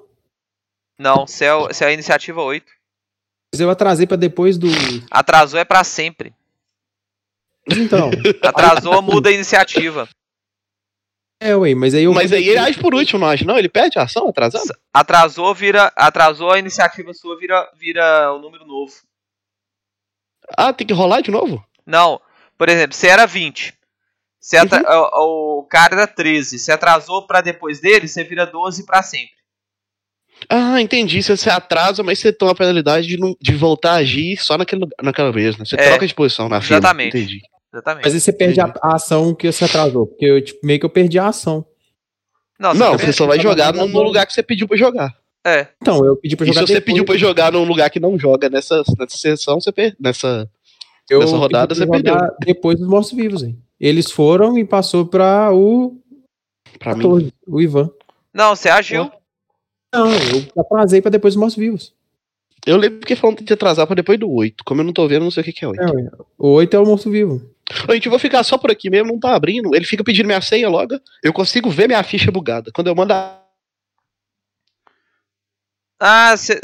Não, 0.99 1.27
você 1.27 1.45
é, 1.45 1.53
o- 1.53 1.68
você 1.68 1.84
é 1.84 1.88
a 1.88 1.94
iniciativa 1.94 2.41
8. 2.41 2.65
Mas 3.53 3.61
eu 3.61 3.69
atrasei 3.69 4.06
pra 4.07 4.18
depois 4.18 4.57
do. 4.57 4.68
Atrasou 5.10 5.60
é 5.60 5.65
pra 5.65 5.84
sempre. 5.84 6.34
Então. 7.69 8.10
Atrasou, 8.44 9.02
muda 9.03 9.30
a 9.30 9.34
iniciativa. 9.34 10.07
É, 11.39 11.55
ué, 11.55 11.76
mas 11.76 11.93
aí 11.93 12.03
eu. 12.03 12.14
Mas 12.14 12.31
aí 12.31 12.47
ele 12.47 12.57
age 12.57 12.80
por 12.80 12.93
último, 12.95 13.19
não 13.19 13.27
age? 13.27 13.45
Não, 13.45 13.57
ele 13.57 13.69
perde 13.69 13.99
a 13.99 14.03
ação 14.03 14.27
atrasado? 14.27 14.73
Atrasou, 14.93 15.53
vira. 15.53 15.91
Atrasou, 15.95 16.51
a 16.51 16.59
iniciativa 16.59 17.14
sua 17.14 17.38
vira, 17.38 17.69
vira 17.77 18.34
o 18.34 18.39
número 18.39 18.65
novo. 18.65 18.93
Ah, 20.57 20.73
tem 20.73 20.88
que 20.88 20.93
rolar 20.93 21.22
de 21.22 21.31
novo? 21.31 21.64
Não, 21.85 22.19
por 22.57 22.69
exemplo, 22.69 22.95
você 22.95 23.07
era 23.07 23.26
20. 23.26 23.73
Você 24.39 24.55
atra- 24.57 24.84
o, 25.14 25.59
o 25.59 25.64
cara 25.64 25.95
era 25.95 26.07
13. 26.07 26.57
Você 26.57 26.72
atrasou 26.72 27.27
pra 27.27 27.41
depois 27.41 27.80
dele, 27.81 28.07
você 28.07 28.23
vira 28.23 28.45
12 28.45 28.85
pra 28.85 29.03
sempre. 29.03 29.35
Ah, 30.49 30.80
entendi. 30.80 31.22
Você, 31.22 31.35
você 31.35 31.49
atrasa, 31.49 32.03
mas 32.03 32.19
você 32.19 32.31
toma 32.31 32.51
a 32.51 32.55
penalidade 32.55 33.07
de, 33.07 33.18
não, 33.19 33.35
de 33.41 33.55
voltar 33.55 33.93
a 33.93 33.95
agir 33.95 34.38
só 34.38 34.57
naquele, 34.57 34.81
lugar- 34.81 34.95
naquela 35.03 35.31
vez, 35.31 35.57
né? 35.57 35.65
Você 35.65 35.76
É, 35.76 35.89
troca 35.89 36.07
de 36.07 36.14
posição 36.14 36.47
na 36.47 36.61
fila. 36.61 36.77
exatamente. 36.80 37.18
Entendi. 37.18 37.41
Exatamente. 37.73 38.06
Mas 38.06 38.14
aí 38.14 38.19
você 38.22 38.34
perde 38.34 38.60
a, 38.61 38.73
a 38.81 38.95
ação 38.95 39.35
que 39.35 39.52
você 39.52 39.65
atrasou. 39.65 40.07
Porque 40.07 40.26
eu, 40.26 40.41
tipo, 40.44 40.65
meio 40.65 40.80
que 40.80 40.85
eu 40.85 40.89
perdi 40.89 41.19
a 41.19 41.27
ação. 41.27 41.65
Não, 42.60 42.73
Não, 42.73 42.94
você 42.98 43.07
você 43.07 43.14
só 43.14 43.27
vai 43.27 43.39
jogar 43.39 43.73
no, 43.73 43.88
no 43.88 44.02
lugar 44.02 44.26
que 44.26 44.34
você 44.34 44.41
pediu 44.41 44.68
pra 44.68 44.77
jogar. 44.77 45.15
É. 45.45 45.68
Então, 45.81 46.03
eu 46.03 46.15
pedi 46.18 46.35
pra 46.35 46.45
E 46.45 46.49
se 46.49 46.53
jogar. 46.53 46.68
você 46.68 46.73
depois, 46.73 46.85
pediu 46.85 47.06
pra 47.06 47.18
jogar 47.18 47.52
num 47.52 47.64
lugar 47.64 47.89
que 47.89 47.99
não 47.99 48.18
joga 48.18 48.49
nessa, 48.49 48.84
nessa 48.98 49.18
sessão, 49.18 49.61
você 49.61 49.72
per... 49.72 49.95
nessa. 49.99 50.49
eu 51.10 51.19
nessa 51.19 51.38
rodada 51.38 51.76
você 51.76 51.85
jogar 51.85 52.35
Depois 52.39 52.80
dos 52.80 52.88
mortos-vivos, 52.88 53.44
hein? 53.44 53.61
Eles 53.80 54.11
foram 54.11 54.57
e 54.57 54.65
passou 54.65 55.06
pra 55.06 55.53
o 55.53 55.98
Pra 56.80 56.95
mim. 56.95 57.03
14, 57.03 57.34
o 57.48 57.61
Ivan. 57.61 57.89
Não, 58.34 58.56
você 58.56 58.69
agiu. 58.69 59.11
Não, 59.94 60.11
eu 60.11 60.61
atrasei 60.61 61.02
pra 61.02 61.10
depois 61.10 61.34
dos 61.34 61.39
mortos 61.39 61.57
vivos. 61.57 61.94
Eu 62.65 62.77
lembro 62.77 62.99
que 62.99 63.15
falando 63.15 63.41
de 63.44 63.53
atrasar 63.53 63.88
pra 63.88 63.95
depois 63.95 64.19
do 64.19 64.30
8. 64.30 64.64
Como 64.65 64.81
eu 64.81 64.85
não 64.85 64.94
tô 64.94 65.07
vendo, 65.07 65.22
eu 65.22 65.26
não 65.26 65.31
sei 65.31 65.41
o 65.41 65.44
que, 65.45 65.53
que 65.53 65.64
é 65.64 65.68
8. 65.68 65.81
É, 65.81 66.10
o 66.38 66.49
8 66.49 66.76
é 66.76 66.80
o 66.80 66.85
morto 66.85 67.10
Ô, 67.88 67.94
Gente, 67.94 68.06
eu 68.06 68.10
vou 68.10 68.19
ficar 68.19 68.44
só 68.44 68.57
por 68.57 68.72
aqui 68.72 68.89
mesmo, 68.89 69.11
não 69.11 69.19
tá 69.19 69.35
abrindo. 69.35 69.76
Ele 69.76 69.85
fica 69.85 70.03
pedindo 70.03 70.26
minha 70.26 70.41
senha 70.41 70.69
logo. 70.69 70.99
Eu 71.23 71.34
consigo 71.34 71.69
ver 71.69 71.88
minha 71.88 72.03
ficha 72.03 72.31
bugada. 72.31 72.72
Quando 72.73 72.88
eu 72.88 72.95
mando 72.95 73.14
a. 73.14 73.44
Ah, 75.99 76.35
você. 76.35 76.60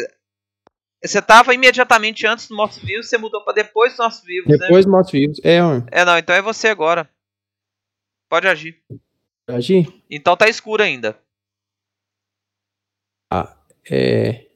Você 1.04 1.22
tava 1.22 1.54
imediatamente 1.54 2.26
antes 2.26 2.48
do 2.48 2.56
Mortos 2.56 2.78
Vivos, 2.78 3.10
você 3.10 3.18
mudou 3.18 3.44
pra 3.44 3.52
depois 3.52 3.92
dos 3.92 4.00
Mortos 4.00 4.22
Vivos, 4.24 4.50
né? 4.50 4.58
Depois 4.58 4.86
dos 4.86 4.92
mortos 4.92 5.12
vivos. 5.12 5.40
É, 5.44 5.62
ué. 5.62 5.84
É, 5.92 6.06
não, 6.06 6.18
então 6.18 6.34
é 6.34 6.42
você 6.42 6.70
agora. 6.70 7.10
Pode 8.30 8.48
agir. 8.48 8.82
Agir? 9.46 9.94
Então 10.10 10.38
tá 10.38 10.48
escuro 10.48 10.82
ainda. 10.82 11.20
É. 13.90 14.48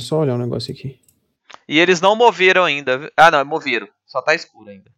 Só 0.00 0.20
olhar 0.20 0.34
um 0.34 0.38
negócio 0.38 0.72
aqui. 0.72 1.00
E 1.68 1.78
eles 1.78 2.00
não 2.00 2.14
moveram 2.14 2.64
ainda. 2.64 3.10
Ah, 3.16 3.30
não, 3.30 3.44
moveram. 3.44 3.88
Só 4.06 4.22
tá 4.22 4.34
escuro 4.34 4.70
ainda. 4.70 4.90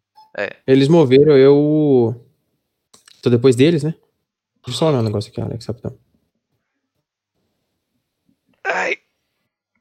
Eles 0.65 0.87
moveram, 0.87 1.35
eu. 1.35 2.25
Tô 3.21 3.29
depois 3.29 3.55
deles, 3.55 3.83
né? 3.83 3.93
Deixa 4.65 4.69
eu 4.69 4.73
só 4.73 4.89
olhar 4.89 4.99
um 4.99 5.03
negócio 5.03 5.31
aqui, 5.31 5.41
Alex, 5.41 5.65
rapidão. 5.65 5.97
Ai. 8.63 8.97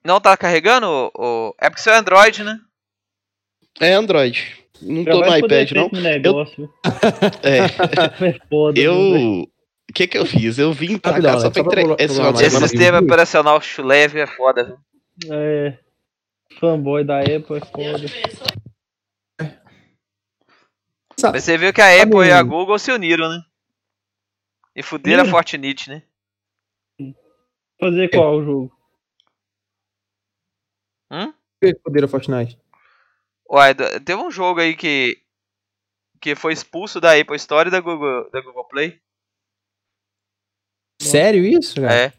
Não 0.05 0.21
tá 0.21 0.37
carregando? 0.37 1.13
É 1.61 1.69
porque 1.69 1.83
seu 1.83 1.93
é 1.93 1.99
Android, 1.99 2.43
né? 2.43 2.59
É 3.81 3.93
Android. 3.93 4.57
Não 4.81 5.05
tô 5.05 5.21
no 5.21 5.37
iPad, 5.37 5.73
não. 5.73 5.91
negócio. 5.93 6.73
É. 7.43 8.29
É 8.29 8.39
foda. 8.49 8.81
Eu. 8.81 8.95
O 9.91 9.95
que 9.95 10.07
que 10.07 10.19
eu 10.19 10.27
fiz? 10.27 10.59
Eu 10.59 10.73
vim 10.73 10.99
pra 10.99 11.13
Rapidão, 11.13 11.33
cá 11.33 11.39
pra 11.39 11.47
só 11.47 11.51
pra 11.51 11.63
entregar. 11.63 11.97
Esse 11.99 12.45
Esse 12.45 12.59
sistema 12.59 12.99
operacional 13.01 13.61
chuleve 13.61 14.21
é 14.21 14.27
foda, 14.27 14.65
viu? 14.65 14.79
É. 15.33 15.79
Fanboy 16.55 17.05
da 17.05 17.21
Apple 17.21 17.57
é 17.57 17.61
foda. 17.61 18.07
Mas 21.33 21.45
você 21.45 21.59
viu 21.59 21.73
que 21.73 21.81
a 21.81 22.03
Apple 22.03 22.27
e 22.27 22.33
a 22.33 22.43
Google 22.43 22.79
se 22.79 22.93
uniram, 22.93 23.29
né? 23.29 23.43
E 24.75 24.83
fuderam 24.83 25.25
a. 25.25 25.27
Fortnite, 25.27 25.91
né? 25.91 26.03
Fazer 27.81 28.09
qual 28.09 28.37
o 28.37 28.45
jogo? 28.45 28.79
Poder 31.83 32.05
a 32.05 32.09
Fortnite. 32.09 32.59
Uai, 33.51 33.75
teve 33.75 34.15
um 34.15 34.31
jogo 34.31 34.61
aí 34.61 34.77
que. 34.77 35.21
que 36.21 36.37
foi 36.37 36.53
expulso 36.53 37.01
da 37.01 37.19
Apple 37.19 37.37
Store 37.37 37.69
e 37.69 37.73
da 37.73 37.81
Google, 37.81 38.31
da 38.31 38.41
Google 38.41 38.69
Play. 38.69 39.01
Sério 41.03 41.45
isso, 41.45 41.81
cara? 41.81 41.95
É. 41.95 42.13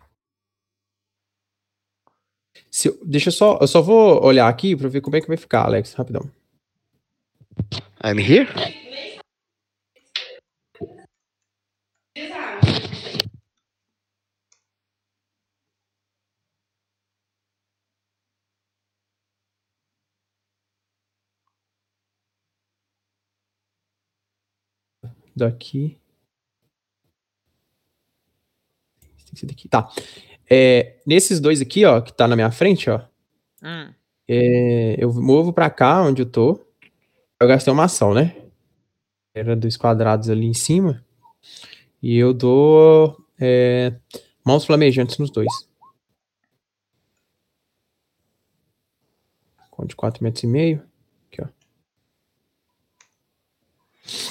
Eu- 2.85 2.99
deixa 3.06 3.30
eu 3.30 3.34
só. 3.34 3.57
Eu 3.61 3.68
só 3.68 3.81
vou 3.81 4.23
olhar 4.23 4.47
aqui 4.47 4.76
pra 4.76 4.88
ver 4.89 5.01
como 5.01 5.15
é 5.15 5.22
que 5.22 5.27
vai 5.27 5.38
ficar, 5.38 5.64
Alex. 5.65 5.93
Rapidão. 5.93 6.30
I'm 8.03 8.18
here? 8.19 8.47
Daqui. 25.35 25.97
Tem 29.01 29.34
que 29.34 29.39
ser 29.39 29.45
daqui. 29.45 29.69
Tá. 29.69 29.89
É, 30.49 30.97
nesses 31.05 31.39
dois 31.39 31.61
aqui, 31.61 31.85
ó, 31.85 32.01
que 32.01 32.11
tá 32.13 32.27
na 32.27 32.35
minha 32.35 32.51
frente, 32.51 32.89
ó. 32.89 33.01
Hum. 33.61 33.93
é, 34.27 34.95
eu 34.97 35.13
movo 35.13 35.51
pra 35.53 35.69
cá, 35.69 36.01
onde 36.01 36.21
eu 36.21 36.26
tô. 36.26 36.65
Eu 37.39 37.47
gastei 37.47 37.71
uma 37.71 37.84
ação, 37.85 38.13
né? 38.13 38.35
Era 39.34 39.55
dois 39.55 39.77
quadrados 39.77 40.30
ali 40.30 40.45
em 40.45 40.53
cima. 40.53 41.03
E 42.01 42.17
eu 42.17 42.34
dou 42.34 43.17
é, 43.39 43.93
mãos 44.45 44.65
flamejantes 44.65 45.17
nos 45.17 45.30
dois. 45.30 45.47
Com 49.69 49.85
de 49.85 49.95
4 49.95 50.23
metros 50.23 50.43
e 50.43 50.47
meio. 50.47 50.89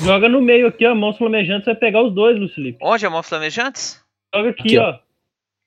Joga 0.03 0.29
no 0.29 0.41
meio 0.43 0.67
aqui, 0.67 0.85
ó. 0.87 0.95
Mãos 0.95 1.17
flamejantes, 1.17 1.65
você 1.65 1.71
vai 1.73 1.81
pegar 1.81 2.03
os 2.03 2.13
dois, 2.13 2.39
Lucilipe. 2.39 2.79
Onde 2.83 3.07
é 3.07 3.09
Mãos 3.09 3.29
Flamejantes? 3.29 4.03
Joga 4.35 4.51
aqui, 4.51 4.61
Aqui, 4.63 4.79
ó. 4.79 4.91
ó. 4.91 4.99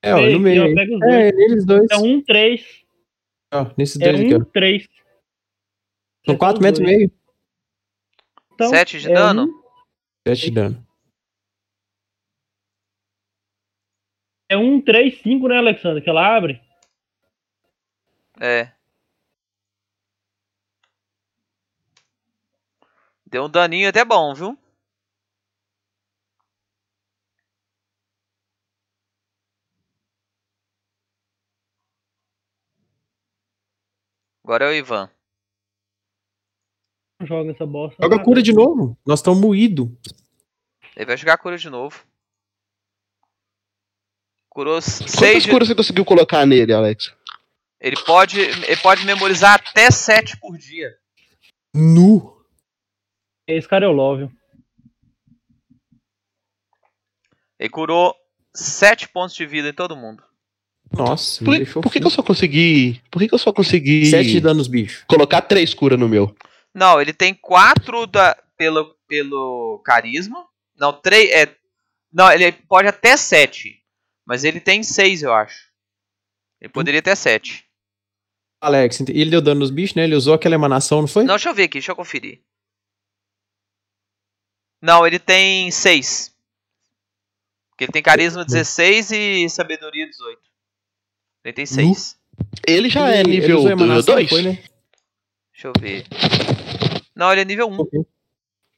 É, 0.04 0.14
ó, 0.14 0.20
no 0.32 0.40
meio. 0.40 0.64
aí. 0.64 0.76
pega 0.76 0.94
os 0.94 1.00
dois. 1.00 1.14
É, 1.14 1.32
neles 1.32 1.66
dois. 1.66 1.88
É 1.92 1.98
um, 1.98 2.22
três. 2.24 2.84
Ó, 3.54 3.66
nesses 3.78 4.00
É 4.02 4.06
dois 4.12 4.22
aqui, 4.22 4.36
um, 4.36 4.42
ó. 4.42 4.46
três. 4.46 4.88
São 6.26 6.38
4 6.38 6.62
metros 6.62 6.80
e 6.80 6.84
meio. 6.84 7.12
Então, 8.54 8.70
Sete 8.70 9.00
de 9.00 9.10
é 9.12 9.14
dano? 9.14 9.44
um- 9.46 9.62
7 10.28 10.42
de 10.46 10.52
dano. 10.52 10.88
É 14.50 14.58
um, 14.58 14.82
três, 14.82 15.20
cinco, 15.22 15.48
né, 15.48 15.58
Alexandre? 15.58 16.02
Que 16.04 16.10
ela 16.10 16.36
abre. 16.36 16.62
É. 18.40 18.72
Deu 23.26 23.46
um 23.46 23.50
daninho 23.50 23.88
até 23.88 24.04
bom, 24.04 24.34
viu? 24.34 24.58
Agora 34.52 34.66
é 34.66 34.68
o 34.68 34.74
Ivan. 34.74 35.10
Joga 37.22 37.52
essa 37.52 37.66
bosta. 37.66 37.96
Joga 38.04 38.18
lá. 38.18 38.22
cura 38.22 38.44
de 38.44 38.52
novo. 38.52 38.98
Nós 39.06 39.20
estamos 39.20 39.40
moídos. 39.40 39.88
Ele 40.94 41.06
vai 41.06 41.16
jogar 41.16 41.38
cura 41.38 41.58
de 41.58 41.70
novo. 41.70 42.06
Curou 44.50 44.82
6 44.82 45.16
Quantas 45.16 45.46
curas 45.46 45.68
você 45.70 45.76
conseguiu 45.76 46.04
colocar 46.04 46.46
nele, 46.46 46.74
Alex? 46.74 47.16
Ele 47.80 47.96
pode, 48.04 48.42
ele 48.42 48.76
pode 48.84 49.06
memorizar 49.06 49.54
até 49.54 49.90
7 49.90 50.38
por 50.38 50.58
dia. 50.58 51.00
Nu. 51.74 52.46
Esse 53.48 53.70
cara 53.70 53.86
é 53.86 53.88
o 53.88 53.94
Love. 53.94 54.30
Ele 57.58 57.70
curou 57.70 58.14
7 58.54 59.08
pontos 59.08 59.34
de 59.34 59.46
vida 59.46 59.70
em 59.70 59.74
todo 59.74 59.96
mundo. 59.96 60.22
Nossa, 60.92 61.44
Por, 61.44 61.52
me 61.52 61.58
que- 61.60 61.64
deixou 61.66 61.82
por 61.82 61.92
que, 61.92 62.00
que 62.00 62.06
eu 62.06 62.10
só 62.10 62.22
consegui. 62.22 63.02
Por 63.10 63.20
que, 63.20 63.28
que 63.28 63.34
eu 63.34 63.40
só 63.40 63.54
consegui 63.54 64.06
7 64.08 64.30
de 64.30 64.40
dano 64.42 64.58
nos 64.58 64.68
bichos. 64.68 65.04
colocar 65.08 65.42
três 65.42 65.74
curas 65.74 65.98
no 66.00 66.10
meu? 66.10 66.36
Não, 66.74 67.02
ele 67.02 67.14
tem 67.14 67.34
4 67.34 68.06
da, 68.08 68.38
pelo, 68.58 68.96
pelo 69.08 69.82
carisma. 69.86 70.46
Não, 70.78 70.92
3. 70.94 71.30
É, 71.32 71.56
não, 72.12 72.32
ele 72.32 72.52
pode 72.52 72.88
até 72.88 73.16
7. 73.16 73.78
Mas 74.26 74.44
ele 74.44 74.60
tem 74.60 74.84
6, 74.84 75.24
eu 75.24 75.34
acho. 75.34 75.70
Ele 76.60 76.70
poderia 76.72 77.02
ter 77.02 77.16
7. 77.16 77.66
Alex, 78.62 79.02
ele 79.10 79.32
deu 79.32 79.42
dano 79.42 79.62
nos 79.62 79.72
bichos, 79.72 79.96
né? 79.96 80.04
Ele 80.04 80.16
usou 80.16 80.34
aquela 80.34 80.54
emanação, 80.56 81.02
não 81.02 81.08
foi? 81.08 81.24
Não, 81.24 81.36
deixa 81.36 81.50
eu 81.50 81.54
ver 81.56 81.64
aqui, 81.64 81.74
deixa 81.80 81.92
eu 81.92 81.96
conferir. 81.96 82.42
Não, 84.82 85.06
ele 85.06 85.20
tem 85.20 85.72
6. 85.72 86.36
Porque 87.70 87.86
ele 87.86 87.92
tem 87.92 88.04
carisma 88.04 88.46
16 88.46 89.12
e 89.12 89.50
sabedoria 89.50 90.08
18. 90.08 90.51
Ele 91.44 91.54
tem 91.54 91.66
6. 91.66 92.18
Ele 92.68 92.90
já 92.90 93.10
é 93.14 93.20
Ele- 93.22 93.32
nível 93.32 93.58
usou 93.58 93.70
a 93.70 93.72
emanação, 93.74 94.16
2? 94.16 94.30
Foi, 94.30 94.42
né? 94.42 94.64
Deixa 95.54 95.68
eu 95.68 95.74
ver. 95.80 96.06
Não, 97.16 97.32
ele 97.32 97.42
é 97.42 97.46
nível 97.46 97.68
1. 97.70 98.06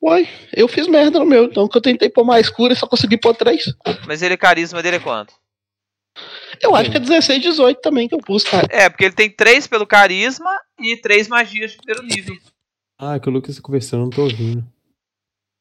Uai, 0.02 0.28
eu 0.56 0.68
fiz 0.68 0.86
merda 0.88 1.20
no 1.20 1.26
meu, 1.26 1.46
então 1.46 1.68
que 1.68 1.78
eu 1.78 1.82
tentei 1.82 2.10
pôr 2.10 2.26
mais 2.26 2.50
cura 2.50 2.74
e 2.74 2.76
só 2.76 2.86
consegui 2.86 3.18
pôr 3.18 3.34
três. 3.36 3.74
Mas 4.06 4.22
ele, 4.22 4.36
carisma 4.36 4.82
dele 4.84 4.98
é 4.98 5.00
quanto? 5.00 5.34
Eu 6.62 6.76
acho 6.76 6.92
que 6.92 6.98
é 6.98 7.00
16, 7.00 7.42
18 7.42 7.80
também 7.82 8.08
que 8.08 8.14
eu 8.16 8.20
pus, 8.20 8.44
cara. 8.44 8.68
É, 8.70 8.90
porque 8.90 9.06
ele 9.06 9.16
tem 9.16 9.30
3 9.30 9.66
pelo 9.66 9.88
carisma 9.88 10.52
e 10.80 10.98
3 10.98 11.28
magias 11.28 11.72
de 11.72 11.78
primeiro 11.78 12.04
nível. 12.04 12.38
Ah, 12.98 13.18
que 13.20 13.28
o 13.30 13.32
Lucas 13.32 13.56
tá 13.56 13.62
conversando, 13.62 14.04
não 14.04 14.10
tô 14.10 14.24
ouvindo. 14.24 14.64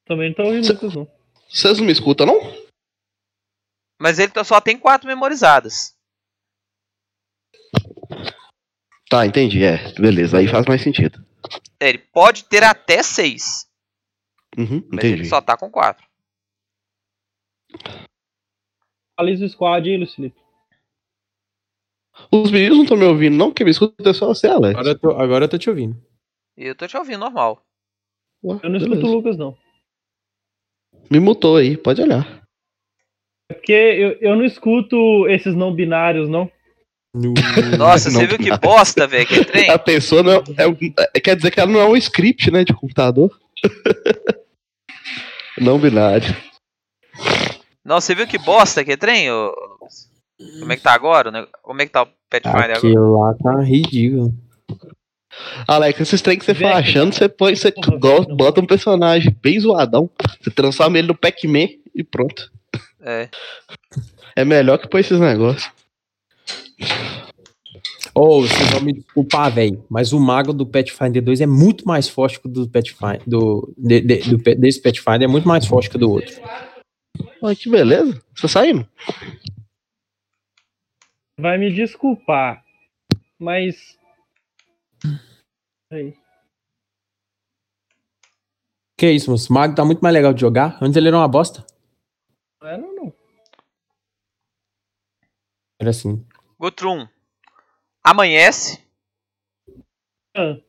Também 0.04 0.28
não 0.28 0.34
tô 0.34 0.42
ouvindo 0.42 0.66
Cê- 0.66 0.72
Lucas, 0.72 0.94
não. 0.94 1.08
Vocês 1.48 1.78
não 1.78 1.86
me 1.86 1.92
escutam, 1.92 2.26
não? 2.26 2.40
Mas 4.00 4.18
ele 4.18 4.32
só 4.44 4.60
tem 4.60 4.76
4 4.76 5.06
memorizadas. 5.06 5.94
Tá, 9.12 9.26
entendi. 9.26 9.62
É, 9.62 9.92
beleza, 10.00 10.38
aí 10.38 10.48
faz 10.48 10.64
mais 10.64 10.80
sentido. 10.80 11.22
É, 11.78 11.90
ele 11.90 11.98
pode 11.98 12.44
ter 12.44 12.64
até 12.64 13.02
6. 13.02 13.68
Uhum, 14.56 14.82
Mas 14.90 15.04
ele 15.04 15.12
entendi. 15.16 15.28
só 15.28 15.38
tá 15.42 15.54
com 15.54 15.70
4. 15.70 16.02
Atualiza 19.14 19.44
o 19.44 19.48
squad 19.50 19.90
aí, 19.90 19.98
Lucilipe. 19.98 20.40
Os 22.32 22.50
meninos 22.50 22.78
não 22.78 22.84
estão 22.84 22.96
me 22.96 23.04
ouvindo, 23.04 23.36
não? 23.36 23.52
Quem 23.52 23.66
me 23.66 23.70
escuta 23.70 24.08
é 24.08 24.14
só 24.14 24.28
você, 24.28 24.46
Alex. 24.46 24.74
Agora 24.78 24.88
eu 24.88 24.98
tô, 24.98 25.10
agora 25.10 25.44
eu 25.44 25.48
tô 25.50 25.58
te 25.58 25.68
ouvindo. 25.68 25.94
Eu 26.56 26.74
tô 26.74 26.86
te 26.88 26.96
ouvindo 26.96 27.18
normal. 27.20 27.62
Ué, 28.42 28.60
Eu 28.62 28.70
não 28.70 28.76
escuto 28.78 28.94
beleza. 28.96 29.12
o 29.12 29.14
Lucas, 29.14 29.36
não. 29.36 29.58
Me 31.10 31.20
mutou 31.20 31.58
aí, 31.58 31.76
pode 31.76 32.00
olhar. 32.00 32.42
É 33.50 33.54
porque 33.54 33.72
eu, 33.72 34.12
eu 34.22 34.36
não 34.36 34.44
escuto 34.46 35.28
esses 35.28 35.54
não 35.54 35.74
binários, 35.74 36.30
não. 36.30 36.50
No- 37.14 37.34
Nossa, 37.76 38.08
Não 38.10 38.20
você 38.20 38.26
viu 38.26 38.38
que 38.38 38.56
bosta, 38.58 39.06
velho, 39.06 39.26
que 39.26 39.44
trem? 39.44 39.68
A 39.70 39.78
pessoa 39.78 40.22
não 40.22 40.32
é, 40.32 40.36
é 40.36 41.08
é- 41.14 41.20
quer 41.20 41.36
dizer 41.36 41.50
que 41.50 41.60
ela 41.60 41.70
não 41.70 41.80
é 41.80 41.84
um 41.84 41.96
script, 41.96 42.50
né, 42.50 42.64
de 42.64 42.72
computador. 42.72 43.30
não 45.58 45.78
binário. 45.78 46.34
Nossa, 47.84 48.06
você 48.08 48.14
viu 48.14 48.26
que 48.26 48.38
bosta 48.38 48.84
que 48.84 48.96
trem, 48.96 49.30
ô 49.30 49.54
Lucas? 49.72 50.10
Como 50.58 50.72
é 50.72 50.76
que 50.76 50.82
tá 50.82 50.92
agora? 50.92 51.28
o 51.28 51.32
nego- 51.32 51.48
Como 51.62 51.82
é 51.82 51.86
que 51.86 51.92
tá 51.92 52.02
o 52.04 52.08
Pathfinder 52.30 52.60
agora? 52.64 52.78
Aquilo 52.78 53.20
lá 53.20 53.34
tá 53.34 53.60
ridículo. 53.62 54.32
Alex, 55.68 56.00
esses 56.00 56.22
trem 56.22 56.38
que 56.38 56.44
você 56.44 56.54
fala 56.54 56.76
Vecna. 56.76 56.80
achando, 56.90 57.14
você 57.14 57.28
põe, 57.28 57.54
você 57.54 57.70
Porra, 57.72 57.96
go- 57.98 58.18
Vecna. 58.20 58.34
bota 58.36 58.60
um 58.60 58.66
personagem 58.66 59.36
bem 59.42 59.58
zoadão, 59.60 60.10
você 60.40 60.50
transforma 60.50 60.98
ele 60.98 61.08
no 61.08 61.14
Pac-Man 61.16 61.68
e 61.94 62.02
pronto. 62.02 62.50
É. 63.02 63.28
É 64.36 64.44
melhor 64.44 64.78
que 64.78 64.88
pôr 64.88 64.98
esses 65.00 65.18
negócios. 65.20 65.70
Ô, 68.14 68.42
vocês 68.42 68.70
vão 68.70 68.80
me 68.82 68.92
desculpar, 68.92 69.50
velho, 69.54 69.84
mas 69.88 70.12
o 70.12 70.20
mago 70.20 70.52
do 70.52 70.66
Pathfinder 70.66 71.22
2 71.22 71.40
é 71.40 71.46
muito 71.46 71.86
mais 71.86 72.08
forte 72.08 72.38
que 72.40 72.46
o 72.46 72.50
do 72.50 72.68
Pathfinder. 72.68 73.22
Do, 73.26 73.72
de- 73.78 74.00
de- 74.02 74.36
do 74.36 74.36
desse 74.56 74.82
Pathfinder 74.82 75.22
é 75.22 75.26
muito 75.26 75.48
mais 75.48 75.66
forte 75.66 75.88
que 75.88 75.96
o 75.96 75.98
do 75.98 76.10
outro. 76.10 76.34
Olha 77.40 77.56
que 77.56 77.70
beleza. 77.70 78.12
Você 78.34 78.42
tá 78.42 78.48
saindo? 78.48 78.88
Vai 81.40 81.56
me 81.58 81.72
desculpar, 81.72 82.62
mas. 83.38 83.98
Aí. 85.90 86.14
Que 88.98 89.10
isso, 89.10 89.30
moço? 89.30 89.50
O 89.50 89.54
mago 89.54 89.74
tá 89.74 89.84
muito 89.84 90.00
mais 90.00 90.12
legal 90.14 90.32
de 90.34 90.40
jogar. 90.40 90.78
Antes 90.82 90.96
ele 90.96 91.08
era 91.08 91.16
uma 91.16 91.26
bosta. 91.26 91.64
Não 92.60 92.68
era, 92.68 92.78
não. 92.78 93.12
Era 95.80 95.90
assim. 95.90 96.24
Gutrum. 96.62 97.08
Amanhece. 98.04 98.86
Ah, 100.32 100.60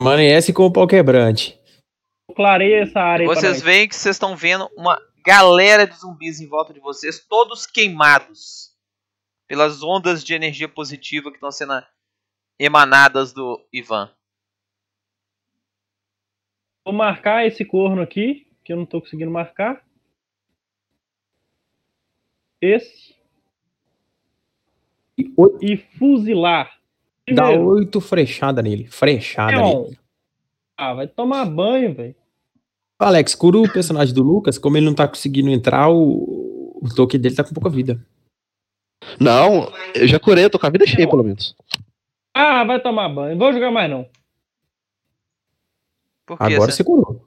Amanhece 0.00 0.54
com 0.54 0.64
o 0.64 0.72
pau 0.72 0.86
quebrante. 0.86 1.60
Clareia 2.34 2.82
essa 2.82 2.98
área 2.98 3.26
Vocês 3.26 3.60
veem 3.60 3.86
que 3.86 3.94
vocês 3.94 4.16
estão 4.16 4.34
vendo 4.34 4.70
uma 4.74 4.98
galera 5.22 5.86
de 5.86 5.94
zumbis 5.96 6.40
em 6.40 6.48
volta 6.48 6.72
de 6.72 6.80
vocês, 6.80 7.26
todos 7.26 7.66
queimados 7.66 8.74
pelas 9.46 9.82
ondas 9.82 10.24
de 10.24 10.32
energia 10.32 10.66
positiva 10.66 11.28
que 11.28 11.36
estão 11.36 11.52
sendo 11.52 11.74
emanadas 12.58 13.34
do 13.34 13.62
Ivan. 13.70 14.10
Vou 16.86 16.94
marcar 16.94 17.46
esse 17.46 17.66
corno 17.66 18.00
aqui, 18.00 18.50
que 18.64 18.72
eu 18.72 18.78
não 18.78 18.86
tô 18.86 19.02
conseguindo 19.02 19.30
marcar. 19.30 19.86
Esse. 22.62 23.13
E 25.18 25.32
E 25.62 25.76
fuzilar. 25.98 26.70
Dá 27.32 27.44
Primeiro, 27.44 27.66
oito 27.68 28.00
frechadas 28.00 28.62
nele. 28.62 28.86
Frechada 28.86 29.56
Leon. 29.56 29.82
nele. 29.84 29.98
Ah, 30.76 30.92
vai 30.94 31.06
tomar 31.06 31.44
banho, 31.46 31.94
velho. 31.94 32.14
Alex, 32.98 33.34
cura 33.34 33.58
o 33.58 33.72
personagem 33.72 34.14
do 34.14 34.22
Lucas. 34.22 34.58
Como 34.58 34.76
ele 34.76 34.86
não 34.86 34.94
tá 34.94 35.06
conseguindo 35.08 35.50
entrar, 35.50 35.88
o, 35.90 36.78
o 36.82 36.88
toque 36.94 37.16
dele 37.18 37.34
tá 37.34 37.42
com 37.44 37.54
pouca 37.54 37.70
vida. 37.70 38.04
Não, 39.20 39.72
eu 39.94 40.06
já 40.08 40.18
curei, 40.18 40.44
eu 40.44 40.50
tô 40.50 40.58
com 40.58 40.66
a 40.66 40.70
vida 40.70 40.86
cheia, 40.86 41.08
pelo 41.08 41.22
menos. 41.22 41.54
Ah, 42.34 42.64
vai 42.64 42.80
tomar 42.80 43.08
banho. 43.08 43.38
Vou 43.38 43.52
jogar 43.52 43.70
mais 43.70 43.90
não. 43.90 44.06
Por 46.26 46.38
quê? 46.38 46.44
Agora 46.54 46.72
Você- 46.72 46.84
curou. 46.84 47.26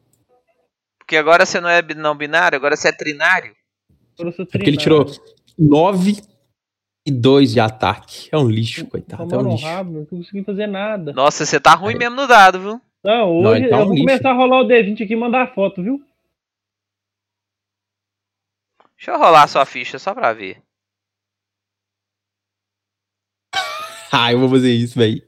Porque 0.99 1.15
agora 1.15 1.45
você 1.45 1.61
não 1.61 1.69
é 1.69 1.81
não 1.95 2.15
binário, 2.17 2.57
agora 2.57 2.75
você 2.75 2.89
é 2.89 2.91
trinário. 2.91 3.55
É 4.19 4.23
porque 4.45 4.69
ele 4.69 4.77
tirou 4.77 5.05
9 5.57 6.21
e 7.07 7.11
2 7.11 7.53
de 7.53 7.59
ataque. 7.61 8.27
É 8.31 8.37
um 8.37 8.49
lixo, 8.49 8.85
coitado. 8.85 9.33
É 9.33 9.37
um 9.37 9.49
lixo. 9.51 9.65
rabo, 9.65 9.91
não 9.93 10.05
tô 10.05 10.17
conseguindo 10.17 10.45
fazer 10.45 10.67
nada. 10.67 11.13
Nossa, 11.13 11.45
você 11.45 11.57
tá 11.59 11.73
ruim 11.73 11.93
Aí. 11.93 11.99
mesmo 11.99 12.15
no 12.17 12.27
dado, 12.27 12.59
viu? 12.59 12.81
Não, 13.03 13.41
Não, 13.41 13.51
hoje 13.51 13.61
ele 13.61 13.69
tá 13.69 13.77
eu 13.77 13.81
um 13.81 13.85
vou 13.85 13.93
lixo. 13.93 14.05
começar 14.07 14.29
a 14.31 14.33
rolar 14.33 14.61
o 14.61 14.67
D20 14.67 15.03
aqui 15.05 15.13
e 15.13 15.15
mandar 15.15 15.53
foto, 15.53 15.81
viu? 15.81 16.03
Deixa 18.97 19.11
eu 19.11 19.17
rolar 19.17 19.43
a 19.43 19.47
sua 19.47 19.65
ficha 19.65 19.97
só 19.97 20.13
pra 20.13 20.33
ver. 20.33 20.61
Ah, 24.11 24.31
eu 24.31 24.39
vou 24.39 24.49
fazer 24.49 24.71
isso, 24.73 24.97
velho. 24.97 25.21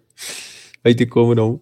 Vai 0.84 0.96
ter 0.96 1.06
como 1.06 1.36
não. 1.36 1.62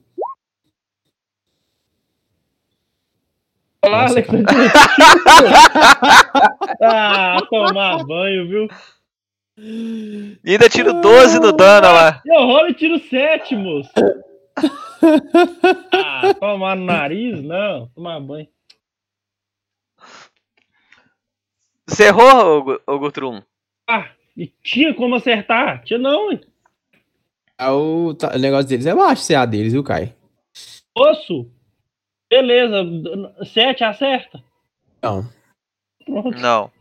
Olá, 3.84 4.04
Nossa, 4.04 4.14
Alex. 4.14 4.30
ah, 6.82 7.38
tomar 7.50 8.04
banho, 8.06 8.48
viu? 8.48 8.68
E 9.58 10.40
ainda 10.46 10.70
tiro 10.70 11.02
12 11.02 11.40
no 11.40 11.52
dano, 11.52 11.88
lá. 11.88 12.22
Eu 12.26 12.42
rolo 12.46 12.70
e 12.70 12.74
tiro 12.76 13.00
sete, 13.00 13.56
moço. 13.56 13.90
ah, 15.94 16.34
tomar 16.40 16.76
no 16.76 16.86
nariz? 16.86 17.42
Não, 17.44 17.88
tomar 17.88 18.20
banho. 18.20 18.48
Você 21.88 22.06
errou, 22.06 22.58
ô 22.60 22.64
Gu- 22.64 22.82
ô 22.86 23.00
Gutrum? 23.00 23.42
Ah, 23.90 24.10
e 24.36 24.48
tinha 24.64 24.94
como 24.94 25.16
acertar? 25.16 25.84
Tinha 25.84 25.98
não, 25.98 26.32
hein? 26.32 26.42
Ah, 27.58 27.74
o, 27.74 28.14
tá- 28.14 28.36
o 28.36 28.40
negócio 28.40 28.68
deles 28.68 28.86
é 28.86 28.94
baixo, 28.94 29.26
CA 29.26 29.46
deles, 29.46 29.74
viu, 29.74 29.84
Kai? 29.84 30.14
Osso. 30.96 31.50
Beleza, 32.30 32.84
7 33.46 33.84
acerta. 33.84 34.44
Não. 35.02 35.28
Pronto. 36.06 36.38
Não. 36.38 36.72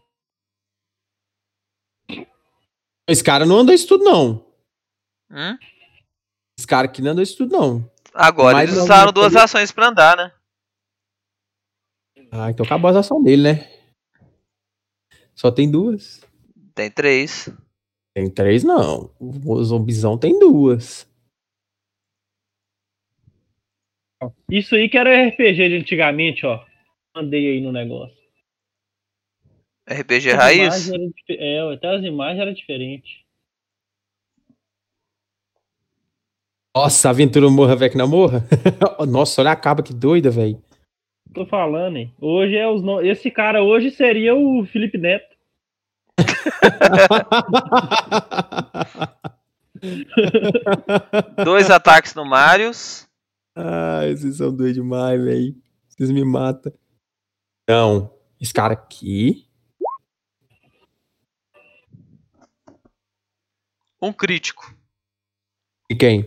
Esse 3.09 3.23
cara 3.23 3.47
não 3.47 3.59
andou 3.59 3.75
isso 3.75 3.87
tudo, 3.87 4.05
não. 4.05 4.45
Hum? 5.31 5.57
Esse 6.59 6.67
cara 6.67 6.87
aqui 6.87 7.01
não 7.03 7.13
andou 7.13 7.23
isso 7.23 7.37
tudo, 7.37 7.53
não. 7.53 7.91
Agora 8.13 8.57
Mais 8.57 8.71
eles 8.71 8.83
usaram 8.83 9.13
duas 9.13 9.33
ele- 9.33 9.43
ações 9.43 9.71
pra 9.71 9.89
andar, 9.89 10.17
né? 10.17 10.33
Ah, 12.33 12.51
então 12.51 12.65
acabou 12.67 12.91
a 12.91 12.99
ação 12.99 13.23
dele, 13.23 13.43
né? 13.43 13.73
Só 15.35 15.51
tem 15.53 15.71
duas. 15.71 16.21
Tem 16.75 16.91
três. 16.91 17.49
Tem 18.15 18.31
três, 18.31 18.65
não. 18.65 19.15
O 19.21 19.63
zombizão 19.63 20.19
tem 20.19 20.39
duas. 20.39 21.07
Isso 24.51 24.75
aí 24.75 24.89
que 24.89 24.97
era 24.97 25.11
RPG 25.29 25.69
de 25.69 25.77
antigamente, 25.77 26.47
ó. 26.47 26.65
Mandei 27.15 27.53
aí 27.53 27.61
no 27.61 27.71
negócio. 27.71 28.17
RPG 29.89 30.31
As 30.31 30.37
raiz. 30.37 30.91
É, 31.29 31.73
até 31.73 31.97
as 31.97 32.05
imagens 32.05 32.41
eram 32.41 32.53
diferentes. 32.53 33.27
Nossa, 36.77 37.09
aventura 37.09 37.49
morra, 37.49 37.75
velho, 37.75 37.93
que 37.93 37.97
não 37.97 38.09
morra. 38.09 38.45
Nossa, 39.09 39.41
olha 39.41 39.53
a 39.53 39.57
caba 39.57 39.83
que 39.83 39.95
doida, 39.95 40.31
velho. 40.31 40.63
Tô 41.33 41.47
falando, 41.47 41.97
hein? 41.97 42.13
Hoje 42.21 42.57
é 42.57 42.69
os 42.69 42.83
no... 42.83 43.01
Esse 43.01 43.31
cara 43.31 43.63
hoje 43.63 43.91
seria 43.91 44.35
o 44.35 44.67
Felipe 44.67 44.99
Neto. 44.99 45.35
Dois 51.45 51.71
ataques 51.71 52.15
no 52.15 52.25
Marius. 52.25 53.07
Ai, 53.55 54.15
vocês 54.15 54.37
são 54.37 54.55
doidos 54.55 54.77
demais, 54.77 55.23
velho. 55.23 55.55
Vocês 55.89 56.11
me 56.11 56.25
matam. 56.25 56.73
Não, 57.69 58.11
esse 58.41 58.53
cara 58.53 58.75
aqui. 58.75 59.46
Um 64.01 64.13
crítico 64.13 64.75
E 65.91 65.95
quem? 65.97 66.27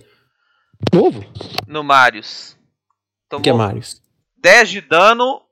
Novo? 0.94 1.22
no 1.68 1.84
Marius. 1.84 2.58
O 3.32 3.40
que 3.42 3.50
é 3.50 3.54
Marius? 3.54 4.02
10 4.38 4.70
de 4.70 4.82
dano. 4.82 5.46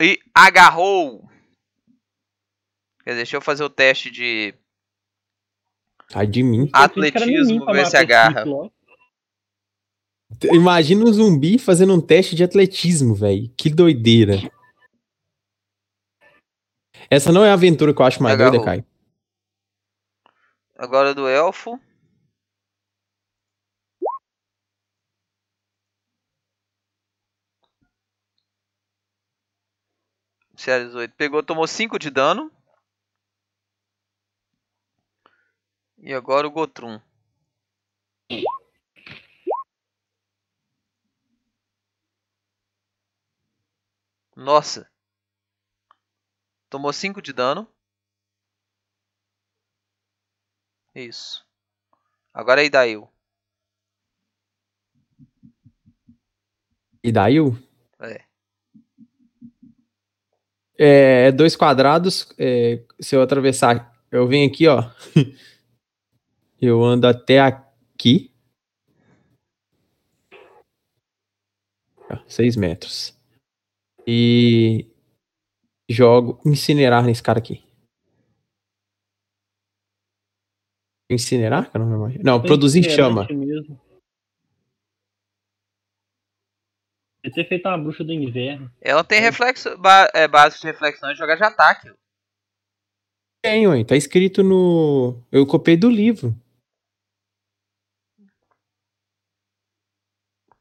E 0.00 0.20
agarrou. 0.32 1.28
Quer 3.02 3.10
dizer, 3.10 3.16
deixa 3.16 3.36
eu 3.36 3.40
fazer 3.40 3.64
o 3.64 3.70
teste 3.70 4.10
de 4.10 4.54
Sai 6.10 6.26
de 6.26 6.42
mim. 6.42 6.68
atletismo, 6.72 7.66
ver 7.66 7.86
se 7.86 7.96
agarra. 7.96 8.44
Imagina 10.52 11.04
um 11.04 11.12
zumbi 11.12 11.58
fazendo 11.58 11.94
um 11.94 12.00
teste 12.00 12.36
de 12.36 12.44
atletismo, 12.44 13.14
velho. 13.14 13.48
Que 13.56 13.68
doideira. 13.70 14.36
Essa 17.10 17.32
não 17.32 17.44
é 17.44 17.50
a 17.50 17.54
aventura 17.54 17.92
que 17.94 18.00
eu 18.00 18.06
acho 18.06 18.22
mais 18.22 18.34
Agarrou. 18.34 18.52
doida, 18.58 18.64
Kai. 18.64 18.84
Agora 20.78 21.12
do 21.12 21.26
elfo. 21.28 21.80
Série 30.56 30.84
18. 30.86 31.14
Pegou, 31.16 31.42
tomou 31.42 31.66
5 31.66 31.98
de 31.98 32.10
dano. 32.10 32.50
E 35.98 36.14
agora 36.14 36.46
o 36.46 36.50
Gotrum. 36.50 37.00
Nossa. 44.36 44.90
Tomou 46.70 46.92
5 46.92 47.20
de 47.20 47.32
dano. 47.32 47.68
Isso. 50.98 51.46
Agora 52.34 52.60
é 52.60 52.66
Idail. 52.66 53.08
Daí 57.12 57.40
o. 57.40 57.56
É. 58.00 58.24
É, 60.76 61.32
dois 61.32 61.54
quadrados. 61.54 62.28
é, 62.36 62.84
se 63.00 63.14
eu 63.14 63.22
atravessar, 63.22 63.96
eu 64.10 64.26
venho 64.26 64.50
aqui, 64.50 64.66
ó. 64.66 64.90
eu 66.60 66.82
ando 66.84 67.06
até 67.06 67.38
aqui. 67.38 68.34
Ó, 72.10 72.18
Seis 72.26 72.56
metros. 72.56 73.16
E 74.06 74.90
jogo 75.88 76.40
incinerar 76.44 77.04
nesse 77.04 77.22
cara 77.22 77.38
aqui. 77.38 77.67
Incinerar? 81.10 81.70
que 81.70 81.76
é 81.76 81.80
o 81.80 81.84
nome 81.84 81.92
da 81.92 81.98
magia? 81.98 82.20
Não, 82.22 82.42
produzir 82.42 82.82
chama. 82.84 83.26
Mesmo. 83.30 83.80
Deve 87.22 87.34
ter 87.34 87.48
feito 87.48 87.68
uma 87.68 87.78
bruxa 87.78 88.04
do 88.04 88.12
inverno. 88.12 88.70
Ela 88.80 89.02
tem 89.02 89.20
reflexo, 89.20 89.76
ba 89.78 90.10
é, 90.14 90.28
básico 90.28 90.62
de 90.62 90.68
reflexão 90.68 91.10
e 91.10 91.16
jogar 91.16 91.36
de 91.36 91.44
ataque. 91.44 91.90
Tem, 93.42 93.66
ué, 93.66 93.84
tá 93.84 93.96
escrito 93.96 94.42
no. 94.42 95.22
Eu 95.30 95.46
copiei 95.46 95.76
do 95.76 95.90
livro. 95.90 96.34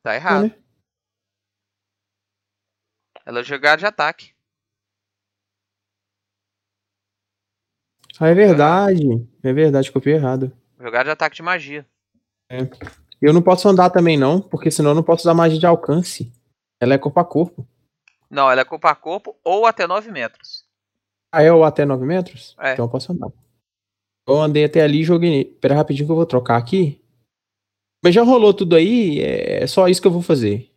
Tá 0.02 0.16
errado. 0.16 0.48
né? 0.48 0.58
Ela 3.26 3.44
jogar 3.44 3.76
de 3.76 3.86
ataque. 3.86 4.37
Ah, 8.20 8.28
é 8.28 8.34
verdade. 8.34 9.28
É 9.44 9.54
verdade, 9.54 9.92
copiei 9.92 10.16
errado. 10.16 10.52
Jogar 10.80 11.04
de 11.04 11.10
ataque 11.10 11.36
de 11.36 11.44
magia. 11.44 11.86
Eu 13.22 13.34
não 13.34 13.42
posso 13.42 13.68
andar 13.68 13.90
também, 13.90 14.18
não, 14.18 14.40
porque 14.40 14.72
senão 14.72 14.92
eu 14.92 14.96
não 14.96 15.04
posso 15.04 15.24
usar 15.24 15.34
magia 15.34 15.60
de 15.60 15.66
alcance. 15.66 16.32
Ela 16.80 16.94
é 16.94 16.98
corpo 16.98 17.20
a 17.20 17.26
corpo. 17.26 17.68
Não, 18.30 18.50
ela 18.50 18.62
é 18.62 18.66
corpo 18.66 18.88
a 18.88 18.96
corpo 18.96 19.36
ou 19.44 19.66
até 19.66 19.88
9 19.88 20.12
metros. 20.12 20.66
Ah, 21.32 21.42
é 21.42 21.52
ou 21.52 21.64
até 21.64 21.86
9 21.86 22.06
metros? 22.06 22.56
É. 22.60 22.74
Então 22.74 22.86
eu 22.86 22.90
posso 22.90 23.12
andar. 23.12 23.30
Eu 24.28 24.42
andei 24.42 24.66
até 24.66 24.82
ali 24.82 25.02
e 25.02 25.04
joguei. 25.04 25.46
Pera 25.46 25.76
rapidinho 25.76 26.06
que 26.06 26.12
eu 26.12 26.16
vou 26.16 26.26
trocar 26.26 26.58
aqui. 26.58 27.02
Mas 28.04 28.14
já 28.14 28.22
rolou 28.24 28.54
tudo 28.54 28.76
aí, 28.76 29.20
é 29.22 29.66
só 29.66 29.88
isso 29.88 30.02
que 30.02 30.08
eu 30.08 30.12
vou 30.12 30.22
fazer. 30.22 30.72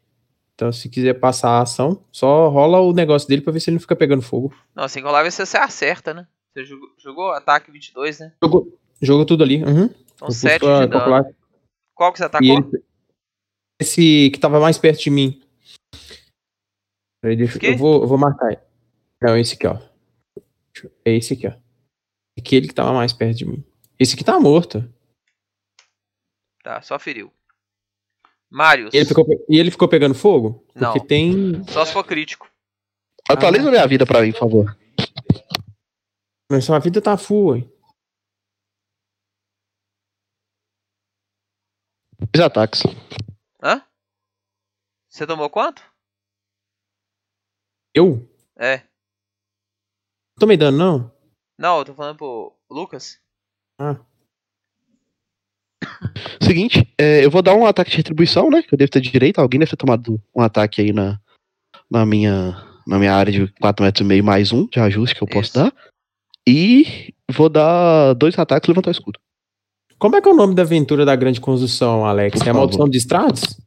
Então, 0.55 0.73
se 0.73 0.89
quiser 0.89 1.15
passar 1.15 1.51
a 1.51 1.63
ação, 1.63 2.05
só 2.11 2.49
rola 2.49 2.81
o 2.81 2.93
negócio 2.93 3.29
dele 3.29 3.43
pra 3.43 3.53
ver 3.53 3.61
se 3.61 3.71
ele 3.71 3.77
não 3.77 3.81
fica 3.81 3.97
pegando 3.97 4.23
fogo. 4.23 4.55
Não, 4.75 4.85
assim 4.85 5.01
que 5.01 5.07
rolar 5.07 5.25
você 5.25 5.43
acerta, 5.57 6.15
né? 6.15 6.27
Você 6.53 6.65
jogou, 6.65 6.89
jogou 6.99 7.31
ataque 7.33 7.71
22, 7.71 8.19
né? 8.21 8.35
Jogou, 8.43 8.79
jogou 9.01 9.25
tudo 9.27 9.43
ali. 9.45 9.63
Uhum. 9.63 9.85
Então 10.15 10.29
Eu 10.29 10.33
7 10.33 10.61
pus 10.61 10.69
pra 10.69 10.81
de 10.81 10.87
dano. 10.89 10.93
calcular. 10.93 11.35
Qual 11.95 12.13
que 12.13 12.19
você 12.19 12.25
atacou? 12.25 12.47
ele- 12.49 12.85
esse 13.81 14.31
que 14.33 14.39
tava 14.39 14.61
mais 14.61 14.77
perto 14.79 15.01
de 15.01 15.11
mim. 15.11 15.43
Peraí, 17.23 17.37
deixa, 17.37 17.59
eu, 17.65 17.77
vou, 17.77 18.03
eu 18.03 18.09
vou 18.09 18.19
marcar. 18.19 18.53
ele. 18.53 18.61
Não, 19.23 19.37
esse 19.37 19.55
aqui, 19.55 19.67
ó. 19.67 19.79
É 21.05 21.13
esse 21.17 21.35
aqui, 21.35 21.47
ó. 21.47 21.53
Aquele 22.39 22.69
que 22.69 22.75
tava 22.75 22.93
mais 22.93 23.13
perto 23.13 23.37
de 23.39 23.45
mim. 23.45 23.65
Esse 23.99 24.15
aqui 24.15 24.25
tá 24.25 24.39
morto. 24.41 24.83
Tá, 26.63 26.81
só 26.83 26.99
feriu. 26.99 27.33
Marius. 28.51 28.93
E 28.93 28.97
ele 28.97 29.07
ficou, 29.07 29.27
e 29.49 29.59
ele 29.59 29.71
ficou 29.71 29.89
pegando 29.89 30.15
fogo? 30.15 30.65
Não. 30.75 30.93
Porque 30.93 31.07
tem. 31.07 31.63
Só 31.69 31.85
se 31.85 31.93
for 31.93 32.05
crítico. 32.05 32.51
Atualiza 33.29 33.71
minha 33.71 33.87
vida 33.87 34.05
pra 34.07 34.23
mim, 34.23 34.33
por 34.33 34.39
favor. 34.41 34.77
Mas 36.51 36.65
sua 36.65 36.81
vida 36.81 37.01
tá 37.01 37.17
full, 37.17 37.55
hein? 37.55 37.73
Dois 42.33 42.45
ataques. 42.45 42.83
Hã? 43.63 43.81
Você 45.09 45.25
tomou 45.29 45.49
quanto? 45.49 45.81
Eu? 47.95 48.29
É. 48.59 48.79
Não 48.79 50.41
tomei 50.41 50.57
dano, 50.57 50.77
não? 50.77 51.13
Não, 51.57 51.79
eu 51.79 51.85
tô 51.85 51.95
falando 51.95 52.17
pro 52.17 52.59
Lucas. 52.69 53.21
Ah. 53.79 54.01
Seguinte, 56.43 56.93
é, 56.99 57.25
eu 57.25 57.31
vou 57.31 57.43
dar 57.43 57.55
um 57.55 57.65
ataque 57.65 57.93
de 57.93 57.97
retribuição, 57.97 58.51
né? 58.51 58.61
Que 58.61 58.75
eu 58.75 58.79
devo 58.79 58.91
ter 58.91 59.01
direito. 59.01 59.39
Alguém 59.39 59.61
deve 59.61 59.71
ter 59.71 59.77
tomado 59.77 60.21
um 60.35 60.43
ataque 60.43 60.81
aí 60.81 60.93
na, 60.93 61.21
na, 61.89 62.05
minha, 62.05 62.57
na 62.89 62.99
minha 62.99 63.15
área 63.15 63.33
de 63.33 63.53
4 63.61 63.85
metros 63.85 64.05
e 64.05 64.09
meio 64.09 64.25
mais 64.25 64.51
um 64.51 64.67
de 64.67 64.81
ajuste 64.81 65.15
que 65.15 65.23
eu 65.23 65.29
posso 65.29 65.51
Isso. 65.51 65.59
dar. 65.59 65.91
E 66.49 67.15
vou 67.31 67.49
dar 67.49 68.15
dois 68.15 68.39
ataques 68.39 68.69
e 68.69 68.71
levantar 68.71 68.91
o 68.91 68.93
escudo. 68.93 69.21
Como 69.99 70.17
é 70.17 70.23
que 70.23 70.29
é 70.29 70.33
o 70.33 70.37
nome 70.37 70.55
da 70.55 70.63
aventura 70.63 71.05
da 71.05 71.15
grande 71.15 71.41
construção, 71.41 72.07
Alex? 72.07 72.39
Por 72.39 72.47
É 72.47 72.51
a 72.51 72.55
maldição 72.55 72.89
de 72.89 72.99
Stratos? 72.99 73.61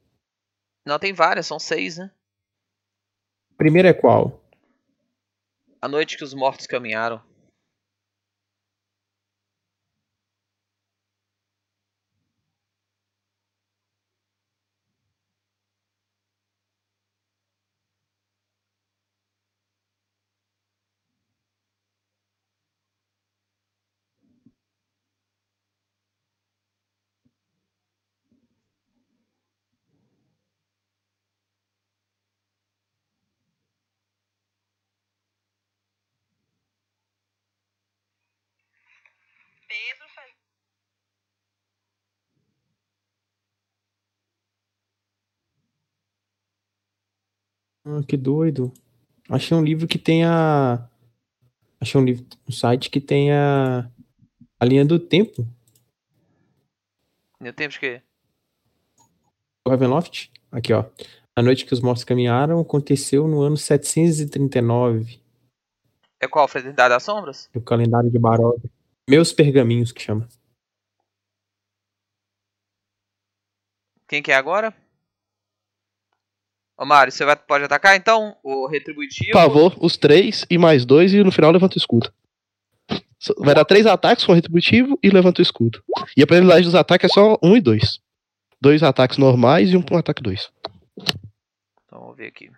Não, 0.85 0.97
tem 0.97 1.13
várias, 1.13 1.45
são 1.45 1.59
seis, 1.59 1.97
né? 1.97 2.11
Primeiro 3.57 3.87
é 3.87 3.93
qual? 3.93 4.43
A 5.81 5.87
noite 5.87 6.17
que 6.17 6.23
os 6.23 6.33
mortos 6.33 6.65
caminharam. 6.65 7.21
Ah, 47.85 48.01
que 48.07 48.15
doido. 48.17 48.71
Achei 49.29 49.55
um 49.55 49.63
livro 49.63 49.87
que 49.87 49.97
tem 49.99 50.23
a. 50.25 50.87
Achei 51.79 51.99
um 51.99 52.05
livro, 52.05 52.25
um 52.47 52.51
site 52.51 52.89
que 52.89 53.01
tem 53.01 53.31
a. 53.31 53.89
Linha 54.61 54.85
do 54.85 54.97
tempo. 54.97 55.45
Meu 57.37 57.51
tempo 57.51 57.73
de 57.73 57.79
quê? 57.79 58.01
do 59.65 59.71
Ravenloft. 59.71 60.31
Aqui, 60.51 60.71
ó. 60.71 60.85
A 61.35 61.41
noite 61.41 61.65
que 61.65 61.73
os 61.73 61.81
mortos 61.81 62.03
caminharam 62.05 62.59
aconteceu 62.59 63.27
no 63.27 63.41
ano 63.41 63.57
739 63.57 65.19
É 66.21 66.27
qual? 66.27 66.47
Fraternidade 66.47 66.93
das 66.93 67.03
Sombras? 67.03 67.49
do 67.53 67.59
calendário 67.61 68.09
de 68.09 68.17
Barov. 68.19 68.61
Meus 69.09 69.33
pergaminhos 69.33 69.91
que 69.91 70.01
chama. 70.01 70.29
Quem 74.07 74.21
que 74.23 74.31
é 74.31 74.35
agora? 74.35 74.73
Ô 76.77 76.85
Mário, 76.85 77.11
você 77.11 77.23
vai, 77.23 77.35
pode 77.35 77.63
atacar 77.63 77.95
então? 77.95 78.35
O 78.43 78.67
retributivo. 78.67 79.31
Por 79.31 79.39
favor, 79.39 79.77
os 79.79 79.95
três 79.95 80.45
e 80.49 80.57
mais 80.57 80.85
dois, 80.85 81.13
e 81.13 81.23
no 81.23 81.31
final 81.31 81.51
levanta 81.51 81.75
o 81.75 81.77
escudo. 81.77 82.11
Vai 83.37 83.55
dar 83.55 83.63
três 83.63 83.85
ataques 83.85 84.25
com 84.25 84.33
retributivo 84.33 84.99
e 85.01 85.09
levanta 85.09 85.39
o 85.39 85.43
escudo. 85.43 85.81
E 86.17 86.23
a 86.23 86.27
prioridade 86.27 86.65
dos 86.65 86.75
ataques 86.75 87.09
é 87.09 87.13
só 87.13 87.37
um 87.41 87.55
e 87.55 87.61
dois. 87.61 88.01
Dois 88.59 88.83
ataques 88.83 89.17
normais 89.17 89.69
e 89.69 89.77
um, 89.77 89.83
um 89.91 89.97
ataque 89.97 90.21
dois. 90.21 90.51
Então 90.97 91.99
vamos 92.01 92.17
ver 92.17 92.27
aqui. 92.27 92.51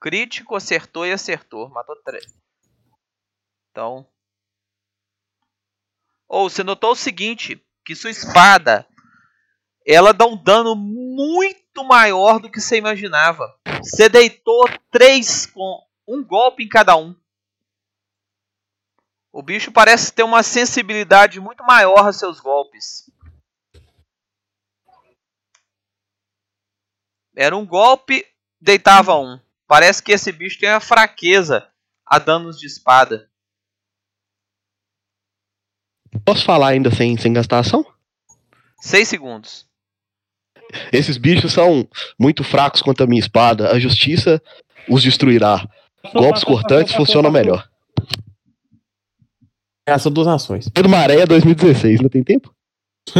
Crítico, 0.00 0.56
acertou 0.56 1.06
e 1.06 1.12
acertou. 1.12 1.68
Matou 1.68 1.94
três. 2.04 2.34
Então. 3.70 4.06
Ou 6.26 6.48
você 6.48 6.64
notou 6.64 6.92
o 6.92 6.96
seguinte: 6.96 7.62
que 7.84 7.94
sua 7.94 8.10
espada 8.10 8.86
ela 9.86 10.12
dá 10.12 10.26
um 10.26 10.36
dano 10.36 10.74
muito 10.76 11.84
maior 11.84 12.38
do 12.38 12.50
que 12.50 12.60
você 12.60 12.76
imaginava. 12.76 13.54
Você 13.82 14.08
deitou 14.08 14.64
três 14.90 15.46
com 15.46 15.82
um 16.06 16.24
golpe 16.24 16.64
em 16.64 16.68
cada 16.68 16.96
um. 16.96 17.14
O 19.32 19.42
bicho 19.42 19.70
parece 19.70 20.12
ter 20.12 20.24
uma 20.24 20.42
sensibilidade 20.42 21.40
muito 21.40 21.64
maior 21.64 22.06
a 22.06 22.12
seus 22.12 22.40
golpes. 22.40 23.10
Era 27.36 27.56
um 27.56 27.64
golpe, 27.64 28.26
deitava 28.60 29.14
um. 29.14 29.40
Parece 29.66 30.02
que 30.02 30.12
esse 30.12 30.32
bicho 30.32 30.58
tem 30.58 30.68
uma 30.68 30.80
fraqueza 30.80 31.66
a 32.04 32.18
danos 32.18 32.58
de 32.58 32.66
espada. 32.66 33.30
Posso 36.24 36.44
falar 36.44 36.70
ainda 36.70 36.90
sem, 36.90 37.16
sem 37.16 37.32
gastar 37.32 37.60
ação? 37.60 37.86
6 38.80 39.08
segundos. 39.08 39.69
Esses 40.92 41.16
bichos 41.16 41.52
são 41.52 41.88
muito 42.18 42.42
fracos 42.44 42.82
contra 42.82 43.04
a 43.04 43.08
minha 43.08 43.20
espada. 43.20 43.70
A 43.70 43.78
justiça 43.78 44.42
os 44.88 45.02
destruirá. 45.02 45.68
Golpes 46.12 46.44
cortantes 46.44 46.94
funcionam 46.94 47.30
melhor. 47.30 47.68
É, 49.86 49.98
são 49.98 50.12
duas 50.12 50.26
nações. 50.26 50.68
Pedro 50.68 50.90
Maré 50.90 51.26
2016, 51.26 51.98
ainda 51.98 52.10
tem 52.10 52.22
tempo? 52.22 52.54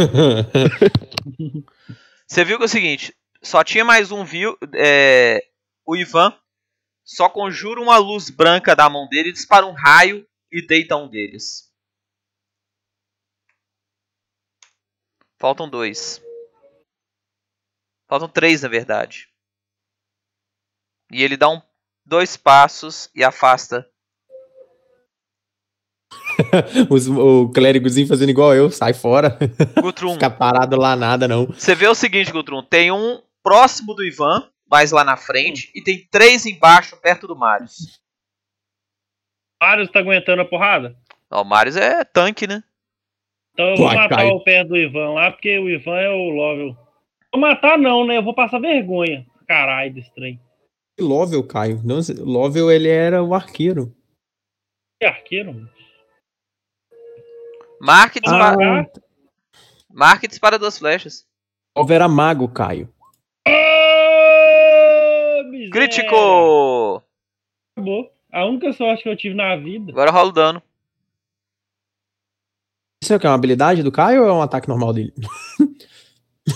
Você 2.27 2.45
viu 2.45 2.57
que 2.57 2.63
é 2.63 2.65
o 2.65 2.69
seguinte, 2.69 3.13
só 3.41 3.63
tinha 3.63 3.83
mais 3.83 4.11
um 4.11 4.23
viu, 4.23 4.57
é, 4.75 5.43
o 5.85 5.95
Ivan 5.95 6.33
só 7.03 7.27
conjura 7.27 7.81
uma 7.81 7.97
luz 7.97 8.29
branca 8.29 8.75
da 8.75 8.89
mão 8.89 9.07
dele, 9.09 9.33
dispara 9.33 9.65
um 9.65 9.73
raio 9.73 10.25
e 10.51 10.65
deita 10.65 10.95
um 10.95 11.09
deles. 11.09 11.69
Faltam 15.37 15.69
dois. 15.69 16.21
Faltam 18.11 18.27
três, 18.27 18.61
na 18.61 18.67
verdade. 18.67 19.29
E 21.13 21.23
ele 21.23 21.37
dá 21.37 21.47
um, 21.47 21.61
dois 22.05 22.35
passos 22.35 23.09
e 23.15 23.23
afasta. 23.23 23.89
Os- 26.91 27.07
o 27.07 27.49
clérigozinho 27.53 28.09
fazendo 28.09 28.27
igual 28.27 28.53
eu, 28.53 28.69
sai 28.69 28.93
fora. 28.93 29.37
Gutrum, 29.81 30.15
Ficar 30.15 30.31
parado 30.31 30.75
lá 30.77 30.93
nada, 30.93 31.25
não. 31.25 31.45
você 31.45 31.73
vê 31.73 31.87
o 31.87 31.95
seguinte, 31.95 32.33
Gutrum, 32.33 32.61
tem 32.61 32.91
um 32.91 33.21
próximo 33.41 33.93
do 33.93 34.03
Ivan, 34.03 34.45
mais 34.69 34.91
lá 34.91 35.05
na 35.05 35.15
frente, 35.15 35.71
e 35.73 35.81
tem 35.81 36.05
três 36.11 36.45
embaixo, 36.45 36.97
perto 36.97 37.27
do 37.27 37.35
Marius. 37.37 38.01
Marius 39.61 39.89
tá 39.89 39.99
aguentando 39.99 40.41
a 40.41 40.45
porrada? 40.45 40.97
Ó, 41.29 41.43
o 41.43 41.45
Marius 41.45 41.77
é 41.77 42.03
tanque, 42.03 42.45
né? 42.45 42.61
Então 43.53 43.69
eu 43.69 43.77
vou 43.77 43.87
Vai, 43.87 43.95
matar 43.95 44.25
o 44.25 44.43
pé 44.43 44.65
do 44.65 44.75
Ivan 44.75 45.13
lá, 45.13 45.31
porque 45.31 45.57
o 45.57 45.69
Ivan 45.69 45.97
é 45.97 46.09
o 46.09 46.29
Lovel. 46.29 46.90
Vou 47.33 47.41
matar 47.41 47.77
não, 47.77 48.05
né? 48.05 48.17
Eu 48.17 48.23
vou 48.23 48.33
passar 48.35 48.59
vergonha. 48.59 49.25
Caralho, 49.47 49.93
desse 49.93 50.13
trem. 50.13 50.39
Lovel, 50.99 51.45
Caio. 51.47 51.81
Não, 51.83 51.99
Lovel, 52.19 52.69
ele 52.69 52.89
era 52.89 53.23
o 53.23 53.33
arqueiro. 53.33 53.95
Que 54.99 55.07
arqueiro, 55.07 55.53
mano. 55.53 55.69
Marca 57.79 58.19
e 58.19 58.21
dispara, 58.21 58.81
Ah, 58.81 58.85
marca 59.89 60.25
e 60.25 60.27
dispara 60.29 60.59
duas 60.59 60.77
flechas. 60.77 61.25
Lovel 61.75 61.95
era 61.95 62.07
mago, 62.07 62.47
Caio. 62.47 62.93
Ô, 63.47 63.51
miséria. 65.45 65.71
Crítico! 65.71 67.03
Acabou. 67.75 68.13
A 68.31 68.45
única 68.45 68.71
sorte 68.73 69.03
que 69.03 69.09
eu 69.09 69.17
tive 69.17 69.35
na 69.35 69.55
vida. 69.55 69.91
Agora 69.91 70.11
rola 70.11 70.29
o 70.29 70.33
dano. 70.33 70.61
Isso 73.03 73.11
é 73.13 73.15
o 73.15 73.19
que? 73.19 73.25
É 73.25 73.29
uma 73.29 73.35
habilidade 73.35 73.81
do 73.81 73.91
Caio 73.91 74.21
ou 74.23 74.29
é 74.29 74.33
um 74.33 74.41
ataque 74.41 74.69
normal 74.69 74.93
dele? 74.93 75.13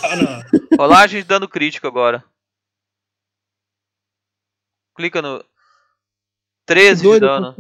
Ah. 0.04 0.44
Rolagem 0.78 1.22
de 1.22 1.28
dano 1.28 1.48
crítico 1.48 1.88
agora. 1.88 2.24
Clica 4.96 5.22
no. 5.22 5.44
13 6.68 7.02
de 7.04 7.20
dano. 7.20 7.56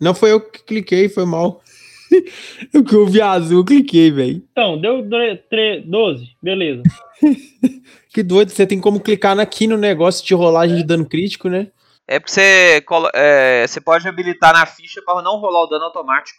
Não 0.00 0.14
foi 0.14 0.32
eu 0.32 0.40
que 0.50 0.62
cliquei, 0.64 1.08
foi 1.08 1.24
mal. 1.24 1.62
Eu 2.72 2.84
que 2.84 2.94
eu 2.94 3.06
vi 3.06 3.20
azul, 3.20 3.58
eu 3.60 3.64
cliquei, 3.64 4.08
velho. 4.10 4.46
Então, 4.52 4.80
deu 4.80 5.02
dre- 5.02 5.36
tre- 5.50 5.80
12. 5.80 6.36
Beleza. 6.40 6.82
Que 8.12 8.22
doido, 8.22 8.50
você 8.50 8.64
tem 8.64 8.80
como 8.80 9.00
clicar 9.00 9.36
aqui 9.40 9.66
no 9.66 9.76
negócio 9.76 10.24
de 10.24 10.32
rolagem 10.34 10.76
de 10.76 10.84
dano 10.84 11.08
crítico, 11.08 11.48
né? 11.48 11.72
É 12.06 12.20
porque 12.20 12.30
você, 12.30 12.84
é, 13.14 13.66
você 13.66 13.80
pode 13.80 14.06
habilitar 14.06 14.52
na 14.52 14.64
ficha 14.66 15.02
para 15.04 15.20
não 15.22 15.38
rolar 15.40 15.62
o 15.64 15.66
dano 15.66 15.86
automático. 15.86 16.38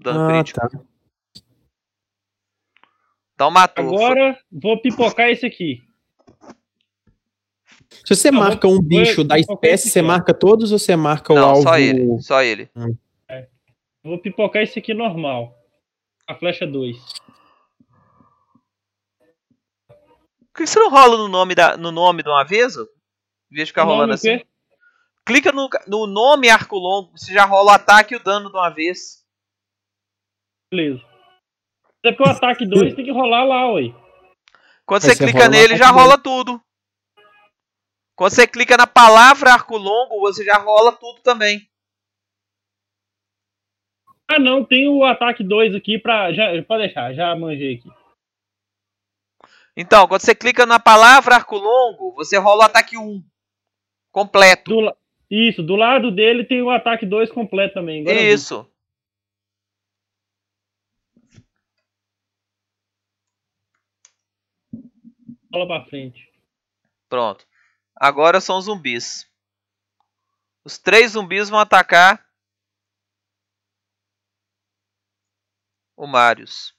Dano 0.00 0.24
Ah, 0.24 0.32
crítico. 0.32 0.58
tá. 0.58 0.68
Então 3.36 3.50
matou. 3.50 3.84
Agora, 3.84 4.38
vou 4.50 4.80
pipocar 4.80 5.28
esse 5.28 5.44
aqui. 5.44 5.82
Se 7.90 8.16
você 8.16 8.30
Não, 8.30 8.40
marca 8.40 8.66
um 8.66 8.80
bicho 8.80 9.22
da 9.22 9.38
espécie, 9.38 9.90
você 9.90 10.00
marca 10.00 10.32
todos 10.32 10.72
ou 10.72 10.78
você 10.78 10.96
marca 10.96 11.34
o 11.34 11.36
Não, 11.36 11.50
alvo? 11.50 11.62
só 11.62 11.78
ele. 11.78 12.22
Só 12.22 12.42
ele. 12.42 12.70
Vou 14.02 14.18
pipocar 14.18 14.62
esse 14.62 14.78
aqui 14.78 14.94
normal. 14.94 15.54
A 16.26 16.34
flecha 16.34 16.66
2. 16.66 16.96
Por 19.86 20.62
que 20.62 20.66
você 20.66 20.78
não 20.80 20.88
rola 20.88 21.18
no 21.18 21.28
nome, 21.28 21.54
da, 21.54 21.76
no 21.76 21.92
nome 21.92 22.22
de 22.22 22.30
uma 22.30 22.42
vez? 22.42 22.74
Em 22.76 22.86
vez 23.50 23.66
de 23.66 23.72
ficar 23.72 23.82
rolando 23.84 24.14
assim. 24.14 24.40
Clica 25.26 25.52
no, 25.52 25.68
no 25.86 26.06
nome 26.06 26.48
arco 26.48 26.78
longo, 26.78 27.10
você 27.14 27.34
já 27.34 27.44
rola 27.44 27.72
o 27.72 27.74
ataque 27.74 28.14
e 28.14 28.16
o 28.16 28.22
dano 28.22 28.48
de 28.48 28.56
uma 28.56 28.70
vez. 28.70 29.26
Beleza. 30.72 31.04
É 32.06 32.12
porque 32.12 32.28
o 32.28 32.32
ataque 32.32 32.64
2 32.64 32.94
tem 32.94 33.04
que 33.04 33.10
rolar 33.10 33.44
lá, 33.44 33.72
ué. 33.72 33.92
Quando 34.84 35.02
você 35.02 35.14
você 35.14 35.24
clica 35.24 35.48
nele, 35.48 35.76
já 35.76 35.86
ataque 35.86 36.00
rola 36.00 36.18
tudo. 36.18 36.60
Quando 38.14 38.30
você 38.30 38.46
clica 38.46 38.76
na 38.76 38.86
palavra 38.86 39.52
arco 39.52 39.76
longo, 39.76 40.20
você 40.20 40.44
já 40.44 40.56
rola 40.56 40.92
tudo 40.92 41.20
também. 41.20 41.68
Ah, 44.28 44.38
não, 44.38 44.64
tem 44.64 44.88
o 44.88 45.04
ataque 45.04 45.44
2 45.44 45.74
aqui 45.74 45.98
pra. 45.98 46.32
Já, 46.32 46.50
pode 46.62 46.84
deixar, 46.84 47.12
já 47.12 47.34
manjei 47.36 47.74
aqui. 47.74 47.90
Então, 49.76 50.08
quando 50.08 50.22
você 50.22 50.34
clica 50.34 50.64
na 50.64 50.80
palavra 50.80 51.34
arco 51.34 51.56
longo, 51.56 52.12
você 52.14 52.38
rola 52.38 52.62
o 52.62 52.66
ataque 52.66 52.96
1. 52.96 53.22
Completo. 54.10 54.70
Do 54.70 54.96
Isso, 55.30 55.62
do 55.62 55.76
lado 55.76 56.10
dele 56.10 56.44
tem 56.44 56.62
o 56.62 56.70
ataque 56.70 57.04
2 57.04 57.30
completo 57.30 57.74
também. 57.74 58.04
Isso. 58.04 58.66
Rola 65.56 65.66
pra 65.66 65.86
frente. 65.86 66.30
Pronto. 67.08 67.46
Agora 67.98 68.42
são 68.42 68.60
zumbis. 68.60 69.26
Os 70.62 70.76
três 70.76 71.12
zumbis 71.12 71.48
vão 71.48 71.58
atacar 71.58 72.22
o 75.96 76.06
Marius. 76.06 76.74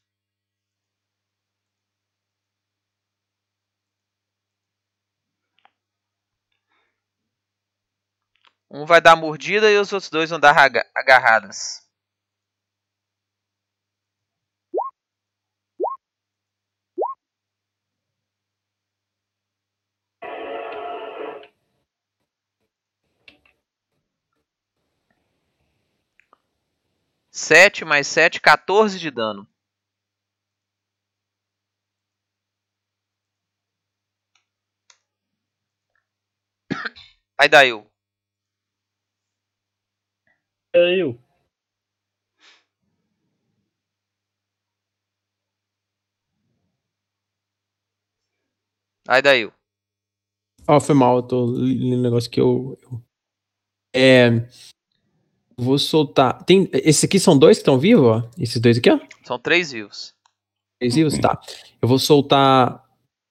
Um 8.70 8.86
vai 8.86 9.02
dar 9.02 9.16
mordida 9.16 9.72
e 9.72 9.78
os 9.80 9.92
outros 9.92 10.12
dois 10.12 10.30
vão 10.30 10.40
dar 10.40 10.56
aga- 10.56 10.86
agarradas. 10.94 11.87
Sete 27.40 27.86
mais 27.86 28.08
sete, 28.08 28.42
14 28.42 28.98
de 28.98 29.12
dano. 29.12 29.48
Aí 37.40 37.48
daí 37.48 37.70
eu. 37.70 37.88
É 40.74 41.00
eu. 41.00 41.16
Aí 49.08 49.22
daí 49.22 49.42
eu. 49.42 49.54
Ó, 50.68 50.80
foi 50.80 50.96
mal, 50.96 51.18
eu 51.18 51.22
tô 51.22 51.46
lendo 51.46 52.00
um 52.00 52.02
negócio 52.02 52.32
que 52.32 52.42
eu. 52.42 52.76
eu- 52.82 53.04
É. 53.94 54.30
Vou 55.60 55.80
soltar. 55.80 56.44
Tem, 56.44 56.70
esses 56.72 57.04
aqui 57.04 57.20
são 57.20 57.38
dois 57.38 57.58
que 57.58 57.62
estão 57.62 57.80
vivos, 57.80 58.06
ó? 58.06 58.30
Esses 58.38 58.62
dois 58.62 58.78
aqui, 58.78 58.92
ó? 58.92 59.00
São 59.26 59.40
três 59.40 59.72
vivos. 59.72 60.14
Três 60.80 60.94
vivos? 60.96 61.18
Tá. 61.18 61.40
Eu 61.82 61.88
vou 61.88 61.98
soltar 61.98 62.84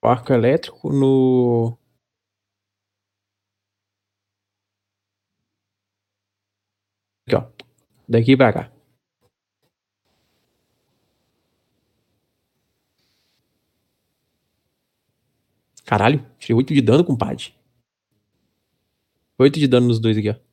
o 0.03 0.09
arco 0.09 0.33
elétrico 0.33 0.93
no. 0.93 1.79
Aqui, 7.29 7.37
ó. 7.37 7.47
Daqui 8.09 8.37
pra 8.37 8.53
cá. 8.53 8.73
Caralho, 15.85 16.27
tirei 16.39 16.57
8 16.57 16.75
de 16.75 16.81
dano, 16.83 17.05
compadre. 17.05 17.55
8 19.39 19.59
de 19.61 19.69
dano 19.69 19.87
nos 19.87 20.01
dois 20.01 20.19
aqui, 20.19 20.31
ó. 20.31 20.46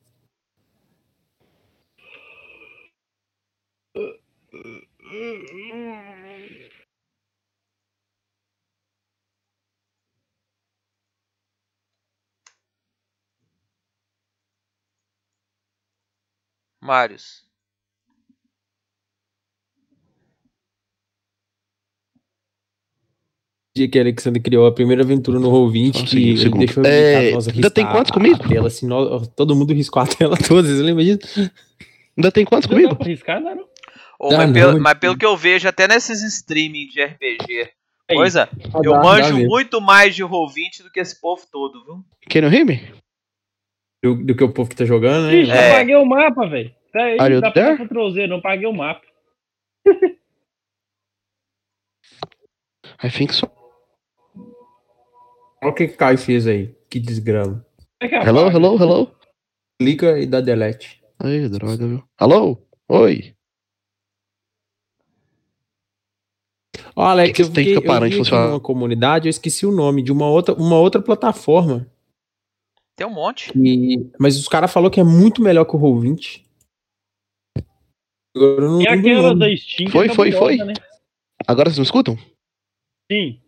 Marius. 16.84 17.42
dia 23.76 23.88
que 23.88 23.98
Alexandre 23.98 24.40
criou 24.40 24.66
a 24.66 24.72
primeira 24.72 25.02
aventura 25.02 25.40
no 25.40 25.50
Roll20, 25.50 25.96
Só 25.96 26.02
um 26.02 26.06
que 26.06 26.16
ele 26.30 26.38
segundo. 26.38 26.58
deixou 26.60 26.86
É, 26.86 27.32
nós 27.32 27.48
ainda 27.48 27.70
tem 27.70 27.84
riscar 27.84 27.96
quantos 27.96 28.10
a- 28.12 28.14
comigo? 28.14 28.44
A 28.44 28.48
tela, 28.48 28.66
assim, 28.68 28.86
nós- 28.86 29.26
todo 29.28 29.56
mundo 29.56 29.72
riscou 29.74 30.00
a 30.02 30.06
tela 30.06 30.36
toda, 30.62 30.68
você 30.68 30.80
lembra 30.82 31.02
disso? 31.04 31.50
Ainda 32.16 32.30
tem 32.30 32.44
quantos 32.44 32.68
Não 32.70 32.78
dá 32.80 32.94
comigo? 32.94 33.20
não, 33.40 33.56
não. 33.56 33.68
Ô, 34.20 34.28
Dá 34.28 34.38
mas, 34.38 34.46
não, 34.46 34.52
pelo, 34.54 34.72
mas- 34.74 34.82
mas 34.82 34.98
pelo 34.98 35.18
que 35.18 35.26
eu 35.26 35.36
vejo, 35.36 35.66
até 35.66 35.88
nesses 35.88 36.22
streaming 36.22 36.86
de 36.86 37.00
RPG, 37.02 37.70
Aí. 38.08 38.16
coisa, 38.16 38.48
eu 38.76 38.92
dá, 38.92 38.98
dá 38.98 39.02
manjo 39.02 39.38
muito 39.48 39.80
mais 39.80 40.14
de 40.14 40.22
Roll20 40.22 40.84
do 40.84 40.90
que 40.92 41.00
esse 41.00 41.20
povo 41.20 41.42
todo, 41.50 41.84
viu? 41.84 42.04
Quem 42.30 42.42
não 42.42 42.48
rime? 42.48 42.80
Do, 44.04 44.14
do 44.16 44.34
que 44.36 44.44
o 44.44 44.52
povo 44.52 44.68
que 44.68 44.76
tá 44.76 44.84
jogando, 44.84 45.28
né? 45.28 45.36
Ixi, 45.36 45.50
É. 45.50 45.70
eu 45.70 45.74
paguei 45.76 45.96
o 45.96 46.04
mapa, 46.04 46.46
velho. 46.46 46.70
Dá 46.92 47.50
pra 47.50 47.52
there? 47.52 47.78
Ctrl 47.88 48.10
Z, 48.10 48.26
não 48.26 48.38
paguei 48.38 48.66
o 48.66 48.72
mapa. 48.72 49.00
I 53.02 53.08
think 53.10 53.32
so. 53.32 53.46
Olha 55.62 55.70
o 55.70 55.74
que 55.74 55.88
que 55.88 55.94
o 55.94 55.96
Caio 55.96 56.18
fez 56.18 56.46
aí. 56.46 56.74
Que 56.90 57.00
desgrama. 57.00 57.64
É 57.98 58.06
que 58.08 58.14
Hello, 58.14 58.48
hello, 58.50 58.76
hello. 58.76 59.10
Clica 59.80 60.18
e 60.18 60.26
dá 60.26 60.42
delete. 60.42 61.02
Ai, 61.18 61.48
droga, 61.48 61.86
viu? 61.86 62.04
Alô? 62.18 62.58
Oi. 62.88 63.34
Ó, 66.94 67.02
Alex, 67.04 67.28
Que 67.30 67.34
que 67.36 67.42
eu, 67.42 67.46
tem 67.46 67.64
que 67.64 67.70
fiquei, 67.70 67.74
ficar 67.76 67.86
parando 67.86 68.06
eu 68.06 68.10
de 68.10 68.14
vi 68.16 68.20
funcionar? 68.20 68.48
numa 68.48 68.60
comunidade, 68.60 69.28
eu 69.28 69.30
esqueci 69.30 69.64
o 69.64 69.72
nome 69.72 70.02
de 70.02 70.12
uma 70.12 70.28
outra, 70.28 70.54
uma 70.54 70.78
outra 70.78 71.00
plataforma. 71.00 71.90
Tem 72.96 73.06
um 73.06 73.10
monte. 73.10 73.52
que- 73.52 74.10
mas 74.18 74.38
os 74.38 74.48
caras 74.48 74.72
falaram 74.72 74.92
que 74.92 75.00
é 75.00 75.04
muito 75.04 75.42
melhor 75.42 75.64
que 75.64 75.74
o 75.74 75.78
Roll20. 75.78 76.44
Agora 78.36 78.62
eu 78.64 78.70
não 78.70 78.80
E 78.82 78.86
o 78.86 78.90
aquela 78.90 79.34
da 79.36 79.56
Steam. 79.56 79.90
Foi, 79.90 80.06
é 80.06 80.14
foi, 80.14 80.32
foi. 80.32 80.56
Né? 80.56 80.74
Agora 81.46 81.68
vocês 81.68 81.78
me 81.78 81.84
escutam? 81.84 82.16
Sim. 83.10 83.40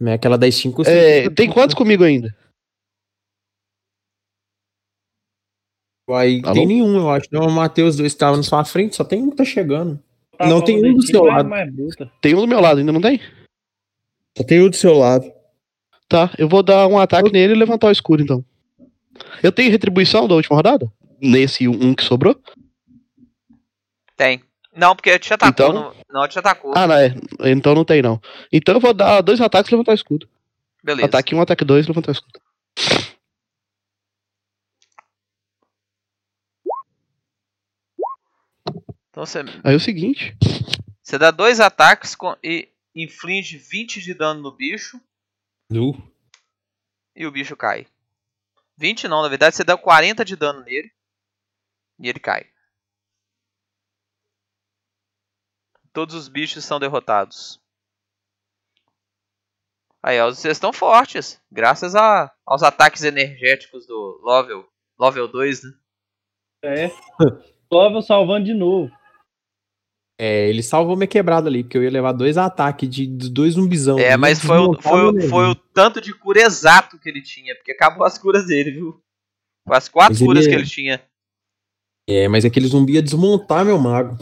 Mas 0.00 0.14
Aquela 0.14 0.38
das 0.38 0.54
5 0.54 0.82
É, 0.86 1.28
tem 1.30 1.50
quantos 1.50 1.74
comigo 1.74 2.02
ainda? 2.04 2.34
Aí 6.10 6.40
Alô? 6.42 6.54
tem 6.54 6.66
nenhum, 6.66 6.96
eu 6.96 7.10
acho. 7.10 7.28
Não, 7.30 7.46
o 7.46 7.50
Matheus 7.52 7.96
dois 7.96 8.12
estavam 8.12 8.38
na 8.38 8.42
sua 8.42 8.64
frente, 8.64 8.96
só 8.96 9.04
tem 9.04 9.22
um 9.22 9.30
que 9.30 9.36
tá 9.36 9.44
chegando. 9.44 10.02
Tá 10.38 10.46
Não, 10.48 10.64
tem 10.64 10.78
um 10.78 10.82
da 10.82 10.88
do 10.88 11.02
Steam, 11.02 11.22
seu 11.22 11.24
lado. 11.24 11.48
bruta. 11.72 12.12
Tem 12.22 12.34
um 12.34 12.40
do 12.40 12.46
meu 12.48 12.60
lado, 12.60 12.78
ainda 12.80 12.92
não 12.92 13.00
tem? 13.00 13.20
Só 14.36 14.42
tem 14.44 14.62
um 14.62 14.70
do 14.70 14.76
seu 14.76 14.94
lado. 14.96 15.30
Tá, 16.08 16.32
eu 16.38 16.48
vou 16.48 16.62
dar 16.62 16.86
um 16.86 16.96
ataque 16.98 17.30
nele 17.30 17.52
e 17.52 17.56
levantar 17.56 17.88
o 17.88 17.92
escudo, 17.92 18.22
então. 18.22 18.42
Eu 19.42 19.52
tenho 19.52 19.70
retribuição 19.70 20.26
da 20.28 20.34
última 20.34 20.56
rodada? 20.56 20.90
Nesse 21.20 21.66
um 21.68 21.94
que 21.94 22.04
sobrou? 22.04 22.40
Tem. 24.16 24.42
Não, 24.74 24.94
porque 24.94 25.18
te 25.18 25.32
atacou. 25.34 25.50
Então? 25.70 25.72
Não, 25.72 25.94
não 26.22 26.28
te 26.28 26.38
atacou. 26.38 26.72
Ah, 26.76 26.86
não, 26.86 26.94
é. 26.94 27.14
Então 27.50 27.74
não 27.74 27.84
tem, 27.84 28.00
não. 28.02 28.20
Então 28.52 28.74
eu 28.76 28.80
vou 28.80 28.94
dar 28.94 29.20
dois 29.20 29.40
ataques 29.40 29.70
e 29.70 29.74
levantar 29.74 29.92
o 29.92 29.94
escudo. 29.94 30.28
Beleza. 30.82 31.06
Ataque 31.06 31.34
1, 31.34 31.38
um, 31.38 31.40
ataque 31.42 31.64
2 31.64 31.86
levantar 31.88 32.10
o 32.10 32.12
escudo. 32.12 32.40
Então 39.10 39.24
você, 39.26 39.40
Aí 39.64 39.72
é 39.72 39.76
o 39.76 39.80
seguinte. 39.80 40.36
você 41.02 41.18
dá 41.18 41.30
dois 41.30 41.60
ataques 41.60 42.14
com- 42.14 42.36
e 42.42 42.68
inflige 42.94 43.56
20 43.58 44.00
de 44.00 44.14
dano 44.14 44.40
no 44.42 44.52
bicho 44.52 45.00
Nu. 45.70 45.94
e 47.16 47.26
o 47.26 47.30
bicho 47.30 47.56
cai. 47.56 47.86
20 48.78 49.08
não, 49.08 49.22
na 49.22 49.28
verdade 49.28 49.56
você 49.56 49.64
dá 49.64 49.76
40 49.76 50.24
de 50.24 50.36
dano 50.36 50.60
nele 50.60 50.90
e 51.98 52.08
ele 52.08 52.20
cai. 52.20 52.48
Todos 55.92 56.14
os 56.14 56.28
bichos 56.28 56.64
são 56.64 56.78
derrotados. 56.78 57.60
Aí, 60.00 60.20
ó, 60.20 60.26
vocês 60.26 60.56
estão 60.56 60.72
fortes, 60.72 61.42
graças 61.50 61.96
a, 61.96 62.32
aos 62.46 62.62
ataques 62.62 63.02
energéticos 63.02 63.84
do 63.84 64.20
Level, 64.24 64.64
level 64.98 65.26
2, 65.26 65.64
né? 65.64 65.70
É. 66.62 66.90
Level 67.70 68.00
salvando 68.00 68.46
de 68.46 68.54
novo. 68.54 68.96
É, 70.20 70.48
ele 70.48 70.64
salvou 70.64 70.96
minha 70.96 71.06
quebrada 71.06 71.48
ali, 71.48 71.62
porque 71.62 71.78
eu 71.78 71.84
ia 71.84 71.90
levar 71.90 72.10
dois 72.12 72.36
ataques 72.36 72.88
de, 72.90 73.06
de 73.06 73.30
dois 73.30 73.54
zumbizão. 73.54 73.98
É, 74.00 74.16
mas 74.16 74.40
foi 74.40 74.58
o, 74.58 74.74
foi, 74.82 75.00
o- 75.04 75.28
foi 75.28 75.44
o 75.46 75.54
tanto 75.54 76.00
de 76.00 76.12
cura 76.12 76.40
exato 76.40 76.98
que 76.98 77.08
ele 77.08 77.22
tinha, 77.22 77.54
porque 77.54 77.70
acabou 77.70 78.04
as 78.04 78.18
curas 78.18 78.46
dele, 78.46 78.72
viu? 78.72 79.00
Foi 79.66 79.76
as 79.76 79.88
quatro 79.88 80.14
Mas 80.14 80.20
ele 80.20 80.26
curas 80.26 80.46
é- 80.46 80.48
que 80.48 80.54
ele 80.56 80.66
tinha. 80.66 81.02
É, 82.08 82.26
mas 82.26 82.44
aquele 82.44 82.66
zumbi 82.66 82.94
ia 82.94 83.02
desmontar 83.02 83.64
meu 83.64 83.78
mago. 83.78 84.18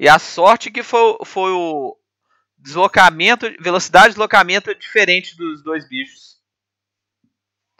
E 0.00 0.08
a 0.08 0.18
sorte 0.18 0.70
que 0.70 0.82
foi, 0.82 1.18
foi 1.24 1.50
o 1.50 1.96
deslocamento, 2.56 3.46
velocidade 3.60 4.06
de 4.06 4.10
deslocamento 4.12 4.74
diferente 4.74 5.36
dos 5.36 5.62
dois 5.62 5.86
bichos. 5.88 6.36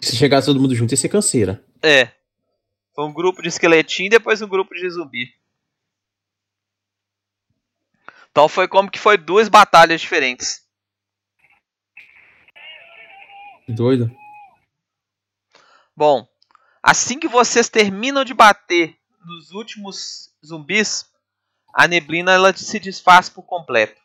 Se 0.01 0.15
chegasse 0.17 0.47
todo 0.47 0.61
mundo 0.61 0.75
junto, 0.75 0.93
ia 0.93 0.97
ser 0.97 1.09
canseira. 1.09 1.65
É. 1.83 2.09
Foi 2.95 3.05
um 3.07 3.13
grupo 3.13 3.41
de 3.41 3.49
esqueletinho 3.49 4.09
e 4.09 4.11
depois 4.11 4.43
um 4.43 4.49
grupo 4.49 4.75
de 4.75 4.91
zumbi. 4.91 5.29
Então 8.37 8.51
foi 8.51 8.69
como 8.69 8.91
que 8.91 8.99
foi 8.99 9.17
duas 9.17 9.49
batalhas 9.49 9.99
diferentes. 9.99 10.63
Que 13.65 13.73
Doido. 13.73 14.15
Bom, 15.97 16.29
assim 16.83 17.19
que 17.19 17.29
vocês 17.29 17.71
terminam 17.71 18.27
de 18.27 18.35
bater 18.35 18.95
nos 19.25 19.53
últimos 19.53 20.35
zumbis, 20.45 21.11
a 21.73 21.89
neblina 21.89 22.31
ela 22.31 22.55
se 22.55 22.79
desfaz 22.79 23.31
por 23.31 23.45
completo. 23.45 23.99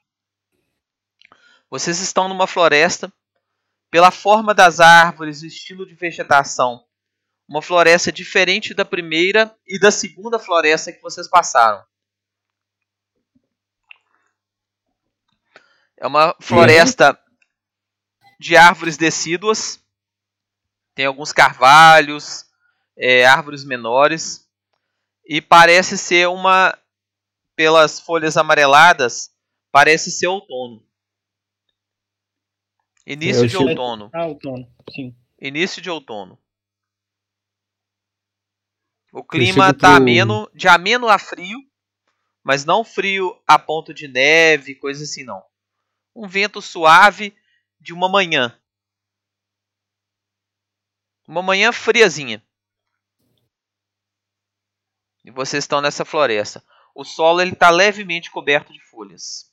Vocês 1.70 2.00
estão 2.00 2.30
numa 2.30 2.48
floresta. 2.48 3.12
Pela 3.90 4.12
forma 4.12 4.54
das 4.54 4.80
árvores 4.80 5.44
e 5.44 5.48
estilo 5.48 5.86
de 5.86 5.94
vegetação, 5.94 6.86
uma 7.50 7.62
floresta 7.62 8.14
diferente 8.14 8.74
da 8.74 8.86
primeira 8.86 9.54
e 9.68 9.78
da 9.78 9.92
segunda 9.92 10.40
floresta 10.40 10.94
que 10.94 11.02
vocês 11.02 11.28
passaram. 11.28 11.84
É 16.02 16.08
uma 16.08 16.36
floresta 16.42 17.18
de 18.40 18.58
árvores 18.58 18.98
decíduas. 18.98 19.80
Tem 20.96 21.06
alguns 21.06 21.32
carvalhos, 21.32 22.46
é, 22.98 23.24
árvores 23.26 23.64
menores. 23.64 24.50
E 25.26 25.40
parece 25.42 25.98
ser 25.98 26.28
uma. 26.28 26.76
Pelas 27.56 28.00
folhas 28.00 28.36
amareladas, 28.38 29.30
parece 29.72 30.10
ser 30.10 30.26
outono. 30.28 30.84
Início 33.06 33.48
de 33.48 33.56
outono. 33.58 34.10
Ah, 34.14 34.26
outono. 34.26 34.68
Sim. 34.90 35.16
Início 35.40 35.82
de 35.82 35.90
outono. 35.90 36.40
O 39.14 39.24
clima 39.24 39.74
tá 39.74 39.90
pro- 39.90 39.98
ameno, 39.98 40.50
de 40.56 40.68
ameno 40.68 41.08
a 41.08 41.20
frio, 41.20 41.60
mas 42.44 42.64
não 42.66 42.84
frio 42.84 43.40
a 43.46 43.60
ponto 43.60 43.94
de 43.94 44.08
neve, 44.08 44.74
coisa 44.76 45.04
assim 45.04 45.24
não. 45.24 45.44
Um 46.16 46.28
vento 46.28 46.62
suave 46.62 47.36
de 47.80 47.94
uma 47.94 48.10
manhã. 48.10 48.58
Uma 51.28 51.42
manhã 51.42 51.72
friazinha. 51.72 52.44
E 55.24 55.32
vocês 55.32 55.64
estão 55.64 55.82
nessa 55.82 56.04
floresta. 56.04 56.64
O 56.94 57.04
solo 57.04 57.42
ele 57.42 57.56
tá 57.56 57.70
levemente 57.70 58.30
coberto 58.32 58.74
de 58.74 58.82
folhas. 58.82 59.52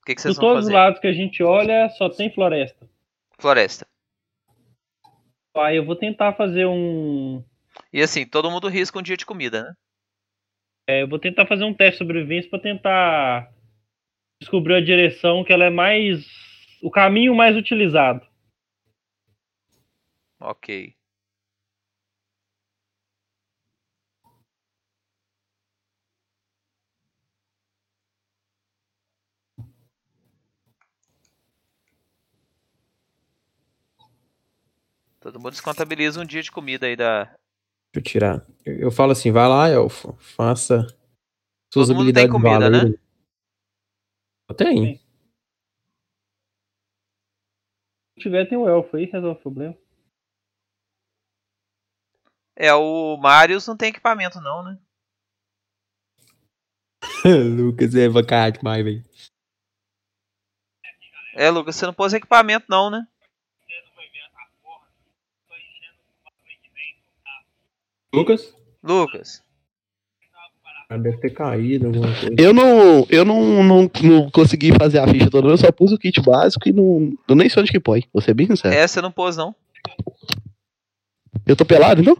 O 0.00 0.04
que, 0.06 0.14
que 0.14 0.22
De 0.22 0.22
vocês 0.22 0.36
vão 0.36 0.46
todos 0.46 0.64
os 0.66 0.70
fazer? 0.70 0.72
lados 0.72 1.00
que 1.00 1.06
a 1.06 1.12
gente 1.12 1.42
olha, 1.42 1.88
só 1.90 2.08
tem 2.10 2.32
floresta. 2.32 2.88
Floresta. 3.38 3.86
Aí 5.60 5.76
eu 5.76 5.84
vou 5.84 5.96
tentar 5.96 6.32
fazer 6.34 6.66
um. 6.66 7.42
E 7.92 8.02
assim, 8.02 8.26
todo 8.26 8.50
mundo 8.50 8.68
risca 8.68 8.98
um 8.98 9.02
dia 9.02 9.16
de 9.16 9.26
comida, 9.26 9.62
né? 9.62 9.74
é, 10.88 11.02
eu 11.02 11.08
vou 11.08 11.18
tentar 11.18 11.44
fazer 11.44 11.64
um 11.64 11.74
teste 11.74 11.92
de 11.92 11.98
sobrevivência 11.98 12.48
pra 12.48 12.58
tentar 12.58 13.52
descobrir 14.40 14.74
a 14.74 14.80
direção 14.80 15.44
que 15.44 15.52
ela 15.52 15.64
é 15.64 15.70
mais. 15.70 16.26
o 16.82 16.90
caminho 16.90 17.34
mais 17.34 17.54
utilizado. 17.54 18.26
Ok. 20.40 20.97
Todo 35.28 35.40
mundo 35.40 35.50
descontabiliza 35.50 36.22
um 36.22 36.24
dia 36.24 36.40
de 36.40 36.50
comida 36.50 36.86
aí 36.86 36.96
da. 36.96 37.24
Deixa 37.24 37.36
eu 37.96 38.02
tirar. 38.02 38.46
Eu, 38.64 38.78
eu 38.78 38.90
falo 38.90 39.12
assim, 39.12 39.30
vai 39.30 39.46
lá, 39.46 39.68
Elfo, 39.68 40.14
faça 40.14 40.86
suas 41.70 41.88
Todo 41.88 41.96
mundo 41.96 42.10
tem 42.14 42.24
habilidades 42.24 42.32
comida, 42.32 42.70
valendo. 42.70 42.92
né? 42.92 42.98
Eu 44.48 44.54
tenho. 44.56 44.96
Se 48.14 48.22
tiver, 48.22 48.48
tem 48.48 48.56
o 48.56 48.66
elfo 48.66 48.96
aí, 48.96 49.04
resolve 49.04 49.38
o 49.38 49.42
problema. 49.42 49.76
É, 52.56 52.72
o 52.72 53.18
Marius 53.18 53.66
não 53.66 53.76
tem 53.76 53.90
equipamento 53.90 54.40
não, 54.40 54.62
né? 54.62 54.80
Lucas 57.54 57.94
é 57.94 58.08
bacana 58.08 58.50
demais, 58.50 58.82
velho. 58.82 59.04
É, 61.34 61.50
Lucas, 61.50 61.76
você 61.76 61.84
não 61.84 61.92
pôs 61.92 62.14
equipamento 62.14 62.64
não, 62.70 62.88
né? 62.90 63.06
Lucas? 68.12 68.54
Lucas. 68.82 69.42
Ah, 70.90 70.96
Deve 70.96 71.18
ter 71.18 71.30
caído 71.30 71.86
alguma 71.88 72.06
coisa. 72.06 72.34
Eu 72.38 72.54
não, 72.54 73.06
eu 73.10 73.24
não, 73.24 73.62
não, 73.62 73.90
não 74.02 74.30
consegui 74.30 74.72
fazer 74.72 74.98
a 74.98 75.06
ficha 75.06 75.30
toda, 75.30 75.48
eu 75.48 75.58
só 75.58 75.70
pus 75.70 75.92
o 75.92 75.98
kit 75.98 76.20
básico 76.22 76.66
e 76.68 76.72
não, 76.72 77.12
eu 77.28 77.36
nem 77.36 77.48
sei 77.48 77.62
onde 77.62 77.70
que 77.70 77.78
põe, 77.78 78.08
vou 78.12 78.22
ser 78.22 78.32
bem 78.32 78.46
sincero. 78.46 78.74
É, 78.74 78.86
você 78.86 79.02
não 79.02 79.12
pôs 79.12 79.36
não. 79.36 79.54
Eu 81.46 81.54
tô 81.54 81.66
pelado, 81.66 82.00
então? 82.00 82.16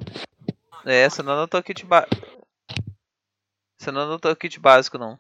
É, 0.84 1.08
você 1.08 1.22
não 1.22 1.32
anotou 1.32 1.62
kit 1.62 1.84
básico. 1.86 2.16
Você 3.78 3.90
não 3.90 4.02
anotou 4.02 4.36
kit 4.36 4.60
básico 4.60 4.98
não. 4.98 5.18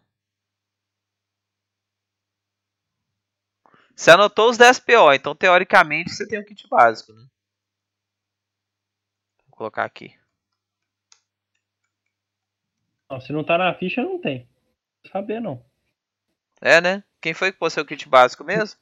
Você 3.96 4.10
anotou 4.10 4.50
os 4.50 4.58
10 4.58 4.78
PO, 4.80 5.12
então 5.14 5.34
teoricamente 5.34 6.10
você 6.10 6.26
tem 6.28 6.38
um 6.38 6.44
kit 6.44 6.68
básico, 6.68 7.12
né? 7.12 7.26
Vou 9.46 9.56
colocar 9.56 9.84
aqui. 9.84 10.14
Não, 13.10 13.20
se 13.20 13.32
não 13.32 13.42
tá 13.42 13.56
na 13.56 13.74
ficha, 13.74 14.02
não 14.02 14.20
tem. 14.20 14.46
Não 15.04 15.10
saber, 15.10 15.40
não. 15.40 15.64
É, 16.60 16.80
né? 16.80 17.02
Quem 17.20 17.32
foi 17.32 17.52
que 17.52 17.58
pôs 17.58 17.72
seu 17.72 17.84
kit 17.84 18.08
básico 18.08 18.44
mesmo? 18.44 18.78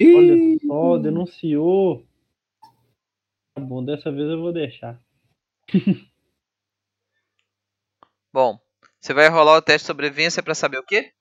Olha 0.00 0.36
só, 0.66 0.98
denunciou. 0.98 2.04
Tá 3.54 3.60
bom, 3.60 3.84
dessa 3.84 4.10
vez 4.10 4.28
eu 4.28 4.40
vou 4.40 4.52
deixar. 4.52 5.00
Bom, 8.32 8.58
você 8.98 9.12
vai 9.12 9.28
rolar 9.28 9.58
o 9.58 9.62
teste 9.62 9.84
de 9.84 9.88
sobrevivência 9.88 10.42
pra 10.42 10.54
saber 10.54 10.78
o 10.78 10.82
quê? 10.82 11.12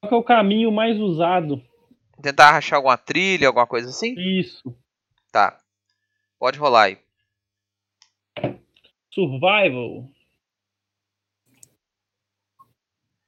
Qual 0.00 0.08
que 0.08 0.14
é 0.14 0.16
o 0.16 0.24
caminho 0.24 0.72
mais 0.72 0.98
usado? 0.98 1.62
Tentar 2.22 2.52
rachar 2.52 2.78
alguma 2.78 2.96
trilha, 2.96 3.46
alguma 3.46 3.66
coisa 3.66 3.90
assim? 3.90 4.14
Isso. 4.16 4.74
Tá. 5.30 5.60
Pode 6.38 6.58
rolar 6.58 6.84
aí. 6.84 6.98
Survival. 9.12 10.08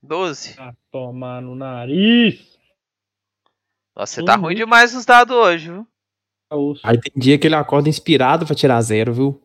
12. 0.02 0.56
Ah, 0.58 0.74
tomar 0.90 1.42
no 1.42 1.54
nariz. 1.54 2.58
Nossa, 3.94 4.14
você 4.14 4.24
tá 4.24 4.36
ruim 4.36 4.54
demais 4.54 4.94
nos 4.94 5.04
dados 5.04 5.36
hoje, 5.36 5.70
viu? 5.70 5.86
Osso. 6.50 6.80
Aí 6.84 6.98
tem 6.98 7.12
dia 7.16 7.38
que 7.38 7.46
ele 7.46 7.54
acorda 7.54 7.88
inspirado 7.88 8.46
pra 8.46 8.54
tirar 8.54 8.80
zero, 8.80 9.12
viu? 9.12 9.42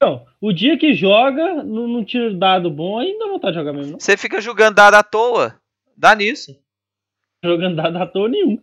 Não, 0.00 0.24
o 0.40 0.52
dia 0.52 0.78
que 0.78 0.94
joga, 0.94 1.62
não, 1.62 1.86
não 1.88 2.04
tira 2.04 2.32
dado 2.32 2.70
bom, 2.70 2.98
aí 2.98 3.12
não 3.12 3.26
dá 3.26 3.32
vontade 3.32 3.52
de 3.52 3.58
jogar 3.58 3.72
mesmo, 3.72 3.92
não. 3.92 4.00
Você 4.00 4.16
fica 4.16 4.40
jogando 4.40 4.76
dado 4.76 4.94
à 4.94 5.02
toa. 5.02 5.60
Dá 5.96 6.14
nisso. 6.14 6.56
Jogando 7.44 7.76
dado 7.76 7.96
à 7.98 8.06
toa 8.06 8.28
nenhum. 8.28 8.60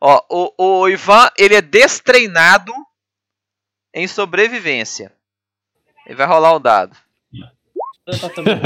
Ó, 0.00 0.22
o, 0.30 0.82
o 0.82 0.88
Ivan, 0.88 1.30
ele 1.38 1.54
é 1.54 1.62
destreinado 1.62 2.72
em 3.94 4.06
sobrevivência. 4.06 5.12
Ele 6.06 6.14
vai 6.14 6.26
rolar 6.26 6.54
o 6.54 6.58
dado. 6.58 6.96
Tá 8.06 8.12
sabendo. 8.12 8.60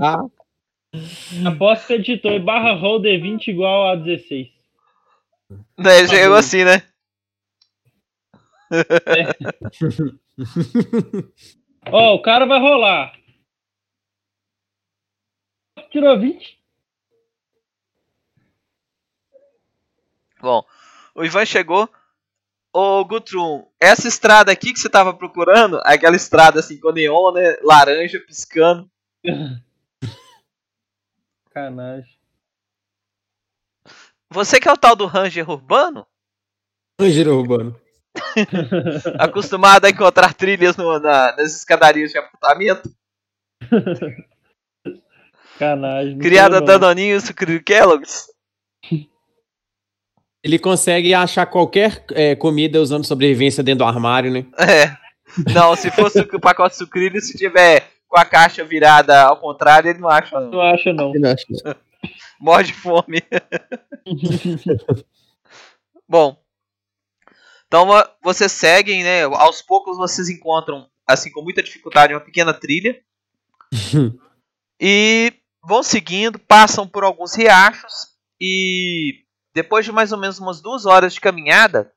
Ah, 0.00 0.24
Aposto 1.46 1.88
que 1.88 1.94
editor 1.94 2.38
barra 2.40 2.72
roll 2.74 3.02
D20 3.02 3.48
igual 3.48 3.90
a 3.90 3.96
16. 3.96 4.48
Não, 5.76 5.90
ele 5.90 6.08
chegou 6.08 6.30
bom. 6.30 6.36
assim, 6.36 6.64
né? 6.64 6.82
Ó, 11.90 12.14
o 12.14 12.22
cara 12.22 12.46
vai 12.46 12.60
rolar. 12.60 13.12
Tirou 15.90 16.18
20. 16.18 16.58
Bom, 20.40 20.64
o 21.14 21.24
Ivan 21.24 21.44
chegou. 21.44 21.88
Ô, 22.78 23.02
Gutrum, 23.06 23.66
essa 23.80 24.06
estrada 24.06 24.52
aqui 24.52 24.70
que 24.70 24.78
você 24.78 24.90
tava 24.90 25.14
procurando, 25.14 25.80
aquela 25.82 26.14
estrada 26.14 26.60
assim 26.60 26.78
com 26.78 26.92
neon, 26.92 27.32
né? 27.32 27.56
Laranja 27.62 28.20
piscando. 28.20 28.90
Canagem. 31.50 32.14
Você 34.30 34.60
que 34.60 34.68
é 34.68 34.72
o 34.72 34.76
tal 34.76 34.94
do 34.94 35.06
Ranger 35.06 35.48
urbano? 35.48 36.06
Ranger 37.00 37.28
urbano. 37.28 37.80
acostumado 39.18 39.86
a 39.86 39.90
encontrar 39.90 40.34
trilhas 40.34 40.76
no- 40.76 40.98
na- 40.98 41.34
nas 41.34 41.56
escadarias 41.56 42.10
de 42.12 42.18
apartamento? 42.18 42.94
Canagem. 45.58 46.18
Criada. 46.18 46.60
Danoninho 46.60 47.16
e 47.16 47.20
Sucrilho 47.22 47.64
Kellogg's? 47.64 48.26
Ele 50.46 50.60
consegue 50.60 51.12
achar 51.12 51.44
qualquer 51.46 52.04
é, 52.12 52.36
comida 52.36 52.80
usando 52.80 53.04
sobrevivência 53.04 53.64
dentro 53.64 53.84
do 53.84 53.88
armário, 53.88 54.30
né? 54.30 54.46
É. 54.56 54.96
Não, 55.52 55.74
se 55.74 55.90
fosse 55.90 56.20
o 56.20 56.40
pacote 56.40 56.74
de 56.74 56.78
sucrilho, 56.78 57.20
se 57.20 57.36
tiver 57.36 57.90
com 58.08 58.16
a 58.16 58.24
caixa 58.24 58.64
virada 58.64 59.22
ao 59.22 59.38
contrário, 59.38 59.90
ele 59.90 59.98
não 59.98 60.08
acha 60.08 60.38
não. 60.38 60.50
Não 60.50 60.60
acho, 60.62 60.92
não. 60.94 61.12
Morre 62.40 62.62
de 62.64 62.72
fome. 62.72 63.20
Bom. 66.08 66.36
Então 67.66 67.86
vo- 67.86 68.08
vocês 68.22 68.52
seguem, 68.52 69.02
né? 69.02 69.24
Aos 69.24 69.60
poucos 69.62 69.96
vocês 69.96 70.28
encontram, 70.28 70.88
assim, 71.04 71.30
com 71.32 71.42
muita 71.42 71.60
dificuldade, 71.62 72.14
uma 72.14 72.20
pequena 72.20 72.54
trilha. 72.54 72.96
e 74.80 75.32
vão 75.64 75.82
seguindo, 75.82 76.38
passam 76.38 76.86
por 76.86 77.02
alguns 77.02 77.34
riachos 77.34 78.14
e 78.40 79.24
depois 79.56 79.86
de 79.86 79.90
mais 79.90 80.12
ou 80.12 80.18
menos 80.18 80.38
umas 80.38 80.60
duas 80.60 80.84
horas 80.84 81.14
de 81.14 81.20
caminhada, 81.20 81.90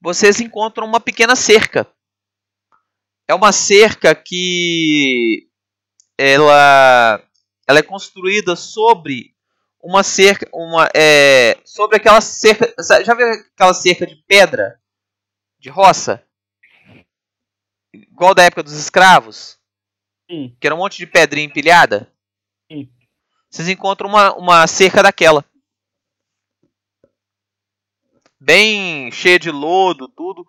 vocês 0.00 0.40
encontram 0.40 0.84
uma 0.84 0.98
pequena 0.98 1.36
cerca. 1.36 1.86
É 3.28 3.32
uma 3.32 3.52
cerca 3.52 4.16
que 4.16 5.48
ela, 6.18 7.22
ela 7.68 7.78
é 7.78 7.82
construída 7.84 8.56
sobre 8.56 9.32
uma 9.80 10.02
cerca, 10.02 10.48
uma 10.52 10.90
é, 10.92 11.60
sobre 11.64 11.98
aquela 11.98 12.20
cerca, 12.20 12.74
já 13.04 13.14
viu 13.14 13.30
aquela 13.54 13.72
cerca 13.72 14.04
de 14.04 14.16
pedra 14.16 14.80
de 15.60 15.68
roça, 15.68 16.20
igual 17.92 18.34
da 18.34 18.42
época 18.42 18.64
dos 18.64 18.72
escravos, 18.72 19.56
Sim. 20.28 20.56
que 20.60 20.66
era 20.66 20.74
um 20.74 20.78
monte 20.78 20.98
de 20.98 21.06
pedrinha 21.06 21.46
empilhada. 21.46 22.12
Sim. 22.68 22.90
Vocês 23.48 23.68
encontram 23.68 24.08
uma, 24.08 24.34
uma 24.34 24.66
cerca 24.66 25.00
daquela, 25.00 25.44
bem 28.40 29.10
cheia 29.10 29.38
de 29.38 29.50
lodo, 29.50 30.08
tudo, 30.08 30.46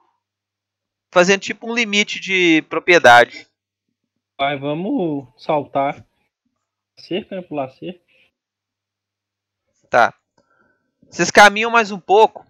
fazendo 1.12 1.42
tipo 1.42 1.70
um 1.70 1.74
limite 1.76 2.20
de 2.20 2.62
propriedade. 2.64 3.48
Vai, 4.38 4.58
vamos 4.58 5.28
saltar. 5.38 6.06
Cerca, 6.98 7.36
né? 7.36 7.42
Pular 7.42 7.70
cerca. 7.70 8.00
Tá. 9.90 10.14
Vocês 11.10 11.32
caminham 11.32 11.72
mais 11.72 11.92
um 11.92 12.00
pouco. 12.00 12.46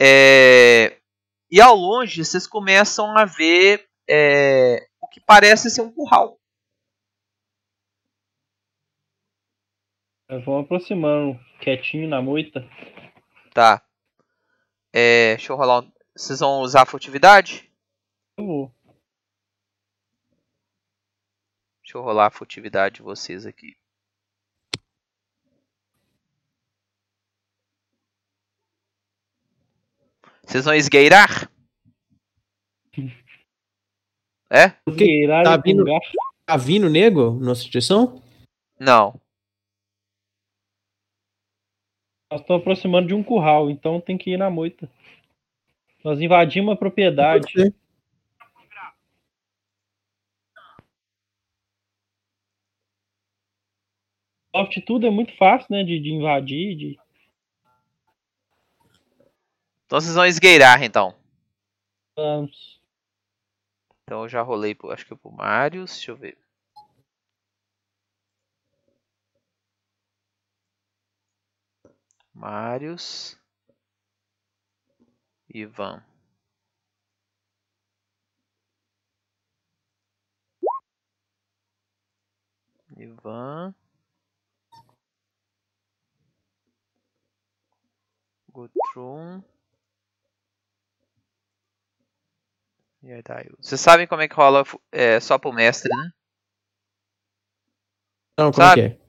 é, 0.00 0.98
E 1.50 1.60
ao 1.60 1.74
longe 1.74 2.24
vocês 2.24 2.46
começam 2.46 3.16
a 3.16 3.24
ver 3.24 3.88
é, 4.08 4.88
o 5.00 5.06
que 5.08 5.20
parece 5.20 5.70
ser 5.70 5.82
um 5.82 5.92
curral. 5.92 6.38
Nós 10.30 10.44
Vamos 10.44 10.64
aproximando 10.64 11.38
quietinho 11.60 12.08
na 12.08 12.20
moita. 12.22 12.60
Tá. 13.52 13.82
É, 14.92 15.36
deixa 15.36 15.52
eu 15.52 15.56
rolar. 15.56 15.80
um- 15.84 15.92
Vocês 16.16 16.40
vão 16.40 16.60
usar 16.60 16.82
a 16.82 16.86
furtividade? 16.86 17.70
Eu 18.36 18.44
vou. 18.46 18.74
Deixa 21.82 21.96
eu 21.96 22.02
rolar 22.02 22.26
a 22.26 22.30
furtividade 22.30 22.96
de 22.96 23.02
vocês 23.02 23.46
aqui. 23.46 23.76
Vocês 30.44 30.64
vão 30.64 30.74
esgueirar? 30.74 31.50
É? 34.50 34.70
Porque 34.84 35.04
Gueirar 35.04 35.44
tá 35.44 35.54
e 35.54 35.62
vindo- 35.62 35.84
tá 36.46 36.56
vindo 36.56 36.88
nego 36.88 37.32
nossa 37.32 37.62
direção? 37.64 38.22
Não. 38.80 39.20
Nós 42.30 42.42
estamos 42.42 42.60
aproximando 42.60 43.08
de 43.08 43.14
um 43.14 43.22
curral, 43.22 43.70
então 43.70 44.00
tem 44.00 44.18
que 44.18 44.30
ir 44.30 44.36
na 44.36 44.50
moita. 44.50 44.88
Nós 46.04 46.20
invadimos 46.20 46.74
a 46.74 46.76
propriedade. 46.76 47.52
Soft 54.54 54.80
tudo 54.86 55.06
é 55.06 55.10
muito 55.10 55.34
fácil, 55.36 55.68
né? 55.70 55.82
De, 55.82 55.98
de 55.98 56.10
invadir. 56.10 56.76
De... 56.76 57.00
Então 59.86 60.00
vocês 60.00 60.14
vão 60.14 60.26
esgueirar, 60.26 60.82
então. 60.82 61.14
Vamos. 62.14 62.78
Então 64.02 64.22
eu 64.22 64.28
já 64.28 64.42
rolei, 64.42 64.74
pro, 64.74 64.90
acho 64.90 65.06
que 65.06 65.14
pro 65.14 65.30
Marius. 65.30 65.92
Deixa 65.92 66.10
eu 66.10 66.16
ver. 66.16 66.36
Marius. 72.38 73.36
Ivan. 75.52 76.04
Ivan. 82.96 83.74
Gutrun. 88.52 89.42
E 93.02 93.12
aí, 93.12 93.22
Daio. 93.22 93.56
Vocês 93.60 93.80
sabem 93.80 94.06
como 94.06 94.22
é 94.22 94.28
que 94.28 94.34
rola 94.34 94.62
é, 94.92 95.18
só 95.18 95.38
pro 95.38 95.52
mestre, 95.52 95.88
né? 95.88 96.12
Não, 98.36 98.52
como 98.52 98.64
Sabe? 98.64 98.80
é 98.80 98.88
que 98.90 98.94
é? 99.02 99.07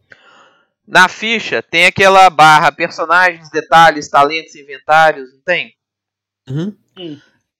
Na 0.89 1.07
ficha 1.07 1.61
tem 1.61 1.85
aquela 1.85 2.27
barra 2.31 2.71
personagens, 2.71 3.51
detalhes, 3.51 4.09
talentos, 4.09 4.55
inventários, 4.55 5.31
não 5.31 5.41
tem? 5.41 5.75
Uhum. 6.49 6.75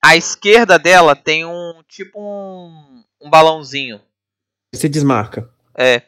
À 0.04 0.16
esquerda 0.16 0.80
dela 0.80 1.16
tem 1.16 1.46
um 1.46 1.84
tipo 1.88 2.20
um, 2.20 3.04
um 3.22 3.30
balãozinho. 3.30 4.02
Você 4.74 4.90
desmarca. 4.90 5.48
É. 5.78 6.02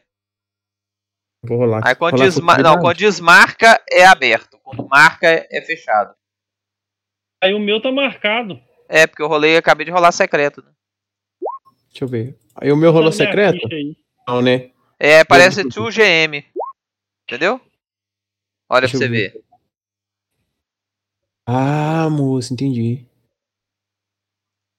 Vou 1.43 1.59
rolar. 1.59 1.81
Aí 1.85 1.93
quando, 1.93 2.13
rolar 2.13 2.25
desma 2.25 2.57
não, 2.57 2.79
quando 2.79 2.97
desmarca 2.97 3.79
é 3.87 4.03
aberto. 4.03 4.57
Quando 4.63 4.87
marca 4.87 5.27
é, 5.27 5.47
é 5.51 5.61
fechado. 5.61 6.15
Aí 7.39 7.53
o 7.53 7.59
meu 7.59 7.79
tá 7.79 7.91
marcado. 7.91 8.59
É, 8.89 9.05
porque 9.05 9.21
eu 9.21 9.27
rolei, 9.27 9.57
acabei 9.57 9.85
de 9.85 9.91
rolar 9.91 10.11
secreto. 10.11 10.63
né? 10.63 10.71
Deixa 11.89 12.03
eu 12.03 12.07
ver. 12.07 12.35
Aí 12.55 12.71
o 12.71 12.77
meu 12.77 12.91
rolou 12.91 13.11
secreto? 13.11 13.67
Não, 14.27 14.41
né? 14.41 14.71
É, 15.03 15.23
parece 15.23 15.63
Desculpa. 15.63 15.91
2GM. 15.91 16.45
Entendeu? 17.31 17.61
Olha 18.69 18.81
Deixa 18.81 18.97
pra 18.97 19.07
você 19.07 19.09
ver. 19.09 19.31
ver. 19.31 19.45
Ah, 21.47 22.09
moço, 22.09 22.53
entendi. 22.53 23.05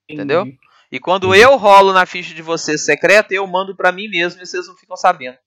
Entendeu? 0.07 0.43
Entendi. 0.43 0.61
E 0.91 1.01
quando 1.01 1.35
eu 1.35 1.57
rolo 1.57 1.95
na 1.95 2.05
ficha 2.05 2.35
de 2.35 2.43
vocês 2.43 2.85
secreta, 2.85 3.33
eu 3.33 3.47
mando 3.47 3.75
pra 3.75 3.91
mim 3.91 4.07
mesmo 4.07 4.43
e 4.43 4.47
vocês 4.47 4.67
não 4.69 4.77
ficam 4.77 4.99
sabendo. 4.99 5.39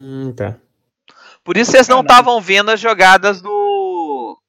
Hum, 0.00 0.34
tá. 0.34 0.58
Por 1.44 1.58
isso 1.58 1.70
vocês 1.72 1.86
não 1.86 2.00
estavam 2.00 2.40
vendo 2.40 2.70
as 2.70 2.80
jogadas 2.80 3.42
do. 3.42 4.40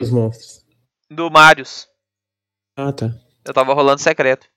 Os 0.00 0.10
monstros. 0.10 0.64
do 1.10 1.30
Marius. 1.30 1.86
Ah, 2.74 2.94
tá. 2.94 3.08
Eu 3.44 3.52
tava 3.52 3.74
rolando 3.74 4.00
secreto. 4.00 4.48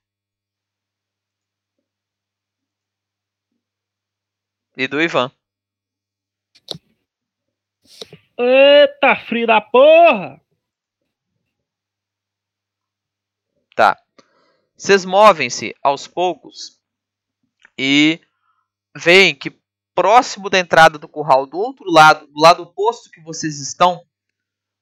E 4.77 4.87
do 4.87 5.01
Ivan. 5.01 5.29
Eita, 8.43 9.15
frio 9.15 9.47
da 9.47 9.61
porra! 9.61 10.41
Tá. 13.76 13.97
Vocês 14.76 15.05
movem-se 15.05 15.76
aos 15.81 16.07
poucos 16.07 16.81
e 17.77 18.19
veem 18.95 19.35
que 19.35 19.61
próximo 19.93 20.49
da 20.49 20.59
entrada 20.59 20.97
do 20.97 21.07
curral, 21.07 21.45
do 21.45 21.57
outro 21.57 21.85
lado, 21.89 22.27
do 22.27 22.39
lado 22.39 22.63
oposto 22.63 23.11
que 23.11 23.22
vocês 23.22 23.59
estão, 23.59 24.03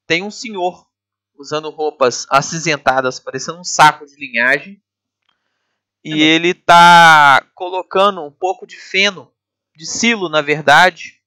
tem 0.08 0.24
um 0.24 0.32
senhor 0.32 0.88
usando 1.38 1.70
roupas 1.70 2.26
acinzentadas, 2.30 3.20
parecendo 3.20 3.60
um 3.60 3.64
saco 3.64 4.06
de 4.06 4.16
linhagem. 4.16 4.82
E 6.04 6.22
ele 6.22 6.54
tá 6.54 7.46
colocando 7.54 8.24
um 8.24 8.32
pouco 8.32 8.66
de 8.66 8.78
feno, 8.78 9.34
de 9.76 9.86
silo, 9.86 10.30
na 10.30 10.42
verdade, 10.42 11.22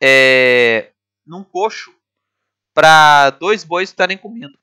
é, 0.00 0.92
num 1.26 1.44
coxo 1.44 1.94
para 2.72 3.30
dois 3.30 3.64
bois 3.64 3.88
estarem 3.88 4.18
comendo. 4.18 4.58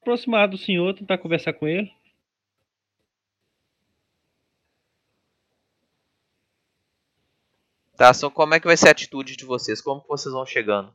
Aproximar 0.00 0.48
do 0.48 0.56
senhor, 0.56 0.94
tentar 0.94 1.18
conversar 1.18 1.52
com 1.52 1.66
ele. 1.66 1.92
Tá, 7.96 8.12
só 8.14 8.30
como 8.30 8.54
é 8.54 8.60
que 8.60 8.66
vai 8.66 8.76
ser 8.76 8.88
a 8.88 8.92
atitude 8.92 9.36
de 9.36 9.44
vocês? 9.44 9.80
Como 9.80 10.02
que 10.02 10.08
vocês 10.08 10.32
vão 10.32 10.46
chegando? 10.46 10.94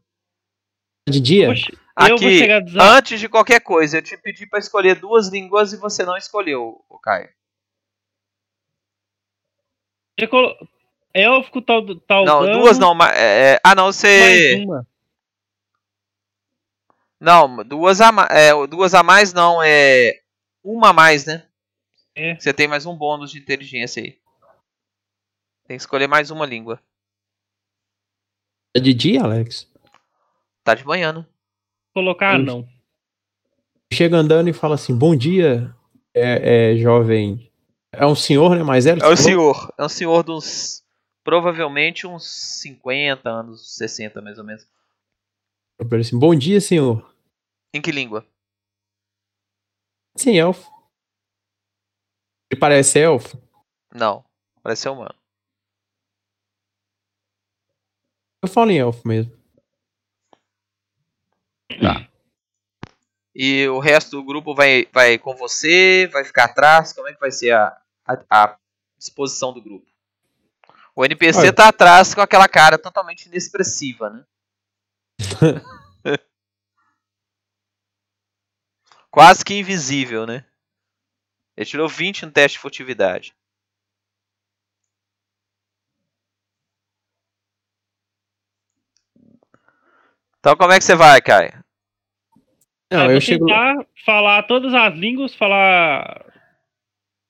De 1.09 1.19
dia? 1.19 1.47
Poxa, 1.47 1.71
eu 1.71 2.17
vou 2.17 2.27
Aqui, 2.27 2.47
antes 2.79 3.19
de 3.19 3.27
qualquer 3.27 3.59
coisa, 3.59 3.97
eu 3.97 4.01
te 4.01 4.15
pedi 4.15 4.45
pra 4.45 4.59
escolher 4.59 4.99
duas 4.99 5.27
línguas 5.27 5.73
e 5.73 5.77
você 5.77 6.05
não 6.05 6.15
escolheu, 6.15 6.85
o 6.87 6.99
Caio. 6.99 7.29
Élfico, 11.13 11.61
tal, 11.61 11.95
tal 11.99 12.25
Não, 12.25 12.45
dano, 12.45 12.59
duas 12.59 12.79
não, 12.79 12.93
mas 12.93 13.17
é, 13.17 13.53
é, 13.53 13.59
ah 13.63 13.75
não, 13.75 13.85
Mais 13.85 13.95
você 13.95 14.63
uma. 14.65 14.87
não, 17.19 17.63
duas 17.65 17.99
a 17.99 18.11
mais, 18.11 18.29
é, 18.31 18.67
duas 18.67 18.93
a 18.93 19.03
mais 19.03 19.33
não, 19.33 19.61
é 19.61 20.21
uma 20.63 20.89
a 20.89 20.93
mais, 20.93 21.25
né? 21.25 21.45
É. 22.15 22.35
Você 22.35 22.53
tem 22.53 22.67
mais 22.67 22.85
um 22.85 22.95
bônus 22.95 23.31
de 23.31 23.39
inteligência 23.39 24.03
aí. 24.03 24.17
Tem 25.67 25.77
que 25.77 25.83
escolher 25.83 26.07
mais 26.07 26.31
uma 26.31 26.45
língua. 26.45 26.81
É 28.75 28.79
de 28.79 28.93
dia, 28.93 29.23
Alex? 29.23 29.69
Tá 30.63 30.73
de 30.73 30.85
manhã, 30.85 31.11
né? 31.11 31.25
Colocar 31.93 32.37
Isso. 32.37 32.45
não. 32.45 32.67
Chega 33.91 34.17
andando 34.17 34.49
e 34.49 34.53
fala 34.53 34.75
assim: 34.75 34.97
Bom 34.97 35.15
dia, 35.15 35.73
é, 36.13 36.73
é, 36.73 36.77
jovem. 36.77 37.50
É 37.93 38.05
um 38.05 38.15
senhor, 38.15 38.55
né? 38.55 38.63
Mais 38.63 38.85
velho? 38.85 38.97
É 38.97 39.01
falou? 39.01 39.17
senhor, 39.17 39.73
é 39.77 39.83
um 39.83 39.89
senhor 39.89 40.23
dos 40.23 40.83
provavelmente 41.23 42.07
uns 42.07 42.25
50 42.61 43.29
anos, 43.29 43.75
60 43.75 44.21
mais 44.21 44.37
ou 44.37 44.45
menos. 44.45 44.67
Eu 45.77 45.87
falei 45.87 46.01
assim: 46.01 46.17
Bom 46.17 46.33
dia, 46.33 46.61
senhor. 46.61 47.13
Em 47.73 47.81
que 47.81 47.91
língua? 47.91 48.25
Sim, 50.15 50.37
elfo. 50.37 50.69
Ele 52.49 52.59
parece 52.59 52.99
elfo? 52.99 53.41
Não, 53.93 54.23
parece 54.61 54.83
ser 54.83 54.89
humano. 54.89 55.15
Eu 58.41 58.49
falo 58.49 58.71
em 58.71 58.79
elfo 58.79 59.07
mesmo. 59.07 59.41
E 63.33 63.67
o 63.69 63.79
resto 63.79 64.11
do 64.11 64.23
grupo 64.23 64.53
vai, 64.53 64.87
vai 64.91 65.17
com 65.17 65.35
você, 65.35 66.07
vai 66.11 66.23
ficar 66.25 66.45
atrás? 66.45 66.91
Como 66.91 67.07
é 67.07 67.13
que 67.13 67.19
vai 67.19 67.31
ser 67.31 67.51
a, 67.51 67.80
a, 68.05 68.17
a 68.29 68.57
disposição 68.97 69.53
do 69.53 69.61
grupo? 69.61 69.87
O 70.95 71.05
NPC 71.05 71.39
Olha. 71.39 71.53
tá 71.53 71.67
atrás 71.69 72.13
com 72.13 72.21
aquela 72.21 72.47
cara 72.47 72.77
totalmente 72.77 73.25
inexpressiva, 73.27 74.09
né? 74.09 74.25
Quase 79.09 79.43
que 79.43 79.53
invisível, 79.53 80.25
né? 80.25 80.45
Ele 81.55 81.65
tirou 81.65 81.87
20 81.87 82.25
no 82.25 82.31
teste 82.31 82.57
de 82.57 82.61
furtividade. 82.61 83.33
Então 90.39 90.55
como 90.55 90.71
é 90.73 90.77
que 90.79 90.83
você 90.83 90.95
vai, 90.95 91.21
Kai? 91.21 91.51
Não, 92.91 93.01
É, 93.01 93.05
eu 93.05 93.11
vou 93.11 93.21
chego. 93.21 93.45
tentar 93.45 93.85
falar 94.05 94.43
todas 94.43 94.73
as 94.73 94.93
línguas, 94.95 95.35
falar 95.35 96.30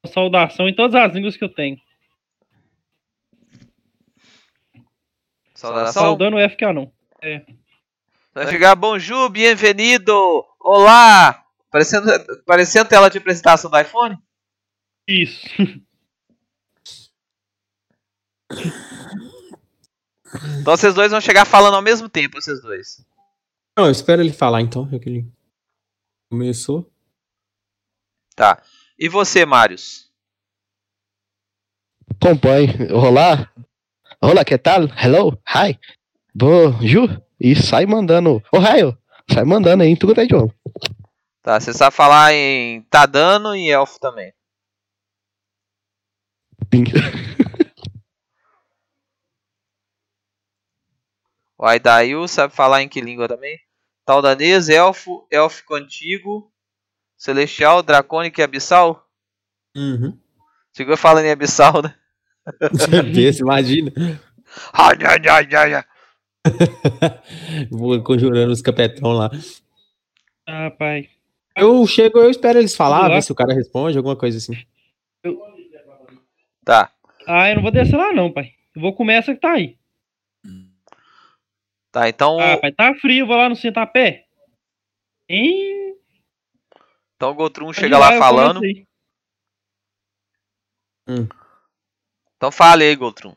saudação 0.07 0.67
em 0.67 0.75
todas 0.75 0.95
as 0.95 1.13
línguas 1.13 1.37
que 1.37 1.43
eu 1.43 1.49
tenho. 1.49 1.79
Saudação? 5.53 6.01
Saudando 6.01 6.37
o 6.37 6.49
FK 6.49 6.73
não. 6.73 6.91
Vai 8.33 8.47
chegar 8.47 8.75
bonjour, 8.75 9.29
bienvenido, 9.29 10.13
olá! 10.59 11.45
Parecendo, 11.69 12.07
parecendo 12.45 12.89
tela 12.89 13.09
de 13.09 13.17
apresentação 13.17 13.69
do 13.69 13.79
iPhone? 13.79 14.17
Isso. 15.07 15.47
Então 20.59 20.75
vocês 20.75 20.93
dois 20.93 21.11
vão 21.11 21.21
chegar 21.21 21.45
falando 21.45 21.75
ao 21.75 21.81
mesmo 21.81 22.09
tempo, 22.09 22.41
vocês 22.41 22.61
dois. 22.61 23.05
Não, 23.77 23.85
eu 23.85 23.91
espero 23.91 24.21
ele 24.21 24.33
falar 24.33 24.61
então, 24.61 24.89
já 24.89 24.99
que 24.99 25.09
ele 25.09 25.31
começou. 26.29 26.91
Tá. 28.35 28.61
E 29.01 29.09
você, 29.09 29.47
Marius? 29.47 30.11
Acompanhe. 32.21 32.67
Olá. 32.93 33.51
Olá, 34.21 34.45
que 34.45 34.55
tal? 34.59 34.83
Hello. 34.95 35.35
Hi. 35.55 35.79
Bonjour. 36.35 37.09
E 37.39 37.55
sai 37.55 37.87
mandando. 37.87 38.43
Ohio. 38.53 38.95
Sai 39.27 39.43
mandando 39.43 39.81
aí 39.81 39.89
em 39.89 39.95
tudo 39.95 40.21
é 40.21 40.25
idioma. 40.25 40.53
Tá, 41.41 41.59
você 41.59 41.73
sabe 41.73 41.95
falar 41.95 42.31
em 42.31 42.83
Tadano 42.91 43.55
e 43.55 43.71
Elfo 43.71 43.99
também. 43.99 44.31
O 51.57 51.65
Aidail 51.65 52.27
sabe 52.27 52.55
falar 52.55 52.81
em 52.81 52.89
que 52.89 52.99
língua 52.99 53.27
também? 53.27 53.59
Taldanês, 54.03 54.67
elfo, 54.67 55.27
élfico 55.29 55.75
antigo, 55.75 56.50
celestial, 57.21 57.83
dracônico 57.83 58.39
e 58.39 58.43
abissal? 58.43 59.07
Uhum. 59.77 60.17
Chegou 60.75 60.97
falando 60.97 61.25
em 61.25 61.31
abissal, 61.31 61.81
né? 61.83 61.93
Desse, 63.13 63.41
imagina. 63.41 63.91
Ai, 64.73 64.97
ai, 65.05 65.29
ai, 65.29 65.55
ai, 65.55 65.73
ai. 65.75 65.83
Vou 67.69 68.01
conjurando 68.01 68.51
os 68.51 68.61
capetão 68.63 69.11
lá. 69.11 69.29
Ah, 70.47 70.71
pai. 70.71 71.09
Eu 71.55 71.85
chego, 71.85 72.17
eu 72.17 72.31
espero 72.31 72.57
eles 72.57 72.75
falar, 72.75 72.97
Vamos 73.01 73.09
lá. 73.09 73.15
ver 73.17 73.21
se 73.21 73.31
o 73.31 73.35
cara 73.35 73.53
responde, 73.53 73.97
alguma 73.97 74.15
coisa 74.15 74.37
assim. 74.39 74.57
Tá. 76.65 76.91
Ah, 77.27 77.49
eu 77.49 77.55
não 77.55 77.61
vou 77.61 77.71
descer 77.71 77.95
lá 77.95 78.11
não, 78.11 78.31
pai. 78.31 78.53
Eu 78.75 78.81
vou 78.81 78.95
comer 78.95 79.15
essa 79.15 79.33
que 79.35 79.39
tá 79.41 79.51
aí. 79.51 79.77
Tá, 81.91 82.09
então, 82.09 82.39
Ah, 82.39 82.57
pai, 82.57 82.71
tá 82.71 82.95
frio, 82.95 83.23
eu 83.23 83.27
vou 83.27 83.35
lá 83.35 83.47
no 83.49 83.55
sentapé. 83.55 84.25
Hein? 85.29 85.80
Então 87.21 87.29
o 87.29 87.35
Gotrum 87.35 87.71
chega 87.71 87.99
lá 87.99 88.17
falando. 88.17 88.63
aí. 88.63 88.83
Então 92.35 92.51
fale 92.51 92.83
aí, 92.83 92.95
Gotrum. 92.95 93.35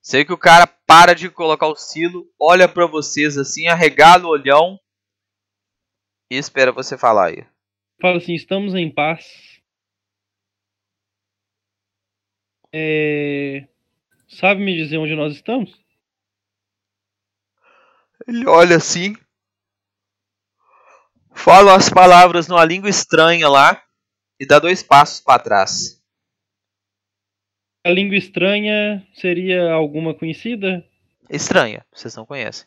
Sei 0.00 0.24
que 0.24 0.32
o 0.32 0.38
cara 0.38 0.66
para 0.66 1.14
de 1.14 1.28
colocar 1.28 1.66
o 1.66 1.76
silo, 1.76 2.32
olha 2.40 2.66
pra 2.66 2.86
vocês 2.86 3.36
assim, 3.36 3.66
arregala 3.66 4.24
o 4.24 4.30
olhão 4.30 4.80
e 6.30 6.36
espera 6.36 6.72
você 6.72 6.96
falar 6.96 7.26
aí. 7.26 7.46
Fala 8.00 8.16
assim, 8.16 8.32
estamos 8.32 8.74
em 8.74 8.90
paz. 8.90 9.60
É... 12.72 13.68
Sabe 14.26 14.64
me 14.64 14.74
dizer 14.74 14.96
onde 14.96 15.14
nós 15.14 15.34
estamos? 15.34 15.78
Ele 18.26 18.46
olha 18.46 18.76
assim, 18.76 19.14
fala 21.44 21.74
as 21.76 21.88
palavras 21.88 22.48
numa 22.48 22.64
língua 22.64 22.88
estranha 22.88 23.48
lá 23.48 23.82
e 24.38 24.46
dá 24.46 24.58
dois 24.58 24.82
passos 24.82 25.20
pra 25.20 25.38
trás. 25.38 26.00
A 27.84 27.90
língua 27.90 28.16
estranha 28.16 29.06
seria 29.14 29.72
alguma 29.72 30.14
conhecida? 30.14 30.86
Estranha, 31.30 31.84
vocês 31.92 32.14
não 32.14 32.26
conhecem. 32.26 32.66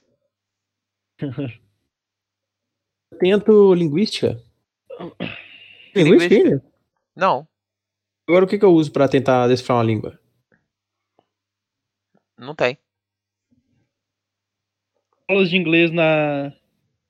Tento 3.20 3.74
linguística. 3.74 4.42
Linguística? 5.96 6.36
Linguística? 6.36 6.74
Não, 7.16 7.48
Agora 8.28 8.46
o 8.46 8.48
que, 8.48 8.58
que 8.58 8.64
eu 8.64 8.72
uso 8.72 8.92
pra 8.92 9.08
tentar 9.10 9.48
decifrar 9.48 9.78
uma 9.78 9.84
língua? 9.84 10.20
não 12.38 12.56
tem. 12.56 12.78
Aulas 15.30 15.50
de 15.50 15.56
inglês 15.58 15.92
na 15.92 16.52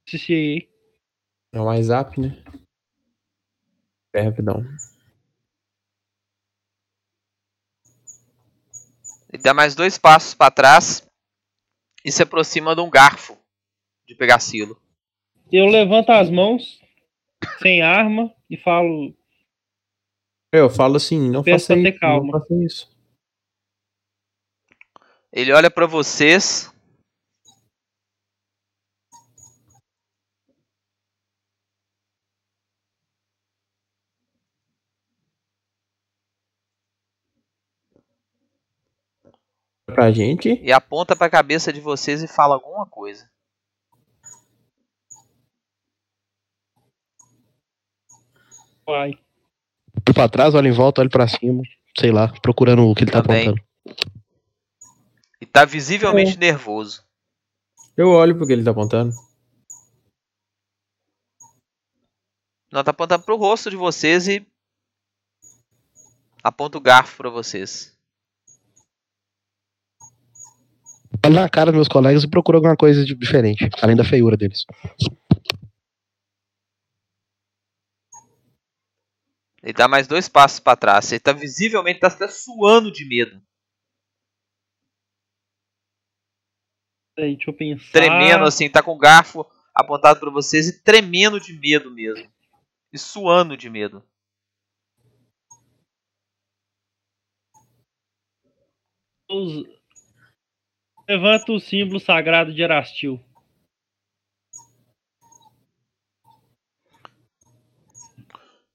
CCAA. 0.05 0.67
É 1.53 1.59
o 1.59 1.65
WhatsApp, 1.65 2.19
né? 2.19 2.43
É, 4.11 4.21
rapidão. 4.21 4.65
Ele 9.31 9.43
dá 9.43 9.53
mais 9.53 9.75
dois 9.75 9.99
passos 9.99 10.33
pra 10.33 10.49
trás 10.49 11.07
e 12.03 12.11
se 12.11 12.23
aproxima 12.23 12.75
de 12.75 12.81
um 12.81 12.89
garfo 12.89 13.37
de 14.07 14.15
pegar 14.15 14.39
silo. 14.39 14.81
Eu 15.51 15.67
levanto 15.67 16.09
as 16.09 16.31
mãos, 16.31 16.81
sem 17.61 17.83
arma, 17.83 18.33
e 18.49 18.57
falo. 18.57 19.15
Eu 20.51 20.71
falo 20.71 20.97
assim, 20.97 21.29
não 21.29 21.43
faça 21.43 21.75
isso, 21.75 21.99
calma. 21.99 22.31
não 22.31 22.39
faça 22.39 22.55
isso. 22.55 22.91
Ele 25.31 25.53
olha 25.53 25.69
pra 25.69 25.85
vocês. 25.85 26.72
Pra 39.93 40.11
gente. 40.11 40.59
e 40.61 40.71
aponta 40.71 41.15
pra 41.15 41.29
cabeça 41.29 41.71
de 41.71 41.79
vocês 41.79 42.21
e 42.23 42.27
fala 42.27 42.55
alguma 42.55 42.85
coisa. 42.85 43.29
Pai. 48.85 49.11
Olho 49.11 50.13
pra 50.13 50.27
trás, 50.29 50.53
olho 50.53 50.67
em 50.67 50.71
volta, 50.73 51.01
olho 51.01 51.09
pra 51.09 51.27
cima. 51.27 51.63
Sei 51.97 52.11
lá, 52.11 52.27
procurando 52.41 52.83
o 52.87 52.95
que 52.95 53.03
ele 53.03 53.11
tá 53.11 53.21
Também. 53.21 53.47
apontando. 53.49 53.67
E 55.39 55.45
tá 55.45 55.65
visivelmente 55.65 56.37
nervoso. 56.37 57.03
Eu 57.95 58.09
olho 58.09 58.35
pro 58.35 58.47
que 58.47 58.53
ele 58.53 58.63
tá 58.63 58.71
apontando. 58.71 59.13
Não, 62.71 62.83
tá 62.83 62.89
apontando 62.91 63.23
pro 63.23 63.37
rosto 63.37 63.69
de 63.69 63.75
vocês 63.75 64.27
e 64.27 64.45
aponta 66.43 66.77
o 66.77 66.81
garfo 66.81 67.17
pra 67.17 67.29
vocês. 67.29 67.92
Olho 71.25 71.35
na 71.35 71.49
cara 71.49 71.67
dos 71.71 71.75
meus 71.75 71.87
colegas 71.87 72.23
e 72.23 72.29
procuro 72.29 72.57
alguma 72.57 72.75
coisa 72.75 73.05
de 73.05 73.15
diferente, 73.15 73.69
além 73.81 73.95
da 73.95 74.03
feiura 74.03 74.35
deles. 74.35 74.65
Ele 79.61 79.73
dá 79.73 79.87
mais 79.87 80.07
dois 80.07 80.27
passos 80.27 80.59
pra 80.59 80.75
trás. 80.75 81.11
Ele 81.11 81.19
tá 81.21 81.31
visivelmente 81.31 82.01
tá 82.01 82.07
até 82.07 82.27
suando 82.27 82.91
de 82.91 83.05
medo. 83.07 83.41
Peraí, 87.15 87.35
deixa 87.35 87.51
eu 87.51 87.55
pensar. 87.55 87.91
Tremendo 87.91 88.43
assim, 88.43 88.69
tá 88.69 88.81
com 88.83 88.91
o 88.91 88.97
garfo 88.97 89.45
apontado 89.73 90.19
pra 90.19 90.29
vocês 90.29 90.67
e 90.67 90.83
tremendo 90.83 91.39
de 91.39 91.57
medo 91.57 91.89
mesmo. 91.91 92.29
E 92.91 92.97
suando 92.97 93.55
de 93.55 93.69
medo. 93.69 94.03
Os- 99.29 99.82
Levanta 101.07 101.51
o 101.51 101.59
símbolo 101.59 101.99
sagrado 101.99 102.53
de 102.53 102.61
Erastil. 102.61 103.19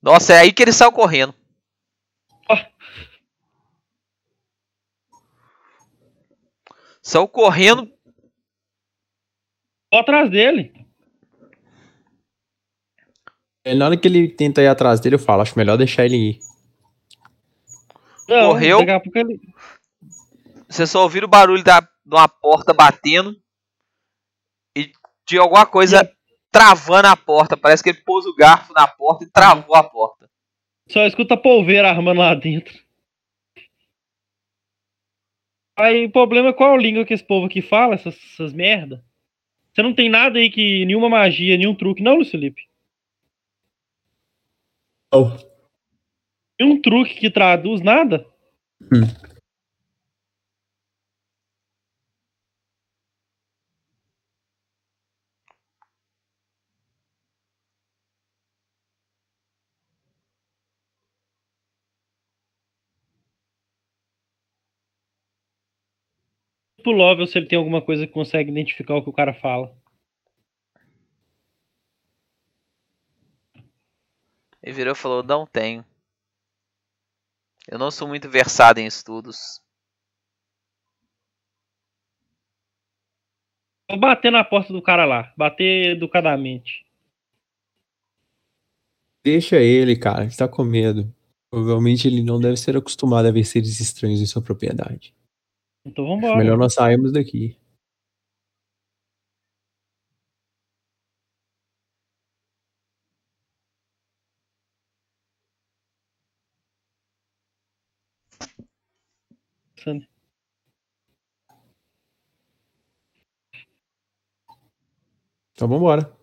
Nossa, 0.00 0.34
é 0.34 0.40
aí 0.40 0.52
que 0.52 0.62
ele 0.62 0.72
saiu 0.72 0.92
correndo. 0.92 1.34
Saiu 7.02 7.26
correndo. 7.26 7.90
Vou 9.90 10.00
atrás 10.00 10.30
dele. 10.30 10.72
É, 13.64 13.74
Na 13.74 13.86
hora 13.86 13.96
que 13.96 14.06
ele 14.06 14.28
tenta 14.28 14.60
ir 14.60 14.66
atrás 14.66 15.00
dele, 15.00 15.14
eu 15.14 15.18
falo, 15.18 15.40
acho 15.40 15.58
melhor 15.58 15.78
deixar 15.78 16.04
ele 16.04 16.16
ir. 16.16 16.38
Não, 18.28 18.50
Correu. 18.50 18.78
Daqui 18.80 18.90
a 18.90 19.00
pouco 19.00 19.18
ele. 19.18 19.40
Você 20.68 20.86
só 20.86 21.02
ouvir 21.02 21.24
o 21.24 21.28
barulho 21.28 21.64
da, 21.64 21.80
de 21.80 22.14
uma 22.14 22.28
porta 22.28 22.74
batendo. 22.74 23.34
E 24.76 24.92
de 25.26 25.38
alguma 25.38 25.66
coisa 25.66 26.10
travando 26.50 27.08
a 27.08 27.16
porta. 27.16 27.56
Parece 27.56 27.82
que 27.82 27.90
ele 27.90 28.02
pôs 28.02 28.26
o 28.26 28.34
garfo 28.34 28.72
na 28.72 28.86
porta 28.86 29.24
e 29.24 29.30
travou 29.30 29.74
a 29.74 29.82
porta. 29.82 30.28
Só 30.88 31.06
escuta 31.06 31.36
polveira 31.36 31.88
armando 31.88 32.20
lá 32.20 32.34
dentro. 32.34 32.78
Aí 35.76 36.06
o 36.06 36.10
problema 36.10 36.48
é 36.48 36.52
qual 36.52 36.76
língua 36.76 37.04
que 37.04 37.14
esse 37.14 37.24
povo 37.24 37.46
aqui 37.46 37.62
fala, 37.62 37.94
essas, 37.94 38.16
essas 38.32 38.52
merda. 38.52 39.04
Você 39.72 39.82
não 39.82 39.94
tem 39.94 40.08
nada 40.08 40.38
aí 40.38 40.50
que. 40.50 40.84
nenhuma 40.84 41.08
magia, 41.08 41.56
nenhum 41.56 41.74
truque, 41.74 42.02
não, 42.02 42.16
Luiz 42.16 42.30
Felipe? 42.30 42.68
Oh. 45.14 45.30
Nenhum 46.58 46.82
truque 46.82 47.14
que 47.14 47.30
traduz 47.30 47.80
nada? 47.80 48.26
Pro 48.88 49.37
Lovel 66.92 67.26
se 67.26 67.38
ele 67.38 67.46
tem 67.46 67.58
alguma 67.58 67.82
coisa 67.82 68.06
que 68.06 68.12
consegue 68.12 68.50
identificar 68.50 68.96
o 68.96 69.02
que 69.02 69.10
o 69.10 69.12
cara 69.12 69.34
fala. 69.34 69.74
Ele 74.62 74.74
virou 74.74 74.92
e 74.92 74.96
falou: 74.96 75.22
Não 75.22 75.46
tenho. 75.46 75.84
Eu 77.70 77.78
não 77.78 77.90
sou 77.90 78.08
muito 78.08 78.28
versado 78.28 78.80
em 78.80 78.86
estudos. 78.86 79.62
Vou 83.88 83.98
bater 83.98 84.30
na 84.30 84.44
porta 84.44 84.72
do 84.72 84.82
cara 84.82 85.04
lá. 85.04 85.32
Bater 85.36 85.96
educadamente. 85.96 86.84
Deixa 89.24 89.56
ele, 89.56 89.96
cara, 89.96 90.24
ele 90.24 90.34
tá 90.34 90.46
com 90.46 90.64
medo. 90.64 91.14
Provavelmente 91.50 92.06
ele 92.06 92.22
não 92.22 92.38
deve 92.38 92.56
ser 92.56 92.76
acostumado 92.76 93.26
a 93.26 93.30
ver 93.30 93.44
seres 93.44 93.80
estranhos 93.80 94.20
em 94.20 94.26
sua 94.26 94.42
propriedade. 94.42 95.14
Então 95.88 96.04
vamos 96.06 96.22
embora. 96.22 96.36
Melhor 96.38 96.58
nós 96.58 96.74
sairmos 96.74 97.12
daqui. 97.12 97.56
Sandy. 109.76 110.08
Então 115.54 115.66
vamos 115.66 115.80
embora. 115.80 116.17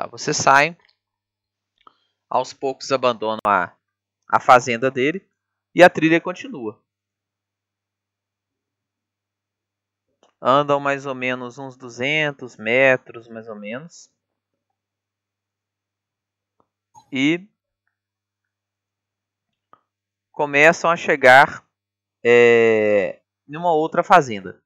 Tá, 0.00 0.06
você 0.06 0.32
sai. 0.32 0.74
Aos 2.30 2.54
poucos 2.54 2.90
abandonam 2.90 3.38
a, 3.46 3.70
a 4.30 4.40
fazenda 4.40 4.90
dele. 4.90 5.28
E 5.74 5.82
a 5.82 5.90
trilha 5.90 6.18
continua. 6.18 6.82
Andam 10.40 10.80
mais 10.80 11.04
ou 11.04 11.14
menos 11.14 11.58
uns 11.58 11.76
200 11.76 12.56
metros, 12.56 13.28
mais 13.28 13.46
ou 13.46 13.54
menos. 13.54 14.10
E 17.12 17.46
começam 20.32 20.90
a 20.90 20.96
chegar 20.96 21.62
é, 22.24 23.20
em 23.46 23.54
uma 23.54 23.74
outra 23.74 24.02
fazenda. 24.02 24.62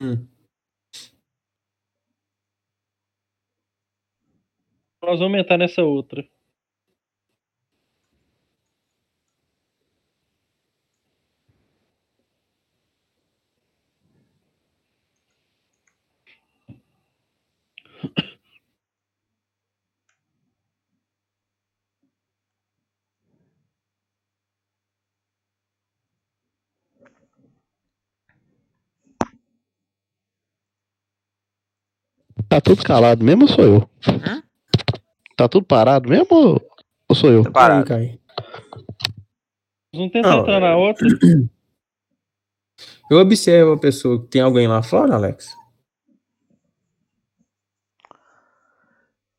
Hum. 0.00 0.33
Nós 5.04 5.20
vamos 5.20 5.38
entrar 5.38 5.58
nessa 5.58 5.82
outra. 5.82 6.24
Tá 32.48 32.60
tudo 32.60 32.84
calado 32.84 33.24
mesmo 33.24 33.42
ou 33.42 33.48
sou 33.48 33.64
eu? 33.64 33.90
Hã? 34.06 34.43
Tá 35.36 35.48
tudo 35.48 35.66
parado 35.66 36.08
mesmo 36.08 36.28
ou, 36.30 36.70
ou 37.08 37.16
sou 37.16 37.30
eu? 37.30 37.42
Tá 37.44 37.50
parado. 37.50 37.84
Tentar 37.84 38.00
Não, 40.22 40.40
entrar 40.40 40.60
na 40.60 40.76
outra. 40.76 41.06
Eu 43.10 43.18
observo 43.18 43.72
a 43.72 43.78
pessoa. 43.78 44.26
Tem 44.30 44.40
alguém 44.40 44.66
lá 44.66 44.82
fora, 44.82 45.14
Alex? 45.14 45.54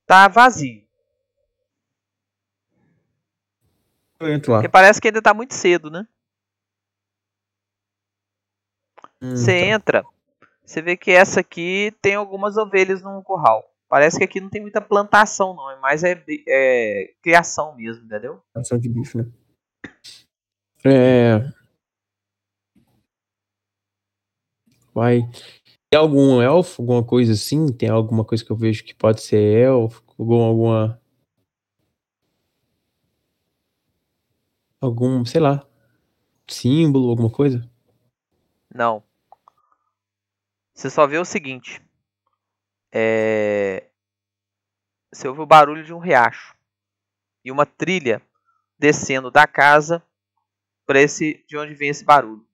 Tá 0.05 0.27
vazio. 0.27 0.83
Eu 4.19 4.31
entro 4.31 4.51
lá. 4.51 4.59
Porque 4.59 4.69
parece 4.69 5.01
que 5.01 5.07
ainda 5.07 5.21
tá 5.21 5.33
muito 5.33 5.53
cedo, 5.53 5.89
né? 5.89 6.07
Hum, 9.21 9.35
Você 9.35 9.59
tá. 9.59 9.65
entra, 9.65 10.05
você 10.63 10.81
vê 10.81 10.95
que 10.95 11.11
essa 11.11 11.39
aqui 11.39 11.93
tem 12.01 12.15
algumas 12.15 12.57
ovelhas 12.57 13.01
num 13.01 13.21
curral. 13.21 13.63
Parece 13.87 14.17
que 14.17 14.23
aqui 14.23 14.41
não 14.41 14.49
tem 14.49 14.61
muita 14.61 14.81
plantação, 14.81 15.55
não. 15.55 15.69
É 15.71 15.79
mais 15.79 16.03
é, 16.03 16.23
é 16.47 17.13
criação 17.21 17.75
mesmo, 17.75 18.05
entendeu? 18.05 18.41
Ação 18.55 18.77
de 18.77 18.89
bicho, 18.89 19.17
né? 19.17 19.25
É. 20.83 21.39
Vai. 24.93 25.21
Tem 25.89 25.99
algum 25.99 26.41
elfo, 26.41 26.81
alguma 26.81 27.03
coisa 27.03 27.33
assim? 27.33 27.67
Tem 27.71 27.89
alguma 27.89 28.25
coisa 28.25 28.43
que 28.43 28.51
eu 28.51 28.55
vejo 28.55 28.83
que 28.83 28.95
pode 28.95 29.21
ser 29.21 29.37
elfo? 29.37 30.03
Algum, 30.17 30.41
alguma. 30.41 31.01
Algum, 34.81 35.25
sei 35.25 35.41
lá. 35.41 35.65
Símbolo, 36.47 37.09
alguma 37.09 37.29
coisa? 37.29 37.69
Não. 38.73 39.03
Você 40.73 40.89
só 40.89 41.07
vê 41.07 41.17
o 41.17 41.25
seguinte. 41.25 41.84
É... 42.97 43.89
Você 45.13 45.27
ouve 45.27 45.41
o 45.41 45.45
barulho 45.45 45.83
de 45.83 45.93
um 45.93 45.99
riacho. 45.99 46.55
E 47.43 47.51
uma 47.51 47.65
trilha 47.65 48.21
descendo 48.79 49.29
da 49.29 49.45
casa 49.45 50.01
para 50.85 51.01
esse 51.01 51.43
de 51.45 51.57
onde 51.57 51.73
vem 51.75 51.89
esse 51.89 52.05
barulho. 52.05 52.47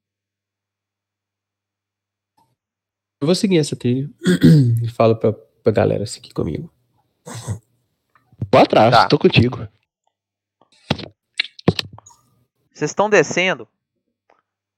Eu 3.22 3.28
vou 3.28 3.36
seguir 3.36 3.60
essa 3.60 3.76
trilha 3.76 4.10
e 4.84 4.90
falo 4.90 5.16
pra, 5.16 5.32
pra 5.32 5.72
galera 5.72 6.08
seguir 6.08 6.34
comigo. 6.34 6.74
Vou 8.52 8.61
atrás, 8.61 8.92
Tá. 8.92 9.08
tô 9.08 9.20
contigo. 9.20 9.58
Vocês 12.74 12.90
estão 12.90 13.11
descendo. 13.11 13.68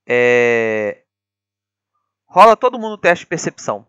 É... 0.05 1.05
Rola 2.25 2.57
todo 2.57 2.77
mundo 2.77 2.93
o 2.95 2.97
teste 2.97 3.23
de 3.23 3.29
percepção. 3.29 3.87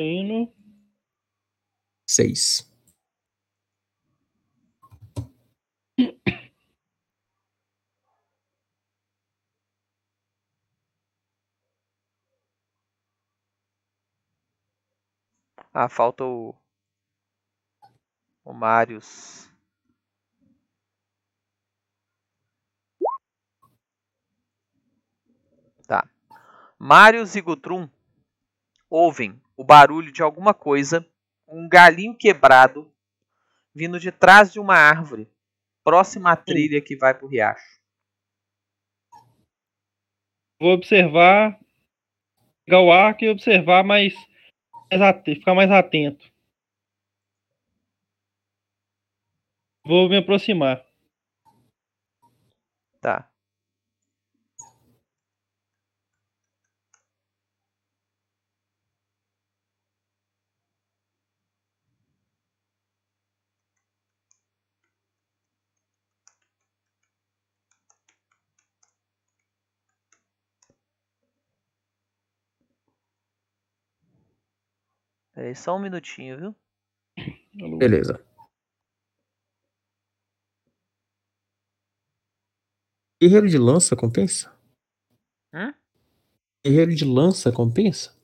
Indo. 0.00 0.52
Seis. 2.06 2.68
Ah, 15.72 15.88
falta 15.88 16.24
o. 16.24 16.54
O 18.44 18.52
Marius. 18.52 19.48
Tá. 25.86 26.08
Marius 26.78 27.36
e 27.36 27.40
Gutrum 27.40 27.88
ouvem 28.90 29.40
o 29.58 29.64
barulho 29.64 30.12
de 30.12 30.22
alguma 30.22 30.54
coisa, 30.54 31.06
um 31.48 31.68
galinho 31.68 32.16
quebrado, 32.16 32.90
vindo 33.74 34.00
de 34.00 34.12
trás 34.12 34.52
de 34.52 34.60
uma 34.60 34.74
árvore, 34.76 35.28
próxima 35.84 36.32
à 36.32 36.36
trilha 36.36 36.80
que 36.82 36.96
vai 36.96 37.14
pro 37.14 37.28
riacho. 37.28 37.80
Vou 40.60 40.70
observar. 40.72 41.58
Pegar 42.64 42.82
o 42.82 42.92
arco 42.92 43.24
e 43.24 43.28
observar 43.30 43.82
ate- 45.02 45.34
ficar 45.36 45.54
mais 45.54 45.70
atento. 45.70 46.26
Vou 49.84 50.08
me 50.08 50.18
aproximar. 50.18 50.84
Tá. 53.00 53.30
Peraí, 75.38 75.54
só 75.54 75.76
um 75.76 75.78
minutinho, 75.78 76.36
viu? 76.36 76.56
Beleza. 77.78 78.26
Guerreiro 83.22 83.48
de 83.48 83.56
lança 83.56 83.94
compensa? 83.94 84.52
Hã? 85.54 85.72
Guerreiro 86.66 86.92
de 86.92 87.04
lança 87.04 87.52
compensa? 87.52 88.20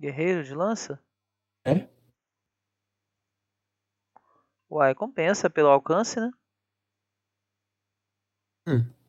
Guerreiro 0.00 0.42
de 0.42 0.54
lança? 0.54 0.98
É? 1.62 1.86
Uai, 4.70 4.94
compensa 4.94 5.50
pelo 5.50 5.68
alcance, 5.68 6.18
né? 6.18 6.30
Hum. 8.66 8.99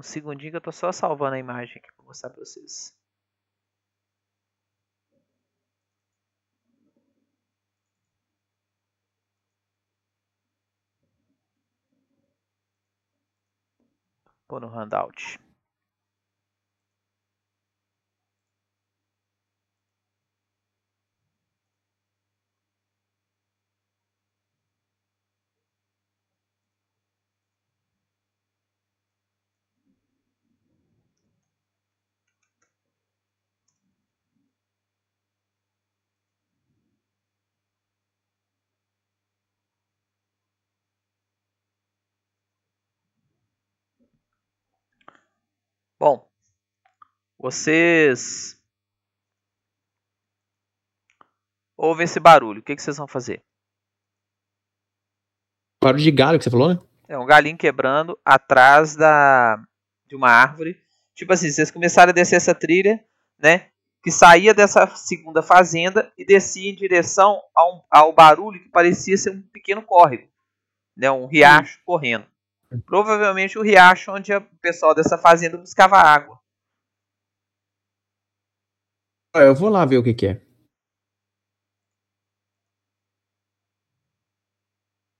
Um 0.00 0.02
segundinho 0.02 0.50
que 0.52 0.56
eu 0.56 0.62
tô 0.62 0.72
só 0.72 0.90
salvando 0.90 1.34
a 1.34 1.38
imagem 1.38 1.76
aqui 1.76 1.92
pra 1.94 2.06
mostrar 2.06 2.30
pra 2.30 2.42
vocês. 2.42 2.96
Pô 14.48 14.58
no 14.58 14.68
handout. 14.68 15.38
Bom, 46.00 46.26
vocês 47.38 48.58
ouvem 51.76 52.04
esse 52.04 52.18
barulho. 52.18 52.60
O 52.60 52.62
que, 52.62 52.74
que 52.74 52.82
vocês 52.82 52.96
vão 52.96 53.06
fazer? 53.06 53.44
Barulho 55.84 56.02
de 56.02 56.10
galho 56.10 56.38
que 56.38 56.44
você 56.44 56.50
falou, 56.50 56.70
né? 56.70 56.80
É 57.06 57.18
um 57.18 57.26
galinho 57.26 57.58
quebrando 57.58 58.18
atrás 58.24 58.96
da 58.96 59.62
de 60.06 60.16
uma 60.16 60.30
árvore. 60.30 60.82
Tipo 61.14 61.34
assim, 61.34 61.50
vocês 61.50 61.70
começaram 61.70 62.10
a 62.10 62.14
descer 62.14 62.36
essa 62.36 62.54
trilha, 62.54 63.04
né? 63.38 63.70
Que 64.02 64.10
saía 64.10 64.54
dessa 64.54 64.86
segunda 64.96 65.42
fazenda 65.42 66.10
e 66.16 66.24
descia 66.24 66.70
em 66.70 66.74
direção 66.74 67.42
ao, 67.54 67.86
ao 67.90 68.10
barulho 68.14 68.62
que 68.62 68.70
parecia 68.70 69.18
ser 69.18 69.32
um 69.32 69.42
pequeno 69.42 69.82
córrego, 69.82 70.26
né? 70.96 71.10
Um 71.10 71.26
riacho 71.26 71.78
correndo. 71.84 72.29
Provavelmente 72.86 73.58
o 73.58 73.62
riacho 73.62 74.12
onde 74.12 74.32
o 74.32 74.40
pessoal 74.58 74.94
dessa 74.94 75.18
fazenda 75.18 75.58
buscava 75.58 75.96
água. 75.96 76.40
Eu 79.34 79.54
vou 79.54 79.68
lá 79.68 79.84
ver 79.84 79.98
o 79.98 80.04
que, 80.04 80.14
que 80.14 80.26
é. 80.26 80.50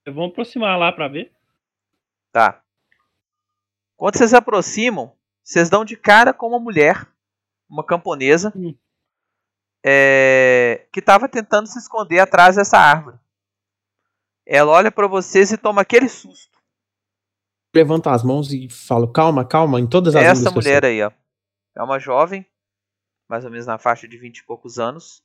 Vamos 0.06 0.30
aproximar 0.32 0.78
lá 0.78 0.92
pra 0.92 1.08
ver. 1.08 1.32
Tá. 2.32 2.64
Quando 3.96 4.16
vocês 4.16 4.30
se 4.30 4.36
aproximam, 4.36 5.16
vocês 5.44 5.68
dão 5.70 5.84
de 5.84 5.96
cara 5.96 6.32
com 6.32 6.48
uma 6.48 6.58
mulher, 6.58 7.06
uma 7.68 7.84
camponesa, 7.84 8.52
Hum. 8.56 8.76
é, 9.84 10.88
que 10.92 11.00
estava 11.00 11.28
tentando 11.28 11.66
se 11.68 11.78
esconder 11.78 12.18
atrás 12.18 12.56
dessa 12.56 12.78
árvore. 12.78 13.18
Ela 14.46 14.72
olha 14.72 14.90
pra 14.90 15.06
vocês 15.06 15.52
e 15.52 15.58
toma 15.58 15.82
aquele 15.82 16.08
susto. 16.08 16.59
Levanto 17.74 18.08
as 18.08 18.24
mãos 18.24 18.52
e 18.52 18.68
falo, 18.68 19.12
calma, 19.12 19.44
calma, 19.44 19.78
em 19.80 19.86
todas 19.86 20.16
as 20.16 20.22
Essa 20.22 20.34
línguas 20.34 20.52
que 20.52 20.58
eu 20.58 20.62
mulher 20.62 20.84
aí, 20.84 21.02
ó. 21.02 21.12
É 21.76 21.82
uma 21.82 22.00
jovem, 22.00 22.44
mais 23.28 23.44
ou 23.44 23.50
menos 23.50 23.66
na 23.66 23.78
faixa 23.78 24.08
de 24.08 24.18
20 24.18 24.38
e 24.38 24.44
poucos 24.44 24.78
anos. 24.78 25.22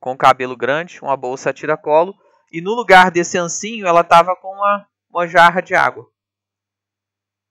Com 0.00 0.16
cabelo 0.16 0.56
grande, 0.56 1.00
uma 1.00 1.16
bolsa 1.16 1.50
a 1.50 1.52
tiracolo. 1.52 2.14
E 2.50 2.60
no 2.60 2.74
lugar 2.74 3.10
desse 3.10 3.38
ancinho, 3.38 3.86
ela 3.86 4.02
tava 4.02 4.34
com 4.34 4.48
uma, 4.48 4.86
uma 5.08 5.26
jarra 5.28 5.60
de 5.60 5.74
água. 5.74 6.10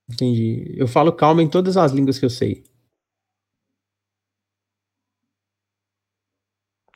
Entendi. 0.10 0.76
Eu 0.78 0.88
falo 0.88 1.14
calma 1.14 1.42
em 1.42 1.50
todas 1.50 1.78
as 1.78 1.94
línguas 1.94 2.20
que 2.20 2.26
eu 2.26 2.30
sei. 2.30 2.66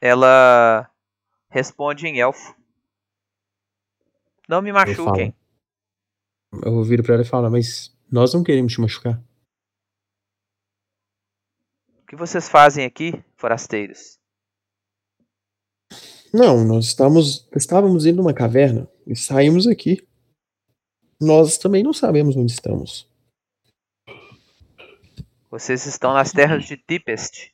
Ela 0.02 0.92
responde 1.50 2.06
em 2.06 2.20
elfo. 2.20 2.54
Não 4.48 4.62
me 4.62 4.74
machuquem. 4.74 5.34
Eu 6.64 6.84
viro 6.84 7.04
pra 7.04 7.16
ela 7.16 7.24
e 7.24 7.28
falo, 7.28 7.50
mas 7.50 7.96
nós 8.12 8.34
não 8.34 8.44
queremos 8.44 8.74
te 8.74 8.82
machucar. 8.82 9.22
O 12.00 12.06
que 12.08 12.16
vocês 12.16 12.48
fazem 12.48 12.86
aqui, 12.86 13.12
forasteiros? 13.36 14.20
Não, 16.34 16.66
nós 16.66 16.86
estamos, 16.86 17.48
estávamos 17.56 18.06
indo 18.06 18.18
numa 18.18 18.34
caverna 18.34 18.90
e 19.08 19.16
saímos 19.16 19.68
aqui. 19.68 20.06
Nós 21.20 21.58
também 21.58 21.82
não 21.82 21.94
sabemos 21.94 22.36
onde 22.36 22.52
estamos. 22.52 23.10
Vocês 25.50 25.86
estão 25.86 26.14
nas 26.14 26.32
terras 26.32 26.66
de 26.66 26.76
Tipest. 26.76 27.54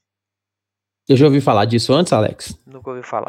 Eu 1.08 1.16
já 1.16 1.26
ouvi 1.28 1.40
falar 1.40 1.66
disso 1.66 1.94
antes, 1.94 2.12
Alex? 2.12 2.60
Nunca 2.66 2.90
ouvi 2.90 3.04
falar. 3.04 3.28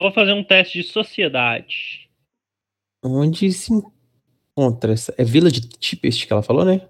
Vou 0.00 0.12
fazer 0.12 0.32
um 0.32 0.44
teste 0.44 0.80
de 0.80 0.88
sociedade. 0.88 2.08
Onde 3.04 3.52
se 3.52 3.72
encontra 4.52 4.92
essa. 4.92 5.14
É 5.16 5.24
Vila 5.24 5.50
de 5.50 5.60
Tipest 5.60 6.26
que 6.26 6.32
ela 6.32 6.42
falou, 6.42 6.64
né? 6.64 6.88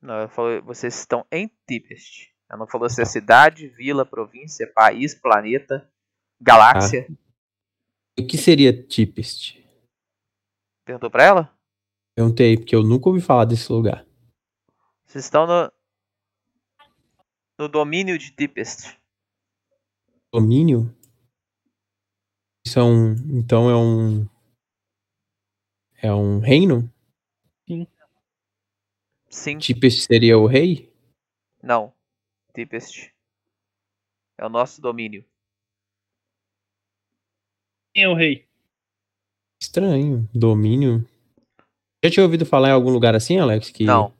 Não, 0.00 0.14
ela 0.14 0.28
falou, 0.28 0.62
vocês 0.62 0.98
estão 0.98 1.26
em 1.32 1.50
Tipest. 1.68 2.32
Ela 2.48 2.60
não 2.60 2.66
falou 2.66 2.88
se 2.88 3.02
é 3.02 3.04
cidade, 3.04 3.68
vila, 3.68 4.06
província, 4.06 4.70
país, 4.72 5.14
planeta, 5.14 5.90
galáxia. 6.40 7.06
O 8.18 8.26
que 8.26 8.38
seria 8.38 8.72
Tipest? 8.86 9.62
Perguntou 10.84 11.10
pra 11.10 11.24
ela? 11.24 11.58
Perguntei, 12.14 12.56
porque 12.56 12.74
eu 12.74 12.82
nunca 12.82 13.08
ouvi 13.08 13.20
falar 13.20 13.44
desse 13.44 13.70
lugar. 13.70 14.06
Vocês 15.04 15.24
estão 15.24 15.46
no, 15.46 15.72
no 17.58 17.68
domínio 17.68 18.16
de 18.16 18.30
Tipest. 18.30 18.96
Domínio? 20.32 20.94
Isso 22.66 22.78
é 22.78 22.82
um. 22.82 23.12
Então 23.38 23.70
é 23.70 23.76
um. 23.76 24.28
É 26.02 26.12
um 26.12 26.38
reino? 26.38 26.90
Sim, 29.28 29.58
Tipest 29.58 30.06
seria 30.06 30.38
o 30.38 30.46
rei? 30.46 30.92
não. 31.62 31.92
Tipest. 32.54 33.12
É 34.38 34.46
o 34.46 34.48
nosso 34.48 34.80
domínio. 34.80 35.24
Quem 37.92 38.04
é 38.04 38.08
o 38.08 38.14
rei? 38.14 38.48
Estranho. 39.60 40.28
Domínio. 40.34 41.06
Já 42.02 42.10
tinha 42.10 42.24
ouvido 42.24 42.46
falar 42.46 42.68
em 42.68 42.72
algum 42.72 42.90
lugar 42.90 43.14
assim, 43.14 43.38
Alex? 43.38 43.70
Que... 43.70 43.84
Não. 43.84 44.14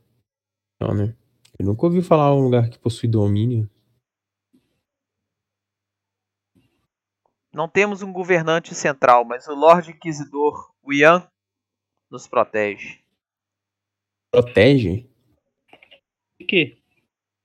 Não, 0.81 0.95
né? 0.95 1.17
Eu 1.59 1.65
nunca 1.65 1.87
ouvi 1.87 2.03
falar 2.03 2.31
em 2.35 2.39
um 2.39 2.45
lugar 2.45 2.69
que 2.69 2.79
possui 2.79 3.09
domínio. 3.09 3.69
Não 7.53 7.69
temos 7.69 8.03
um 8.03 8.13
governante 8.13 8.75
central, 8.75 9.25
mas 9.25 9.49
o 9.49 9.55
Lorde 9.55 9.93
Inquisidor, 9.93 10.75
o 10.83 10.93
Ian, 10.93 11.27
nos 12.11 12.27
protege. 12.27 13.01
Protege? 14.31 15.09
O 16.41 16.47
quê? 16.47 16.79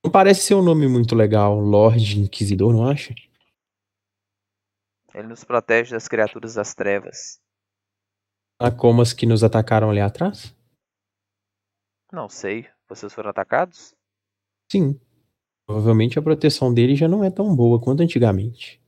Não 0.04 0.12
parece 0.12 0.42
ser 0.44 0.56
um 0.56 0.64
nome 0.64 0.88
muito 0.88 1.16
legal. 1.16 1.60
Lorde 1.60 2.20
Inquisidor, 2.20 2.74
não 2.74 2.88
acha? 2.88 3.14
Ele 5.14 5.28
nos 5.28 5.44
protege 5.44 5.92
das 5.92 6.08
criaturas 6.08 6.54
das 6.54 6.74
trevas. 6.74 7.42
Ah, 8.60 8.72
como 8.72 9.02
as 9.02 9.14
que 9.14 9.26
nos 9.26 9.44
atacaram 9.44 9.90
ali 9.90 10.00
atrás? 10.00 10.56
Não 12.12 12.30
sei. 12.30 12.68
Vocês 12.88 13.14
foram 13.14 13.30
atacados? 13.30 13.94
Sim. 14.72 15.00
Provavelmente 15.66 16.20
a 16.20 16.22
proteção 16.22 16.74
dele 16.74 16.96
já 16.96 17.08
não 17.08 17.24
é 17.24 17.32
tão 17.32 17.56
boa 17.56 17.82
quanto 17.82 18.04
antigamente. 18.04 18.82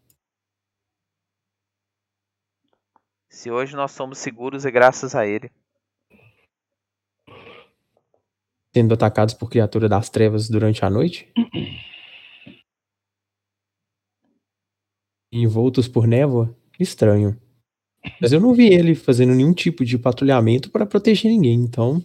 Se 3.30 3.50
hoje 3.50 3.76
nós 3.76 3.92
somos 3.92 4.18
seguros 4.20 4.66
é 4.66 4.72
graças 4.72 5.16
a 5.16 5.26
ele. 5.26 5.52
Sendo 8.76 8.94
atacados 8.96 9.34
por 9.36 9.50
criatura 9.50 9.88
das 9.88 10.10
trevas 10.10 10.50
durante 10.50 10.84
a 10.84 10.90
noite? 10.90 11.32
Envoltos 15.32 15.88
por 15.88 16.08
névoa? 16.08 16.56
Estranho. 16.80 17.40
Mas 18.20 18.34
eu 18.34 18.40
não 18.40 18.54
vi 18.54 18.68
ele 18.74 18.96
fazendo 18.96 19.34
nenhum 19.34 19.54
tipo 19.54 19.86
de 19.86 19.98
patrulhamento 19.98 20.70
para 20.72 20.86
proteger 20.86 21.32
ninguém, 21.32 21.56
então. 21.56 22.04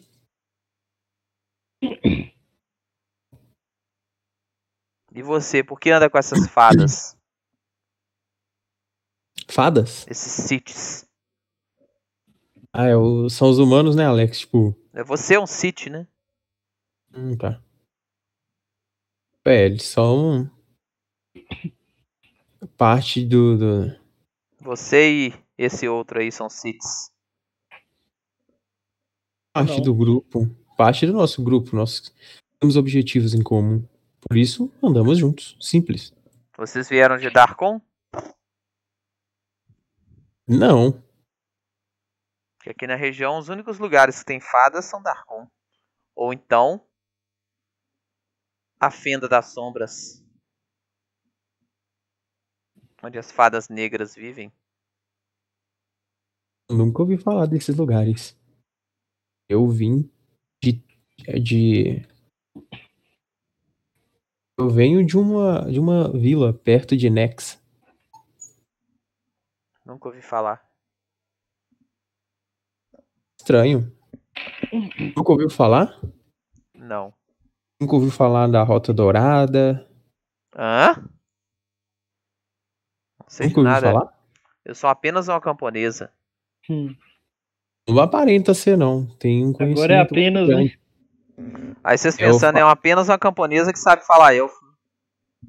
E 5.14 5.22
você, 5.22 5.64
por 5.64 5.80
que 5.80 5.90
anda 5.90 6.08
com 6.08 6.16
essas 6.18 6.46
fadas? 6.48 7.16
Fadas? 9.50 10.06
esses 10.08 10.30
cities? 10.46 11.04
Ah, 12.72 12.86
é 12.86 12.94
o- 12.94 13.28
são 13.28 13.48
os 13.50 13.58
humanos, 13.58 13.96
né, 13.96 14.04
Alex? 14.04 14.40
Tipo. 14.40 14.76
É, 14.92 15.02
Você 15.02 15.34
é 15.34 15.40
um 15.40 15.46
city, 15.46 15.90
né? 15.90 16.06
Hum, 17.18 17.36
tá. 17.36 17.60
É, 19.44 19.64
eles 19.66 19.82
são. 19.84 20.48
Parte 22.76 23.24
do. 23.24 23.56
do- 23.58 24.00
Você 24.60 25.28
e 25.28 25.34
esse 25.56 25.88
outro 25.88 26.20
aí 26.20 26.30
são 26.30 26.48
cities. 26.48 27.10
parte 29.52 29.76
Não. 29.78 29.82
do 29.82 29.94
grupo. 29.94 30.46
Parte 30.76 31.04
do 31.06 31.12
nosso 31.12 31.42
grupo. 31.42 31.74
Nós 31.74 32.12
temos 32.60 32.76
objetivos 32.76 33.34
em 33.34 33.42
comum. 33.42 33.84
Por 34.20 34.36
isso, 34.36 34.70
andamos 34.82 35.18
juntos. 35.18 35.56
Simples. 35.60 36.12
Vocês 36.56 36.88
vieram 36.88 37.16
de 37.16 37.30
Darkon? 37.30 37.80
Não. 40.46 41.02
Que 42.62 42.70
aqui 42.70 42.86
na 42.86 42.94
região 42.96 43.38
os 43.38 43.48
únicos 43.48 43.78
lugares 43.78 44.20
que 44.20 44.24
tem 44.26 44.40
fadas 44.40 44.84
são 44.84 45.02
Darkon. 45.02 45.48
Ou 46.14 46.32
então 46.32 46.84
a 48.80 48.90
Fenda 48.90 49.28
das 49.28 49.46
Sombras. 49.46 50.24
Onde 53.02 53.18
as 53.18 53.30
fadas 53.30 53.68
negras 53.68 54.14
vivem. 54.14 54.52
Nunca 56.70 57.02
ouvi 57.02 57.16
falar 57.16 57.46
desses 57.46 57.76
lugares. 57.76 58.36
Eu 59.48 59.66
vim 59.68 60.10
de, 60.62 60.82
de. 61.42 62.06
Eu 64.58 64.68
venho 64.68 65.04
de 65.06 65.16
uma, 65.16 65.70
de 65.70 65.78
uma 65.78 66.12
vila 66.12 66.52
perto 66.52 66.96
de 66.96 67.08
Nex. 67.08 67.62
Nunca 69.86 70.08
ouvi 70.08 70.20
falar. 70.20 70.68
Estranho. 73.40 73.96
Nunca 75.16 75.32
ouviu 75.32 75.48
falar? 75.48 75.98
Não. 76.74 77.17
Nunca 77.80 77.94
ouviu 77.94 78.10
falar 78.10 78.48
da 78.48 78.62
Rota 78.62 78.92
Dourada? 78.92 79.86
Hã? 80.56 80.96
Não 83.20 83.28
sei 83.28 83.46
de 83.48 83.56
Nunca 83.56 83.60
ouviu 83.60 83.72
nada. 83.72 83.86
falar? 83.92 84.18
Eu 84.64 84.74
sou 84.74 84.90
apenas 84.90 85.28
uma 85.28 85.40
camponesa. 85.40 86.10
Hum. 86.68 86.94
Não 87.88 88.00
aparenta 88.00 88.52
ser, 88.52 88.76
não. 88.76 89.06
Tem 89.18 89.46
um 89.46 89.52
conhecimento. 89.52 89.78
Agora 89.78 89.94
é 89.94 90.00
apenas 90.00 90.42
um. 90.44 90.46
grande. 90.46 90.80
Aí 91.84 91.96
vocês 91.96 92.18
Eu 92.18 92.32
pensando, 92.32 92.54
fa- 92.54 92.60
é 92.60 92.64
uma- 92.64 92.72
apenas 92.72 93.08
uma 93.08 93.18
camponesa 93.18 93.72
que 93.72 93.78
sabe 93.78 94.04
falar 94.04 94.34
elfo. 94.34 94.58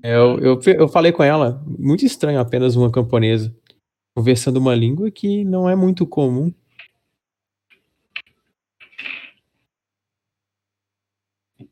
É, 0.04 0.16
eu, 0.16 0.38
eu, 0.40 0.60
eu 0.78 0.88
falei 0.88 1.12
com 1.12 1.24
ela, 1.24 1.62
muito 1.66 2.06
estranho 2.06 2.40
apenas 2.40 2.76
uma 2.76 2.92
camponesa. 2.92 3.54
Conversando 4.16 4.58
uma 4.58 4.76
língua 4.76 5.10
que 5.10 5.44
não 5.44 5.68
é 5.68 5.76
muito 5.76 6.06
comum. 6.06 6.54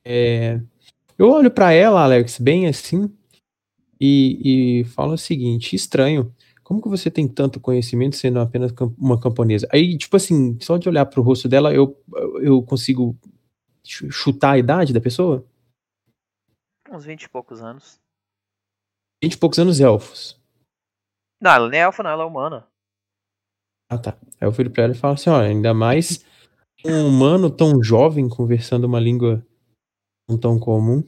É, 0.03 0.59
eu 1.17 1.29
olho 1.29 1.49
pra 1.51 1.71
ela, 1.71 2.03
Alex, 2.03 2.39
bem 2.39 2.67
assim, 2.67 3.11
e, 3.99 4.81
e 4.81 4.83
falo 4.85 5.13
o 5.13 5.17
seguinte: 5.17 5.75
estranho. 5.75 6.33
Como 6.63 6.81
que 6.81 6.89
você 6.89 7.09
tem 7.09 7.27
tanto 7.29 7.61
conhecimento 7.61 8.17
sendo 8.17 8.39
apenas 8.41 8.73
uma 8.97 9.17
camponesa? 9.17 9.65
Aí, 9.71 9.97
tipo 9.97 10.17
assim, 10.17 10.59
só 10.59 10.75
de 10.77 10.89
olhar 10.89 11.05
pro 11.05 11.21
rosto 11.21 11.47
dela, 11.47 11.73
eu, 11.73 11.97
eu 12.41 12.61
consigo 12.61 13.17
chu- 13.85 14.11
chutar 14.11 14.51
a 14.51 14.57
idade 14.57 14.91
da 14.91 14.99
pessoa? 14.99 15.47
Uns 16.91 17.05
20 17.05 17.23
e 17.23 17.29
poucos 17.29 17.61
anos. 17.63 18.01
20 19.23 19.33
e 19.33 19.37
poucos 19.37 19.59
anos 19.59 19.79
elfos. 19.79 20.37
Não, 21.41 21.51
ela 21.51 21.69
não 21.69 21.73
é 21.73 21.79
elfa, 21.79 22.03
não, 22.03 22.09
ela 22.11 22.23
é 22.23 22.25
humana. 22.25 22.67
Ah, 23.89 23.97
tá. 23.97 24.17
Aí 24.41 24.45
eu 24.45 24.51
viro 24.51 24.69
pra 24.69 24.83
ela 24.83 24.93
e 24.93 24.97
falo 24.97 25.13
assim, 25.13 25.29
olha, 25.29 25.47
ainda 25.47 25.73
mais 25.73 26.25
um 26.85 27.07
humano 27.07 27.49
tão 27.49 27.81
jovem 27.81 28.27
conversando 28.27 28.83
uma 28.83 28.99
língua 28.99 29.46
não 30.27 30.37
tão 30.37 30.59
comum. 30.59 31.03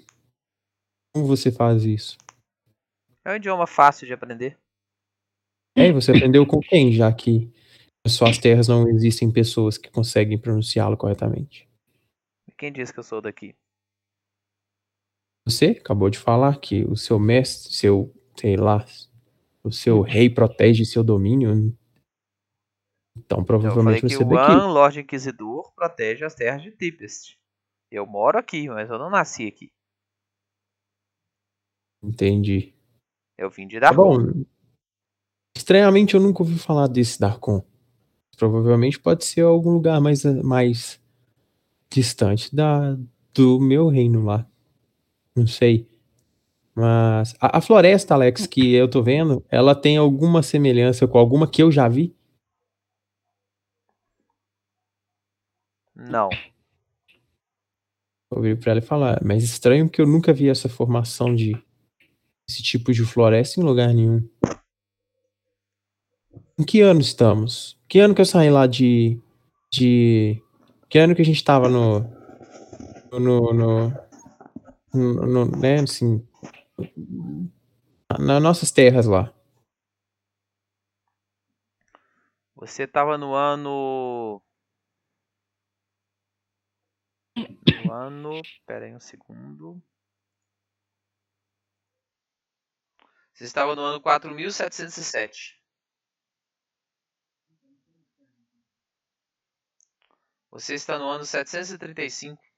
Como 1.14 1.28
você 1.28 1.52
faz 1.52 1.84
isso? 1.84 2.18
É 3.26 3.34
um 3.34 3.36
idioma 3.36 3.68
fácil 3.68 4.08
de 4.08 4.14
aprender. 4.14 4.58
É, 5.76 5.88
e 5.88 5.92
você 5.92 6.12
aprendeu 6.12 6.46
com 6.46 6.60
quem, 6.60 6.92
já 6.92 7.12
que 7.14 7.52
nas 8.06 8.14
suas 8.14 8.38
terras 8.38 8.68
não 8.68 8.88
existem 8.88 9.32
pessoas 9.32 9.78
que 9.78 9.90
conseguem 9.92 10.38
pronunciá-lo 10.38 10.98
corretamente? 10.98 11.70
Quem 12.58 12.72
disse 12.72 12.94
que 12.94 13.00
eu 13.00 13.04
sou 13.04 13.22
daqui? 13.22 13.56
Você 15.48 15.68
acabou 15.68 16.10
de 16.10 16.20
falar 16.20 16.60
que 16.60 16.84
o 16.84 16.96
seu 16.96 17.18
mestre, 17.18 17.74
seu, 17.74 18.14
sei 18.38 18.58
lá, 18.58 18.86
o 19.64 19.72
seu 19.72 20.02
rei 20.02 20.30
protege 20.30 20.86
seu 20.86 21.04
domínio. 21.04 21.52
Então 23.18 23.40
Eu 23.40 23.46
falei 23.46 23.62
provavelmente 23.62 24.02
que 24.02 24.10
você 24.10 24.24
é 24.24 24.26
o 24.26 24.30
daqui. 24.30 24.52
An, 24.52 24.68
Lorde 24.68 25.00
Inquisidor, 25.00 25.72
protege 25.74 26.26
as 26.26 26.36
terras 26.36 26.62
de 26.62 26.72
Tipest. 26.72 27.39
Eu 27.92 28.06
moro 28.06 28.38
aqui, 28.38 28.68
mas 28.70 28.90
eu 28.90 29.00
não 29.00 29.10
nasci 29.10 29.48
aqui. 29.48 29.72
Entendi. 32.02 32.74
Eu 33.38 33.50
vim 33.50 33.68
de 33.68 33.80
Tá 33.80 33.88
Darkon. 33.88 34.18
bom. 34.34 34.44
Estranhamente 35.56 36.14
eu 36.16 36.22
nunca 36.22 36.44
ouvi 36.44 36.58
falar 36.58 36.88
desse 36.88 37.20
Darkon. 37.20 37.64
Provavelmente 38.38 39.00
pode 39.00 39.26
ser 39.26 39.42
algum 39.42 39.72
lugar 39.72 40.00
mais, 40.00 40.24
mais 40.44 41.02
distante 41.90 42.56
da, 42.56 42.96
do 43.34 43.60
meu 43.60 43.88
reino 43.90 44.24
lá. 44.24 44.48
Não 45.36 45.46
sei. 45.48 45.90
Mas 46.74 47.36
a, 47.42 47.58
a 47.58 47.62
floresta, 47.62 48.14
Alex, 48.14 48.48
que 48.48 48.74
eu 48.74 48.90
tô 48.90 49.04
vendo, 49.04 49.44
ela 49.50 49.76
tem 49.76 49.98
alguma 49.98 50.42
semelhança 50.42 51.06
com 51.08 51.18
alguma 51.18 51.50
que 51.50 51.62
eu 51.62 51.70
já 51.72 51.90
vi? 51.90 52.16
Não. 55.96 56.30
Eu 58.32 58.42
viro 58.42 58.60
pra 58.60 58.72
ela 58.72 58.80
e 58.80 58.86
falar, 58.86 59.20
mas 59.24 59.44
estranho 59.44 59.90
que 59.90 60.00
eu 60.00 60.06
nunca 60.08 60.32
vi 60.32 60.50
essa 60.50 60.70
formação 60.70 61.34
de 61.34 61.54
esse 62.48 62.62
tipo 62.62 62.92
de 62.92 63.04
floresta 63.04 63.60
em 63.60 63.64
lugar 63.64 63.94
nenhum. 63.94 64.28
Em 66.58 66.64
que 66.64 66.82
ano 66.82 67.00
estamos? 67.00 67.80
Que 67.88 68.00
ano 68.00 68.14
que 68.14 68.22
eu 68.22 68.26
saí 68.26 68.50
lá 68.50 68.68
de. 68.68 69.20
de. 69.72 70.42
Que 70.90 71.00
ano 71.00 71.16
que 71.16 71.22
a 71.22 71.26
gente 71.26 71.44
tava 71.44 71.70
no. 71.70 72.02
no. 73.12 73.54
no. 73.54 73.94
no, 74.94 75.14
no- 75.26 75.46
né, 75.58 75.80
assim. 75.82 76.26
Nas 78.20 78.42
nossas 78.42 78.72
terras 78.72 79.06
lá. 79.06 79.34
Você 82.56 82.86
tava 82.86 83.18
no 83.18 83.34
ano. 83.34 84.42
No 87.86 87.92
ano. 87.92 88.42
Pera 88.66 88.86
aí 88.86 88.96
um 88.96 89.00
segundo. 89.00 89.82
Você 93.34 93.46
estava 93.46 93.76
no 93.76 93.82
ano 93.82 94.02
4707. 94.02 95.58
Você 100.52 100.74
está 100.74 100.98
no 100.98 101.08
ano 101.08 101.24
735. 101.24 102.49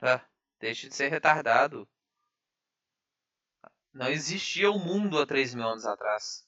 Ah, 0.00 0.24
deixe 0.58 0.88
de 0.88 0.94
ser 0.94 1.10
retardado. 1.10 1.86
Não 3.92 4.06
existia 4.08 4.70
o 4.70 4.78
mundo 4.78 5.18
há 5.18 5.26
3 5.26 5.52
mil 5.52 5.66
anos 5.66 5.84
atrás. 5.84 6.46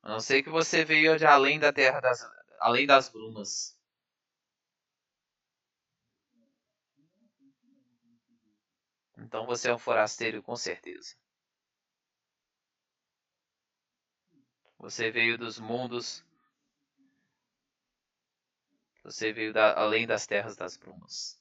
A 0.00 0.10
não 0.10 0.20
ser 0.20 0.44
que 0.44 0.48
você 0.48 0.84
veio 0.84 1.18
de 1.18 1.26
além 1.26 1.58
da 1.58 1.72
terra 1.72 1.98
das. 1.98 2.24
além 2.60 2.86
das 2.86 3.08
brumas. 3.08 3.76
Então 9.16 9.46
você 9.46 9.70
é 9.70 9.74
um 9.74 9.78
forasteiro 9.78 10.42
com 10.42 10.54
certeza. 10.54 11.14
Você 14.82 15.12
veio 15.12 15.38
dos 15.38 15.60
mundos. 15.60 16.24
Você 19.04 19.32
veio 19.32 19.52
da, 19.52 19.78
além 19.78 20.08
das 20.08 20.26
terras 20.26 20.56
das 20.56 20.76
brumas. 20.76 21.40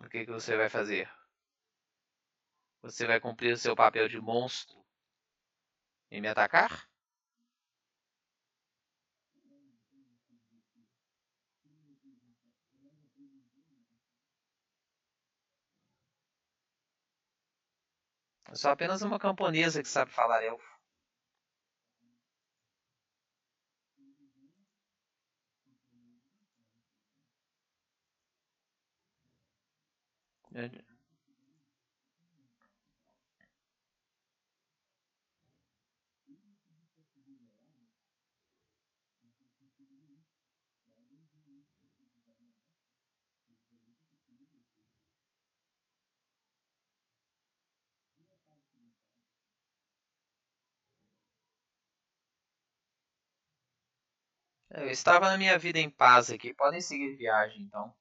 O 0.00 0.08
que, 0.08 0.24
que 0.24 0.30
você 0.30 0.56
vai 0.56 0.68
fazer? 0.68 1.10
Você 2.80 3.08
vai 3.08 3.18
cumprir 3.18 3.52
o 3.54 3.58
seu 3.58 3.74
papel 3.74 4.08
de 4.08 4.20
monstro 4.20 4.78
e 6.12 6.20
me 6.20 6.28
atacar? 6.28 6.87
Eu 18.48 18.56
sou 18.56 18.70
apenas 18.70 19.00
uma 19.02 19.18
camponesa 19.18 19.82
que 19.82 19.88
sabe 19.88 20.10
falar 20.10 20.42
elfo. 20.42 20.78
Eu 54.80 54.90
estava 54.90 55.30
na 55.30 55.36
minha 55.36 55.58
vida 55.58 55.78
em 55.78 55.90
paz 55.90 56.30
aqui. 56.30 56.54
Podem 56.54 56.80
seguir 56.80 57.16
viagem, 57.16 57.62
então. 57.62 57.94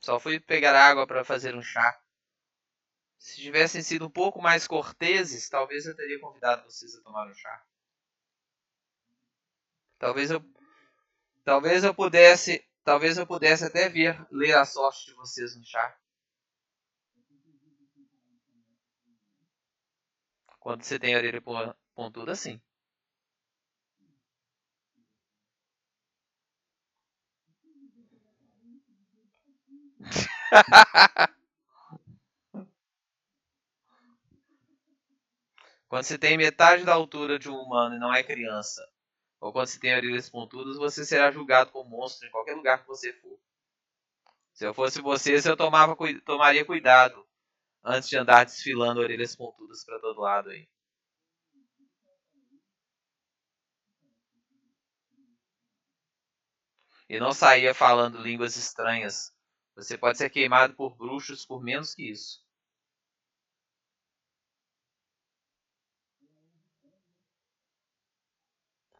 Só 0.00 0.18
fui 0.18 0.40
pegar 0.40 0.74
água 0.74 1.06
para 1.06 1.24
fazer 1.24 1.54
um 1.54 1.62
chá. 1.62 2.00
Se 3.18 3.36
tivessem 3.36 3.82
sido 3.82 4.06
um 4.06 4.10
pouco 4.10 4.40
mais 4.40 4.66
corteses, 4.66 5.48
talvez 5.48 5.86
eu 5.86 5.96
teria 5.96 6.20
convidado 6.20 6.64
vocês 6.64 6.94
a 6.94 7.02
tomar 7.02 7.26
um 7.28 7.34
chá. 7.34 7.64
Talvez 9.98 10.30
eu 10.30 10.40
talvez 11.44 11.82
eu 11.82 11.94
pudesse, 11.94 12.64
talvez 12.84 13.18
eu 13.18 13.26
pudesse 13.26 13.64
até 13.64 13.88
vir 13.88 14.26
ler 14.30 14.54
a 14.54 14.64
sorte 14.64 15.06
de 15.06 15.14
vocês 15.14 15.56
no 15.56 15.64
chá. 15.64 15.98
Quando 20.60 20.82
você 20.82 20.98
tem 20.98 21.14
a 21.14 21.18
orelha 21.18 21.42
pontuda 21.94 22.32
assim. 22.32 22.60
quando 35.88 36.04
você 36.04 36.16
tem 36.16 36.36
metade 36.36 36.84
da 36.84 36.94
altura 36.94 37.38
de 37.38 37.50
um 37.50 37.56
humano 37.56 37.96
e 37.96 37.98
não 37.98 38.14
é 38.14 38.22
criança, 38.22 38.80
ou 39.40 39.52
quando 39.52 39.66
você 39.66 39.80
tem 39.80 39.94
orelhas 39.96 40.28
pontudas, 40.30 40.76
você 40.76 41.04
será 41.04 41.30
julgado 41.32 41.70
como 41.72 41.90
monstro 41.90 42.28
em 42.28 42.30
qualquer 42.30 42.54
lugar 42.54 42.82
que 42.82 42.88
você 42.88 43.12
for. 43.14 43.38
Se 44.52 44.66
eu 44.66 44.74
fosse 44.74 45.00
vocês, 45.00 45.46
eu 45.46 45.56
tomava, 45.56 45.96
tomaria 46.24 46.64
cuidado 46.64 47.26
antes 47.84 48.08
de 48.08 48.16
andar 48.16 48.44
desfilando 48.44 49.00
orelhas 49.00 49.36
pontudas 49.36 49.84
para 49.84 50.00
todo 50.00 50.20
lado 50.20 50.50
aí. 50.50 50.68
E 57.08 57.18
não 57.20 57.32
saía 57.32 57.74
falando 57.74 58.22
línguas 58.22 58.56
estranhas. 58.56 59.32
Você 59.78 59.96
pode 59.96 60.18
ser 60.18 60.28
queimado 60.28 60.74
por 60.74 60.96
bruxos 60.96 61.46
por 61.46 61.62
menos 61.62 61.94
que 61.94 62.10
isso. 62.10 62.44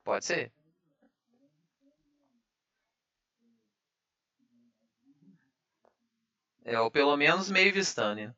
Pode 0.05 0.25
ser. 0.25 0.53
É, 6.65 6.81
ou 6.81 6.91
pelo 6.93 7.17
menos 7.17 7.51
meio 7.51 7.73
vistânia. 7.75 8.37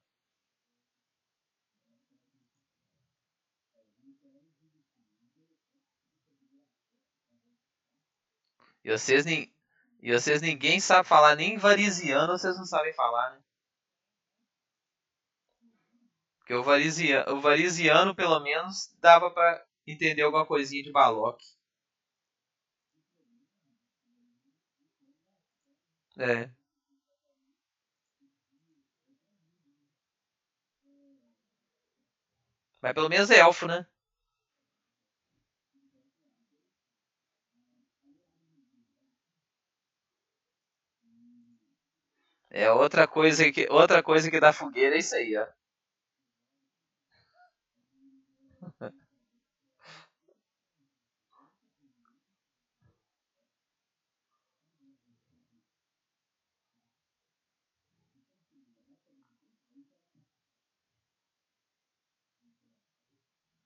E 8.82 8.90
vocês, 8.90 9.26
nem, 9.26 9.52
e 10.02 10.12
vocês 10.12 10.40
ninguém 10.40 10.80
sabe 10.80 11.06
falar 11.08 11.36
nem 11.36 11.58
varisiano, 11.58 12.38
vocês 12.38 12.56
não 12.56 12.64
sabem 12.64 12.92
falar, 12.94 13.30
né? 13.32 13.42
Porque 16.38 16.54
o 16.54 16.62
varisiano, 16.62 17.34
o 17.34 17.40
varisiano 17.40 18.14
pelo 18.14 18.40
menos 18.40 18.92
dava 19.00 19.30
para 19.30 19.64
entender 19.86 20.22
alguma 20.22 20.46
coisinha 20.46 20.82
de 20.82 20.90
Balok. 20.92 21.42
É. 26.18 26.50
Mas 32.82 32.92
pelo 32.94 33.08
menos 33.08 33.30
é 33.30 33.38
elfo, 33.38 33.66
né? 33.66 33.86
É 42.50 42.70
outra 42.70 43.08
coisa 43.08 43.50
que 43.50 43.66
outra 43.70 44.04
coisa 44.04 44.30
que 44.30 44.38
dá 44.38 44.52
fogueira 44.52 44.94
é 44.94 45.00
isso 45.00 45.16
aí, 45.16 45.36
ó. 45.36 45.46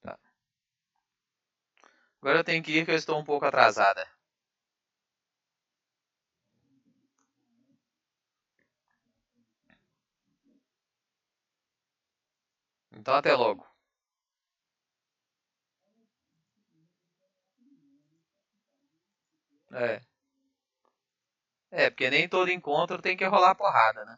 Tá. 0.00 0.16
Agora 2.20 2.40
eu 2.40 2.44
tenho 2.44 2.60
que 2.60 2.72
ir 2.76 2.84
que 2.84 2.90
eu 2.90 2.96
estou 2.96 3.16
um 3.16 3.22
pouco 3.24 3.46
atrasada. 3.46 4.04
Então 13.04 13.14
até 13.16 13.34
logo. 13.36 13.66
É. 19.72 20.00
É, 21.70 21.90
porque 21.90 22.08
nem 22.08 22.26
todo 22.26 22.50
encontro 22.50 23.02
tem 23.02 23.16
que 23.18 23.24
rolar 23.26 23.54
porrada, 23.54 24.02
né? 24.06 24.16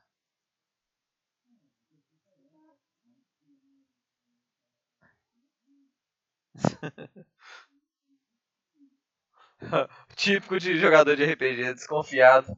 Típico 10.16 10.58
de 10.58 10.78
jogador 10.78 11.16
de 11.16 11.24
RPG, 11.24 11.74
desconfiado. 11.74 12.56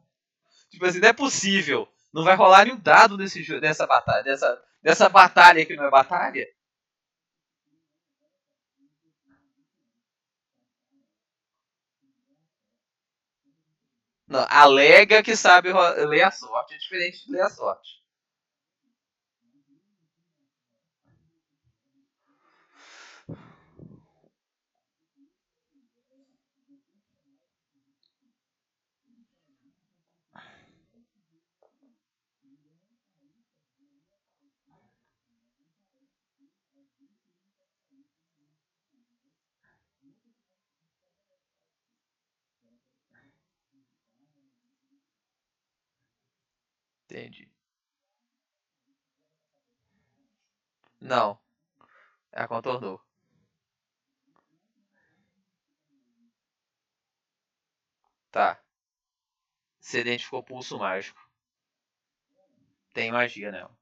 Tipo 0.71 0.87
assim, 0.87 1.01
não 1.01 1.09
é 1.09 1.15
possível. 1.15 1.89
Não 2.15 2.25
vai 2.25 2.37
rolar 2.37 2.67
nenhum 2.67 2.81
dado 2.81 3.17
nesse, 3.19 3.47
nessa 3.61 3.87
batalha. 3.87 4.25
Nessa, 4.25 4.63
nessa 4.89 5.07
batalha 5.07 5.67
que 5.67 5.77
não 5.77 5.85
é 5.85 5.91
batalha. 5.91 6.47
Não, 14.27 14.47
alega 14.49 15.23
que 15.23 15.37
sabe 15.37 15.71
ler 16.07 16.23
a 16.23 16.31
sorte. 16.31 16.75
É 16.75 16.79
diferente 16.79 17.27
de 17.27 17.33
ler 17.33 17.43
a 17.43 17.51
sorte. 17.51 17.98
Entendi. 47.11 47.51
Não. 51.01 51.41
Ela 52.33 52.49
contornou. 52.49 53.01
Tá. 58.31 58.63
Você 59.81 60.01
identificou 60.01 60.43
pulso 60.43 60.79
mágico. 60.79 61.21
Tem 62.93 63.11
magia 63.11 63.51
nela. 63.51 63.78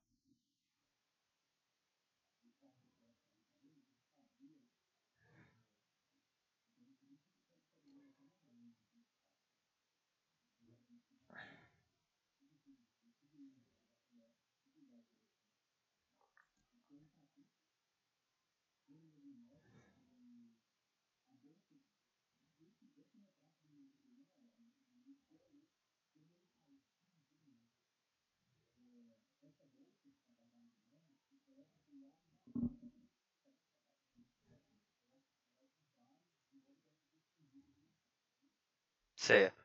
Certo. 39.27 39.65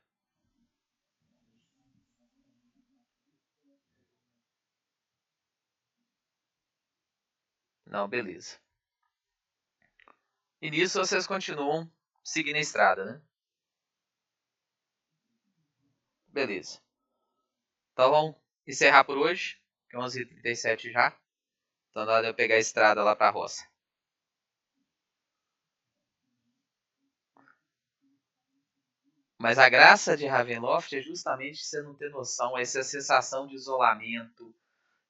Não, 7.85 8.07
beleza. 8.07 8.57
E 10.61 10.71
nisso 10.71 10.97
vocês 10.97 11.27
continuam 11.27 11.87
seguir 12.23 12.53
na 12.53 12.59
estrada, 12.59 13.05
né? 13.05 13.21
Beleza. 16.27 16.81
Então 17.93 18.09
vamos 18.11 18.35
encerrar 18.65 19.03
por 19.03 19.17
hoje. 19.17 19.57
Que 19.89 19.95
é 19.95 19.99
11h37 19.99 20.91
já. 20.91 21.15
Então 21.89 22.05
na 22.05 22.13
hora 22.13 22.23
de 22.23 22.29
eu 22.29 22.35
pegar 22.35 22.55
a 22.55 22.59
estrada 22.59 23.03
lá 23.03 23.15
pra 23.15 23.29
roça. 23.29 23.70
Mas 29.41 29.57
a 29.57 29.67
graça 29.67 30.15
de 30.15 30.27
Ravenloft 30.27 30.93
é 30.95 31.01
justamente 31.01 31.65
você 31.65 31.81
não 31.81 31.95
ter 31.95 32.11
noção, 32.11 32.55
essa 32.55 32.83
sensação 32.83 33.47
de 33.47 33.55
isolamento, 33.55 34.53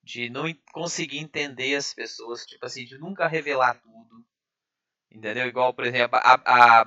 de 0.01 0.29
não 0.29 0.45
conseguir 0.71 1.17
entender 1.17 1.75
as 1.75 1.93
pessoas, 1.93 2.45
tipo 2.45 2.65
assim, 2.65 2.85
de 2.85 2.97
nunca 2.97 3.27
revelar 3.27 3.73
tudo. 3.81 4.25
Entendeu? 5.11 5.45
Igual, 5.47 5.73
por 5.73 5.85
exemplo, 5.85 6.17
a, 6.17 6.41
a, 6.45 6.85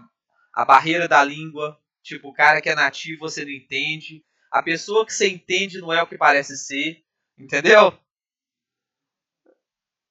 a 0.54 0.64
barreira 0.64 1.06
da 1.06 1.22
língua. 1.22 1.78
Tipo, 2.02 2.30
o 2.30 2.32
cara 2.32 2.62
que 2.62 2.70
é 2.70 2.74
nativo 2.74 3.20
você 3.20 3.44
não 3.44 3.52
entende. 3.52 4.24
A 4.50 4.62
pessoa 4.62 5.04
que 5.04 5.12
você 5.12 5.28
entende 5.28 5.82
não 5.82 5.92
é 5.92 6.02
o 6.02 6.06
que 6.06 6.16
parece 6.16 6.56
ser. 6.56 7.04
Entendeu? 7.36 7.92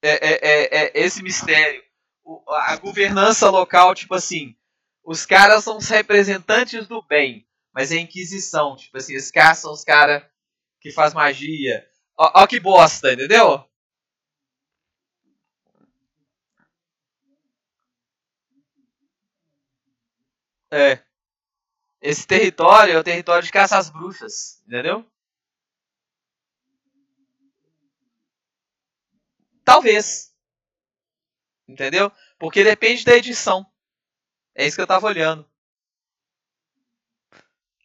É, 0.04 0.12
é, 0.12 0.40
é, 0.44 0.86
é 0.86 0.92
esse 0.94 1.24
mistério. 1.24 1.84
A 2.48 2.76
governança 2.78 3.50
local, 3.50 3.96
tipo 3.96 4.14
assim, 4.14 4.56
os 5.04 5.26
caras 5.26 5.64
são 5.64 5.78
os 5.78 5.90
representantes 5.90 6.88
do 6.88 7.02
bem, 7.04 7.48
mas 7.74 7.92
é 7.92 7.98
a 7.98 8.02
Inquisição. 8.02 8.76
Tipo 8.76 8.98
assim, 8.98 9.16
os 9.18 9.30
caras 9.32 9.60
são 9.60 9.72
os 9.74 9.84
caras 9.84 10.24
que 10.80 10.92
faz 10.92 11.14
magia. 11.14 11.86
Ó, 12.18 12.44
ó 12.44 12.48
que 12.48 12.60
bosta, 12.60 13.14
entendeu? 13.14 13.66
É. 20.72 21.04
Esse 22.02 22.26
território 22.26 22.94
é 22.94 22.98
o 23.00 23.04
território 23.04 23.44
de 23.44 23.52
caça 23.52 23.78
às 23.78 23.90
bruxas, 23.90 24.62
entendeu? 24.68 25.06
Talvez. 29.64 30.34
Entendeu? 31.68 32.12
Porque 32.38 32.64
depende 32.64 33.06
da 33.06 33.16
edição. 33.16 33.66
É 34.56 34.66
isso 34.66 34.76
que 34.76 34.82
eu 34.82 34.88
tava 34.88 35.08
olhando. 35.08 35.48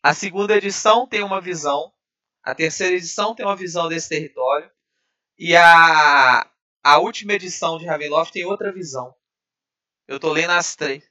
A 0.03 0.15
segunda 0.15 0.57
edição 0.57 1.07
tem 1.07 1.23
uma 1.23 1.41
visão. 1.41 1.93
A 2.43 2.55
terceira 2.55 2.95
edição 2.95 3.35
tem 3.35 3.45
uma 3.45 3.57
visão 3.57 3.89
desse 3.89 4.09
território. 4.09 4.71
E 5.39 5.57
a, 5.57 6.51
a 6.83 6.99
última 6.99 7.35
edição 7.35 7.79
de 7.79 7.87
Ravenloft 7.87 8.33
tem 8.33 8.45
outra 8.45 8.73
visão. 8.73 9.15
Eu 10.07 10.19
tô 10.19 10.33
lendo 10.33 10.51
as 10.53 10.75
três. 10.75 11.09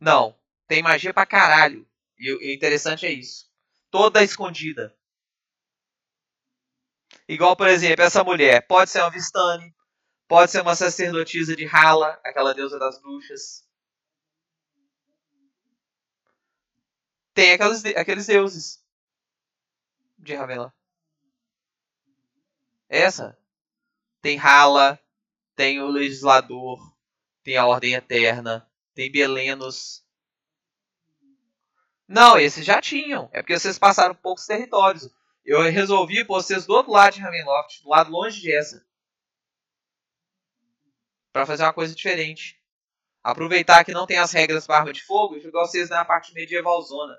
Não. 0.00 0.36
Tem 0.66 0.82
magia 0.82 1.12
pra 1.14 1.26
caralho. 1.26 1.86
E 2.18 2.32
o 2.32 2.42
interessante 2.54 3.06
é 3.06 3.12
isso. 3.12 3.50
Toda 3.90 4.22
escondida. 4.22 4.94
Igual, 7.28 7.56
por 7.56 7.68
exemplo, 7.68 8.04
essa 8.04 8.24
mulher. 8.24 8.66
Pode 8.66 8.90
ser 8.90 9.00
uma 9.00 9.10
Vistani. 9.10 9.74
Pode 10.28 10.50
ser 10.50 10.60
uma 10.60 10.76
sacerdotisa 10.76 11.56
de 11.56 11.66
Hala, 11.66 12.20
aquela 12.22 12.52
deusa 12.52 12.78
das 12.78 13.00
bruxas. 13.00 13.66
Tem 17.32 17.52
aqueles, 17.52 17.84
aqueles 17.96 18.26
deuses 18.26 18.84
de 20.18 20.34
Ravenna. 20.34 20.74
Essa. 22.90 23.38
Tem 24.20 24.38
Hala, 24.38 25.00
tem 25.56 25.80
o 25.80 25.88
Legislador, 25.88 26.78
tem 27.42 27.56
a 27.56 27.66
Ordem 27.66 27.94
Eterna, 27.94 28.70
tem 28.94 29.10
Belenos. 29.10 30.04
Não, 32.06 32.38
esses 32.38 32.66
já 32.66 32.82
tinham. 32.82 33.30
É 33.32 33.40
porque 33.40 33.58
vocês 33.58 33.78
passaram 33.78 34.14
poucos 34.14 34.44
territórios. 34.44 35.08
Eu 35.42 35.62
resolvi 35.62 36.22
pôr 36.26 36.42
vocês 36.42 36.66
do 36.66 36.74
outro 36.74 36.92
lado 36.92 37.14
de 37.14 37.20
Ravenloft, 37.20 37.82
do 37.82 37.88
lado 37.88 38.10
longe 38.10 38.42
de 38.42 38.52
essa. 38.52 38.87
Pra 41.38 41.46
fazer 41.46 41.62
uma 41.62 41.72
coisa 41.72 41.94
diferente. 41.94 42.60
Aproveitar 43.22 43.84
que 43.84 43.92
não 43.92 44.08
tem 44.08 44.18
as 44.18 44.32
regras 44.32 44.66
para 44.66 44.78
arma 44.78 44.92
de 44.92 45.04
fogo 45.04 45.36
e 45.36 45.40
jogar 45.40 45.60
vocês 45.60 45.88
na 45.88 46.04
parte 46.04 46.34
medieval 46.34 46.82
zona. 46.82 47.16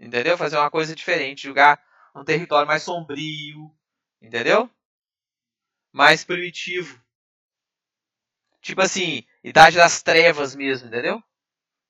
Entendeu? 0.00 0.36
Fazer 0.36 0.56
uma 0.56 0.72
coisa 0.72 0.92
diferente. 0.92 1.44
Jogar 1.44 1.80
um 2.16 2.24
território 2.24 2.66
mais 2.66 2.82
sombrio. 2.82 3.72
Entendeu? 4.20 4.68
Mais 5.92 6.24
primitivo. 6.24 7.00
Tipo 8.60 8.80
assim, 8.80 9.24
Idade 9.44 9.76
das 9.76 10.02
Trevas 10.02 10.56
mesmo, 10.56 10.88
entendeu? 10.88 11.22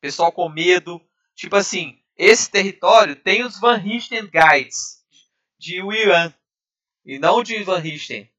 Pessoal 0.03 0.31
com 0.31 0.51
medo. 0.51 1.01
Tipo 1.35 1.57
assim, 1.57 1.99
esse 2.15 2.51
território 2.51 3.17
tem 3.17 3.43
os 3.43 3.59
Van 3.59 3.79
Richten 3.79 4.29
Guides 4.29 5.03
de 5.59 5.83
Wiran. 5.83 6.31
E 7.07 7.19
não 7.19 7.43
de 7.43 7.65
Van 7.65 7.79
Richten. 7.79 8.32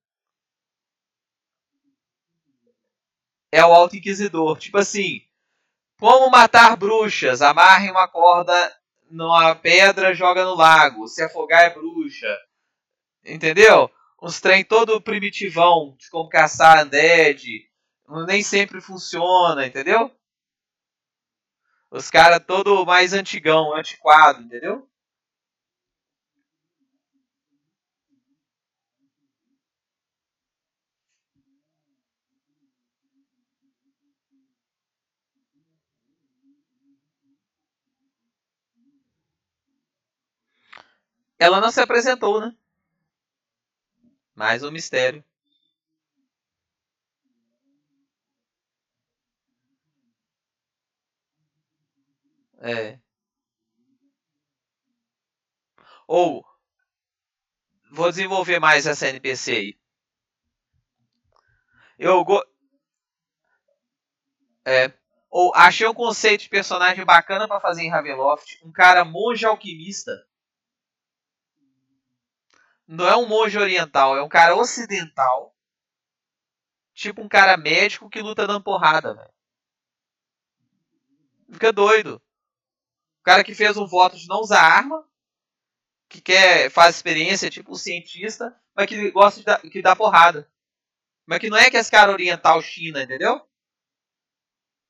É 3.53 3.63
o 3.63 3.71
Alto 3.71 3.95
Inquisidor. 3.95 4.57
Tipo 4.57 4.79
assim, 4.79 5.21
como 5.99 6.31
matar 6.31 6.75
bruxas? 6.75 7.39
Amarre 7.39 7.91
uma 7.91 8.07
corda 8.07 8.53
numa 9.11 9.53
pedra, 9.53 10.15
joga 10.15 10.43
no 10.43 10.55
lago. 10.55 11.07
Se 11.07 11.21
afogar 11.21 11.61
é 11.65 11.69
bruxa. 11.69 12.35
Entendeu? 13.23 13.91
Uns 14.19 14.41
trem 14.41 14.63
todo 14.63 14.99
primitivão, 14.99 15.95
de 15.99 16.09
como 16.09 16.29
caçar 16.29 16.83
undead 16.83 17.45
nem 18.25 18.41
sempre 18.41 18.81
funciona, 18.81 19.67
entendeu? 19.67 20.11
Os 21.91 22.09
caras 22.09 22.43
todo 22.43 22.85
mais 22.87 23.13
antigão, 23.13 23.75
antiquado, 23.75 24.41
entendeu? 24.41 24.89
Ela 41.45 41.59
não 41.59 41.69
se 41.71 41.81
apresentou, 41.81 42.39
né? 42.39 42.55
Mais 44.35 44.63
um 44.63 44.69
mistério. 44.71 45.23
É. 52.59 52.99
Ou 56.07 56.45
vou 57.89 58.09
desenvolver 58.09 58.59
mais 58.59 58.85
essa 58.85 59.07
NPC 59.07 59.51
aí. 59.51 59.77
Eu 61.97 62.23
go... 62.23 62.43
é, 64.65 64.91
ou 65.29 65.53
achei 65.55 65.87
um 65.87 65.93
conceito 65.93 66.41
de 66.41 66.49
personagem 66.49 67.05
bacana 67.05 67.47
para 67.47 67.59
fazer 67.59 67.83
em 67.83 67.89
Ravenloft, 67.89 68.59
um 68.63 68.71
cara 68.71 69.03
monge 69.05 69.45
alquimista. 69.45 70.11
Não 72.93 73.07
é 73.07 73.17
um 73.17 73.27
monge 73.27 73.57
oriental, 73.57 74.15
é 74.15 74.21
um 74.21 74.29
cara 74.29 74.55
ocidental. 74.55 75.57
Tipo 76.93 77.23
um 77.23 77.27
cara 77.27 77.57
médico 77.57 78.07
que 78.07 78.21
luta 78.21 78.45
dando 78.45 78.63
porrada, 78.63 79.15
velho. 79.15 79.33
Fica 81.51 81.73
doido. 81.73 82.21
O 83.19 83.23
cara 83.23 83.43
que 83.43 83.55
fez 83.55 83.77
um 83.77 83.87
voto 83.87 84.15
de 84.15 84.27
não 84.27 84.41
usar 84.41 84.61
arma, 84.61 85.09
que 86.07 86.21
quer 86.21 86.69
faz 86.69 86.95
experiência, 86.95 87.49
tipo 87.49 87.71
um 87.71 87.75
cientista, 87.75 88.55
mas 88.75 88.85
que 88.85 89.09
gosta 89.09 89.39
de 89.39 89.45
dar, 89.47 89.59
que 89.59 89.81
dá 89.81 89.95
porrada. 89.95 90.47
Mas 91.25 91.39
que 91.39 91.49
não 91.49 91.57
é 91.57 91.71
que 91.71 91.77
esse 91.77 91.89
cara 91.89 92.11
oriental 92.11 92.61
China, 92.61 93.01
entendeu? 93.01 93.41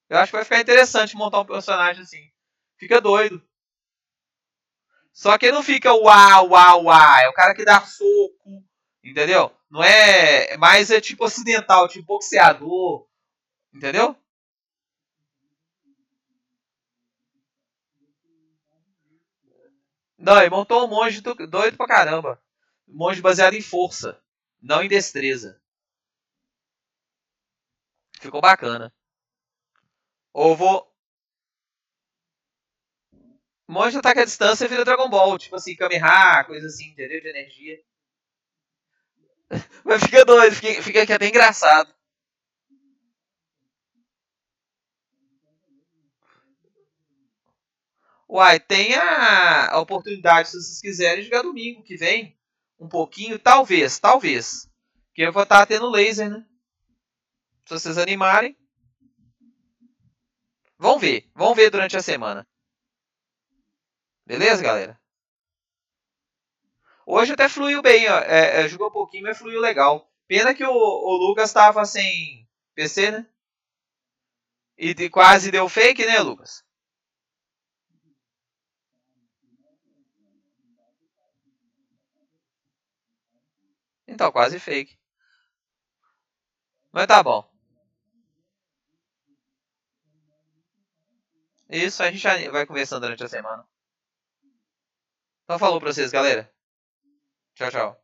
Eu 0.09 0.17
acho 0.17 0.29
que 0.29 0.35
vai 0.35 0.43
ficar 0.43 0.59
interessante 0.59 1.15
montar 1.15 1.39
um 1.39 1.45
personagem 1.45 2.03
assim. 2.03 2.29
Fica 2.77 2.99
doido. 2.99 3.41
Só 5.13 5.37
que 5.37 5.51
não 5.51 5.63
fica 5.63 5.93
uau, 5.93 6.49
uau, 6.49 6.83
uau. 6.85 7.17
É 7.19 7.29
o 7.29 7.33
cara 7.33 7.53
que 7.53 7.63
dá 7.63 7.79
soco, 7.81 8.63
entendeu? 9.03 9.51
Não 9.69 9.83
é. 9.83 10.57
Mais 10.57 10.89
é 10.91 10.99
tipo 10.99 11.23
ocidental, 11.25 11.87
tipo 11.87 12.05
boxeador, 12.07 13.07
entendeu? 13.73 14.15
Não, 20.17 20.39
ele 20.39 20.49
montou 20.49 20.85
um 20.85 20.87
monge 20.87 21.21
doido 21.21 21.77
pra 21.77 21.85
caramba. 21.85 22.41
Um 22.87 22.97
monge 22.97 23.21
baseado 23.21 23.53
em 23.53 23.61
força, 23.61 24.19
não 24.61 24.81
em 24.81 24.87
destreza. 24.87 25.61
Ficou 28.19 28.41
bacana. 28.41 28.93
Ou 30.33 30.55
vou. 30.55 30.92
Monge 33.67 33.97
ataque 33.97 34.19
à 34.19 34.25
distância 34.25 34.67
vira 34.67 34.85
Dragon 34.85 35.09
Ball, 35.09 35.37
tipo 35.37 35.55
assim, 35.55 35.75
Kamehameha, 35.75 36.43
coisa 36.43 36.67
assim, 36.67 36.89
entendeu? 36.89 37.21
De 37.21 37.29
energia. 37.29 37.79
Mas 39.83 40.03
fica 40.03 40.25
doido, 40.25 40.55
fica, 40.55 40.81
fica 40.81 41.15
até 41.15 41.27
engraçado. 41.27 41.93
Uai, 48.27 48.59
tem 48.59 48.95
a, 48.95 49.71
a 49.73 49.79
oportunidade, 49.79 50.49
se 50.49 50.57
vocês 50.61 50.81
quiserem, 50.81 51.23
jogar 51.23 51.43
domingo 51.43 51.83
que 51.83 51.95
vem. 51.95 52.35
Um 52.79 52.89
pouquinho, 52.89 53.37
talvez, 53.37 53.99
talvez. 53.99 54.67
Que 55.13 55.21
eu 55.21 55.31
vou 55.31 55.43
estar 55.43 55.65
tendo 55.67 55.89
laser, 55.89 56.29
né? 56.29 56.43
Se 57.65 57.73
vocês 57.75 57.97
animarem. 57.97 58.57
Vão 60.79 60.97
ver, 60.97 61.29
vão 61.35 61.53
ver 61.53 61.69
durante 61.69 61.95
a 61.95 62.01
semana. 62.01 62.45
Beleza, 64.25 64.61
galera? 64.61 64.99
Hoje 67.05 67.31
até 67.33 67.47
fluiu 67.47 67.81
bem, 67.81 68.09
ó. 68.09 68.17
É, 68.19 68.63
é, 68.63 68.67
jogou 68.67 68.87
um 68.87 68.91
pouquinho, 68.91 69.23
mas 69.23 69.37
fluiu 69.37 69.59
legal. 69.61 70.09
Pena 70.27 70.53
que 70.53 70.63
o, 70.65 70.71
o 70.71 71.15
Lucas 71.27 71.49
estava 71.49 71.85
sem 71.85 72.47
PC, 72.75 73.11
né? 73.11 73.25
E 74.77 74.93
de, 74.93 75.09
quase 75.09 75.49
deu 75.49 75.67
fake, 75.67 76.05
né, 76.05 76.19
Lucas? 76.19 76.63
Então, 84.07 84.31
quase 84.31 84.59
fake. 84.59 84.97
Mas 86.93 87.07
tá 87.07 87.21
bom. 87.21 87.43
Isso 91.69 92.01
a 92.01 92.09
gente 92.09 92.49
vai 92.51 92.65
conversando 92.65 93.01
durante 93.01 93.21
a 93.25 93.27
semana. 93.27 93.67
Então 95.43 95.59
falou 95.59 95.79
pra 95.79 95.91
vocês, 95.91 96.11
galera. 96.11 96.49
Tchau, 97.55 97.69
tchau. 97.71 98.02